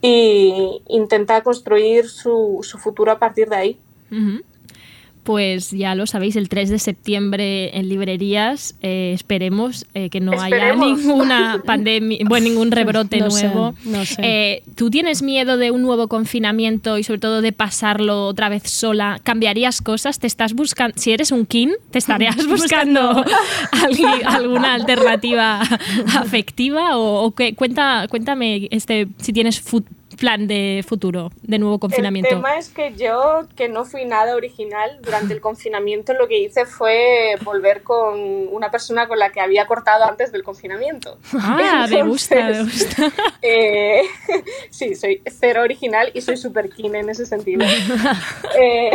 y 0.00 0.82
intenta 0.86 1.42
construir 1.42 2.08
su, 2.08 2.60
su 2.62 2.78
futuro 2.78 3.10
a 3.10 3.18
partir 3.18 3.48
de 3.48 3.56
ahí. 3.56 3.80
Ujú. 4.12 4.44
Pues 5.30 5.70
ya 5.70 5.94
lo 5.94 6.06
sabéis, 6.06 6.34
el 6.36 6.48
3 6.48 6.70
de 6.70 6.78
septiembre 6.78 7.76
en 7.78 7.88
librerías 7.88 8.74
eh, 8.82 9.12
esperemos 9.14 9.86
eh, 9.94 10.10
que 10.10 10.20
no 10.20 10.32
haya 10.40 10.74
ninguna 10.74 11.62
pandemia, 11.66 12.18
bueno, 12.28 12.48
ningún 12.48 12.70
rebrote 12.72 13.18
No 13.18 13.30
sé, 13.30 13.46
nuevo. 13.46 13.74
no 13.84 14.04
sé. 14.04 14.20
Eh, 14.24 14.62
¿Tú 14.74 14.90
tienes 14.90 15.22
miedo 15.22 15.56
de 15.56 15.70
un 15.70 15.82
nuevo 15.82 16.08
confinamiento 16.08 16.98
y 16.98 17.04
sobre 17.04 17.20
todo 17.20 17.42
de 17.42 17.52
pasarlo 17.52 18.26
otra 18.26 18.48
vez 18.48 18.64
sola? 18.70 19.20
¿Cambiarías 19.22 19.80
cosas? 19.82 20.18
¿Te 20.18 20.26
estás 20.26 20.52
buscando, 20.54 20.94
si 20.98 21.12
eres 21.12 21.30
un 21.32 21.46
kin, 21.46 21.72
te 21.90 21.98
estarías 21.98 22.46
buscando 22.48 23.24
alguna 24.26 24.74
alternativa 24.74 25.60
afectiva 26.16 26.96
o, 26.96 27.24
o 27.24 27.30
qué? 27.34 27.54
Cuenta, 27.54 28.06
cuéntame 28.10 28.68
este, 28.70 29.08
si 29.18 29.32
tienes 29.32 29.60
fu- 29.60 29.84
plan 30.20 30.46
de 30.46 30.84
futuro, 30.86 31.32
de 31.42 31.58
nuevo 31.58 31.80
confinamiento? 31.80 32.28
El 32.28 32.36
tema 32.36 32.58
es 32.58 32.68
que 32.68 32.94
yo, 32.94 33.48
que 33.56 33.70
no 33.70 33.86
fui 33.86 34.04
nada 34.04 34.36
original, 34.36 34.98
durante 35.02 35.32
el 35.32 35.40
confinamiento 35.40 36.12
lo 36.12 36.28
que 36.28 36.38
hice 36.38 36.66
fue 36.66 37.36
volver 37.42 37.82
con 37.82 38.20
una 38.52 38.70
persona 38.70 39.08
con 39.08 39.18
la 39.18 39.30
que 39.32 39.40
había 39.40 39.66
cortado 39.66 40.04
antes 40.04 40.30
del 40.30 40.44
confinamiento. 40.44 41.18
Ah, 41.42 41.86
me 41.88 42.02
gusta, 42.02 42.36
me 42.36 42.62
gusta. 42.62 43.10
eh, 43.42 44.02
sí, 44.70 44.94
soy 44.94 45.22
cero 45.26 45.62
original 45.62 46.10
y 46.12 46.20
soy 46.20 46.36
súper 46.36 46.68
keen 46.68 46.94
en 46.94 47.08
ese 47.08 47.24
sentido. 47.24 47.64
Eh, 48.58 48.90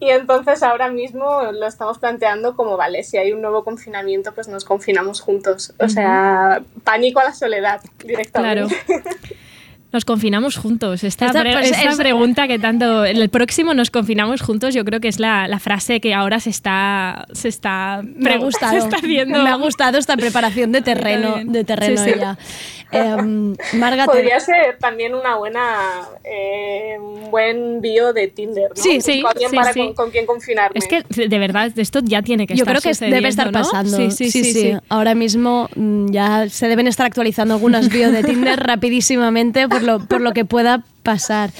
y 0.00 0.10
entonces 0.10 0.62
ahora 0.62 0.90
mismo 0.90 1.42
lo 1.52 1.66
estamos 1.66 1.98
planteando 1.98 2.54
como, 2.54 2.76
vale, 2.76 3.02
si 3.02 3.16
hay 3.16 3.32
un 3.32 3.42
nuevo 3.42 3.64
confinamiento, 3.64 4.32
pues 4.32 4.46
nos 4.46 4.64
confinamos 4.64 5.20
juntos. 5.20 5.74
O 5.78 5.88
sea, 5.88 6.62
pánico 6.84 7.20
a 7.20 7.24
la 7.24 7.34
soledad 7.34 7.80
directamente. 8.04 8.76
Nos 9.94 10.04
confinamos 10.04 10.56
juntos. 10.56 11.04
Esta, 11.04 11.26
Esta, 11.26 11.40
pre- 11.40 11.52
esta 11.68 11.90
es- 11.90 11.96
pregunta 11.96 12.48
que 12.48 12.58
tanto. 12.58 13.04
El 13.04 13.28
próximo 13.28 13.74
nos 13.74 13.90
confinamos 13.90 14.42
juntos, 14.42 14.74
yo 14.74 14.84
creo 14.84 14.98
que 14.98 15.06
es 15.06 15.20
la, 15.20 15.46
la 15.46 15.60
frase 15.60 16.00
que 16.00 16.12
ahora 16.12 16.40
se 16.40 16.50
está. 16.50 17.26
Se 17.32 17.46
está. 17.46 18.02
Me 18.04 18.30
ha 18.30 18.34
pregu- 18.34 18.40
gustado. 18.46 18.72
Se 18.72 18.78
está 18.78 18.96
haciendo. 18.96 19.40
Me 19.44 19.48
ha 19.48 19.54
gustado 19.54 19.96
esta 19.96 20.16
preparación 20.16 20.72
de 20.72 20.82
terreno, 20.82 21.36
de 21.44 21.62
terreno 21.62 22.02
Sí, 22.04 22.10
sí. 22.12 22.18
ya. 22.18 22.36
Em, 22.94 23.56
Marga, 23.74 24.06
te- 24.06 24.12
Podría 24.12 24.40
ser 24.40 24.78
también 24.78 25.14
una 25.14 25.36
buena, 25.36 26.02
eh, 26.24 26.96
un 27.00 27.30
buen 27.30 27.80
bio 27.80 28.12
de 28.12 28.28
Tinder, 28.28 28.70
¿no? 28.70 28.82
Sí, 28.82 29.00
sí, 29.00 29.22
alguien 29.26 29.50
sí, 29.50 29.56
para 29.56 29.72
sí. 29.72 29.80
con, 29.80 29.94
con 29.94 30.10
quien 30.10 30.26
confinarme. 30.26 30.78
Es 30.78 30.86
que 30.86 31.02
de 31.28 31.38
verdad, 31.38 31.70
esto 31.76 32.00
ya 32.02 32.22
tiene 32.22 32.46
que 32.46 32.54
Yo 32.54 32.64
estar 32.64 32.80
creo 32.80 32.92
que 32.94 33.10
debe 33.10 33.28
estar 33.28 33.50
pasando. 33.52 33.96
Sí, 33.96 34.10
sí, 34.10 34.30
sí. 34.30 34.44
sí. 34.52 34.72
Ahora 34.88 35.14
mismo 35.14 35.68
mm, 35.74 36.10
ya 36.10 36.48
se 36.48 36.68
deben 36.68 36.86
estar 36.86 37.06
actualizando 37.06 37.54
algunas 37.54 37.88
bios 37.88 38.12
de 38.12 38.22
Tinder 38.22 38.58
rapidísimamente 38.66 39.68
por 39.68 39.82
lo, 39.82 39.98
por 40.00 40.20
lo 40.20 40.32
que 40.32 40.44
pueda 40.44 40.84
pasar. 41.04 41.50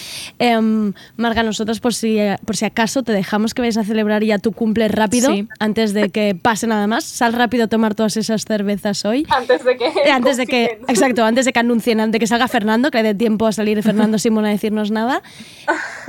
Em, 0.41 0.93
Marga, 1.17 1.45
nosotros 1.45 1.79
por 1.79 1.95
si, 1.95 2.19
por 2.45 2.57
si 2.57 2.65
acaso 2.65 3.05
te 3.05 3.13
dejamos 3.13 3.55
que 3.55 3.63
vayas 3.63 3.77
a 3.77 3.85
celebrar 3.85 4.25
ya 4.25 4.39
tu 4.39 4.51
cumple 4.51 4.89
rápido, 4.89 5.31
Sí. 5.31 5.47
antes 5.61 5.95
de 5.95 6.09
que 6.11 6.35
pase 6.41 6.67
nada 6.67 6.89
más. 6.89 7.05
Sal 7.05 7.33
rápido 7.35 7.65
a 7.65 7.69
tomar 7.69 7.95
todas 7.95 8.17
esas 8.17 8.45
cervezas 8.45 9.05
hoy. 9.05 9.25
antes 9.31 9.63
de 9.65 9.77
que 9.77 9.85
Eh, 9.87 10.11
Antes 10.11 10.37
de 10.37 10.47
que, 10.47 10.81
exacto, 10.89 11.25
antes 11.25 11.45
de 11.45 11.53
que 11.53 11.61
anuncien, 11.61 12.01
antes 12.01 12.13
de 12.15 12.19
que 12.19 12.27
salga 12.27 12.49
Fernando, 12.49 12.91
que 12.91 12.99
le 12.99 13.05
dé 13.05 13.15
tiempo 13.15 13.47
a 13.47 13.53
salir 13.53 13.81
Fernando 13.83 14.19
Simón 14.19 14.45
a 14.47 14.49
decirnos 14.49 14.91
nada. 14.91 15.23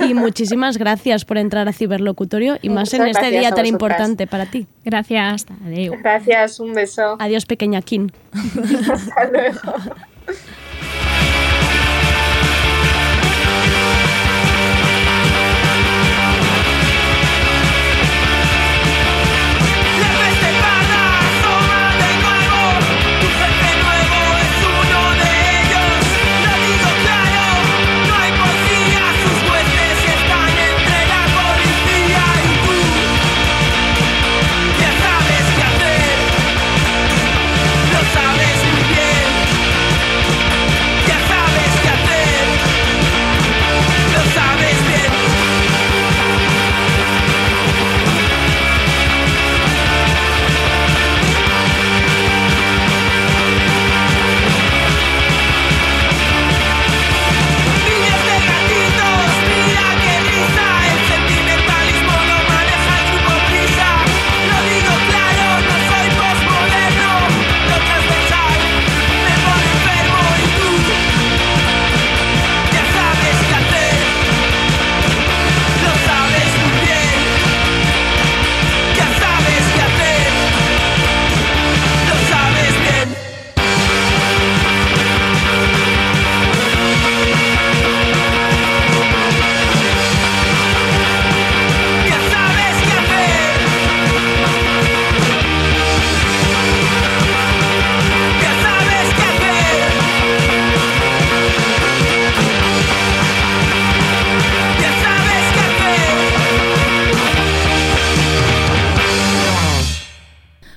Y 0.00 0.14
muchísimas 0.14 0.78
gracias 0.78 1.24
por 1.24 1.38
entrar 1.38 1.68
a 1.68 1.72
Ciberlocutorio 1.72 2.56
y 2.62 2.70
más 2.70 2.92
en 2.94 3.02
Muchas 3.02 3.16
este 3.16 3.30
gracias 3.30 3.40
día 3.40 3.50
tan 3.52 3.66
importante 3.66 4.26
para 4.26 4.46
ti. 4.46 4.66
Gracias. 4.84 5.46
Adeu. 5.66 5.94
Gracias, 6.02 6.58
un 6.60 6.72
beso. 6.72 7.16
Adiós, 7.18 7.44
pequeña 7.46 7.82
Kim. 7.82 8.08
Hasta 8.92 9.24
luego. 9.30 9.60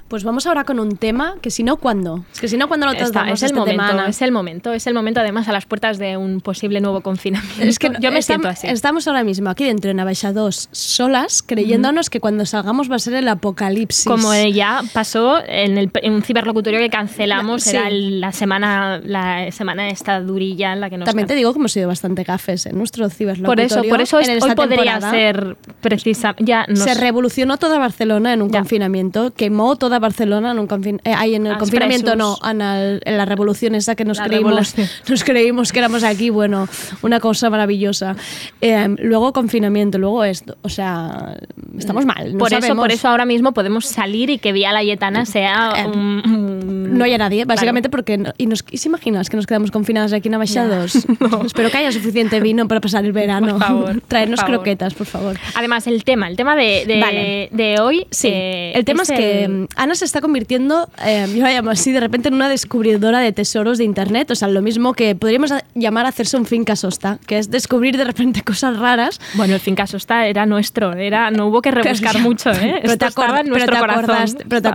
Pues 0.09 0.23
vamos 0.23 0.47
ahora 0.47 0.63
con 0.63 0.79
un 0.79 0.97
tema 0.97 1.35
que 1.39 1.51
si 1.51 1.61
no, 1.63 1.77
¿cuándo? 1.77 2.25
Es 2.33 2.41
que 2.41 2.47
si 2.47 2.57
no, 2.57 2.67
¿cuándo 2.67 2.87
lo 2.87 2.95
tratamos 2.95 3.33
es 3.33 3.43
el 3.43 3.47
este 3.49 3.59
momento, 3.59 3.85
tema, 3.87 4.07
es 4.07 4.21
el 4.23 4.31
momento, 4.31 4.73
es 4.73 4.87
el 4.87 4.95
momento 4.95 5.19
además 5.19 5.47
a 5.47 5.51
las 5.51 5.67
puertas 5.67 5.99
de 5.99 6.17
un 6.17 6.41
posible 6.41 6.81
nuevo 6.81 7.01
confinamiento. 7.01 7.61
Es 7.61 7.77
que 7.77 7.91
yo 8.01 8.11
me 8.11 8.23
siento 8.23 8.47
así. 8.47 8.65
Estamos 8.65 9.07
ahora 9.07 9.23
mismo 9.23 9.51
aquí 9.51 9.65
dentro 9.65 9.91
en 9.91 9.99
Abaixa 9.99 10.33
2 10.33 10.69
solas, 10.71 11.43
creyéndonos 11.43 12.09
que 12.09 12.19
cuando 12.19 12.47
salgamos 12.47 12.89
va 12.89 12.95
a 12.95 12.99
ser 12.99 13.13
el 13.13 13.27
apocalipsis. 13.27 14.05
Como 14.05 14.33
ya 14.33 14.81
pasó 14.93 15.37
en, 15.47 15.77
el, 15.77 15.91
en 16.01 16.13
un 16.13 16.23
ciberlocutorio 16.23 16.79
que 16.79 16.89
cancelamos, 16.89 17.61
Sí. 17.63 17.75
era 17.75 17.91
la 17.91 18.31
semana 18.31 18.99
la 19.03 19.51
semana 19.51 19.89
esta 19.89 20.21
durilla 20.21 20.73
en 20.73 20.81
la 20.81 20.89
que 20.89 20.97
nos 20.97 21.05
También 21.05 21.27
te 21.27 21.35
digo 21.35 21.53
que 21.53 21.59
hemos 21.59 21.71
sido 21.71 21.87
bastante 21.87 22.23
gafes 22.23 22.65
en 22.65 22.79
nuestro 22.79 23.05
Por 23.05 23.13
ciberlocutorio. 23.13 23.65
eso, 23.65 23.83
por 23.83 24.01
eso 24.01 24.19
es- 24.19 24.27
en 24.27 24.41
hoy 24.41 24.55
podría 24.55 24.99
ser 25.01 25.55
precisa. 25.81 26.33
Ya 26.39 26.65
nos- 26.67 26.79
Se 26.79 26.95
revolucionó 26.95 27.57
toda 27.57 27.77
Barcelona 27.77 28.33
en 28.33 28.41
un 28.41 28.49
Ya. 28.49 28.59
confinamiento, 28.59 29.31
quemó 29.35 29.75
toda 29.75 29.98
Barcelona 29.99 30.51
en 30.51 30.59
un 30.59 30.67
confinamiento. 30.67 31.09
en 31.09 31.45
el 31.45 31.51
Els 31.51 31.59
confinamiento 31.59 32.11
presos. 32.13 32.39
no, 32.41 32.49
en, 32.49 32.61
el- 32.61 33.01
en 33.05 33.17
la 33.17 33.25
revolución 33.25 33.75
esa 33.75 33.95
que 33.95 34.05
nos 34.05 34.17
La 34.17 34.25
creímos, 34.25 34.75
nos 35.07 35.23
creímos 35.23 35.71
que 35.71 35.79
éramos 35.79 36.03
aquí, 36.03 36.29
bueno, 36.29 36.67
una 37.01 37.19
cosa 37.19 37.49
maravillosa. 37.49 38.15
Eh, 38.61 38.95
luego 38.99 39.33
confinamiento, 39.33 39.97
luego 39.97 40.23
esto, 40.23 40.57
o 40.61 40.69
sea, 40.69 41.37
estamos 41.77 42.05
mal. 42.05 42.33
No 42.33 42.39
por 42.39 42.51
eso, 42.51 42.61
sabemos. 42.61 42.83
por 42.83 42.91
eso 42.91 43.07
ahora 43.07 43.25
mismo 43.25 43.53
podemos 43.53 43.85
salir 43.85 44.29
y 44.29 44.37
que 44.39 44.51
Vía 44.51 44.71
Layetana 44.73 45.25
sea 45.25 45.73
Eh, 45.77 45.85
un, 45.87 46.21
un- 46.25 46.97
No 46.97 47.05
hay 47.05 47.13
a 47.13 47.17
nadie, 47.17 47.43
Claro. 47.45 47.55
básicamente 47.55 47.89
porque... 47.89 48.17
no- 48.17 48.33
¿Y, 48.37 48.45
nos, 48.47 48.63
¿y 48.71 48.77
se 48.77 48.87
imaginas 48.89 49.29
que 49.29 49.37
nos 49.37 49.45
quedamos 49.47 49.71
confinadas 49.71 50.11
aquí 50.13 50.27
en 50.27 50.35
Abaixados? 50.35 50.95
Espero 51.45 51.69
que 51.69 51.77
haya 51.77 51.91
suficiente 51.91 52.39
vino 52.39 52.67
para 52.67 52.81
pasar 52.81 53.05
el 53.05 53.11
verano. 53.11 53.57
Por 53.57 53.67
favor, 53.67 54.01
Traernos 54.07 54.39
por 54.39 54.47
favor. 54.47 54.55
croquetas, 54.61 54.93
por 54.93 55.07
favor. 55.07 55.37
Además, 55.55 55.87
el 55.87 56.03
tema, 56.03 56.27
el 56.27 56.35
tema 56.35 56.55
de, 56.55 56.85
de, 56.85 56.99
Vale. 56.99 57.49
de 57.51 57.79
hoy. 57.79 58.07
Sí, 58.11 58.27
eh, 58.31 58.71
el 58.75 58.85
tema 58.85 59.03
es, 59.03 59.09
que 59.11 59.43
el- 59.45 59.67
se 59.95 60.05
está 60.05 60.21
convirtiendo, 60.21 60.89
eh, 61.05 61.25
yo 61.35 61.43
la 61.43 61.51
llamo 61.51 61.69
así, 61.71 61.91
de 61.91 61.99
repente 61.99 62.27
en 62.29 62.35
una 62.35 62.49
descubridora 62.49 63.19
de 63.19 63.31
tesoros 63.31 63.77
de 63.77 63.83
Internet. 63.83 64.31
O 64.31 64.35
sea, 64.35 64.47
lo 64.47 64.61
mismo 64.61 64.93
que 64.93 65.15
podríamos 65.15 65.51
a- 65.51 65.63
llamar 65.75 66.05
hacerse 66.05 66.37
un 66.37 66.45
finca 66.45 66.75
sosta, 66.75 67.19
que 67.27 67.37
es 67.37 67.49
descubrir 67.51 67.97
de 67.97 68.03
repente 68.03 68.41
cosas 68.45 68.77
raras. 68.77 69.19
Bueno, 69.35 69.53
el 69.55 69.59
finca 69.59 69.87
Sosta 69.87 70.27
era 70.27 70.45
nuestro, 70.45 70.93
era, 70.93 71.31
no 71.31 71.47
hubo 71.47 71.61
que 71.61 71.71
rebuscar 71.71 72.19
mucho, 72.19 72.51
¿eh? 72.51 72.79
Pero 72.81 72.93
Esto 72.93 72.97
te, 72.97 73.05
estaba 73.07 73.27
pero 73.43 73.65
te 73.65 73.77
corazón. 73.79 74.03
acordaste, 74.03 74.45
pero 74.47 74.61
te 74.61 74.67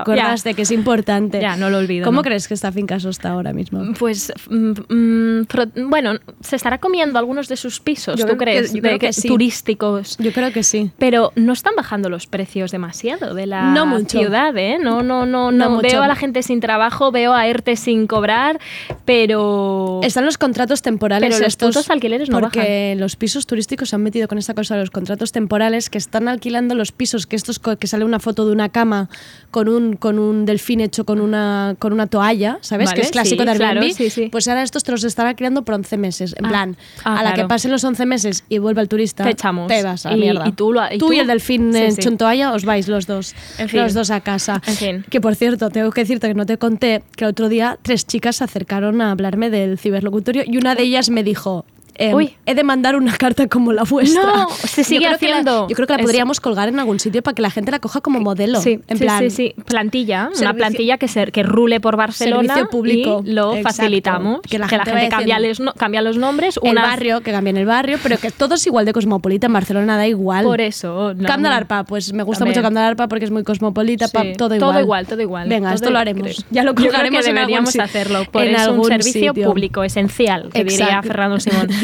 de 0.44 0.54
que 0.54 0.62
es 0.62 0.70
importante. 0.70 1.40
Ya, 1.40 1.56
no 1.56 1.70
lo 1.70 1.78
olvido, 1.78 2.04
¿Cómo 2.04 2.16
no. 2.18 2.22
crees 2.22 2.48
que 2.48 2.54
está 2.54 2.72
finca 2.72 2.98
sosta 3.00 3.30
ahora 3.30 3.52
mismo? 3.52 3.82
Pues, 3.98 4.32
mm, 4.48 4.72
mm, 4.88 5.44
pro- 5.46 5.66
bueno, 5.88 6.14
se 6.40 6.56
estará 6.56 6.78
comiendo 6.78 7.18
algunos 7.18 7.48
de 7.48 7.56
sus 7.56 7.80
pisos, 7.80 8.16
Yo 8.18 8.26
¿tú 8.26 8.32
que- 8.32 8.38
crees? 8.38 8.72
yo 8.72 8.80
creo 8.80 8.92
De 8.94 8.98
que 8.98 9.12
sí. 9.12 9.28
Turísticos. 9.28 10.16
Yo 10.18 10.32
creo 10.32 10.52
que 10.52 10.62
sí. 10.62 10.90
Pero 10.98 11.32
no 11.36 11.52
están 11.52 11.74
bajando 11.76 12.08
los 12.08 12.26
precios 12.26 12.70
demasiado 12.70 13.34
de 13.34 13.46
la 13.46 13.70
No 13.72 13.86
mucho. 13.86 14.18
ciudad, 14.18 14.56
¿eh? 14.56 14.78
No, 14.80 15.02
no, 15.04 15.26
no, 15.26 15.52
No 15.52 15.68
no. 15.70 15.80
Veo 15.80 16.02
a 16.02 16.08
la 16.08 16.16
gente 16.16 16.42
sin 16.42 16.60
trabajo, 16.60 17.12
veo 17.12 17.32
a 17.34 17.46
ERTE 17.46 17.76
sin 17.76 18.06
cobrar, 18.06 18.58
pero... 19.04 20.00
Están 20.02 20.24
los 20.24 20.38
contratos 20.38 20.82
temporales. 20.82 21.34
Pero 21.34 21.44
los 21.44 21.56
putos 21.56 21.90
alquileres 21.90 22.28
no 22.28 22.40
Porque 22.40 22.94
los 22.98 23.16
pisos 23.16 23.46
turísticos 23.46 23.90
se 23.90 23.96
han 23.96 24.02
metido 24.02 24.28
con 24.28 24.38
esta 24.38 24.54
cosa 24.54 24.74
de 24.74 24.80
los 24.80 24.90
contratos 24.90 25.32
temporales 25.32 25.90
que 25.90 25.98
están 25.98 26.28
alquilando 26.28 26.74
los 26.74 26.92
pisos, 26.92 27.26
que 27.26 27.36
estos 27.36 27.58
que 27.58 27.86
sale 27.86 28.04
una 28.04 28.18
foto 28.18 28.46
de 28.46 28.52
una 28.52 28.68
cama 28.70 29.08
con 29.50 29.68
un, 29.68 29.96
con 29.96 30.18
un 30.18 30.44
delfín 30.46 30.80
hecho 30.80 31.04
con 31.04 31.20
una, 31.20 31.76
con 31.78 31.92
una 31.92 32.06
toalla, 32.06 32.58
¿sabes? 32.62 32.86
Vale, 32.86 32.96
que 33.00 33.02
es 33.06 33.10
clásico 33.12 33.42
sí, 33.42 33.46
de 33.46 33.50
Airbnb. 33.52 33.70
claro, 33.80 33.94
sí, 33.94 34.10
sí. 34.10 34.28
Pues 34.30 34.48
ahora 34.48 34.62
estos 34.62 34.84
te 34.84 34.92
los 34.92 35.04
están 35.04 35.32
creando 35.34 35.62
por 35.64 35.74
11 35.74 35.96
meses. 35.96 36.34
En 36.38 36.46
Ah, 36.46 36.48
plan, 36.48 36.76
ah, 37.04 37.18
a 37.20 37.22
la 37.22 37.34
que 37.34 37.44
pasen 37.44 37.70
los 37.70 37.84
11 37.84 38.06
meses 38.06 38.44
y 38.48 38.58
vuelva 38.58 38.82
el 38.82 38.88
turista, 38.88 39.24
Te 39.24 39.30
echamos. 39.30 39.68
te 39.68 39.82
vas 39.82 40.06
a 40.06 40.10
la 40.10 40.16
Y- 40.16 40.20
mierda. 40.20 40.48
y 40.48 40.52
tú 40.52 40.72
lo- 40.72 40.84
y 40.92 40.98
tú 40.98 41.12
y 41.12 41.16
tú- 41.16 41.20
el 41.22 41.26
delfín 41.26 41.72
Sí, 41.72 41.78
en 41.78 41.92
sí. 41.92 42.02
Chontoalla 42.02 42.52
os 42.52 42.64
vais 42.64 42.88
los 42.88 43.06
dos. 43.06 43.34
En 43.58 43.68
fin. 43.68 43.80
Los 43.82 43.94
dos 43.94 44.10
a 44.10 44.20
casa. 44.20 44.60
En 44.66 44.74
fin. 44.74 44.93
Que 45.10 45.20
por 45.20 45.34
cierto, 45.34 45.70
tengo 45.70 45.90
que 45.90 46.02
decirte 46.02 46.28
que 46.28 46.34
no 46.34 46.46
te 46.46 46.58
conté 46.58 47.02
que 47.16 47.24
el 47.24 47.30
otro 47.30 47.48
día 47.48 47.78
tres 47.82 48.06
chicas 48.06 48.36
se 48.36 48.44
acercaron 48.44 49.00
a 49.00 49.10
hablarme 49.10 49.50
del 49.50 49.78
ciberlocutorio 49.78 50.42
y 50.46 50.56
una 50.56 50.74
de 50.74 50.82
ellas 50.82 51.10
me 51.10 51.22
dijo. 51.22 51.64
Em, 51.96 52.14
Uy. 52.14 52.36
he 52.46 52.54
de 52.54 52.64
mandar 52.64 52.96
una 52.96 53.16
carta 53.16 53.46
como 53.48 53.72
la 53.72 53.84
vuestra. 53.84 54.22
No, 54.22 54.48
se 54.50 54.84
sigue 54.84 55.00
que 55.00 55.06
la- 55.06 55.14
haciendo. 55.16 55.68
yo 55.68 55.74
creo 55.74 55.86
que 55.86 55.92
la 55.94 55.98
Es- 56.00 56.04
podríamos 56.04 56.40
colgar 56.40 56.68
en 56.68 56.78
algún 56.78 56.98
sitio 57.00 57.22
para 57.22 57.34
que 57.34 57.42
la 57.42 57.50
gente 57.50 57.70
la 57.70 57.78
coja 57.78 58.00
como 58.00 58.20
modelo. 58.20 58.60
Sí, 58.60 58.80
en 58.88 58.98
sí, 58.98 59.04
plan, 59.04 59.20
sí, 59.24 59.30
sí. 59.30 59.54
Plantilla, 59.66 60.30
una 60.40 60.54
plantilla 60.54 60.98
que, 60.98 61.08
se, 61.08 61.26
que 61.32 61.42
rule 61.42 61.80
por 61.80 61.96
Barcelona 61.96 62.54
Servicio 62.54 62.70
público. 62.70 63.22
y 63.24 63.32
lo 63.32 63.54
Exacto. 63.54 63.68
facilitamos. 63.76 64.40
Que 64.42 64.58
la 64.58 64.68
gente 64.68 64.92
vaya 64.92 65.08
cambia, 65.08 65.38
les- 65.38 65.60
cambia 65.76 66.02
los 66.02 66.16
nombres. 66.18 66.58
el 66.62 66.72
una- 66.72 66.82
barrio, 66.82 67.20
que 67.20 67.32
cambien 67.32 67.56
el 67.56 67.66
barrio, 67.66 67.98
pero 68.02 68.18
que 68.18 68.30
todo 68.30 68.54
es 68.56 68.66
igual 68.66 68.84
de 68.86 68.92
cosmopolita. 68.92 69.46
En 69.46 69.52
Barcelona 69.52 69.96
da 69.96 70.06
igual. 70.06 70.44
Por 70.44 70.60
eso. 70.60 71.14
no, 71.14 71.26
Camp 71.26 71.42
de 71.42 71.48
no. 71.48 71.54
Arpa, 71.54 71.84
pues 71.84 72.12
me 72.12 72.22
gusta 72.22 72.40
También. 72.40 72.58
mucho 72.58 72.62
Camp 72.66 72.76
de 72.76 72.82
Arpa 72.82 73.08
porque 73.08 73.24
es 73.24 73.30
muy 73.30 73.44
cosmopolita, 73.44 74.08
pa- 74.08 74.24
todo 74.36 74.54
igual. 74.54 74.60
Todo 74.72 74.80
igual, 74.80 75.06
todo 75.06 75.20
igual. 75.22 75.48
Venga, 75.48 75.68
Todo- 75.68 75.74
esto 75.76 75.90
lo 75.90 75.98
haremos. 75.98 76.22
creo. 76.22 76.46
Ya 76.50 76.62
lo 76.62 76.70
Yo 76.72 76.74
creo 76.76 76.88
colgaremos 76.90 77.24
que 77.24 77.30
en 77.30 77.38
algún 77.38 77.48
deberíamos 77.64 77.78
hacerlo, 77.78 78.24
por 78.30 78.42
en 78.42 78.54
es 78.54 78.62
un 78.62 78.70
algún 78.72 78.88
servicio 78.88 79.32
sitio. 79.32 79.48
público 79.48 79.84
esencial, 79.84 80.50
que 80.52 80.64
diría. 80.64 81.02
Fernando 81.02 81.38
Simón. 81.40 81.68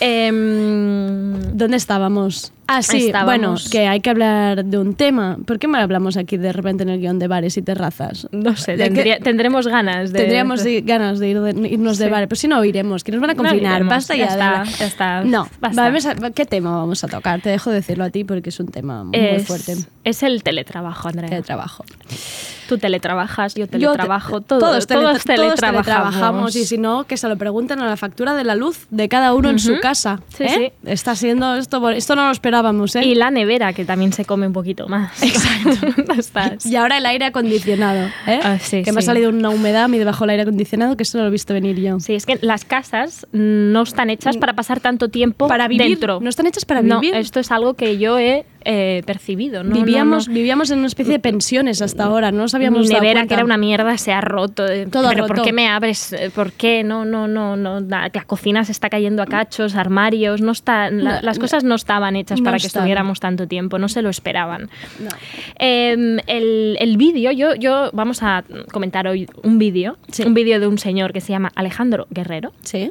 Em, 0.00 1.56
¿Dónde 1.56 1.76
estábamos? 1.76 2.52
Ah, 2.70 2.82
sí, 2.82 3.06
Estábamos- 3.06 3.24
bueno, 3.62 3.70
que 3.70 3.86
hay 3.88 4.00
que 4.00 4.10
hablar 4.10 4.62
de 4.62 4.76
un 4.78 4.94
tema. 4.94 5.38
¿Por 5.46 5.58
qué 5.58 5.66
me 5.68 5.78
hablamos 5.78 6.18
aquí 6.18 6.36
de 6.36 6.52
repente 6.52 6.82
en 6.82 6.90
el 6.90 7.00
guion 7.00 7.18
de 7.18 7.26
bares 7.26 7.56
y 7.56 7.62
terrazas? 7.62 8.28
no 8.30 8.56
sé, 8.56 8.72
¿De 8.72 8.84
qué- 8.84 8.90
tendría- 8.90 9.18
tendremos 9.20 9.66
ganas 9.66 10.12
de... 10.12 10.18
Tendríamos 10.20 10.62
de- 10.62 10.82
ganas 10.82 11.18
de, 11.18 11.28
ir 11.30 11.40
de- 11.40 11.68
irnos 11.68 11.96
de 11.96 12.10
bares, 12.10 12.28
pero 12.28 12.38
si 12.38 12.46
no 12.46 12.62
iremos, 12.64 13.04
que 13.04 13.12
nos 13.12 13.20
van 13.22 13.30
a 13.30 13.34
No 13.34 13.38
confinar. 13.42 13.76
iremos, 13.76 13.90
basta 13.94 14.14
ya 14.16 14.26
ya. 14.26 14.32
está, 14.32 14.64
ya 14.78 14.86
está, 14.86 15.24
No, 15.24 15.48
basta. 15.60 15.82
vamos 15.82 16.04
a- 16.04 16.14
¿qué 16.32 16.44
tema 16.44 16.76
vamos 16.76 17.02
a 17.04 17.08
tocar? 17.08 17.40
Te 17.40 17.48
dejo 17.48 17.70
decirlo 17.70 18.04
a 18.04 18.10
ti 18.10 18.24
porque 18.24 18.50
es 18.50 18.60
un 18.60 18.68
tema 18.68 19.02
muy 19.04 19.18
es, 19.18 19.46
fuerte 19.46 19.74
es 20.04 20.22
el 20.22 20.42
teletrabajo, 20.42 21.08
Andrea. 21.08 21.30
de 21.30 21.40
trabajo. 21.42 21.84
Tú 22.68 22.76
teletrabajas, 22.76 23.54
yo 23.54 23.60
Yo 23.64 23.66
te- 23.66 23.78
teletrabajo, 23.78 24.42
todo- 24.42 24.58
todos, 24.58 24.86
tele- 24.86 25.00
todos, 25.00 25.24
teletrabajamos. 25.24 25.84
teletrabajamos 25.86 26.56
y 26.56 26.66
si 26.66 26.76
no, 26.76 27.04
que 27.04 27.16
se 27.16 27.26
lo 27.28 27.38
pregunten 27.38 27.80
a 27.80 27.86
la 27.86 27.96
factura 27.96 28.34
de 28.34 28.44
la 28.44 28.54
luz 28.54 28.86
de 28.90 29.08
cada 29.08 29.32
uno 29.32 29.48
en 29.48 29.58
su 29.58 29.72
Ujú. 29.72 29.80
Casa. 29.88 30.20
Sí, 30.28 30.44
¿eh? 30.44 30.72
Está 30.84 31.14
siendo 31.16 31.54
esto, 31.56 31.88
esto 31.90 32.14
no 32.16 32.26
lo 32.26 32.32
esperábamos, 32.32 32.94
¿eh? 32.96 33.04
Y 33.04 33.14
la 33.14 33.30
nevera, 33.30 33.72
que 33.72 33.84
también 33.84 34.12
se 34.12 34.24
come 34.24 34.46
un 34.46 34.52
poquito 34.52 34.88
más. 34.88 35.22
Exacto. 35.22 36.12
Estás. 36.18 36.66
Y 36.66 36.76
ahora 36.76 36.98
el 36.98 37.06
aire 37.06 37.24
acondicionado, 37.26 38.08
¿eh? 38.26 38.40
Ah, 38.42 38.58
sí, 38.60 38.82
que 38.82 38.92
me 38.92 38.98
ha 38.98 39.02
sí. 39.02 39.06
salido 39.06 39.30
una 39.30 39.50
humedad 39.50 39.84
a 39.84 39.88
mí 39.88 39.98
debajo 39.98 40.24
del 40.24 40.30
aire 40.30 40.42
acondicionado 40.42 40.96
que 40.96 41.02
eso 41.04 41.18
no 41.18 41.24
lo 41.24 41.28
he 41.28 41.32
visto 41.32 41.54
venir 41.54 41.76
yo. 41.80 41.98
Sí, 42.00 42.14
es 42.14 42.26
que 42.26 42.38
las 42.42 42.64
casas 42.64 43.26
no 43.32 43.82
están 43.82 44.10
hechas 44.10 44.36
para 44.36 44.52
pasar 44.54 44.80
tanto 44.80 45.08
tiempo 45.08 45.46
Mm. 45.46 45.48
Para 45.48 45.68
vivir, 45.68 45.88
dentro. 45.88 46.20
no 46.20 46.28
están 46.30 46.46
hechas 46.46 46.64
para 46.64 46.82
No, 46.82 47.00
vivir. 47.00 47.14
esto 47.16 47.38
es 47.40 47.50
algo 47.52 47.74
que 47.74 47.98
yo 47.98 48.18
he 48.18 48.44
eh, 48.64 49.02
percibido. 49.06 49.62
No, 49.64 49.74
vivíamos, 49.74 50.26
no, 50.26 50.32
no. 50.32 50.36
vivíamos 50.36 50.70
en 50.70 50.78
una 50.78 50.88
especie 50.88 51.12
de 51.14 51.18
pensiones 51.20 51.80
hasta 51.80 52.04
ahora, 52.04 52.30
no 52.32 52.38
nos 52.38 52.54
Mi 52.54 52.68
nevera, 52.88 53.26
que 53.26 53.34
era 53.34 53.44
una 53.44 53.56
mierda, 53.56 53.96
se 53.98 54.12
ha 54.12 54.20
roto. 54.20 54.66
eh, 54.66 54.86
Todo 54.90 55.08
Pero 55.08 55.22
roto. 55.22 55.34
¿por 55.36 55.44
qué 55.44 55.52
me 55.52 55.68
abres? 55.68 56.14
¿Por 56.34 56.52
qué? 56.52 56.82
No, 56.84 57.04
no, 57.04 57.28
no, 57.28 57.56
no. 57.56 57.80
La, 57.80 58.10
la 58.12 58.24
cocina 58.24 58.64
se 58.64 58.72
está 58.72 58.90
cayendo 58.90 59.22
a 59.22 59.26
cachos, 59.26 59.74
armarios, 59.78 60.40
no 60.42 60.52
está, 60.52 60.90
la- 60.90 61.22
las 61.22 61.38
cosas 61.38 61.64
no 61.64 61.74
estaban 61.76 62.16
hechas 62.16 62.40
No 62.40 62.44
para 62.44 62.58
que 62.58 62.66
están. 62.66 62.80
estuviéramos 62.82 63.20
tanto 63.20 63.46
tiempo, 63.48 63.78
no 63.78 63.88
se 63.88 64.02
lo 64.02 64.10
esperaban. 64.10 64.68
No. 65.00 65.08
Eh, 65.58 66.18
el 66.26 66.76
el 66.80 66.96
vídeo, 66.96 67.30
yo, 67.32 67.54
yo 67.54 67.90
vamos 67.92 68.22
a 68.22 68.44
comentar 68.72 69.06
hoy 69.06 69.26
un 69.42 69.58
vídeo, 69.58 69.96
Sí. 70.10 70.24
un 70.24 70.34
vídeo 70.34 70.60
de 70.60 70.66
un 70.66 70.78
señor 70.78 71.12
que 71.12 71.20
se 71.20 71.32
llama 71.32 71.50
Alejandro 71.54 72.06
Guerrero 72.10 72.52
Sí. 72.62 72.90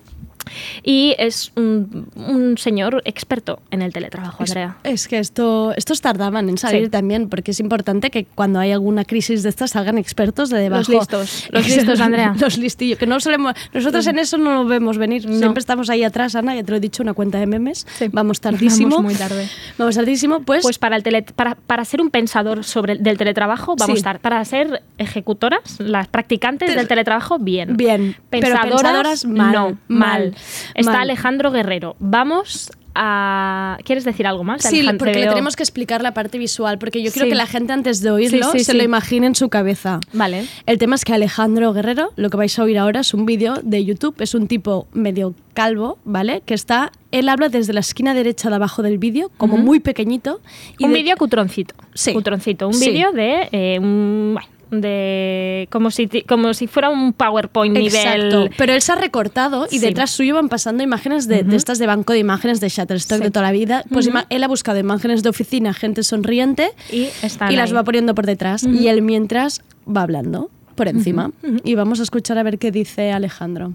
Y 0.84 1.16
es 1.18 1.52
un, 1.56 2.08
un 2.16 2.58
señor 2.58 3.02
experto 3.06 3.60
en 3.72 3.82
el 3.82 3.94
teletrabajo, 3.94 4.44
Andrea. 4.44 4.78
Es 4.84 5.08
que 5.08 5.20
esto, 5.20 5.74
estos 5.76 6.02
tardaban 6.02 6.50
en 6.50 6.58
salir 6.58 6.86
Sí. 6.86 6.90
también, 6.90 7.30
porque 7.30 7.52
es 7.52 7.60
importante 7.60 8.12
que 8.12 8.26
cuando 8.26 8.60
hay 8.60 8.72
alguna 8.72 9.04
crisis 9.06 9.44
de 9.44 9.50
estas 9.50 9.72
salgan 9.72 9.98
expertos 9.98 10.50
de 10.50 10.60
debajo. 10.60 10.80
Los 10.80 10.90
listos, 10.90 11.48
los 11.52 11.68
listos, 11.76 12.00
Andrea. 12.00 12.36
los 12.40 12.58
listillos, 12.58 12.98
que 13.00 13.08
no 13.08 13.20
solemos, 13.20 13.54
nosotros 13.74 14.06
en 14.08 14.20
eso 14.20 14.38
no 14.38 14.54
lo 14.54 14.66
vemos 14.66 14.98
venir, 14.98 15.26
No. 15.28 15.38
siempre 15.38 15.60
estamos 15.60 15.90
ahí 15.90 16.04
atrás, 16.04 16.36
Ana, 16.36 16.56
ya 16.56 16.64
te 16.64 16.72
lo 16.72 16.78
he 16.78 16.80
dicho, 16.80 17.04
una 17.04 17.14
cuenta 17.14 17.40
de 17.40 17.48
memes, 17.48 17.86
Sí. 17.98 18.08
vamos 18.12 18.42
tardísimo. 18.42 18.98
Vamos 18.98 19.12
muy 19.12 19.16
tarde. 19.16 19.48
Vamos 19.78 19.96
tardísimo, 19.96 20.42
pues, 20.42 20.62
Pues 20.64 20.78
para, 20.80 20.96
el 20.96 21.04
tele- 21.04 21.24
para, 21.36 21.56
para 21.56 21.84
ser 21.86 22.02
un 22.02 22.10
pensador 22.10 22.64
sobre 22.64 22.94
el- 22.94 23.04
del 23.04 23.18
teletrabajo, 23.18 23.76
vamos 23.76 23.86
Sí. 23.86 23.92
a 23.92 23.96
estar. 23.96 24.20
Para 24.20 24.44
ser 24.46 24.82
ejecutoras, 24.98 25.80
las 25.80 26.08
practicantes 26.08 26.70
Te- 26.70 26.76
del 26.76 26.88
teletrabajo, 26.88 27.40
bien. 27.40 27.76
Bien, 27.78 28.16
pero 28.30 28.48
Pensadoras, 28.48 28.82
pensadoras, 28.82 29.26
mal, 29.26 29.52
no, 29.54 29.66
mal, 29.66 29.78
mal. 29.88 30.36
Está. 30.76 31.02
Alejandro 31.02 31.52
Guerrero. 31.52 31.96
Vamos 32.00 32.72
a... 33.00 33.78
¿Quieres 33.84 34.04
decir 34.06 34.26
algo 34.26 34.44
más? 34.44 34.64
Sí, 34.64 34.80
Alejandro? 34.80 34.98
porque 35.06 35.20
le 35.20 35.28
tenemos 35.28 35.56
que 35.56 35.62
explicar 35.64 36.02
la 36.02 36.14
parte 36.16 36.38
visual, 36.40 36.80
porque 36.80 37.04
yo 37.04 37.12
quiero 37.12 37.26
Sí. 37.26 37.30
que 37.30 37.36
la 37.36 37.46
gente 37.46 37.72
antes 37.74 38.02
de 38.02 38.10
oírlo 38.10 38.52
Sí, 38.52 38.60
sí, 38.60 38.66
se 38.66 38.74
lo 38.74 38.84
imagine 38.84 39.28
en 39.28 39.36
su 39.36 39.50
cabeza. 39.50 40.00
Vale. 40.14 40.46
El 40.66 40.78
tema 40.80 40.96
es 40.96 41.06
que 41.06 41.14
Alejandro 41.14 41.74
Guerrero, 41.74 42.12
lo 42.16 42.30
que 42.32 42.38
vais 42.38 42.58
a 42.58 42.64
oír 42.64 42.80
ahora 42.80 43.02
es 43.02 43.14
un 43.14 43.26
vídeo 43.28 43.56
de 43.62 43.86
YouTube, 43.86 44.16
es 44.20 44.34
un 44.34 44.48
tipo 44.48 44.88
medio 44.94 45.36
calvo, 45.54 46.00
¿vale? 46.06 46.42
Que 46.46 46.56
está, 46.56 46.92
él 47.12 47.30
habla 47.30 47.50
desde 47.50 47.72
la 47.74 47.82
esquina 47.82 48.14
derecha 48.16 48.50
de 48.50 48.56
abajo 48.56 48.82
del 48.82 48.98
vídeo, 48.98 49.30
como 49.38 49.58
muy 49.58 49.80
pequeñito. 49.80 50.42
y 50.80 50.86
un 50.86 50.92
de- 50.94 50.98
vídeo 51.04 51.18
cutroncito. 51.18 51.76
Sí. 51.94 52.14
Cutroncito. 52.14 52.68
Un 52.68 52.80
vídeo 52.80 53.12
de... 53.12 53.50
eh, 53.52 53.78
un, 53.80 54.32
bueno, 54.34 54.48
de 54.72 55.68
como 55.72 55.92
si 55.92 56.08
como 56.28 56.54
si 56.54 56.68
fuera 56.68 56.90
un 56.90 57.14
PowerPoint 57.14 57.78
Exacto, 57.78 58.40
nivel 58.44 58.52
pero 58.58 58.74
él 58.74 58.82
se 58.82 58.92
ha 58.92 58.96
recortado 58.96 59.66
y 59.70 59.80
Sí. 59.80 59.86
detrás 59.86 60.12
suyo 60.12 60.36
van 60.36 60.50
pasando 60.50 60.84
imágenes 60.84 61.28
de, 61.28 61.44
de 61.44 61.56
estas 61.56 61.80
de 61.80 61.88
banco 61.88 62.14
de 62.14 62.20
imágenes 62.20 62.60
de 62.60 62.70
Shutterstock 62.70 63.18
Sí. 63.20 63.24
de 63.24 63.32
toda 63.32 63.46
la 63.46 63.52
vida. 63.52 63.84
Pues 63.90 64.10
él 64.30 64.44
ha 64.44 64.48
buscado 64.48 64.80
imágenes 64.80 65.24
de 65.24 65.30
oficina, 65.30 65.74
gente 65.74 66.04
sonriente 66.04 66.72
y 66.92 67.08
y 67.50 67.56
las 67.56 67.74
va 67.74 67.84
poniendo 67.84 68.14
por 68.16 68.26
detrás. 68.26 68.64
Y 68.64 68.88
él 68.88 69.02
mientras 69.02 69.62
va 69.88 70.02
hablando 70.02 70.50
por 70.76 70.88
encima. 70.88 71.32
Y 71.64 71.76
vamos 71.76 72.00
a 72.00 72.04
escuchar 72.04 72.38
a 72.38 72.44
ver 72.44 72.58
qué 72.60 72.72
dice 72.72 73.12
Alejandro. 73.12 73.74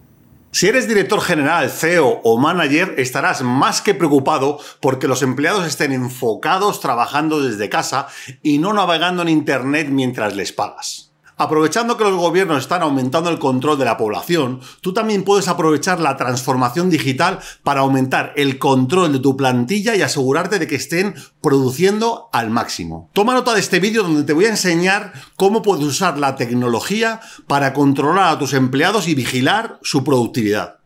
Si 0.55 0.69
eres 0.69 0.87
director 0.87 1.19
general, 1.23 1.71
CEO 1.71 2.21
o 2.23 2.37
manager, 2.37 2.97
estarás 2.99 3.41
más 3.41 3.81
que 3.81 3.95
preocupado 3.95 4.61
porque 4.81 5.09
los 5.09 5.23
empleados 5.23 5.67
estén 5.67 5.93
enfocados 5.93 6.79
trabajando 6.79 7.41
desde 7.41 7.71
casa 7.71 8.09
y 8.43 8.59
no 8.59 8.75
navegando 8.75 9.23
en 9.23 9.31
Internet 9.31 9.89
mientras 9.89 10.37
les 10.37 10.53
pagas. 10.53 11.12
Aprovechando 11.37 11.97
que 11.97 12.05
los 12.05 12.17
gobiernos 12.17 12.59
están 12.59 12.83
aumentando 12.83 13.31
el 13.31 13.39
control 13.39 13.79
de 13.79 13.85
la 13.85 13.97
población, 13.97 14.61
tú 14.81 14.93
también 14.93 15.25
puedes 15.25 15.49
aprovechar 15.49 16.01
la 16.01 16.17
transformación 16.17 16.91
digital 16.91 17.41
para 17.63 17.81
aumentar 17.81 18.33
el 18.37 18.59
control 18.59 19.13
de 19.13 19.19
tu 19.19 19.37
plantilla 19.37 19.97
y 19.97 20.03
asegurarte 20.03 20.59
de 20.59 20.67
que 20.67 20.77
estén 20.77 21.15
produciendo 21.41 22.29
al 22.33 22.51
máximo. 22.51 23.11
Toma 23.13 23.35
nota 23.35 23.55
de 23.55 23.61
este 23.61 23.81
vídeo 23.81 24.03
donde 24.03 24.25
te 24.25 24.33
voy 24.33 24.45
a 24.45 24.51
enseñar 24.51 25.13
cómo 25.37 25.63
puedes 25.63 25.85
usar 25.85 26.19
la 26.19 26.37
tecnología 26.37 27.21
para 27.47 27.73
controlar 27.73 28.35
a 28.35 28.39
tus 28.39 28.53
empleados 28.53 29.09
y 29.09 29.15
vigilar 29.15 29.79
su 29.83 30.05
productividad. 30.05 30.82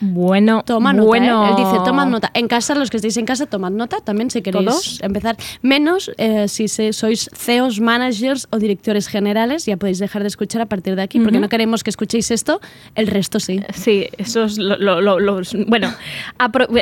Bueno, 0.00 0.62
Toma 0.64 0.92
nota, 0.92 1.06
bueno. 1.06 1.46
¿eh? 1.46 1.50
Él 1.50 1.56
dice, 1.56 1.76
tomad 1.84 2.06
nota. 2.06 2.30
En 2.34 2.48
casa, 2.48 2.74
los 2.74 2.90
que 2.90 2.98
estéis 2.98 3.16
en 3.16 3.24
casa, 3.26 3.46
tomad 3.46 3.70
nota 3.70 3.98
también 4.04 4.30
si 4.30 4.42
queréis 4.42 4.64
¿Todos? 4.66 5.00
empezar. 5.02 5.36
Menos 5.62 6.10
eh, 6.18 6.48
si 6.48 6.68
se- 6.68 6.92
sois 6.92 7.30
CEOs, 7.34 7.80
managers 7.80 8.46
o 8.50 8.58
directores 8.58 9.08
generales, 9.08 9.64
ya 9.66 9.76
podéis 9.76 9.98
dejar 9.98 10.22
de 10.22 10.28
escuchar 10.28 10.60
a 10.62 10.66
partir 10.66 10.96
de 10.96 11.02
aquí, 11.02 11.20
porque 11.20 11.38
no 11.38 11.48
queremos 11.48 11.82
que 11.82 11.90
escuchéis 11.90 12.30
esto, 12.30 12.60
el 12.94 13.06
resto 13.06 13.40
sí. 13.40 13.60
Sí, 13.74 14.06
eso 14.18 14.44
es 14.44 14.58
lo, 14.58 14.76
lo- 14.76 15.00
lo- 15.00 15.18
los- 15.20 15.54
bueno, 15.66 15.92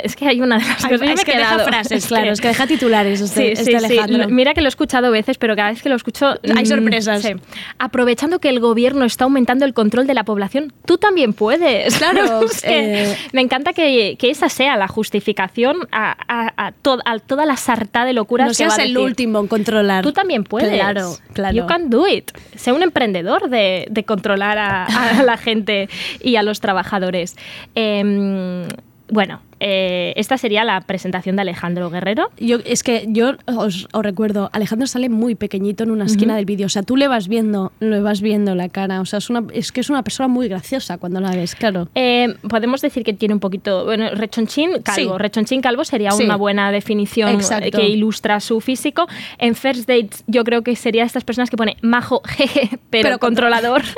es 0.02 0.16
que 0.16 0.26
hay 0.26 0.40
una 0.40 0.58
de 0.58 0.64
las 0.66 0.84
Ay, 0.84 0.90
cosas 0.90 1.08
es 1.10 1.24
que 1.24 1.36
deja 1.36 1.58
frases, 1.60 2.06
claro, 2.08 2.32
es 2.32 2.40
que 2.40 2.48
deja 2.48 2.66
titulares 2.66 3.20
este- 3.20 3.40
sí, 3.56 3.62
este 3.62 3.64
sí, 3.64 3.70
sí. 3.88 3.98
Alejandro. 3.98 4.28
Mira 4.28 4.54
que 4.54 4.60
lo 4.60 4.66
he 4.66 4.68
escuchado 4.68 5.10
veces, 5.10 5.38
pero 5.38 5.54
cada 5.56 5.70
vez 5.70 5.82
que 5.82 5.88
lo 5.88 5.96
escucho 5.96 6.34
Hay 6.56 6.64
mm, 6.64 6.66
sorpresas. 6.66 7.22
sí. 7.22 7.32
Aprovechando 7.78 8.38
que 8.38 8.48
el 8.48 8.60
gobierno 8.60 9.04
está 9.04 9.24
aumentando 9.24 9.64
el 9.64 9.74
control 9.74 10.06
de 10.06 10.14
la 10.14 10.24
población, 10.24 10.72
tú 10.84 10.98
también 10.98 11.32
puedes. 11.32 11.96
Claro, 11.96 12.44
Es 12.44 12.62
que 12.62 13.02
eh, 13.04 13.13
me 13.32 13.40
encanta 13.40 13.72
que, 13.72 14.16
que 14.18 14.30
esa 14.30 14.48
sea 14.48 14.76
la 14.76 14.88
justificación 14.88 15.88
a, 15.92 16.16
a- 16.28 16.66
a 16.66 16.72
to- 16.72 17.00
a 17.04 17.18
toda 17.18 17.46
la 17.46 17.56
sarta 17.56 18.04
de 18.04 18.12
locuras 18.12 18.46
no 18.46 18.50
que 18.50 18.54
seas 18.56 18.78
va 18.78 18.82
a 18.82 18.86
el 18.86 18.96
último 18.98 19.38
en 19.40 19.46
controlar. 19.48 20.02
Tú 20.02 20.12
también 20.12 20.44
puedes. 20.44 20.68
Claro, 20.74 21.16
claro. 21.32 21.56
You 21.56 21.66
can 21.66 21.90
do 21.90 22.06
it. 22.06 22.30
Sé 22.56 22.72
un 22.72 22.82
emprendedor 22.82 23.48
de, 23.48 23.86
de 23.90 24.04
controlar 24.04 24.58
a, 24.58 24.84
a 24.84 25.22
la 25.22 25.36
gente 25.36 25.88
y 26.22 26.36
a 26.36 26.42
los 26.42 26.60
trabajadores. 26.60 27.36
Em, 27.74 28.66
bueno, 29.08 29.40
eh, 29.60 30.12
esta 30.16 30.38
sería 30.38 30.64
la 30.64 30.80
presentación 30.80 31.36
de 31.36 31.42
Alejandro 31.42 31.90
Guerrero. 31.90 32.30
Yo, 32.38 32.58
es 32.64 32.82
que 32.82 33.04
yo 33.08 33.32
os, 33.46 33.88
os 33.92 34.02
recuerdo, 34.02 34.50
Alejandro 34.52 34.86
sale 34.86 35.08
muy 35.08 35.34
pequeñito 35.34 35.84
en 35.84 35.90
una 35.90 36.04
esquina 36.06 36.36
del 36.36 36.44
vídeo. 36.44 36.66
O 36.66 36.70
sea, 36.70 36.82
tú 36.82 36.96
le 36.96 37.08
vas 37.08 37.28
viendo, 37.28 37.72
le 37.80 38.00
vas 38.00 38.20
viendo 38.20 38.54
la 38.54 38.68
cara. 38.68 39.00
O 39.00 39.04
sea, 39.04 39.18
es, 39.18 39.30
una, 39.30 39.44
es 39.52 39.72
que 39.72 39.80
es 39.80 39.90
una 39.90 40.02
persona 40.02 40.28
muy 40.28 40.48
graciosa 40.48 40.98
cuando 40.98 41.20
la 41.20 41.30
ves, 41.30 41.54
claro. 41.54 41.88
Eh, 41.94 42.34
podemos 42.48 42.80
decir 42.80 43.04
que 43.04 43.12
tiene 43.12 43.34
un 43.34 43.40
poquito, 43.40 43.84
bueno, 43.84 44.10
rechonchín 44.10 44.82
calvo. 44.82 45.12
Sí. 45.16 45.18
Rechonchín 45.18 45.60
calvo 45.60 45.84
sería 45.84 46.10
Sí. 46.12 46.24
una 46.24 46.36
buena 46.36 46.70
definición 46.70 47.30
Exacto. 47.30 47.66
eh, 47.66 47.70
que 47.70 47.88
ilustra 47.88 48.40
su 48.40 48.60
físico. 48.60 49.06
En 49.38 49.54
First 49.54 49.88
Dates 49.88 50.24
yo 50.26 50.44
creo 50.44 50.62
que 50.62 50.76
sería 50.76 51.04
estas 51.04 51.24
personas 51.24 51.50
que 51.50 51.56
pone 51.56 51.76
majo, 51.82 52.20
jeje, 52.26 52.70
pero, 52.90 53.04
Pero 53.04 53.18
controlador. 53.18 53.82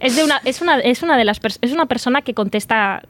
Es, 0.00 0.16
de 0.16 0.24
una, 0.24 0.40
es, 0.44 0.60
una, 0.60 0.80
es 0.80 1.02
una 1.04 1.16
de 1.16 1.24
las 1.24 1.40
es 1.60 1.72
una 1.72 1.86
persona 1.86 2.22
que 2.22 2.34
contesta 2.34 3.02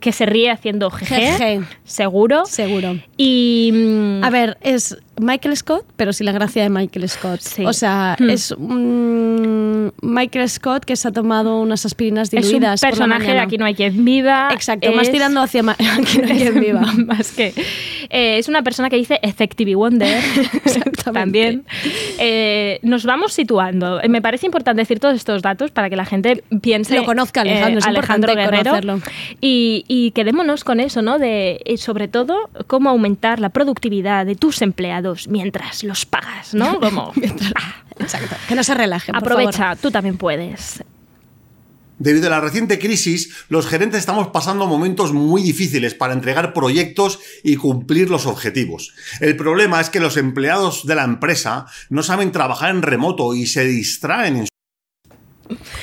que 0.00 0.12
se 0.12 0.26
ríe 0.26 0.50
haciendo 0.68 0.90
jeje, 0.90 1.32
Jeje. 1.38 1.60
seguro. 1.84 2.44
Seguro. 2.46 2.98
Y 3.16 3.70
mm, 3.72 4.24
A 4.24 4.30
ver, 4.30 4.58
es 4.60 4.98
Michael 5.20 5.56
Scott, 5.56 5.84
pero 5.96 6.12
sin 6.12 6.26
la 6.26 6.32
gracia 6.32 6.62
de 6.62 6.70
Michael 6.70 7.08
Scott. 7.08 7.40
Sí. 7.40 7.64
O 7.64 7.72
sea, 7.72 8.16
Hmm. 8.18 8.30
es 8.30 8.52
un 8.52 9.92
Michael 10.02 10.48
Scott 10.48 10.84
que 10.84 10.96
se 10.96 11.08
ha 11.08 11.12
tomado 11.12 11.60
unas 11.60 11.84
aspirinas 11.86 12.32
es 12.32 12.34
un 12.34 12.42
diluidas. 12.42 12.80
por 12.80 12.88
la 12.88 12.90
personaje 12.90 13.32
de. 13.32 13.38
Aquí 13.40 13.58
no 13.58 13.64
hay 13.64 13.74
quien 13.74 14.04
viva. 14.04 14.50
Exacto, 14.52 14.90
más 14.92 15.06
Es- 15.06 15.12
tirando 15.12 15.40
hacia 15.40 15.62
Ma- 15.62 15.76
Aquí 15.98 16.18
no 16.18 16.28
hay 16.28 16.38
quien 16.38 16.60
viva. 16.60 16.80
más 17.06 17.32
que 17.32 17.52
eh, 18.10 18.38
es 18.38 18.48
una 18.48 18.62
persona 18.62 18.88
que 18.90 18.96
dice 18.96 19.18
Effective 19.22 19.74
Wonder 19.74 20.18
Exactamente. 20.64 21.02
también 21.12 21.64
Eh, 22.18 22.78
nos 22.82 23.04
vamos 23.04 23.32
situando 23.32 24.00
Eh, 24.00 24.08
me 24.08 24.22
parece 24.22 24.46
importante 24.46 24.82
decir 24.82 24.98
todos 25.00 25.14
estos 25.14 25.42
datos 25.42 25.70
para 25.70 25.88
que 25.90 25.96
la 25.96 26.04
gente 26.04 26.42
piense 26.60 26.96
Lo 26.96 27.04
conozca, 27.04 27.42
Alejandro, 27.42 27.78
es 28.32 28.36
Guerrero 28.36 28.64
conocerlo. 28.70 29.00
y, 29.40 29.84
y 29.88 30.10
quedémonos 30.12 30.64
con 30.64 30.80
eso 30.80 31.02
no 31.02 31.18
de 31.18 31.60
sobre 31.78 32.08
todo 32.08 32.50
cómo 32.66 32.88
aumentar 32.90 33.40
la 33.40 33.48
productividad 33.50 34.26
de 34.26 34.34
tus 34.36 34.62
empleados 34.62 35.07
mientras 35.28 35.84
los 35.84 36.06
pagas 36.06 36.54
no 36.54 36.80
como 36.80 37.12
ah, 37.56 37.74
Exacto. 37.98 38.36
Que 38.46 38.54
no 38.54 38.62
se 38.62 38.74
relajen. 38.74 39.12
por 39.12 39.22
aprovecha 39.22 39.58
favor. 39.58 39.78
tú 39.78 39.90
también 39.90 40.16
puedes 40.16 40.82
Debido 41.98 42.28
a 42.28 42.30
la 42.30 42.40
reciente 42.40 42.78
crisis, 42.78 43.34
los 43.48 43.66
gerentes 43.66 43.98
estamos 43.98 44.28
pasando 44.28 44.68
momentos 44.68 45.12
muy 45.12 45.42
difíciles 45.42 45.94
para 45.94 46.12
entregar 46.12 46.52
proyectos 46.52 47.18
y 47.42 47.56
cumplir 47.56 48.08
los 48.08 48.24
objetivos. 48.26 48.94
El 49.20 49.36
problema 49.36 49.80
es 49.80 49.90
que 49.90 49.98
los 49.98 50.16
empleados 50.16 50.86
de 50.86 50.94
la 50.94 51.02
empresa 51.02 51.66
no 51.90 52.04
saben 52.04 52.30
trabajar 52.30 52.70
en 52.70 52.82
remoto 52.82 53.34
y 53.34 53.46
se 53.46 53.64
distraen 53.64 54.36
en 54.36 54.48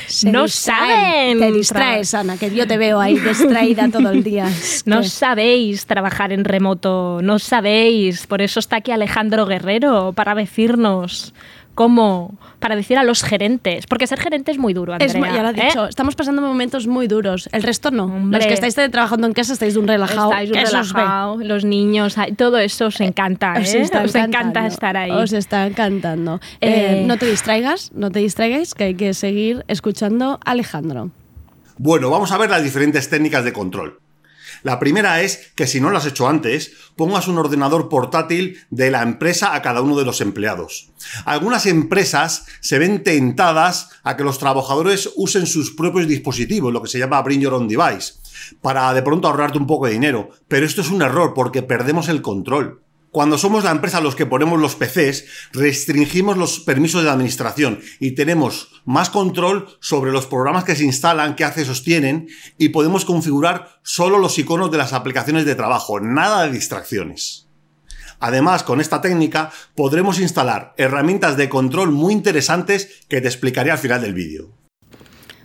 Se 0.07 0.31
No 0.31 0.43
distraen. 0.43 1.37
saben. 1.37 1.39
Te 1.39 1.51
distraes, 1.57 2.13
Ana, 2.13 2.37
que 2.37 2.53
yo 2.53 2.67
te 2.67 2.77
veo 2.77 2.99
ahí 2.99 3.17
distraída 3.19 3.89
todo 3.91 4.09
el 4.11 4.23
día. 4.23 4.47
Es 4.47 4.83
No 4.85 5.03
sabéis 5.03 5.85
trabajar 5.85 6.31
en 6.31 6.43
remoto, 6.45 7.19
no 7.23 7.39
sabéis. 7.39 8.27
Por 8.27 8.41
eso 8.41 8.59
está 8.59 8.77
aquí 8.77 8.91
Alejandro 8.91 9.45
Guerrero, 9.45 10.13
para 10.13 10.35
decirnos 10.35 11.33
cómo, 11.75 12.33
para 12.59 12.75
decir 12.75 12.97
a 12.97 13.03
los 13.03 13.21
gerentes. 13.23 13.85
Porque 13.85 14.07
ser 14.07 14.19
gerente 14.19 14.51
es 14.51 14.57
muy 14.57 14.73
duro, 14.73 14.93
Andrea. 14.93 15.07
Es, 15.07 15.13
ya 15.35 15.41
lo 15.43 15.49
has 15.49 15.57
¿eh? 15.57 15.65
dicho, 15.67 15.87
estamos 15.87 16.15
pasando 16.15 16.41
momentos 16.41 16.87
muy 16.87 17.07
duros. 17.07 17.47
El 17.51 17.61
resto 17.63 17.91
no. 17.91 18.05
Hombre. 18.05 18.39
Los 18.39 18.47
que 18.47 18.53
estáis 18.53 18.73
trabajando 18.91 19.27
en 19.27 19.33
casa 19.33 19.53
estáis 19.53 19.73
de 19.75 19.79
un 19.81 19.87
relajado. 19.87 20.31
Estáis 20.31 20.49
un 20.49 20.55
relajado, 20.55 21.37
los 21.43 21.63
niños, 21.65 22.15
todo 22.37 22.57
eso 22.57 22.87
os 22.87 22.99
encanta, 23.01 23.53
Os 23.59 23.73
¿eh? 23.73 23.81
está 23.81 24.01
Os 24.03 24.15
encanta 24.15 24.39
encantando. 24.39 24.67
estar 24.69 24.97
ahí. 24.97 25.11
Os 25.11 25.33
está 25.33 25.67
encantando. 25.67 26.39
Eh, 26.61 27.01
Eh. 27.01 27.03
no 27.05 27.17
te 27.17 27.25
distraigas, 27.29 27.91
no 27.93 28.09
te 28.09 28.19
distraigáis, 28.19 28.73
que 28.73 28.85
hay 28.85 28.95
que 28.95 29.13
seguir 29.13 29.63
escuchando 29.67 30.39
a 30.45 30.51
Alejandro. 30.51 31.11
Bueno, 31.77 32.09
vamos 32.09 32.31
a 32.31 32.37
ver 32.37 32.49
las 32.49 32.63
diferentes 32.63 33.09
técnicas 33.09 33.43
de 33.43 33.51
control. 33.51 33.99
La 34.65 34.79
primera 34.79 35.21
es 35.21 35.51
que 35.53 35.67
si 35.67 35.79
no 35.79 35.91
lo 35.91 35.99
has 35.99 36.07
hecho 36.07 36.27
antes, 36.27 36.71
pongas 36.95 37.27
un 37.27 37.37
ordenador 37.37 37.87
portátil 37.87 38.57
de 38.71 38.89
la 38.89 39.03
empresa 39.03 39.53
a 39.53 39.61
cada 39.61 39.83
uno 39.83 39.95
de 39.95 40.05
los 40.05 40.21
empleados. 40.21 40.89
Algunas 41.23 41.67
empresas 41.67 42.47
se 42.61 42.79
ven 42.79 43.03
tentadas 43.03 43.91
a 44.01 44.17
que 44.17 44.23
los 44.23 44.39
trabajadores 44.39 45.11
usen 45.17 45.45
sus 45.45 45.69
propios 45.69 46.07
dispositivos, 46.07 46.73
lo 46.73 46.81
que 46.81 46.89
se 46.89 46.97
llama 46.97 47.21
Bring 47.21 47.41
Your 47.41 47.53
Own 47.53 47.67
Device, 47.67 48.13
para 48.63 48.91
de 48.95 49.03
pronto 49.03 49.27
ahorrarte 49.27 49.59
un 49.59 49.67
poco 49.67 49.85
de 49.85 49.91
dinero. 49.91 50.31
Pero 50.47 50.65
esto 50.65 50.81
es 50.81 50.89
un 50.89 51.03
error 51.03 51.35
porque 51.35 51.61
perdemos 51.61 52.09
el 52.09 52.23
control. 52.23 52.81
Cuando 53.15 53.37
somos 53.37 53.63
la 53.63 53.71
empresa 53.71 54.01
los 54.01 54.13
que 54.13 54.25
ponemos 54.25 54.59
los 54.59 54.75
PCs, 54.75 55.23
restringimos 55.53 56.35
los 56.35 56.59
permisos 56.59 57.01
de 57.01 57.09
administración 57.09 57.79
y 57.97 58.11
tenemos 58.11 58.81
más 58.83 59.09
control 59.09 59.69
sobre 59.79 60.11
los 60.11 60.25
programas 60.25 60.65
que 60.65 60.75
se 60.75 60.83
instalan, 60.83 61.37
qué 61.37 61.45
accesos 61.45 61.85
tienen 61.85 62.27
y 62.57 62.69
podemos 62.69 63.05
configurar 63.05 63.79
solo 63.83 64.19
los 64.19 64.37
iconos 64.37 64.69
de 64.69 64.79
las 64.79 64.91
aplicaciones 64.91 65.45
de 65.45 65.55
trabajo, 65.55 66.01
nada 66.01 66.43
de 66.43 66.51
distracciones. 66.51 67.47
Además, 68.19 68.63
con 68.63 68.81
esta 68.81 68.99
técnica 68.99 69.49
podremos 69.75 70.19
instalar 70.19 70.73
herramientas 70.75 71.37
de 71.37 71.47
control 71.47 71.91
muy 71.91 72.11
interesantes 72.11 73.05
que 73.07 73.21
te 73.21 73.29
explicaré 73.29 73.71
al 73.71 73.77
final 73.77 74.01
del 74.01 74.13
vídeo. 74.13 74.64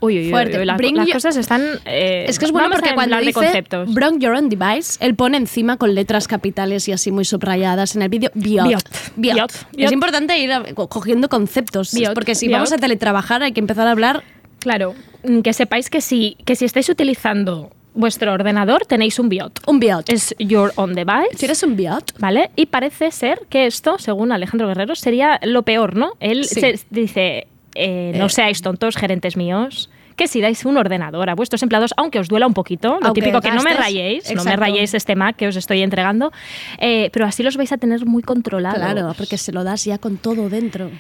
Uy, 0.01 0.19
uy, 0.19 0.31
Fuerte. 0.31 0.59
uy, 0.59 0.65
la- 0.65 0.77
las 0.79 1.11
cosas 1.13 1.37
están... 1.37 1.63
eh, 1.85 2.25
Es 2.29 2.39
que 2.39 2.47
es 2.47 2.53
bueno 2.53 2.69
porque 2.71 2.95
cuando 2.95 3.17
de 3.17 3.23
dice 3.23 3.33
conceptos. 3.35 3.93
Bring 3.93 4.19
Your 4.21 4.35
Own 4.35 4.49
Device, 4.49 4.97
él 5.05 5.15
pone 5.15 5.37
encima 5.37 5.77
con 5.77 5.95
letras 5.95 6.27
capitales 6.27 6.89
y 6.89 6.93
así 6.93 7.11
muy 7.13 7.25
subrayadas 7.25 7.97
en 7.97 8.03
el 8.03 8.09
vídeo 8.09 8.31
BIOT. 8.35 8.67
Biot. 8.67 8.83
Biot. 9.17 9.37
Biot. 9.37 9.53
Es 9.77 9.93
importante 9.93 10.39
ir 10.39 10.51
cogiendo 10.75 11.29
conceptos, 11.29 11.93
Biot. 11.93 12.15
porque 12.15 12.35
si 12.35 12.49
vamos 12.49 12.73
a 12.73 12.79
teletrabajar 12.79 13.43
hay 13.43 13.53
que 13.53 13.61
empezar 13.61 13.87
a 13.87 13.91
hablar 13.93 14.23
Claro, 14.59 14.95
mm, 15.25 15.41
que 15.41 15.53
sepáis 15.55 15.89
que 15.89 16.01
si, 16.03 16.37
que 16.45 16.55
si 16.55 16.67
estáis 16.67 16.89
utilizando 16.91 17.71
vuestro 17.95 18.33
ordenador 18.33 18.85
tenéis 18.87 19.19
un 19.19 19.29
BIOT. 19.29 19.61
un 19.67 19.81
BIOT. 19.81 20.11
Es 20.11 20.35
your 20.39 20.73
own 20.77 20.95
device. 20.95 21.37
Si 21.37 21.45
eres 21.47 21.63
un 21.63 21.77
BIOT, 21.77 22.13
¿Vale? 22.19 22.51
Y 22.57 22.67
parece 22.67 23.11
ser 23.11 23.41
que 23.49 23.67
esto, 23.67 23.99
según 23.99 24.33
Alejandro 24.33 24.69
Guerrero, 24.69 24.95
sería 24.95 25.41
lo 25.43 25.63
peor, 25.63 25.97
¿no? 25.97 26.13
Él 26.21 26.45
Sí. 26.45 26.61
se 26.61 26.79
dice, 26.91 27.47
eh, 27.75 28.13
no 28.17 28.27
Eh. 28.27 28.31
seáis 28.31 28.63
tontos, 28.63 28.97
gerentes 28.97 29.37
míos, 29.37 29.91
que 30.17 30.29
si 30.29 30.41
dais 30.41 30.65
un 30.67 30.77
ordenador 30.77 31.31
a 31.31 31.35
vuestros 31.35 31.63
empleados, 31.63 31.95
aunque 31.97 32.19
os 32.19 32.29
duela 32.29 32.47
un 32.47 32.53
poquito, 32.53 32.99
lo 33.01 33.07
Aunque 33.07 33.23
típico 33.23 33.41
que 33.41 33.51
no 33.53 33.63
me 33.63 33.73
rayéis, 33.73 34.31
no 34.35 34.45
me 34.45 34.55
rayéis 34.57 34.93
este 34.93 35.17
Mac 35.17 35.37
que 35.37 35.49
os 35.49 35.57
estoy 35.57 35.81
entregando, 35.83 36.31
eh, 36.79 37.09
pero 37.13 37.25
así 37.27 37.43
los 37.43 37.57
vais 37.57 37.73
a 37.73 37.79
tener 37.79 38.05
muy 38.05 38.23
controlados. 38.23 38.79
claro, 38.79 39.15
porque 39.17 39.39
se 39.39 39.51
lo 39.53 39.65
das 39.65 39.85
ya 39.85 39.97
con 39.99 40.19
todo 40.19 40.49
dentro. 40.51 40.91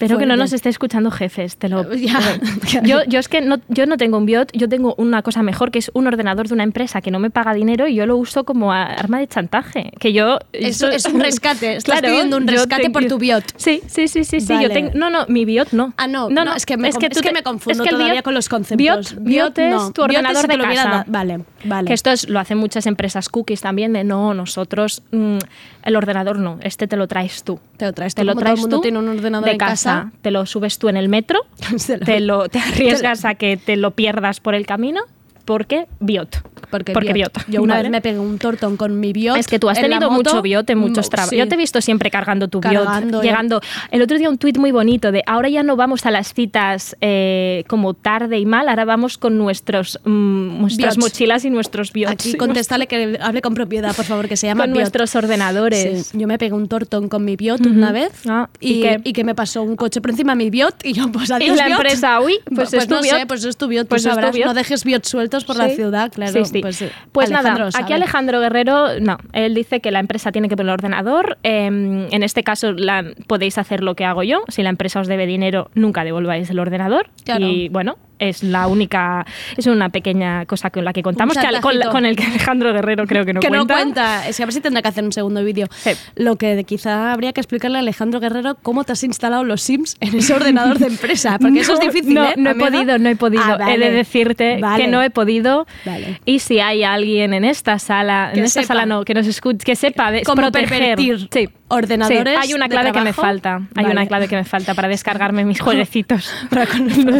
Espero 0.00 0.18
que 0.18 0.26
no 0.26 0.36
nos 0.36 0.52
esté 0.52 0.68
escuchando 0.68 1.10
jefes, 1.10 1.56
te 1.56 1.68
lo 1.68 1.92
Ya. 1.94 2.20
yo, 2.82 3.02
yo 3.04 3.18
es 3.18 3.28
que 3.28 3.40
no, 3.40 3.58
yo 3.68 3.86
no 3.86 3.96
tengo 3.96 4.16
un 4.16 4.26
BIOT, 4.26 4.52
yo 4.52 4.68
tengo 4.68 4.94
una 4.96 5.22
cosa 5.22 5.42
mejor 5.42 5.70
que 5.72 5.80
es 5.80 5.90
un 5.94 6.06
ordenador 6.06 6.46
de 6.46 6.54
una 6.54 6.62
empresa 6.62 7.00
que 7.00 7.10
no 7.10 7.18
me 7.18 7.30
paga 7.30 7.52
dinero 7.52 7.88
y 7.88 7.96
yo 7.96 8.06
lo 8.06 8.16
uso 8.16 8.44
como 8.44 8.72
arma 8.72 9.18
de 9.18 9.26
chantaje. 9.26 9.90
Que 9.98 10.12
yo 10.12 10.38
Eso 10.52 10.88
es 10.88 11.04
un 11.06 11.20
rescate, 11.20 11.76
estás 11.76 12.00
pidiendo 12.00 12.36
un 12.36 12.46
rescate 12.46 12.90
por 12.90 13.04
tu 13.06 13.18
BIOT. 13.18 13.44
Sí, 13.56 13.82
sí, 13.88 14.06
sí, 14.08 14.24
sí, 14.24 14.40
sí. 14.40 14.54
Yo 14.62 14.70
tengo, 14.70 14.90
no, 14.94 15.10
no, 15.10 15.26
mi 15.28 15.44
BIOT 15.44 15.72
no. 15.72 15.92
Ah, 15.96 16.06
no, 16.06 16.28
no, 16.30 16.54
es 16.54 16.64
que 16.64 16.76
me 16.76 16.88
es 16.88 16.94
tú 16.94 17.00
que 17.00 17.10
te- 17.10 17.32
me 17.32 17.42
confundo 17.42 17.82
es 17.82 17.88
que 17.88 17.88
el 17.88 17.96
todavía 17.96 18.12
BIOT 18.14 18.24
con 18.24 18.34
los 18.34 18.48
conceptos. 18.48 19.16
BIOT, 19.16 19.24
BIOT 19.24 19.58
es 19.58 19.74
no, 19.74 19.92
tu 19.92 20.02
ordenador 20.02 20.46
te 20.46 20.56
de 20.56 20.62
casa. 20.62 21.04
Vale, 21.08 21.40
vale. 21.64 21.88
Que 21.88 21.94
esto 21.94 22.10
es, 22.10 22.28
lo 22.28 22.38
hacen 22.38 22.58
muchas 22.58 22.86
empresas 22.86 23.28
cookies 23.28 23.60
también, 23.60 23.92
de 23.92 24.04
no, 24.04 24.34
nosotros, 24.34 25.02
mm, 25.10 25.38
el 25.84 25.96
ordenador 25.96 26.38
no, 26.38 26.58
este 26.62 26.86
te 26.86 26.96
lo 26.96 27.06
traes 27.08 27.42
tú. 27.44 27.58
Te 27.76 27.86
lo 27.86 27.92
traes 27.92 28.14
tú, 28.14 28.20
te 28.20 28.24
lo 28.24 28.32
como 28.32 28.40
todo 28.40 28.44
traes 28.44 28.58
el 28.58 28.60
mundo 28.62 28.76
tú 28.76 28.82
tiene 28.82 28.98
un 28.98 29.08
ordenador 29.08 29.48
de 29.48 29.56
casa, 29.56 29.87
casa. 29.96 30.12
te 30.22 30.30
lo 30.30 30.46
subes 30.46 30.78
tú 30.78 30.88
en 30.88 30.96
el 30.96 31.08
metro, 31.08 31.40
te, 32.04 32.20
lo, 32.20 32.48
te 32.48 32.58
arriesgas 32.58 33.24
a 33.24 33.34
que 33.34 33.56
te 33.56 33.76
lo 33.76 33.92
pierdas 33.92 34.40
por 34.40 34.54
el 34.54 34.66
camino, 34.66 35.02
porque 35.48 35.86
biot. 36.00 36.42
Porque, 36.70 36.92
porque 36.92 37.14
BIOT. 37.14 37.32
biot. 37.34 37.48
Yo 37.48 37.62
una 37.62 37.74
¿vale? 37.76 37.84
vez 37.84 37.92
me 37.92 38.00
pegué 38.02 38.18
un 38.18 38.36
tortón 38.38 38.76
con 38.76 39.00
mi 39.00 39.14
BIOT. 39.14 39.38
Es 39.38 39.46
que 39.48 39.58
tú 39.58 39.70
has 39.70 39.78
en 39.78 39.84
la 39.88 39.96
tenido 39.98 40.10
moto. 40.10 40.28
mucho 40.30 40.42
biot 40.42 40.68
en 40.68 40.76
muchos 40.78 41.06
Mm, 41.06 41.10
trabajos. 41.10 41.30
sí. 41.30 41.36
Yo 41.38 41.48
te 41.48 41.54
he 41.54 41.58
visto 41.58 41.80
siempre 41.80 42.10
cargando 42.10 42.48
tu 42.48 42.60
Cargando, 42.60 43.20
biot, 43.20 43.22
ya. 43.24 43.30
llegando. 43.30 43.60
El 43.90 44.02
otro 44.02 44.18
día 44.18 44.28
un 44.28 44.36
tuit 44.36 44.58
muy 44.58 44.70
bonito 44.70 45.10
de 45.10 45.22
ahora 45.26 45.48
ya 45.48 45.62
no 45.62 45.76
vamos 45.76 46.04
a 46.04 46.10
las 46.10 46.34
citas 46.34 46.94
eh, 47.00 47.64
como 47.68 47.94
tarde 47.94 48.38
y 48.38 48.44
mal, 48.44 48.68
ahora 48.68 48.84
vamos 48.84 49.16
con 49.16 49.38
nuestros 49.38 49.98
mm, 50.04 50.60
nuestras 50.60 50.96
Biots. 50.96 51.12
mochilas 51.12 51.44
y 51.46 51.50
nuestros 51.50 51.90
biots. 51.94 52.12
Aquí 52.12 52.30
y 52.32 52.34
contéstale 52.34 52.86
que 52.86 53.18
hable 53.22 53.40
con 53.40 53.54
propiedad, 53.54 53.96
por 53.96 54.04
favor, 54.04 54.28
que 54.28 54.36
se 54.36 54.46
llama 54.48 54.64
con 54.64 54.72
BIOT. 54.72 54.80
nuestros 54.80 55.16
ordenadores. 55.16 56.08
Sí, 56.08 56.18
yo 56.18 56.26
me 56.26 56.36
pegué 56.36 56.52
un 56.52 56.68
tortón 56.68 57.08
con 57.08 57.24
mi 57.24 57.36
BIOT 57.36 57.64
una 57.64 57.92
vez 57.92 58.10
Ah, 58.28 58.50
¿y 58.60 58.84
y, 58.84 58.96
y 59.04 59.12
que 59.14 59.24
me 59.24 59.34
pasó 59.34 59.62
un 59.62 59.74
coche 59.76 60.02
por 60.02 60.10
encima 60.10 60.32
de 60.32 60.36
mi 60.36 60.50
BIOT 60.50 60.84
y 60.84 60.92
yo 60.92 61.10
pues 61.10 61.30
Y 61.30 61.32
adiós 61.32 61.56
la 61.56 61.64
BIOT. 61.66 61.78
empresa, 61.80 62.20
uy, 62.20 62.34
pues 62.54 62.74
es 62.74 62.86
tu 62.86 62.94
no 62.96 63.00
BIOT. 63.00 63.16
sé, 63.20 63.26
pues 63.26 63.44
es 63.44 63.56
tu 63.56 63.68
BIOT, 63.68 63.88
Pues 63.88 64.02
tú 64.02 64.10
sabrás, 64.10 64.34
BIOT. 64.34 64.46
no 64.48 64.52
dejes 64.54 64.84
BIOT 64.84 65.04
por 65.44 65.56
la 65.56 65.68
ciudad, 65.68 66.12
claro. 66.12 66.32
Sí, 66.32 66.44
sí. 66.44 66.60
Pues, 66.60 66.82
eh, 66.82 66.90
Pues 67.12 67.30
nada, 67.30 67.68
aquí. 67.74 67.92
Alejandro 67.92 68.40
Guerrero, 68.40 69.00
no, 69.00 69.18
él 69.32 69.54
dice 69.54 69.80
que 69.80 69.90
la 69.90 70.00
empresa 70.00 70.32
tiene 70.32 70.48
que 70.48 70.56
poner 70.56 70.70
el 70.70 70.74
ordenador. 70.74 71.38
eh, 71.42 71.66
en 71.66 72.22
este 72.22 72.42
caso 72.42 72.72
la- 72.72 73.04
podéis 73.26 73.58
hacer 73.58 73.82
lo 73.82 73.94
que 73.94 74.04
hago 74.04 74.22
yo. 74.22 74.42
Si 74.48 74.62
la 74.62 74.70
empresa 74.70 75.00
os 75.00 75.08
debe 75.08 75.26
dinero, 75.26 75.70
nunca 75.74 76.04
devolváis 76.04 76.48
el 76.50 76.58
ordenador. 76.58 77.10
Claro. 77.24 77.46
Y 77.46 77.68
bueno, 77.68 77.96
es 78.18 78.42
la 78.42 78.66
única, 78.66 79.24
es 79.56 79.66
una 79.66 79.88
pequeña 79.88 80.44
cosa 80.46 80.70
con 80.70 80.84
la 80.84 80.92
que 80.92 81.02
contamos, 81.02 81.36
que 81.36 81.46
al- 81.46 81.60
con, 81.60 81.78
con 81.90 82.06
el 82.06 82.16
que 82.16 82.24
Alejandro 82.24 82.72
Guerrero 82.72 83.06
creo 83.06 83.24
que 83.24 83.32
no 83.32 83.40
que 83.40 83.48
cuenta. 83.48 83.74
no 83.76 83.80
cuenta. 83.82 84.28
Es 84.28 84.36
que 84.36 84.42
a 84.42 84.46
ver 84.46 84.52
si 84.52 84.60
tendrá 84.60 84.82
que 84.82 84.88
hacer 84.88 85.04
un 85.04 85.12
segundo 85.12 85.42
vídeo. 85.44 85.66
Sí. 85.70 85.90
Lo 86.16 86.36
que 86.36 86.64
quizá 86.64 87.12
habría 87.12 87.32
que 87.32 87.40
explicarle 87.40 87.78
a 87.78 87.80
Alejandro 87.80 88.20
Guerrero 88.20 88.56
cómo 88.62 88.84
te 88.84 88.92
has 88.92 89.04
instalado 89.04 89.44
los 89.44 89.62
Sims 89.62 89.96
en 90.00 90.14
ese 90.16 90.34
ordenador 90.34 90.78
de 90.78 90.86
empresa. 90.88 91.38
Porque 91.40 91.60
eso 91.60 91.74
es 91.74 91.80
difícil, 91.80 92.14
No, 92.14 92.24
¿eh, 92.24 92.34
no 92.36 92.50
he 92.50 92.54
podido, 92.54 92.98
no 92.98 93.08
he 93.08 93.16
podido. 93.16 93.42
Ah, 93.44 93.72
He 93.74 93.78
de 93.78 93.90
decirte 93.90 94.58
Vale. 94.60 94.84
que 94.84 94.90
no 94.90 95.02
he 95.02 95.10
podido. 95.10 95.66
Vale. 95.84 96.20
Y 96.24 96.40
si 96.40 96.60
hay 96.60 96.84
alguien 96.84 97.34
en 97.34 97.44
esta 97.44 97.78
sala, 97.78 98.30
Que 98.32 98.40
en 98.40 98.44
esta 98.46 98.62
sepa. 98.62 98.74
sala 98.74 98.86
no, 98.86 99.04
que 99.04 99.14
nos 99.14 99.26
escuche, 99.26 99.58
que 99.64 99.76
sepa 99.76 100.10
de 100.10 100.22
Cómo 100.22 100.42
proteger. 100.42 100.68
pervertir 100.96 101.28
Sí. 101.32 101.48
Ordenadores 101.68 102.34
Sí, 102.34 102.40
hay 102.42 102.54
una 102.54 102.66
de 102.66 102.70
clave 102.70 102.92
que 102.92 103.00
me 103.00 103.12
falta. 103.12 103.56
Hay 103.74 103.84
Vale. 103.84 103.90
una 103.90 104.06
clave 104.06 104.28
que 104.28 104.36
me 104.36 104.44
falta 104.44 104.74
para 104.74 104.88
descargarme 104.88 105.44
mis 105.44 105.60
jueguecitos. 105.60 106.30
Para 106.50 106.66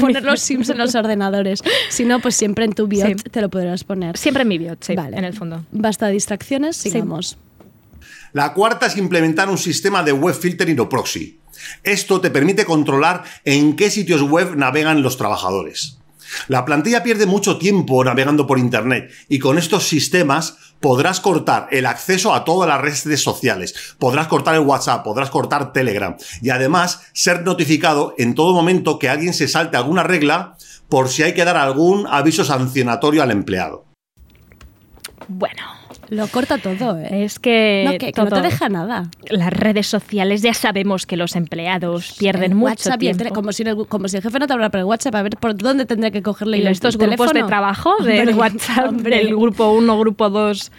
poner 0.01 0.25
los 0.25 0.41
Sims 0.41 0.69
en 0.71 0.79
los 0.79 0.95
ordenadores. 0.95 1.63
Si 1.91 2.05
no, 2.05 2.21
pues 2.21 2.35
siempre 2.37 2.65
en 2.65 2.73
tu 2.73 2.87
BIOT 2.87 3.07
Sí. 3.07 3.15
te 3.31 3.41
lo 3.41 3.49
podrás 3.49 3.85
poner. 3.85 4.17
Siempre 4.17 4.43
en 4.43 4.49
mi 4.49 4.59
biot, 4.59 4.83
sí, 4.83 4.95
Vale. 4.95 5.17
en 5.17 5.25
el 5.25 5.35
fondo. 5.35 5.65
Basta 5.73 6.07
de 6.07 6.13
distracciones, 6.13 6.77
sigamos. 6.77 7.37
La 8.33 8.53
cuarta 8.53 8.87
es 8.87 8.97
implementar 8.97 9.49
un 9.49 9.59
sistema 9.59 10.03
de 10.03 10.13
web 10.13 10.35
filtering 10.35 10.79
o 10.81 10.89
proxy. 10.89 11.39
Esto 11.83 12.21
te 12.21 12.31
permite 12.31 12.65
controlar 12.65 13.25
en 13.45 13.75
qué 13.77 13.91
sitios 13.91 14.23
web 14.23 14.55
navegan 14.57 15.03
los 15.03 15.17
trabajadores. 15.17 15.99
La 16.47 16.65
plantilla 16.67 17.03
pierde 17.03 17.25
mucho 17.25 17.57
tiempo 17.57 18.05
navegando 18.05 18.47
por 18.47 18.59
Internet 18.59 19.11
y 19.31 19.39
con 19.39 19.57
estos 19.57 19.89
sistemas 19.89 20.59
podrás 20.81 21.21
cortar 21.21 21.69
el 21.71 21.87
acceso 21.87 22.35
a 22.35 22.45
todas 22.45 22.69
las 22.69 22.81
redes 22.81 23.23
sociales, 23.23 23.97
podrás 23.99 24.29
cortar 24.29 24.55
el 24.55 24.61
WhatsApp, 24.61 25.05
podrás 25.05 25.31
cortar 25.31 25.73
Telegram 25.73 26.17
y 26.41 26.51
además 26.51 27.03
ser 27.13 27.43
notificado 27.43 28.15
en 28.19 28.35
todo 28.35 28.55
momento 28.55 28.99
que 28.99 29.09
alguien 29.09 29.35
se 29.35 29.49
salte 29.49 29.77
alguna 29.77 30.03
regla 30.03 30.57
por 30.89 31.09
si 31.09 31.23
hay 31.23 31.35
que 31.35 31.45
dar 31.45 31.57
algún 31.57 32.07
aviso 32.07 32.45
sancionatorio 32.45 33.23
al 33.23 33.31
empleado. 33.31 33.85
Bueno, 35.29 35.78
Lo 36.11 36.27
corta 36.29 36.59
todo, 36.59 36.99
¿eh? 36.99 37.25
es 37.25 37.39
que, 37.39 37.83
no, 37.87 37.93
que, 37.99 38.13
que 38.13 38.23
no 38.23 38.29
te 38.31 38.41
deja 38.41 38.69
nada. 38.69 39.11
las 39.31 39.53
redes 39.53 39.87
sociales 39.87 40.41
ya 40.43 40.55
sabemos 40.55 41.07
que 41.07 41.17
los 41.17 41.37
empleados 41.37 42.15
pierden 42.19 42.53
El 42.53 42.57
mucho 42.57 42.71
WhatsApp 42.71 42.93
el 42.95 42.99
tiempo. 42.99 43.25
tele- 43.25 43.31
como, 43.35 43.53
si 43.53 43.63
el, 43.63 43.87
como 43.87 44.09
si 44.09 44.17
el 44.17 44.23
jefe 44.23 44.39
no 44.39 44.47
te 44.47 44.53
hablara 44.55 44.71
por 44.71 44.81
el 44.81 44.87
WhatsApp, 44.87 45.15
a 45.17 45.23
ver 45.23 45.37
por 45.37 45.57
dónde 45.57 45.85
tendría 45.87 46.11
que 46.11 46.23
cogerle 46.23 46.59
y 46.59 46.61
el 46.63 46.69
estos 46.69 46.95
el 46.95 47.01
grupos 47.07 47.33
de 47.33 47.43
trabajo 47.45 47.95
del 48.03 48.21
Hombre, 48.31 48.35
WhatsApp, 48.35 48.89
hombre. 48.89 49.17
del 49.17 49.29
grupo 49.37 49.71
1, 49.73 49.99
grupo 49.99 50.31
2, 50.31 50.73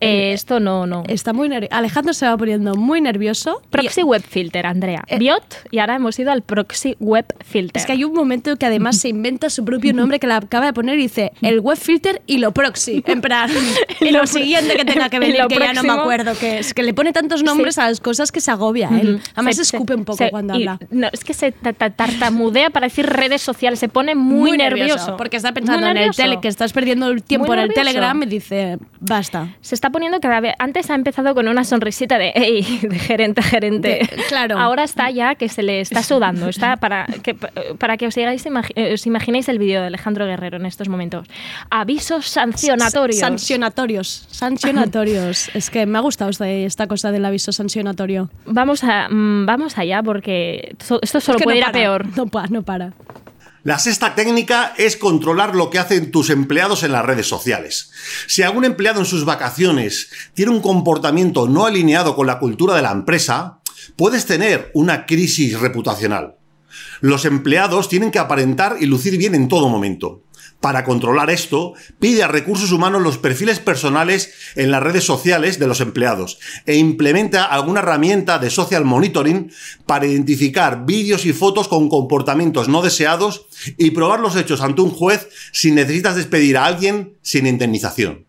eh, 0.00 0.32
esto 0.32 0.60
no, 0.60 0.86
no. 0.86 1.02
Está 1.08 1.32
muy 1.32 1.48
nervioso. 1.48 1.74
Alejandro 1.74 2.12
se 2.12 2.26
va 2.26 2.36
poniendo 2.36 2.74
muy 2.74 3.00
nervioso. 3.00 3.60
y- 3.64 3.68
Proxy 3.70 4.02
Web 4.02 4.22
Filter, 4.22 4.66
Andrea. 4.66 5.02
Eh, 5.06 5.18
Biot 5.18 5.66
y 5.70 5.78
ahora 5.78 5.96
hemos 5.96 6.18
ido 6.18 6.32
al 6.32 6.42
Proxy 6.42 6.96
Web 7.00 7.26
Filter. 7.44 7.80
Es 7.80 7.86
que 7.86 7.92
hay 7.92 8.04
un 8.04 8.12
momento 8.14 8.56
que 8.56 8.66
además 8.66 8.98
se 8.98 9.08
inventa 9.08 9.50
su 9.50 9.64
propio 9.64 9.92
nombre 9.92 10.18
que 10.18 10.26
la 10.26 10.36
acaba 10.36 10.66
de 10.66 10.72
poner 10.72 10.98
y 10.98 11.02
dice 11.02 11.32
el 11.42 11.60
web 11.60 11.76
filter 11.78 12.22
y 12.26 12.38
lo 12.38 12.52
proxy. 12.52 13.02
En 13.06 13.20
plan, 13.20 13.50
y 14.00 14.10
lo, 14.10 14.26
siguiente 14.26 14.76
que 14.76 14.84
tenga 14.84 15.08
que 15.08 15.18
venir, 15.20 15.40
que 15.48 15.58
ya 15.58 15.72
no 15.72 15.82
me 15.82 15.92
acuerdo 15.92 16.32
qué 16.38 16.58
es. 16.58 16.74
Que 16.74 16.82
le 16.82 16.94
pone 16.94 17.12
tantos 17.12 17.42
nombres 17.42 17.74
Sí. 17.76 17.80
a 17.80 17.88
las 17.88 18.00
cosas 18.00 18.32
que 18.32 18.40
se 18.40 18.50
agobia 18.50 18.88
él. 18.88 19.20
Además 19.34 19.56
Se- 19.56 19.62
escupe 19.62 19.94
un 19.94 20.04
poco 20.04 20.18
se- 20.18 20.30
cuando 20.30 20.54
habla. 20.54 20.78
No, 20.90 21.08
es 21.12 21.24
que 21.24 21.34
se 21.34 21.52
ta- 21.52 21.72
ta- 21.72 21.90
tartamudea 21.90 22.70
para 22.70 22.86
decir 22.86 23.06
redes 23.06 23.42
sociales, 23.42 23.78
se 23.78 23.88
pone 23.88 24.14
muy, 24.14 24.56
nervioso. 24.56 25.16
Porque 25.16 25.36
está 25.36 25.52
pensando 25.52 25.86
en 25.88 25.96
el 25.96 26.10
tele, 26.14 26.38
que 26.40 26.48
estás 26.48 26.72
perdiendo 26.72 27.08
el 27.08 27.22
tiempo 27.22 27.48
Muy 27.48 27.54
en 27.56 27.60
el 27.62 27.68
nervioso. 27.68 27.86
Telegram 27.88 28.22
y 28.22 28.26
dice, 28.26 28.78
basta. 29.00 29.54
Se 29.60 29.74
está 29.74 29.85
poniendo 29.90 30.20
cada 30.20 30.40
vez. 30.40 30.54
Antes 30.58 30.90
ha 30.90 30.94
empezado 30.94 31.34
con 31.34 31.48
una 31.48 31.64
sonrisita 31.64 32.18
de 32.18 32.30
¡Ey! 32.34 32.78
de 32.82 32.98
gerente 32.98 33.40
a 33.40 33.44
gerente. 33.44 33.88
De- 33.88 34.22
claro. 34.28 34.58
Ahora 34.58 34.84
está 34.84 35.10
ya 35.10 35.34
que 35.34 35.48
se 35.48 35.62
le 35.62 35.80
está 35.80 36.02
sudando. 36.02 36.48
Está 36.48 36.76
para 36.76 37.06
que, 37.22 37.34
para 37.34 37.96
que 37.96 38.06
os, 38.06 38.14
llegáis, 38.14 38.44
imagi- 38.46 38.94
os 38.94 39.06
imaginéis 39.06 39.48
el 39.48 39.58
vídeo 39.58 39.80
de 39.80 39.86
Alejandro 39.88 40.26
Guerrero 40.26 40.56
en 40.58 40.66
estos 40.66 40.88
momentos. 40.88 41.26
Avisos 41.70 42.26
sancionatorios. 42.26 43.20
Sancionatorios. 43.20 44.26
Sancionatorios. 44.30 45.50
es 45.54 45.70
que 45.70 45.86
me 45.86 45.98
ha 45.98 46.00
gustado 46.00 46.30
esta, 46.30 46.86
cosa 46.86 47.12
del 47.12 47.24
aviso 47.24 47.52
sancionatorio. 47.52 48.30
Vamos, 48.46 48.84
a, 48.84 49.08
mm, 49.08 49.46
vamos 49.46 49.78
allá 49.78 50.02
porque 50.02 50.74
esto 51.02 51.20
solo 51.20 51.36
Es 51.36 51.42
que 51.42 51.44
puede 51.44 51.60
no 51.60 51.64
ir 51.64 51.68
a 51.68 51.72
peor. 51.72 52.06
No, 52.16 52.26
pa- 52.26 52.46
no 52.48 52.62
para. 52.62 52.92
La 53.66 53.80
sexta 53.80 54.14
técnica 54.14 54.74
es 54.78 54.96
controlar 54.96 55.56
lo 55.56 55.70
que 55.70 55.80
hacen 55.80 56.12
tus 56.12 56.30
empleados 56.30 56.84
en 56.84 56.92
las 56.92 57.04
redes 57.04 57.26
sociales. 57.26 57.90
Si 58.28 58.42
algún 58.42 58.64
empleado 58.64 59.00
en 59.00 59.06
sus 59.06 59.24
vacaciones 59.24 60.08
tiene 60.34 60.52
un 60.52 60.60
comportamiento 60.60 61.48
no 61.48 61.66
alineado 61.66 62.14
con 62.14 62.28
la 62.28 62.38
cultura 62.38 62.76
de 62.76 62.82
la 62.82 62.92
empresa, 62.92 63.58
puedes 63.96 64.24
tener 64.24 64.70
una 64.72 65.04
crisis 65.04 65.58
reputacional. 65.58 66.36
Los 67.00 67.24
empleados 67.24 67.88
tienen 67.88 68.12
que 68.12 68.20
aparentar 68.20 68.76
y 68.78 68.86
lucir 68.86 69.18
bien 69.18 69.34
en 69.34 69.48
todo 69.48 69.68
momento. 69.68 70.22
Para 70.60 70.84
controlar 70.84 71.30
esto, 71.30 71.74
pide 72.00 72.22
a 72.22 72.28
recursos 72.28 72.72
humanos 72.72 73.02
los 73.02 73.18
perfiles 73.18 73.60
personales 73.60 74.32
en 74.56 74.70
las 74.70 74.82
redes 74.82 75.04
sociales 75.04 75.58
de 75.58 75.66
los 75.66 75.80
empleados 75.80 76.38
e 76.64 76.76
implementa 76.76 77.44
alguna 77.44 77.80
herramienta 77.80 78.38
de 78.38 78.50
social 78.50 78.84
monitoring 78.84 79.52
para 79.86 80.06
identificar 80.06 80.84
vídeos 80.86 81.26
y 81.26 81.32
fotos 81.32 81.68
con 81.68 81.88
comportamientos 81.88 82.68
no 82.68 82.82
deseados 82.82 83.46
y 83.76 83.90
probar 83.90 84.20
los 84.20 84.36
hechos 84.36 84.60
ante 84.60 84.82
un 84.82 84.90
juez 84.90 85.28
si 85.52 85.70
necesitas 85.70 86.16
despedir 86.16 86.56
a 86.56 86.66
alguien 86.66 87.16
sin 87.22 87.46
indemnización. 87.46 88.26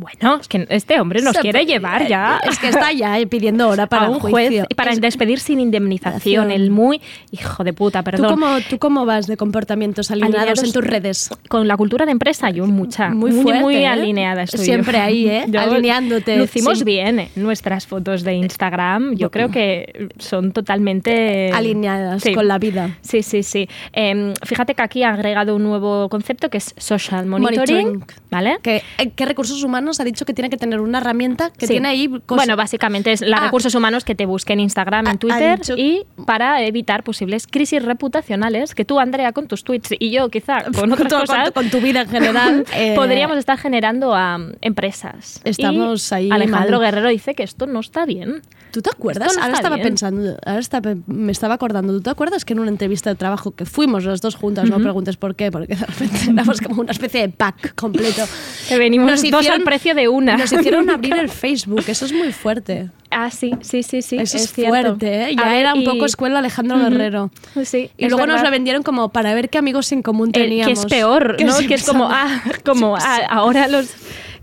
Bueno, 0.00 0.38
es 0.40 0.48
que 0.48 0.66
este 0.70 0.98
hombre 0.98 1.20
nos 1.20 1.34
Se- 1.36 1.42
quiere 1.42 1.66
llevar 1.66 2.08
ya. 2.08 2.40
Es 2.48 2.58
que 2.58 2.68
está 2.68 2.90
ya 2.90 3.18
pidiendo 3.28 3.68
hora 3.68 3.86
para 3.88 4.06
a 4.06 4.10
un 4.10 4.18
juicio. 4.18 4.30
juez 4.62 4.66
y 4.70 4.74
para 4.74 4.92
Es- 4.92 5.00
despedir 5.02 5.40
sin 5.40 5.60
indemnización. 5.60 6.50
El 6.50 6.70
muy 6.70 7.02
hijo 7.32 7.64
de 7.64 7.74
puta, 7.74 8.00
¿Tú 8.02 8.04
perdón. 8.10 8.30
cómo, 8.30 8.46
¿Tú 8.70 8.78
cómo 8.78 9.04
vas 9.04 9.26
de 9.26 9.36
comportamientos 9.36 10.10
alineados, 10.10 10.36
Alineados 10.36 10.64
en 10.64 10.72
tus 10.72 10.84
redes? 10.84 11.30
Con 11.48 11.68
la 11.68 11.76
cultura 11.76 12.06
de 12.06 12.12
empresa, 12.12 12.48
yo 12.48 12.66
mucha. 12.66 13.10
Muy 13.10 13.30
fuerte, 13.32 13.60
muy 13.60 13.76
¿eh? 13.76 13.86
alineada 13.86 14.44
estoy. 14.44 14.64
Siempre 14.64 14.96
yo. 14.98 15.04
ahí, 15.04 15.28
¿eh? 15.28 15.44
Yo- 15.48 15.60
Alineándote. 15.60 16.36
Lucimos 16.38 16.78
Sí. 16.78 16.84
bien 16.84 17.18
¿eh? 17.20 17.30
nuestras 17.36 17.86
fotos 17.86 18.22
de 18.22 18.34
Instagram. 18.34 19.16
Yo 19.16 19.30
creo 19.30 19.50
que 19.50 20.08
son 20.18 20.52
totalmente. 20.52 21.50
Alineadas 21.52 22.22
Sí. 22.22 22.32
con 22.34 22.48
la 22.48 22.58
vida. 22.58 22.96
Sí, 23.02 23.22
sí, 23.22 23.42
sí. 23.42 23.68
Em, 23.92 24.32
fíjate 24.46 24.74
que 24.74 24.82
aquí 24.82 25.02
ha 25.02 25.10
agregado 25.10 25.56
un 25.56 25.62
nuevo 25.62 26.08
concepto 26.08 26.48
que 26.48 26.58
es 26.58 26.74
social 26.78 27.26
monitoring. 27.26 27.76
Monitoring. 27.76 28.04
¿Vale? 28.30 28.58
¿Qué, 28.62 28.82
eh, 28.98 29.10
qué 29.14 29.26
recursos 29.26 29.62
humanos 29.64 29.89
ha 29.98 30.04
dicho 30.04 30.24
que 30.24 30.32
tiene 30.34 30.50
que 30.50 30.56
tener 30.56 30.80
una 30.80 30.98
herramienta 30.98 31.50
que 31.50 31.66
Sí. 31.66 31.72
tiene 31.72 31.88
ahí 31.88 32.08
cosas? 32.08 32.46
Bueno, 32.46 32.56
básicamente 32.56 33.10
es 33.12 33.22
los 33.22 33.32
Ah. 33.40 33.44
recursos 33.44 33.74
humanos 33.74 34.04
que 34.04 34.14
te 34.14 34.26
busquen 34.26 34.60
en 34.60 34.64
Instagram, 34.64 35.06
en 35.08 35.18
Twitter 35.18 35.58
dicho- 35.58 35.74
y 35.76 36.04
para 36.26 36.62
evitar 36.62 37.02
posibles 37.02 37.46
crisis 37.46 37.82
reputacionales 37.82 38.74
que 38.74 38.84
tú, 38.84 39.00
Andrea, 39.00 39.32
con 39.32 39.48
tus 39.48 39.64
tweets 39.64 39.94
y 39.98 40.10
yo 40.10 40.28
quizá 40.28 40.62
con 40.74 40.92
otras 40.92 41.10
con 41.12 41.20
cosas 41.22 41.46
tu- 41.46 41.52
con 41.54 41.70
tu 41.70 41.80
vida 41.80 42.02
en 42.02 42.08
general, 42.08 42.64
eh, 42.74 42.92
podríamos 42.94 43.38
estar 43.38 43.56
generando 43.58 44.14
a 44.14 44.38
empresas. 44.60 45.40
Estamos 45.44 46.10
Y 46.12 46.14
ahí 46.14 46.30
Alejandro 46.30 46.78
mal. 46.78 46.86
Guerrero 46.86 47.08
dice 47.08 47.34
que 47.34 47.42
esto 47.42 47.66
no 47.66 47.80
está 47.80 48.04
bien. 48.04 48.42
¿Tú 48.72 48.82
te 48.82 48.90
acuerdas? 48.90 49.34
No 49.36 49.42
ahora 49.42 49.54
estaba 49.54 49.76
bien. 49.76 49.88
pensando, 49.88 50.36
ahora 50.46 50.96
me 51.06 51.32
estaba 51.32 51.54
acordando. 51.54 51.92
¿Tú 51.92 52.00
te 52.02 52.10
acuerdas 52.10 52.44
que 52.44 52.52
en 52.52 52.60
una 52.60 52.70
entrevista 52.70 53.10
de 53.10 53.16
trabajo 53.16 53.50
que 53.52 53.64
fuimos 53.64 54.04
las 54.04 54.20
dos 54.20 54.34
juntas, 54.36 54.68
no 54.70 54.78
preguntes 54.80 55.16
por 55.16 55.34
qué, 55.34 55.50
porque 55.50 55.74
de 55.76 55.86
repente 55.86 56.18
éramos 56.30 56.60
como 56.60 56.80
una 56.80 56.92
especie 56.92 57.22
de 57.22 57.28
pack 57.30 57.74
completo. 57.74 58.22
Que 58.68 58.78
venimos 58.78 59.10
Nos 59.10 59.22
dos 59.22 59.42
hicieron- 59.42 59.58
al 59.60 59.64
precio 59.64 59.94
de 59.94 60.08
una. 60.08 60.36
Nos 60.36 60.52
hicieron 60.52 60.88
abrir 60.90 61.14
el 61.16 61.28
Facebook, 61.28 61.84
eso 61.88 62.04
es 62.06 62.12
muy 62.12 62.32
fuerte. 62.32 62.90
Ah, 63.10 63.30
sí, 63.30 63.52
sí, 63.62 63.82
sí, 63.82 64.02
sí. 64.02 64.16
Eso 64.18 64.36
es, 64.36 64.52
cierto. 64.52 64.70
fuerte, 64.70 65.30
¿eh? 65.30 65.34
Ya 65.36 65.44
ver, 65.46 65.54
era 65.60 65.74
un 65.74 65.82
y- 65.82 65.84
poco 65.84 66.06
escuela 66.06 66.38
Alejandro 66.38 66.76
Ujú. 66.76 66.90
Guerrero. 66.90 67.30
Sí, 67.64 67.90
Y 67.98 68.04
es 68.04 68.10
luego 68.10 68.26
nos 68.26 68.36
verdad. 68.36 68.44
lo 68.44 68.50
vendieron 68.52 68.82
como 68.84 69.08
para 69.08 69.34
ver 69.34 69.50
qué 69.50 69.58
amigos 69.58 69.90
en 69.90 70.02
común 70.02 70.30
teníamos. 70.30 70.66
que 70.66 70.72
es 70.72 70.86
peor, 70.86 71.36
¿no? 71.44 71.58
Que 71.66 71.74
es 71.74 71.84
como, 71.84 72.08
ah, 72.10 72.40
como 72.64 72.96
ah, 72.96 73.18
ahora 73.28 73.66
los 73.66 73.88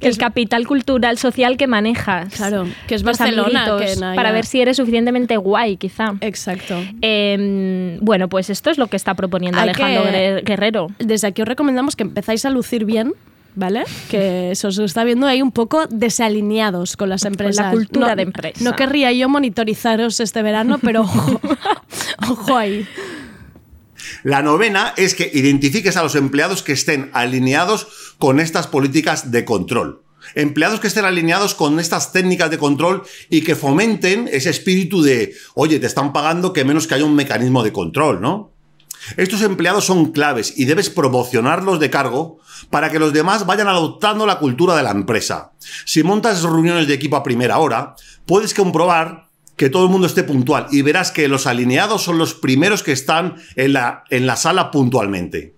el 0.01 0.17
capital 0.17 0.67
cultural 0.67 1.17
social 1.17 1.57
que 1.57 1.67
manejas. 1.67 2.33
Claro, 2.33 2.67
que 2.87 2.95
es 2.95 3.03
Barcelona, 3.03 3.65
que 3.79 3.95
no, 3.95 4.15
para 4.15 4.31
ver 4.31 4.45
si 4.45 4.61
eres 4.61 4.77
suficientemente 4.77 5.37
guay, 5.37 5.77
quizá. 5.77 6.15
Exacto. 6.21 6.75
Eh, 7.01 7.97
bueno, 8.01 8.27
pues 8.29 8.49
esto 8.49 8.69
es 8.69 8.77
lo 8.77 8.87
que 8.87 8.95
está 8.97 9.13
proponiendo 9.15 9.59
Hay 9.59 9.69
Alejandro 9.69 10.03
que- 10.03 10.09
Guerre- 10.11 10.41
Guerrero. 10.43 10.87
Desde 10.99 11.27
aquí 11.27 11.41
os 11.41 11.47
recomendamos 11.47 11.95
que 11.95 12.03
empezáis 12.03 12.45
a 12.45 12.49
lucir 12.49 12.85
bien. 12.85 13.13
¿Vale? 13.59 13.85
Que 14.11 14.51
se 14.53 14.67
os 14.67 14.77
está 14.77 15.03
viendo 15.03 15.25
ahí 15.25 15.41
un 15.41 15.51
poco 15.51 15.87
desalineados 15.87 16.95
con 16.95 17.09
las 17.09 17.25
empresas. 17.25 17.71
cultura 17.73 18.09
No- 18.09 18.15
de 18.15 18.21
empresa. 18.21 18.63
No 18.63 18.75
querría 18.75 19.11
yo 19.13 19.29
monitorizaros 19.29 20.19
este 20.19 20.43
verano, 20.43 20.77
pero 20.79 21.01
ojo, 21.01 21.41
ojo 22.29 22.55
ahí. 22.55 22.85
La 24.23 24.41
novena 24.41 24.93
es 24.97 25.15
que 25.15 25.29
identifiques 25.33 25.97
a 25.97 26.03
los 26.03 26.15
empleados 26.15 26.63
que 26.63 26.73
estén 26.73 27.09
alineados 27.13 27.87
con 28.17 28.39
estas 28.39 28.67
políticas 28.67 29.31
de 29.31 29.45
control. 29.45 30.03
Empleados 30.35 30.79
que 30.79 30.87
estén 30.87 31.05
alineados 31.05 31.55
con 31.55 31.79
estas 31.79 32.11
técnicas 32.11 32.49
de 32.49 32.57
control 32.57 33.03
y 33.29 33.41
que 33.41 33.55
fomenten 33.55 34.27
ese 34.31 34.49
espíritu 34.49 35.01
de, 35.01 35.33
oye, 35.53 35.79
te 35.79 35.87
están 35.87 36.11
pagando 36.11 36.53
que 36.53 36.65
menos 36.65 36.87
que 36.87 36.95
haya 36.95 37.05
un 37.05 37.15
mecanismo 37.15 37.63
de 37.63 37.71
control, 37.71 38.21
¿no? 38.21 38.51
Estos 39.15 39.41
empleados 39.41 39.85
son 39.85 40.11
claves 40.11 40.53
y 40.57 40.65
debes 40.65 40.89
promocionarlos 40.89 41.79
de 41.79 41.89
cargo 41.89 42.39
para 42.69 42.91
que 42.91 42.99
los 42.99 43.13
demás 43.13 43.45
vayan 43.45 43.69
adoptando 43.69 44.25
la 44.25 44.39
cultura 44.39 44.75
de 44.75 44.83
la 44.83 44.91
empresa. 44.91 45.53
Si 45.85 46.03
montas 46.03 46.43
reuniones 46.43 46.87
de 46.87 46.95
equipo 46.95 47.15
a 47.15 47.23
primera 47.23 47.59
hora, 47.59 47.95
puedes 48.25 48.53
comprobar 48.53 49.26
que 49.57 49.69
todo 49.69 49.83
el 49.85 49.89
mundo 49.91 50.07
esté 50.07 50.23
puntual 50.23 50.67
y 50.71 50.81
verás 50.83 51.11
que 51.11 51.27
los 51.27 51.45
alineados 51.47 52.03
son 52.03 52.17
los 52.17 52.33
primeros 52.35 52.83
que 52.83 52.93
están 52.93 53.35
en 53.55 53.73
la, 53.73 54.05
en 54.09 54.25
la 54.25 54.37
sala 54.37 54.71
puntualmente. 54.71 55.55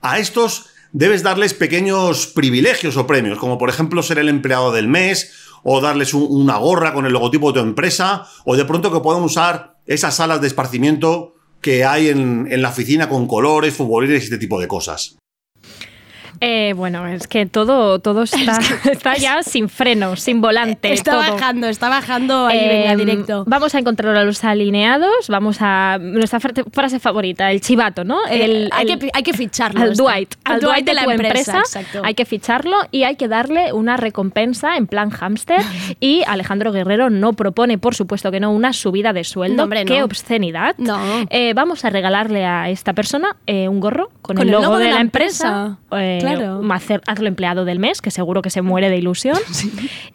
A 0.00 0.18
estos 0.18 0.66
debes 0.92 1.22
darles 1.22 1.54
pequeños 1.54 2.26
privilegios 2.26 2.96
o 2.96 3.06
premios, 3.06 3.38
como 3.38 3.58
por 3.58 3.68
ejemplo 3.68 4.02
ser 4.02 4.18
el 4.18 4.28
empleado 4.28 4.72
del 4.72 4.88
mes, 4.88 5.32
o 5.62 5.80
darles 5.80 6.14
un- 6.14 6.26
una 6.28 6.56
gorra 6.56 6.92
con 6.94 7.06
el 7.06 7.12
logotipo 7.12 7.52
de 7.52 7.60
tu 7.60 7.66
empresa, 7.66 8.26
o 8.44 8.56
de 8.56 8.64
pronto 8.64 8.92
que 8.92 9.00
puedan 9.00 9.22
usar 9.22 9.76
esas 9.86 10.16
salas 10.16 10.40
de 10.40 10.46
esparcimiento 10.46 11.34
que 11.60 11.84
hay 11.84 12.08
en, 12.08 12.46
en 12.50 12.60
la 12.62 12.68
oficina 12.70 13.08
con 13.08 13.26
colores, 13.26 13.74
futbolistas 13.74 14.20
y 14.22 14.24
este 14.24 14.38
tipo 14.38 14.60
de 14.60 14.68
cosas. 14.68 15.16
Eh, 16.46 16.74
bueno, 16.74 17.06
es 17.06 17.26
que 17.26 17.46
todo, 17.46 17.98
todo 18.00 18.22
está, 18.24 18.58
está 18.90 19.16
ya 19.16 19.42
sin 19.42 19.68
freno, 19.68 20.16
sin 20.16 20.40
volante. 20.40 20.92
Está 20.92 21.12
todo. 21.12 21.20
bajando, 21.32 21.68
está 21.68 21.88
bajando 21.88 22.46
ahí, 22.46 22.58
Eh, 22.58 22.68
venga, 22.68 22.96
directo. 22.96 23.44
Vamos 23.46 23.74
a 23.74 23.78
encontrar 23.78 24.14
a 24.16 24.24
los 24.24 24.44
alineados. 24.44 25.28
Vamos 25.28 25.58
a. 25.60 25.98
Nuestra 26.00 26.40
frase- 26.40 26.98
favorita, 27.00 27.50
el 27.50 27.60
chivato, 27.60 28.04
¿no? 28.04 28.18
Eh, 28.28 28.44
El, 28.44 28.68
hay, 28.72 28.90
el- 28.90 28.98
que, 28.98 29.10
hay 29.12 29.22
que 29.22 29.32
ficharlo. 29.32 29.80
al. 29.80 29.94
Dwight, 29.96 30.34
al 30.44 30.60
Dwight 30.60 30.84
de, 30.84 30.94
la 30.94 31.04
tu 31.04 31.10
empresa. 31.10 31.62
empresa, 31.64 31.80
hay 32.02 32.14
que 32.14 32.24
ficharlo 32.24 32.76
y 32.90 33.04
hay 33.04 33.16
que 33.16 33.28
darle 33.28 33.72
una 33.72 33.96
recompensa 33.96 34.76
en 34.76 34.86
plan 34.86 35.10
hámster. 35.10 35.60
Y 36.00 36.22
Alejandro 36.26 36.72
Guerrero 36.72 37.08
no 37.08 37.32
propone, 37.32 37.78
por 37.78 37.94
supuesto 37.94 38.30
que 38.30 38.40
no, 38.40 38.50
una 38.50 38.72
subida 38.72 39.12
de 39.12 39.24
sueldo. 39.24 39.56
No, 39.56 39.62
hombre, 39.64 39.84
¡Qué 39.84 40.00
no. 40.00 40.04
obscenidad! 40.04 40.74
No. 40.76 40.98
Eh, 41.30 41.52
vamos 41.54 41.84
a 41.84 41.90
regalarle 41.90 42.44
a 42.44 42.68
esta 42.68 42.92
persona 42.92 43.36
eh, 43.46 43.68
un 43.68 43.80
gorro 43.80 44.10
con, 44.20 44.36
Con 44.36 44.48
el 44.48 44.54
el 44.54 44.60
logo, 44.60 44.76
de, 44.76 44.84
de 44.84 44.90
la 44.90 44.96
la 44.96 45.00
empresa. 45.00 45.78
Eh, 45.92 46.18
Claro. 46.20 46.33
Hacer- 46.72 47.02
hazlo 47.06 47.28
empleado 47.28 47.64
del 47.64 47.78
mes, 47.78 48.00
que 48.00 48.10
seguro 48.10 48.42
que 48.42 48.50
se 48.50 48.62
muere 48.62 48.88
de 48.90 48.96
ilusión. 48.98 49.36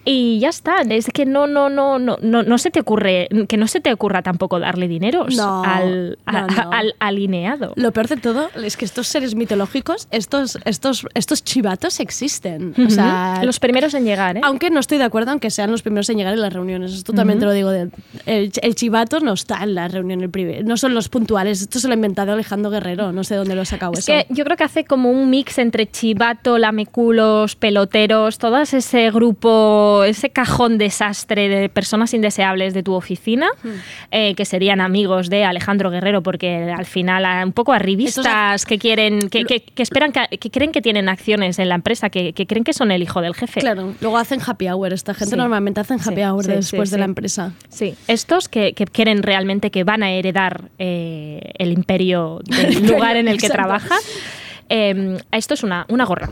Y 0.06 0.40
ya 0.40 0.50
está. 0.50 0.78
Es 0.90 1.08
que 1.14 1.26
no, 1.26 1.46
no, 1.46 1.70
no, 1.70 2.00
no, 2.00 2.18
no, 2.22 2.42
no 2.44 2.58
se 2.58 2.72
te 2.72 2.80
ocurre, 2.80 3.28
que 3.48 3.58
no 3.58 3.68
se 3.68 3.80
te 3.80 3.92
ocurra 3.94 4.22
tampoco 4.24 4.60
darle 4.60 4.88
dineros 4.88 5.36
No, 5.36 5.64
al, 5.64 6.18
a- 6.26 6.32
no, 6.42 6.48
no. 6.48 6.72
al 6.72 6.96
alineado. 7.00 7.74
Lo 7.76 7.92
peor 7.92 8.08
de 8.08 8.18
todo 8.18 8.50
es 8.64 8.78
que 8.78 8.86
estos 8.86 9.08
seres 9.08 9.36
mitológicos, 9.36 10.08
estos, 10.12 10.58
estos, 10.66 11.06
estos 11.14 11.44
chivatos 11.44 12.00
existen. 12.00 12.74
O 12.78 12.82
Ujú. 12.82 12.92
sea, 12.92 13.42
los 13.44 13.60
primeros 13.60 13.94
en 13.94 14.06
llegar, 14.06 14.38
¿eh? 14.38 14.42
Aunque 14.44 14.70
no 14.70 14.80
estoy 14.80 14.98
de 14.98 15.04
acuerdo 15.04 15.32
aunque 15.32 15.52
sean 15.52 15.70
los 15.70 15.82
primeros 15.82 16.10
en 16.10 16.18
llegar 16.18 16.34
en 16.34 16.42
las 16.42 16.54
reuniones. 16.54 16.94
Esto 16.94 17.14
también 17.14 17.38
te 17.40 17.46
lo 17.46 17.52
digo. 17.52 17.70
de- 17.70 17.90
el, 18.26 18.52
el 18.62 18.76
chivato 18.76 19.20
no 19.20 19.34
está 19.34 19.62
en 19.64 19.76
la 19.76 19.88
reunión, 19.90 20.22
el 20.22 20.32
prive- 20.32 20.64
no 20.64 20.78
son 20.78 20.94
los 20.96 21.10
puntuales. 21.10 21.62
Esto 21.62 21.80
se 21.80 21.88
lo 21.88 21.94
ha 21.94 21.96
inventado 21.96 22.32
Alejandro 22.34 22.72
Guerrero. 22.72 23.12
No 23.12 23.24
sé 23.24 23.36
dónde 23.36 23.54
lo 23.56 23.62
ha 23.62 23.66
sacado 23.66 23.94
Es 23.94 24.00
eso. 24.00 24.12
que 24.14 24.26
yo 24.34 24.44
creo 24.46 24.58
que 24.58 24.64
hace 24.64 24.86
como 24.86 25.12
un 25.12 25.30
mix 25.30 25.58
entre 25.60 25.86
chivato, 26.00 26.58
lameculos, 26.58 27.56
peloteros, 27.56 28.38
todo 28.38 28.58
ese 28.60 29.12
grupo, 29.12 30.04
ese 30.06 30.30
cajón 30.30 30.78
desastre 30.78 31.50
de 31.50 31.68
personas 31.70 32.14
indeseables 32.14 32.74
de 32.74 32.84
tu 32.84 32.94
oficina, 32.94 33.48
Hmm. 33.64 33.70
eh, 34.12 34.34
que 34.36 34.46
serían 34.46 34.80
amigos 34.80 35.30
de 35.30 35.44
Alejandro 35.44 35.90
Guerrero, 35.92 36.24
porque 36.24 36.72
al 36.76 36.86
final 36.86 37.26
un 37.46 37.52
poco 37.52 37.74
arribistas 37.74 38.66
que 38.66 38.78
quieren, 38.78 39.30
que, 39.30 39.44
que- 39.44 39.60
que 39.62 39.84
esperan, 39.84 40.12
que, 40.14 40.38
que 40.38 40.50
creen 40.50 40.72
que 40.72 40.82
tienen 40.82 41.10
acciones 41.10 41.60
en 41.60 41.68
la 41.70 41.76
empresa, 41.76 42.10
que, 42.10 42.34
creen 42.34 42.64
que 42.64 42.74
son 42.74 42.92
el 42.92 43.02
hijo 43.04 43.22
del 43.22 43.36
jefe. 43.36 43.60
Claro, 43.60 43.94
luego 44.00 44.18
hacen 44.18 44.40
happy 44.46 44.70
hour. 44.70 44.94
Esta 44.94 45.14
gente 45.14 45.32
Sí. 45.32 45.38
normalmente 45.38 45.82
hacen 45.82 46.00
happy 46.00 46.16
Sí, 46.16 46.22
hour 46.24 46.46
sí, 46.46 46.52
después 46.52 46.92
de 46.92 46.98
la 46.98 47.06
empresa. 47.06 47.52
Sí, 47.68 47.96
estos 48.08 48.48
que, 48.48 48.74
que 48.74 48.86
creen 48.86 49.22
realmente 49.22 49.70
que 49.70 49.84
van 49.84 50.04
a 50.04 50.12
heredar 50.12 50.70
eh, 50.80 51.52
el 51.58 51.72
imperio 51.74 52.40
del 52.46 52.88
lugar 52.88 53.18
en 53.18 53.28
el 53.28 53.38
que 53.40 53.50
trabajan, 53.50 54.00
eh, 54.70 55.18
esto 55.32 55.54
es 55.54 55.64
una, 55.64 55.86
una 55.90 56.06
gorra. 56.06 56.32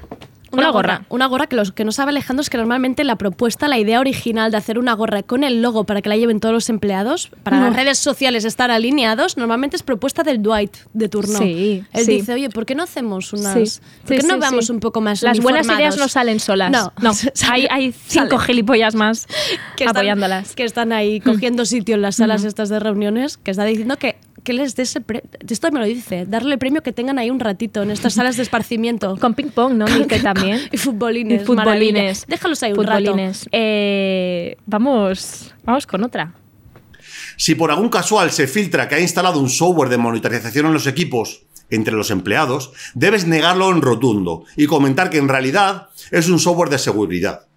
Una, 0.51 0.69
gorra. 0.71 1.05
Una 1.09 1.25
gorra 1.27 1.47
que 1.47 1.55
los 1.55 1.71
que 1.71 1.83
no 1.85 1.91
sabe 1.91 2.09
Alejandro 2.11 2.41
es 2.41 2.49
que 2.49 2.57
normalmente 2.57 3.03
la 3.03 3.15
propuesta, 3.17 3.67
la 3.67 3.77
idea 3.77 3.99
original 3.99 4.51
de 4.51 4.57
hacer 4.57 4.79
una 4.79 4.93
gorra 4.93 5.23
con 5.23 5.43
el 5.43 5.61
logo 5.61 5.83
para 5.85 6.01
que 6.01 6.09
la 6.09 6.17
lleven 6.17 6.39
todos 6.39 6.53
los 6.53 6.69
empleados, 6.69 7.29
para 7.43 7.57
No. 7.59 7.65
las 7.67 7.75
redes 7.75 7.97
sociales 7.97 8.45
estar 8.45 8.71
alineados, 8.71 9.37
normalmente 9.37 9.75
es 9.75 9.83
propuesta 9.83 10.23
del 10.23 10.41
Dwight 10.41 10.75
de 10.93 11.09
turno. 11.09 11.39
Sí, 11.39 11.83
Él 11.93 12.05
sí. 12.05 12.11
dice, 12.13 12.33
oye, 12.33 12.49
¿por 12.49 12.65
qué 12.65 12.75
no 12.75 12.83
hacemos 12.83 13.33
unas... 13.33 13.53
Sí, 13.73 13.79
¿Por 14.05 14.17
qué 14.17 14.23
no 14.27 14.37
vamos 14.39 14.69
un 14.69 14.79
poco 14.79 15.01
más 15.01 15.21
Las 15.21 15.39
buenas 15.39 15.67
ideas 15.67 15.97
no 15.97 16.07
salen 16.07 16.39
solas. 16.39 16.71
No, 16.71 16.93
No, 17.01 17.11
hay, 17.51 17.67
hay 17.69 17.91
cinco 17.91 18.37
sale. 18.37 18.43
gilipollas 18.45 18.95
más 18.95 19.27
que 19.75 19.83
están, 19.83 19.97
apoyándolas. 19.97 20.55
que 20.55 20.63
están 20.63 20.91
ahí 20.93 21.19
cogiendo 21.19 21.65
sitio 21.65 21.95
en 21.95 22.01
las 22.01 22.15
salas 22.15 22.43
estas 22.43 22.69
de 22.69 22.79
reuniones, 22.79 23.37
que 23.37 23.51
está 23.51 23.65
diciendo 23.65 23.97
que, 23.97 24.17
que 24.43 24.53
les 24.53 24.75
dé 24.75 24.83
ese 24.83 25.01
premio. 25.01 25.23
Esto 25.47 25.71
me 25.71 25.79
lo 25.79 25.85
dice, 25.85 26.25
darle 26.25 26.53
el 26.53 26.59
premio 26.59 26.81
que 26.83 26.93
tengan 26.93 27.19
ahí 27.19 27.29
un 27.29 27.39
ratito 27.39 27.81
en 27.83 27.91
estas 27.91 28.13
salas 28.13 28.37
de 28.37 28.43
esparcimiento. 28.43 29.17
Con 29.19 29.33
ping 29.33 29.49
pong, 29.49 29.73
¿no? 29.73 29.85
Dice 29.85 30.07
también. 30.37 30.61
y 30.71 30.77
futbolines. 30.77 31.41
Y 31.41 31.45
futbolines. 31.45 32.25
Déjalos 32.27 32.63
ahí 32.63 32.71
un 32.71 32.83
rato. 32.85 32.99
Futbolines. 32.99 33.47
Eh, 33.51 34.57
vamos, 34.65 35.53
vamos 35.63 35.87
con 35.87 36.03
otra. 36.03 36.33
Si 37.37 37.55
por 37.55 37.71
algún 37.71 37.89
casual 37.89 38.31
se 38.31 38.47
filtra 38.47 38.87
que 38.87 38.95
ha 38.95 38.99
instalado 38.99 39.39
un 39.39 39.49
software 39.49 39.89
de 39.89 39.97
monitorización 39.97 40.65
en 40.67 40.73
los 40.73 40.87
equipos 40.87 41.43
entre 41.69 41.93
los 41.93 42.11
empleados, 42.11 42.71
debes 42.93 43.27
negarlo 43.27 43.69
en 43.71 43.81
rotundo 43.81 44.45
y 44.55 44.65
comentar 44.65 45.09
que 45.09 45.17
en 45.17 45.27
realidad 45.27 45.89
es 46.11 46.29
un 46.29 46.39
software 46.39 46.69
de 46.69 46.79
seguridad. 46.79 47.47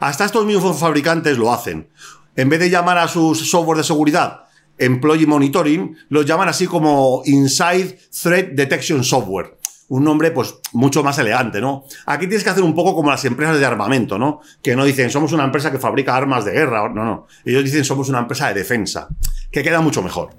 Hasta 0.00 0.24
estos 0.24 0.44
mismos 0.44 0.78
fabricantes 0.78 1.38
lo 1.38 1.52
hacen. 1.52 1.88
En 2.36 2.48
vez 2.48 2.60
de 2.60 2.68
llamar 2.70 2.98
a 2.98 3.08
sus 3.08 3.48
software 3.48 3.78
de 3.78 3.84
seguridad 3.84 4.44
Employee 4.78 5.26
Monitoring, 5.26 5.96
los 6.08 6.26
llaman 6.26 6.48
así 6.48 6.66
como 6.66 7.22
Inside 7.24 7.98
Threat 8.22 8.48
Detection 8.50 9.04
Software. 9.04 9.56
Un 9.88 10.02
nombre, 10.04 10.30
pues, 10.30 10.54
mucho 10.72 11.02
más 11.04 11.18
elegante, 11.18 11.60
¿no? 11.60 11.84
Aquí 12.06 12.26
tienes 12.26 12.42
que 12.42 12.50
hacer 12.50 12.62
un 12.64 12.74
poco 12.74 12.94
como 12.94 13.10
las 13.10 13.24
empresas 13.26 13.58
de 13.58 13.66
armamento, 13.66 14.18
¿no? 14.18 14.40
Que 14.62 14.74
no 14.74 14.84
dicen, 14.84 15.10
somos 15.10 15.32
una 15.32 15.44
empresa 15.44 15.70
que 15.70 15.78
fabrica 15.78 16.16
armas 16.16 16.44
de 16.46 16.52
guerra. 16.52 16.88
No, 16.88 17.04
no. 17.04 17.26
Ellos 17.44 17.64
dicen, 17.64 17.84
somos 17.84 18.08
una 18.08 18.20
empresa 18.20 18.48
de 18.48 18.54
defensa. 18.54 19.08
Que 19.52 19.62
queda 19.62 19.80
mucho 19.82 20.02
mejor. 20.02 20.30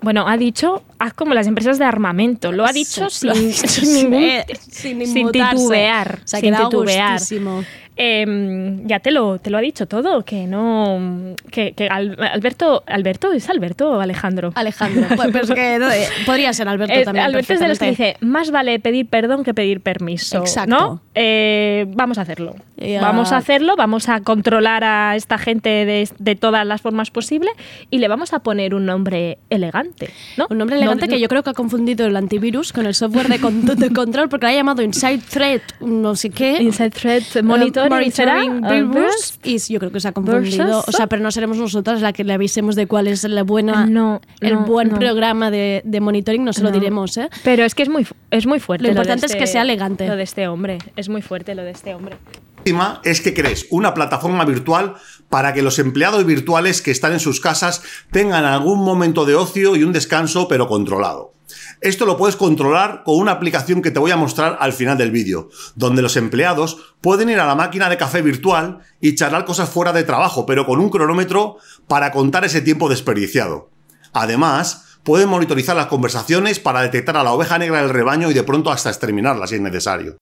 Bueno, 0.00 0.26
ha 0.28 0.36
dicho, 0.36 0.82
haz 0.98 1.14
como 1.14 1.34
las 1.34 1.46
empresas 1.46 1.78
de 1.78 1.84
armamento. 1.84 2.52
Lo 2.52 2.64
ha 2.66 2.72
dicho 2.72 3.08
Sí, 3.10 3.52
sin, 3.52 4.10
ningún- 4.10 5.32
titubear. 5.32 6.20
Se 6.24 6.36
ha 6.36 6.40
sin 6.40 6.50
quedado 6.50 6.68
titubear. 6.70 7.12
gustísimo. 7.18 7.64
Eh, 7.96 8.76
ya 8.84 9.00
te 9.00 9.10
lo, 9.10 9.38
te 9.38 9.50
lo 9.50 9.58
ha 9.58 9.60
dicho 9.60 9.86
todo, 9.86 10.22
que 10.24 10.46
no. 10.46 11.34
Que, 11.50 11.72
que 11.72 11.88
Al- 11.88 12.16
Alberto. 12.32 12.82
Alberto 12.86 13.32
es 13.32 13.48
Alberto 13.48 14.00
Alejandro. 14.00 14.52
Alejandro. 14.54 15.06
Pues, 15.16 15.30
pues 15.32 15.50
que, 15.52 15.78
no, 15.78 15.90
eh, 15.90 16.06
podría 16.26 16.52
ser 16.52 16.68
Alberto 16.68 16.92
Es- 16.94 17.04
también. 17.04 17.24
Alberto 17.26 17.52
es 17.54 17.60
de 17.60 17.68
los 17.68 17.78
que 17.78 17.90
dice, 17.90 18.16
más 18.20 18.50
vale 18.50 18.78
pedir 18.80 19.06
perdón 19.06 19.44
que 19.44 19.54
pedir 19.54 19.80
permiso. 19.80 20.38
Exacto. 20.38 20.70
¿no? 20.70 21.00
Eh, 21.14 21.86
vamos 21.88 22.18
a 22.18 22.22
hacerlo. 22.22 22.54
Ya. 22.76 23.00
Vamos 23.00 23.32
a 23.32 23.38
hacerlo, 23.38 23.74
vamos 23.76 24.08
a 24.10 24.20
controlar 24.20 24.84
a 24.84 25.16
esta 25.16 25.38
gente 25.38 25.70
de, 25.86 26.06
de 26.18 26.34
todas 26.36 26.66
las 26.66 26.82
formas 26.82 27.10
posibles 27.10 27.50
y 27.90 27.98
le 27.98 28.08
vamos 28.08 28.34
a 28.34 28.40
poner 28.40 28.74
un 28.74 28.84
nombre 28.84 29.38
elegante. 29.48 30.10
¿no? 30.36 30.46
Un 30.50 30.58
nombre 30.58 30.76
elegante 30.76 31.06
No- 31.06 31.12
que 31.14 31.20
yo 31.20 31.28
creo 31.28 31.42
que 31.42 31.50
ha 31.50 31.54
confundido 31.54 32.06
el 32.06 32.14
antivirus 32.16 32.72
con 32.74 32.84
el 32.86 32.94
software 32.94 33.28
de, 33.28 33.40
con- 33.40 33.64
de 33.64 33.90
control 33.92 34.28
porque 34.28 34.46
lo 34.46 34.52
ha 34.52 34.54
llamado 34.54 34.82
Inside 34.82 35.22
Threat, 35.30 35.62
no 35.80 36.14
sé 36.16 36.28
qué. 36.30 36.58
Inside 36.62 36.90
Threat 36.90 37.22
¿será? 37.22 37.42
Monitoring 37.90 38.64
Uh, 38.64 39.10
y 39.44 39.58
yo 39.58 39.78
creo 39.78 39.92
que 39.92 40.00
se 40.00 40.08
ha 40.08 40.12
confundido. 40.12 40.84
O 40.86 40.92
sea, 40.92 41.06
pero 41.06 41.22
no 41.22 41.30
seremos 41.30 41.56
nosotras 41.58 42.00
la 42.02 42.12
que 42.12 42.24
le 42.24 42.32
avisemos 42.32 42.74
de 42.76 42.86
cuál 42.86 43.06
es 43.06 43.24
la 43.24 43.42
buena, 43.42 43.86
No, 43.86 44.20
el 44.40 44.54
no, 44.54 44.60
buen 44.64 44.88
no. 44.90 44.98
programa 44.98 45.50
de, 45.50 45.82
de 45.84 46.00
monitoring, 46.00 46.44
no 46.44 46.52
se 46.52 46.62
lo 46.62 46.70
No. 46.70 46.74
diremos, 46.74 47.16
¿eh? 47.16 47.28
Pero 47.44 47.64
es 47.64 47.74
que 47.74 47.82
es 47.82 47.88
muy, 47.88 48.06
es 48.30 48.46
muy 48.46 48.60
fuerte. 48.60 48.84
Lo 48.84 48.90
importante 48.90 49.26
es 49.26 49.32
que 49.32 49.38
este- 49.38 49.52
sea 49.52 49.62
elegante. 49.62 50.06
Lo 50.06 50.16
de 50.16 50.22
este 50.22 50.48
hombre. 50.48 50.78
Es 50.96 51.08
muy 51.08 51.22
fuerte 51.22 51.54
lo 51.54 51.62
de 51.62 51.70
este 51.70 51.94
hombre. 51.94 52.16
última 52.58 53.00
es 53.04 53.20
que 53.20 53.32
crees 53.32 53.66
una 53.70 53.94
plataforma 53.94 54.44
virtual 54.44 54.94
para 55.28 55.52
que 55.54 55.62
los 55.62 55.78
empleados 55.78 56.24
virtuales 56.26 56.82
que 56.82 56.90
están 56.90 57.12
en 57.12 57.20
sus 57.20 57.40
casas 57.40 57.82
tengan 58.10 58.44
algún 58.44 58.80
momento 58.84 59.24
de 59.24 59.36
ocio 59.36 59.76
y 59.76 59.84
un 59.84 59.92
descanso, 59.92 60.48
pero 60.48 60.66
controlado. 60.66 61.32
Esto 61.80 62.06
lo 62.06 62.16
puedes 62.16 62.36
controlar 62.36 63.02
con 63.04 63.16
una 63.16 63.32
aplicación 63.32 63.82
que 63.82 63.90
te 63.90 63.98
voy 63.98 64.10
a 64.10 64.16
mostrar 64.16 64.56
al 64.60 64.72
final 64.72 64.96
del 64.96 65.10
vídeo, 65.10 65.50
donde 65.74 66.02
los 66.02 66.16
empleados 66.16 66.94
pueden 67.00 67.28
ir 67.28 67.38
a 67.38 67.46
la 67.46 67.54
máquina 67.54 67.90
de 67.90 67.98
café 67.98 68.22
virtual 68.22 68.80
y 69.00 69.14
charlar 69.14 69.44
cosas 69.44 69.68
fuera 69.68 69.92
de 69.92 70.04
trabajo, 70.04 70.46
pero 70.46 70.64
con 70.64 70.80
un 70.80 70.88
cronómetro 70.88 71.58
para 71.86 72.12
contar 72.12 72.44
ese 72.44 72.62
tiempo 72.62 72.88
desperdiciado. 72.88 73.70
Además, 74.12 74.98
pueden 75.04 75.28
monitorizar 75.28 75.76
las 75.76 75.86
conversaciones 75.86 76.58
para 76.58 76.80
detectar 76.80 77.16
a 77.16 77.22
la 77.22 77.32
oveja 77.32 77.58
negra 77.58 77.82
del 77.82 77.90
rebaño 77.90 78.30
y 78.30 78.34
de 78.34 78.42
pronto 78.42 78.70
hasta 78.70 78.88
exterminarla 78.88 79.46
si 79.46 79.56
es 79.56 79.60
necesario. 79.60 80.16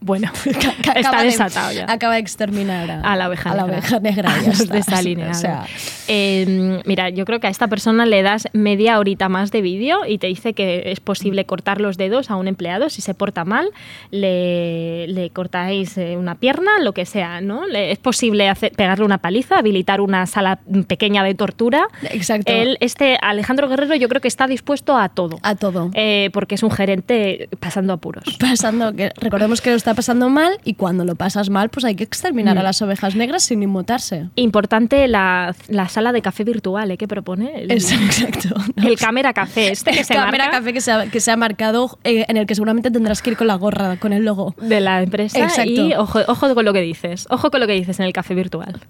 Bueno, 0.00 0.30
Que 0.44 1.00
está 1.00 1.22
desatado 1.22 1.72
ya. 1.72 1.84
Acaba 1.88 2.14
de 2.14 2.20
exterminar 2.20 2.90
a, 2.90 3.00
A 3.12 3.16
la 3.16 3.28
oveja 3.28 3.50
a 3.50 3.54
la 3.54 3.64
oveja 3.66 4.00
negra. 4.00 4.30
Ya 4.44 4.50
está. 4.78 5.00
O 5.30 5.34
sea, 5.34 5.66
Eh, 6.08 6.80
mira, 6.86 7.10
yo 7.10 7.24
creo 7.24 7.38
que 7.38 7.46
a 7.46 7.50
esta 7.50 7.68
persona 7.68 8.06
le 8.06 8.22
das 8.22 8.48
media 8.52 8.98
horita 8.98 9.28
más 9.28 9.50
de 9.52 9.60
vídeo 9.62 10.06
y 10.06 10.18
te 10.18 10.26
dice 10.26 10.54
que 10.54 10.90
es 10.90 11.00
posible 11.00 11.44
cortar 11.44 11.80
los 11.80 11.96
dedos 11.96 12.30
a 12.30 12.36
un 12.36 12.48
empleado 12.48 12.88
si 12.90 13.00
se 13.02 13.14
porta 13.14 13.44
mal, 13.44 13.70
le, 14.10 15.06
le 15.08 15.30
cortáis 15.30 15.96
eh, 15.98 16.16
una 16.16 16.34
pierna, 16.34 16.78
lo 16.80 16.92
que 16.92 17.04
sea, 17.06 17.40
¿no? 17.40 17.66
Le- 17.66 17.92
es 17.92 17.98
posible 17.98 18.48
hacer- 18.48 18.72
pegarle 18.72 19.04
una 19.04 19.18
paliza, 19.18 19.58
habilitar 19.58 20.00
una 20.00 20.26
sala 20.26 20.58
pequeña 20.86 21.22
de 21.24 21.34
tortura. 21.34 21.86
Exacto. 22.10 22.50
Él, 22.52 22.76
este 22.80 23.18
Alejandro 23.20 23.68
Guerrero, 23.68 23.94
yo 23.94 24.08
creo 24.08 24.20
que 24.20 24.28
está 24.28 24.46
dispuesto 24.46 24.96
a 24.96 25.08
todo. 25.08 25.38
a 25.42 25.54
todo. 25.54 25.90
Eh, 25.94 26.30
porque 26.32 26.54
es 26.56 26.62
un 26.62 26.70
gerente 26.70 27.48
pasando 27.60 27.92
apuros. 27.92 28.24
pasando 28.40 28.92
que 28.94 29.10
recordemos 29.16 29.60
que 29.60 29.70
lo 29.70 29.76
está 29.76 29.89
pasando 29.94 30.28
mal 30.28 30.58
y 30.64 30.74
cuando 30.74 31.04
lo 31.04 31.14
pasas 31.14 31.50
mal 31.50 31.68
pues 31.70 31.84
hay 31.84 31.94
que 31.94 32.04
exterminar 32.04 32.56
Mm. 32.56 32.58
a 32.58 32.62
las 32.62 32.82
ovejas 32.82 33.14
negras 33.14 33.42
sin 33.44 33.62
inmutarse 33.62 34.28
Importante 34.36 35.06
la, 35.08 35.54
la 35.68 35.88
sala 35.88 36.12
de 36.12 36.22
café 36.22 36.44
virtual, 36.44 36.90
¿eh? 36.90 36.96
que 36.96 37.06
propone. 37.06 37.62
El, 37.62 37.70
exacto 37.72 38.48
¿no? 38.76 38.88
el 38.88 38.98
cámara 38.98 39.32
café, 39.32 39.70
este 39.70 39.90
que 39.90 40.04
se 40.04 40.14
cámara 40.14 40.44
marca 40.44 40.58
café 40.58 40.72
que 40.72 40.80
se 40.80 40.92
ha, 40.92 41.06
que 41.06 41.20
se 41.20 41.30
ha 41.30 41.36
marcado 41.36 41.98
eh, 42.04 42.24
en 42.28 42.36
el 42.36 42.46
que 42.46 42.54
seguramente 42.54 42.90
tendrás 42.90 43.22
que 43.22 43.30
ir 43.30 43.36
con 43.36 43.46
la 43.46 43.54
gorra 43.56 43.96
con 43.98 44.12
el 44.12 44.24
logo 44.24 44.54
de 44.60 44.80
la 44.80 45.02
empresa. 45.02 45.38
Exacto. 45.38 45.70
Y 45.70 45.92
ojo, 45.94 46.20
ojo 46.26 46.54
con 46.54 46.64
lo 46.64 46.72
que 46.72 46.80
dices. 46.80 47.26
Ojo 47.30 47.50
con 47.50 47.60
lo 47.60 47.66
que 47.66 47.74
dices 47.74 47.98
en 48.00 48.06
el 48.06 48.12
café 48.12 48.34
virtual. 48.34 48.80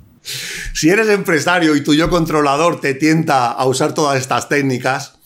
Si 0.75 0.89
eres 0.89 1.09
empresario 1.09 1.75
y 1.77 1.83
tu 1.83 1.95
yo 1.95 2.11
controlador 2.11 2.81
te 2.81 2.95
tienta 2.95 3.51
a 3.51 3.65
usar 3.67 3.95
todas 3.95 4.19
estas 4.19 4.49
técnicas, 4.49 5.19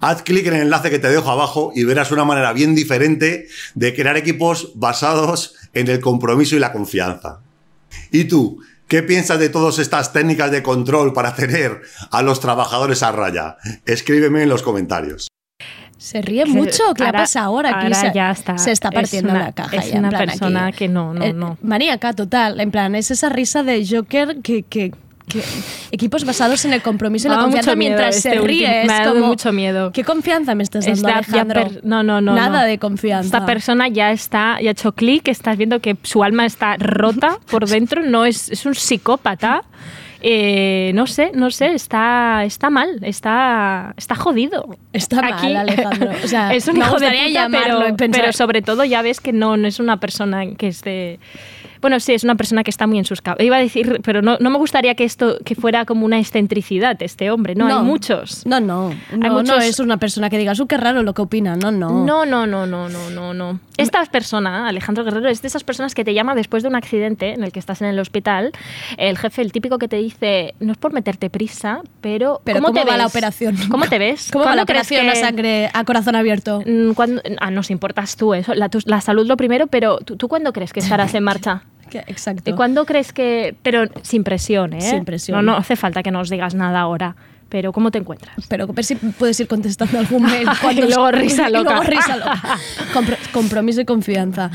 Haz 0.00 0.22
clic 0.22 0.46
en 0.46 0.54
el 0.54 0.62
enlace 0.62 0.90
que 0.90 0.98
te 0.98 1.08
dejo 1.08 1.30
abajo 1.30 1.72
y 1.74 1.84
verás 1.84 2.10
una 2.12 2.24
manera 2.24 2.52
bien 2.52 2.74
diferente 2.74 3.48
de 3.74 3.94
crear 3.94 4.16
equipos 4.16 4.72
basados 4.74 5.54
en 5.74 5.88
el 5.88 6.00
compromiso 6.00 6.56
y 6.56 6.58
la 6.58 6.72
confianza. 6.72 7.40
¿Y 8.10 8.24
tú? 8.24 8.60
¿Qué 8.88 9.02
piensas 9.02 9.38
de 9.40 9.48
todas 9.48 9.78
estas 9.80 10.12
técnicas 10.12 10.50
de 10.50 10.62
control 10.62 11.12
para 11.12 11.34
tener 11.34 11.82
a 12.10 12.22
los 12.22 12.40
trabajadores 12.40 13.02
a 13.02 13.10
raya? 13.12 13.56
Escríbeme 13.84 14.42
en 14.44 14.48
los 14.48 14.62
comentarios. 14.62 15.28
Se 15.98 16.20
ríe 16.22 16.44
Que 16.44 16.50
mucho. 16.50 16.82
¿Qué 16.94 17.04
ahora- 17.04 17.20
pasa 17.20 17.42
ahora? 17.42 17.70
Aquí 17.70 17.86
ahora 17.86 18.00
se, 18.00 18.12
ya 18.14 18.30
está. 18.30 18.58
se 18.58 18.70
está 18.70 18.88
Es 18.90 18.94
partiendo 18.94 19.30
una- 19.32 19.44
la 19.46 19.52
caja. 19.52 19.76
es 19.76 19.86
ya, 19.86 19.92
en 19.94 19.98
una 20.00 20.08
plan, 20.10 20.26
persona 20.26 20.66
aquí. 20.66 20.76
que 20.78 20.88
no, 20.88 21.14
no, 21.14 21.24
Eh, 21.24 21.32
no. 21.32 21.58
Maníaca, 21.62 22.12
total. 22.12 22.60
En 22.60 22.70
plan, 22.70 22.94
es 22.94 23.10
esa 23.10 23.28
risa 23.28 23.62
de 23.64 23.84
Joker 23.88 24.36
que... 24.42 24.62
que- 24.62 24.92
equipos 25.90 26.24
basados 26.24 26.64
en 26.64 26.72
el 26.72 26.82
compromiso 26.82 27.28
y 27.28 27.30
la 27.30 27.38
confianza 27.38 27.74
mientras 27.74 28.16
este 28.16 28.30
se 28.30 28.38
ríe. 28.38 28.84
me 28.86 28.92
ha 28.92 29.00
dado 29.00 29.14
como, 29.14 29.26
mucho 29.26 29.52
miedo. 29.52 29.92
¿Qué 29.92 30.04
confianza 30.04 30.54
me 30.54 30.62
estás 30.62 30.86
dando, 30.86 31.08
Está 31.08 31.18
Alejandro? 31.18 31.68
per- 31.68 31.84
no, 31.84 32.02
no, 32.02 32.20
no. 32.20 32.34
Nada 32.34 32.62
no. 32.62 32.66
de 32.66 32.78
confianza. 32.78 33.26
Esta 33.26 33.46
persona 33.46 33.88
ya 33.88 34.10
está, 34.12 34.60
ya 34.60 34.70
ha 34.70 34.72
hecho 34.72 34.92
clic, 34.92 35.28
estás 35.28 35.56
viendo 35.56 35.80
que 35.80 35.96
su 36.02 36.22
alma 36.22 36.46
está 36.46 36.76
rota 36.78 37.38
por 37.50 37.66
dentro, 37.68 38.02
no 38.02 38.24
es, 38.24 38.50
es 38.50 38.66
un 38.66 38.74
psicópata. 38.74 39.62
Eh, 40.22 40.92
no 40.94 41.06
sé, 41.06 41.30
no 41.34 41.50
sé, 41.50 41.74
está, 41.74 42.42
está 42.44 42.70
mal, 42.70 42.98
está, 43.02 43.94
está 43.96 44.14
jodido. 44.14 44.76
Está 44.92 45.20
mal, 45.22 45.56
Alejandro. 45.56 46.10
O 46.24 46.26
sea, 46.26 46.54
es 46.54 46.66
un 46.68 46.78
hijo 46.78 46.98
de 46.98 47.10
puta, 47.10 47.48
pero, 47.50 47.96
pero 48.10 48.32
sobre 48.32 48.62
todo 48.62 48.84
ya 48.84 49.02
ves 49.02 49.20
que 49.20 49.32
no, 49.32 49.56
no 49.56 49.68
es 49.68 49.78
una 49.78 50.00
persona 50.00 50.44
que 50.56 50.68
esté... 50.68 51.20
Bueno, 51.80 52.00
sí, 52.00 52.14
es 52.14 52.24
una 52.24 52.34
persona 52.34 52.64
que 52.64 52.70
está 52.70 52.86
muy 52.86 52.98
en 52.98 53.04
sus 53.04 53.20
cabezas. 53.20 53.44
Iba 53.46 53.56
a 53.56 53.60
decir, 53.60 54.00
pero 54.04 54.22
no, 54.22 54.36
no 54.40 54.50
me 54.50 54.58
gustaría 54.58 54.94
que 54.94 55.04
esto 55.04 55.38
que 55.44 55.54
fuera 55.54 55.84
como 55.84 56.04
una 56.06 56.18
excentricidad 56.18 57.00
este 57.02 57.30
hombre. 57.30 57.54
No, 57.54 57.66
hay 57.66 57.84
muchos. 57.84 58.44
No, 58.46 58.60
no. 58.60 58.90
No, 59.12 59.16
no 59.28 59.34
muchos- 59.34 59.64
es 59.64 59.78
una 59.80 59.96
persona 59.98 60.30
que 60.30 60.38
digas, 60.38 60.58
uh, 60.60 60.66
qué 60.66 60.76
raro 60.76 61.02
lo 61.02 61.14
que 61.14 61.22
opina. 61.22 61.56
No, 61.56 61.70
no. 61.70 62.04
No, 62.04 62.24
no, 62.26 62.46
no, 62.46 62.66
no, 62.66 62.88
no, 62.88 63.10
no, 63.10 63.34
no. 63.34 63.60
Esta 63.76 64.04
persona, 64.06 64.68
Alejandro 64.68 65.04
Guerrero, 65.04 65.28
es 65.28 65.42
de 65.42 65.48
esas 65.48 65.64
personas 65.64 65.94
que 65.94 66.04
te 66.04 66.14
llama 66.14 66.34
después 66.34 66.62
de 66.62 66.68
un 66.68 66.76
accidente 66.76 67.32
en 67.34 67.44
el 67.44 67.52
que 67.52 67.58
estás 67.58 67.82
en 67.82 67.88
el 67.88 67.98
hospital. 67.98 68.52
El 68.96 69.18
jefe, 69.18 69.42
el 69.42 69.52
típico 69.52 69.78
que 69.78 69.88
te 69.88 69.96
dice, 69.96 70.54
no 70.60 70.72
es 70.72 70.78
por 70.78 70.92
meterte 70.92 71.30
prisa, 71.30 71.80
pero, 72.00 72.40
Pero 72.44 72.58
¿cómo, 72.60 72.68
¿cómo, 72.68 72.80
te 72.80 72.90
va 72.90 72.96
la 72.96 73.04
ves? 73.04 73.12
operación? 73.12 73.56
¿Cómo 73.70 73.86
te 73.86 73.98
ves? 73.98 74.28
¿Cómo 74.32 74.44
va 74.44 74.48
¿Cuándo 74.50 74.56
la 74.56 74.62
operación 74.62 75.08
a 75.08 75.12
que- 75.12 75.20
sangre, 75.20 75.70
a 75.72 75.84
corazón 75.84 76.16
abierto? 76.16 76.62
Mm, 76.66 76.92
cuándo- 76.92 77.22
ah, 77.40 77.50
nos 77.50 77.70
importas 77.70 78.16
tú, 78.16 78.32
eso, 78.34 78.54
la, 78.54 78.68
tu- 78.68 78.80
la 78.86 79.00
salud 79.00 79.26
lo 79.26 79.36
primero, 79.36 79.66
pero 79.66 79.98
¿tú, 79.98 80.16
tú 80.16 80.28
cuándo 80.28 80.52
crees 80.52 80.72
que 80.72 80.80
estarás 81.00 81.14
en 81.14 81.24
marcha? 81.24 81.62
Exacto. 81.92 82.50
¿Y 82.50 82.54
cuándo 82.54 82.84
crees 82.86 83.12
que...? 83.12 83.54
Pero 83.62 83.84
sin 84.02 84.24
presión, 84.24 84.72
¿eh? 84.72 84.80
Sin 84.80 85.04
presión. 85.04 85.36
No, 85.36 85.52
no 85.52 85.56
hace 85.56 85.76
falta 85.76 86.02
que 86.02 86.10
nos 86.10 86.30
digas 86.30 86.54
nada 86.54 86.80
ahora. 86.80 87.16
Pero 87.48 87.72
¿cómo 87.72 87.92
te 87.92 87.98
encuentras? 87.98 88.34
Pero 88.48 88.66
ver 88.66 88.84
si 88.84 88.96
puedes 88.96 89.38
ir 89.38 89.46
contestando 89.46 89.98
algún 90.00 90.22
mail. 90.24 90.48
Y 90.72 90.80
luego 90.80 91.10
risa 91.12 91.48
y 91.48 91.52
loca. 91.52 91.70
luego 91.70 91.82
risa 91.84 92.16
loca. 92.16 92.42
Compro- 92.92 93.16
compromiso 93.32 93.80
y 93.80 93.84
confianza. 93.84 94.50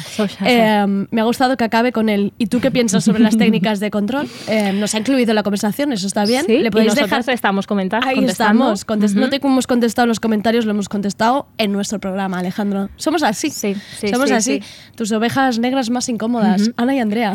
Eh, 0.45 1.05
me 1.09 1.21
ha 1.21 1.23
gustado 1.23 1.55
que 1.55 1.63
acabe 1.63 1.91
con 1.93 2.09
el 2.09 2.33
¿y 2.37 2.47
tú 2.47 2.59
qué 2.59 2.69
piensas 2.69 3.03
sobre 3.05 3.19
las 3.21 3.37
técnicas 3.37 3.79
de 3.79 3.91
control? 3.91 4.27
Eh, 4.47 4.73
nos 4.73 4.93
ha 4.93 4.99
incluido 4.99 5.31
en 5.31 5.35
la 5.35 5.43
conversación, 5.43 5.93
eso 5.93 6.05
está 6.05 6.25
bien. 6.25 6.45
Sí, 6.45 6.59
Le 6.59 6.67
y 6.67 6.69
podéis 6.69 6.89
nosotros 6.95 7.09
dejar... 7.25 7.33
estamos 7.33 7.65
comentando. 7.65 8.05
Ahí 8.07 8.15
contestando. 8.15 8.73
estamos. 8.73 8.85
Contest-. 8.85 9.15
No 9.15 9.29
te 9.29 9.37
hemos 9.37 9.67
contestado 9.67 10.03
en 10.05 10.09
los 10.09 10.19
comentarios, 10.19 10.65
lo 10.65 10.71
hemos 10.71 10.89
contestado 10.89 11.47
en 11.57 11.71
nuestro 11.71 11.99
programa, 11.99 12.39
Alejandro. 12.39 12.89
Somos 12.97 13.23
así. 13.23 13.49
Sí, 13.51 13.75
sí, 13.99 14.09
Somos 14.09 14.29
sí, 14.29 14.35
así. 14.35 14.59
sí. 14.61 14.91
Tus 14.95 15.11
ovejas 15.13 15.59
negras 15.59 15.89
más 15.89 16.09
incómodas, 16.09 16.71
Ana 16.75 16.93
y 16.95 16.99
Andrea. 16.99 17.33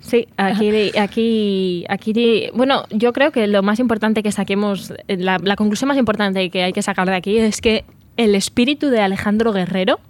Sí, 0.00 0.28
aquí, 0.36 0.96
aquí, 0.98 1.84
aquí, 1.88 2.50
bueno, 2.54 2.84
yo 2.90 3.12
creo 3.12 3.32
que 3.32 3.46
lo 3.46 3.62
más 3.62 3.78
importante 3.78 4.22
que 4.22 4.32
saquemos, 4.32 4.92
la, 5.06 5.56
conclusión 5.56 5.88
más 5.88 5.96
importante 5.96 6.50
que 6.50 6.62
hay 6.64 6.72
que 6.72 6.82
sacar 6.82 7.08
de 7.08 7.16
aquí 7.16 7.38
es 7.38 7.60
que 7.60 7.84
el 8.16 8.34
espíritu 8.34 8.88
de 8.88 9.00
Alejandro 9.00 9.52
Guerrero 9.52 10.00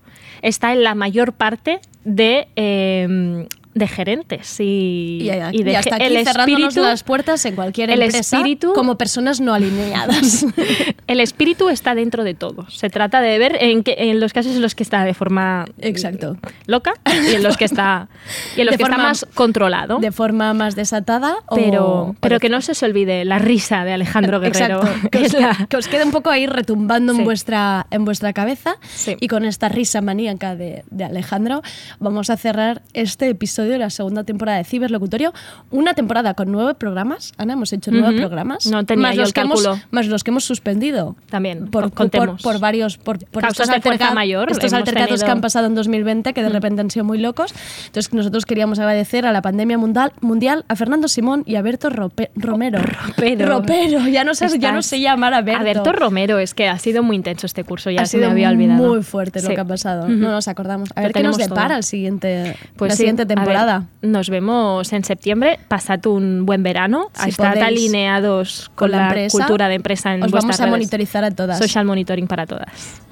está 0.42 0.72
en 0.72 0.82
la 0.82 0.94
mayor 0.94 1.32
parte 1.32 1.80
de, 2.04 2.48
eh, 2.56 3.46
de 3.74 3.86
gerentes 3.86 4.58
y, 4.60 5.20
Y, 5.22 5.30
y 5.52 5.62
de 5.62 5.72
y 5.72 5.74
hasta 5.74 5.96
aquí 5.96 6.04
el 6.06 6.24
cerrándonos 6.24 6.68
espíritu, 6.68 6.80
las 6.82 7.02
puertas 7.02 7.44
en 7.44 7.54
cualquier 7.54 7.90
el 7.90 8.02
empresa 8.02 8.38
espíritu- 8.38 8.72
como 8.74 8.96
personas 8.98 9.40
no 9.40 9.54
alineadas. 9.54 10.46
el 11.06 11.20
espíritu 11.20 11.68
está 11.68 11.94
dentro 11.94 12.24
de 12.24 12.34
todos. 12.34 12.76
Se 12.76 12.90
trata 12.90 13.20
de 13.20 13.38
ver 13.38 13.56
en, 13.60 13.82
qué- 13.82 13.96
en 13.98 14.20
los 14.20 14.32
casos 14.32 14.56
en 14.56 14.62
los 14.62 14.74
que 14.74 14.82
está 14.82 15.04
de 15.04 15.14
forma 15.14 15.64
Exacto. 15.78 16.36
loca 16.66 16.94
y 17.30 17.34
en 17.34 17.42
los 17.42 17.56
que 17.56 17.64
está 17.66 18.08
y 18.56 18.60
en 18.60 18.66
los 18.66 18.72
De 18.72 18.78
que 18.78 18.82
está 18.84 18.96
forma- 18.96 19.08
más 19.08 19.26
controlado. 19.34 19.98
de 19.98 20.12
forma 20.12 20.54
más 20.54 20.74
desatada 20.74 21.36
pero, 21.54 21.86
o 21.86 22.16
pero 22.20 22.40
que 22.40 22.48
no 22.48 22.60
se 22.60 22.72
os 22.72 22.82
olvide 22.82 23.24
la 23.24 23.38
risa 23.38 23.84
de 23.84 23.92
Alejandro 23.92 24.40
Guerrero. 24.40 24.80
Exacto, 24.80 25.08
que 25.10 25.18
os, 25.26 25.32
la- 25.40 25.66
que 25.68 25.76
os 25.76 25.88
quede 25.88 26.04
un 26.04 26.10
poco 26.10 26.30
ahí 26.30 26.46
retumbando 26.46 27.12
en, 27.12 27.24
vuestra, 27.24 27.86
en 27.90 28.04
vuestra 28.04 28.32
cabeza 28.32 28.76
Sí. 28.94 29.16
y 29.20 29.28
con 29.28 29.44
esta 29.44 29.68
risa 29.68 30.00
maníaca 30.00 30.56
de, 30.56 30.84
de 30.90 31.04
Alejandro 31.04 31.62
vamos 32.00 32.30
a 32.30 32.36
cerrar 32.36 32.82
este 32.94 33.28
episodio 33.28 33.57
de 33.62 33.78
la 33.78 33.90
segunda 33.90 34.24
temporada 34.24 34.58
de 34.58 34.64
Ciberlocutorio. 34.64 35.32
Una 35.70 35.94
temporada 35.94 36.34
con 36.34 36.50
nueve 36.52 36.74
programas. 36.74 37.32
Ana, 37.38 37.54
hemos 37.54 37.72
hecho 37.72 37.90
nueve 37.90 38.10
Ujú. 38.10 38.18
programas. 38.18 38.66
No 38.66 38.84
tenía 38.84 39.08
más 39.08 39.14
yo 39.16 39.22
los 39.22 39.30
el 39.30 39.34
que 39.34 39.40
hemos- 39.40 39.62
cálculo. 39.62 39.82
más 39.90 40.06
los 40.06 40.24
que 40.24 40.30
hemos 40.30 40.44
suspendido. 40.44 41.16
También, 41.30 41.68
Por, 41.68 41.90
por, 41.90 42.10
por 42.42 42.58
varios 42.60 42.96
por, 42.98 43.18
por 43.26 43.42
Causas 43.42 43.60
estos 43.68 43.74
de 43.76 43.80
fuerza 43.82 44.04
alterca- 44.08 44.14
mayor, 44.14 44.50
estos 44.50 44.72
hemos 44.72 44.80
altercados 44.80 45.08
tenido- 45.10 45.26
que 45.26 45.30
han 45.32 45.40
pasado 45.40 45.66
en 45.66 45.74
2020 45.74 46.32
que 46.32 46.42
de 46.42 46.48
repente 46.48 46.80
han 46.80 46.90
sido 46.90 47.04
muy 47.04 47.18
locos. 47.18 47.54
Entonces 47.86 48.12
nosotros 48.12 48.46
queríamos 48.46 48.78
agradecer 48.78 49.26
a 49.26 49.32
la 49.32 49.42
pandemia 49.42 49.78
mundial, 49.78 50.12
mundial 50.20 50.64
a 50.68 50.76
Fernando 50.76 51.08
Simón 51.08 51.42
y 51.46 51.56
a 51.56 51.62
Berto 51.62 51.90
Rope- 51.90 52.30
Romero. 52.36 52.80
Ropero. 52.82 53.46
Ropero, 53.46 54.06
ya 54.08 54.24
no 54.24 54.34
sé, 54.34 54.46
ya 54.58 54.72
no 54.72 54.82
sé 54.82 55.00
llamar 55.00 55.34
a 55.34 55.42
Berto. 55.42 55.60
Alberto 55.60 55.92
Romero, 55.92 56.38
es 56.38 56.54
que 56.54 56.68
ha 56.68 56.78
sido 56.78 57.02
muy 57.02 57.16
intenso 57.16 57.46
este 57.46 57.64
curso, 57.64 57.90
ya 57.90 58.02
ha 58.02 58.06
se 58.06 58.16
me 58.16 58.22
sido 58.22 58.30
había 58.32 58.50
olvidado. 58.50 58.82
muy 58.88 59.02
fuerte 59.02 59.40
lo 59.42 59.48
Sí. 59.48 59.54
que 59.54 59.60
ha 59.60 59.64
pasado. 59.64 60.04
Ujú. 60.04 60.12
No 60.12 60.30
nos 60.30 60.48
acordamos. 60.48 60.90
A 60.94 61.02
ver 61.02 61.12
qué 61.12 61.22
nos 61.22 61.36
depara 61.38 61.68
todo. 61.68 61.76
el 61.78 61.84
siguiente, 61.84 62.56
Pues 62.76 62.90
la 62.90 62.94
sí, 62.94 62.98
siguiente 62.98 63.26
ver, 63.48 63.82
nos 64.02 64.30
vemos 64.30 64.92
en 64.92 65.04
septiembre. 65.04 65.58
Pasad 65.68 66.06
un 66.06 66.46
buen 66.46 66.62
verano. 66.62 67.10
Si 67.14 67.30
Estad 67.30 67.58
alineados 67.58 68.70
con, 68.74 68.90
la, 68.90 69.14
cultura 69.30 69.68
de 69.68 69.74
empresa 69.74 70.14
en 70.14 70.22
os 70.22 70.30
vuestras 70.30 70.44
vamos 70.44 70.60
a 70.60 70.64
redes. 70.64 70.70
monitorizar 70.70 71.24
a 71.24 71.30
todas. 71.30 71.58
Social 71.58 71.84
monitoring 71.84 72.26
para 72.26 72.46
todas. 72.46 73.02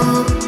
Estas 0.00 0.39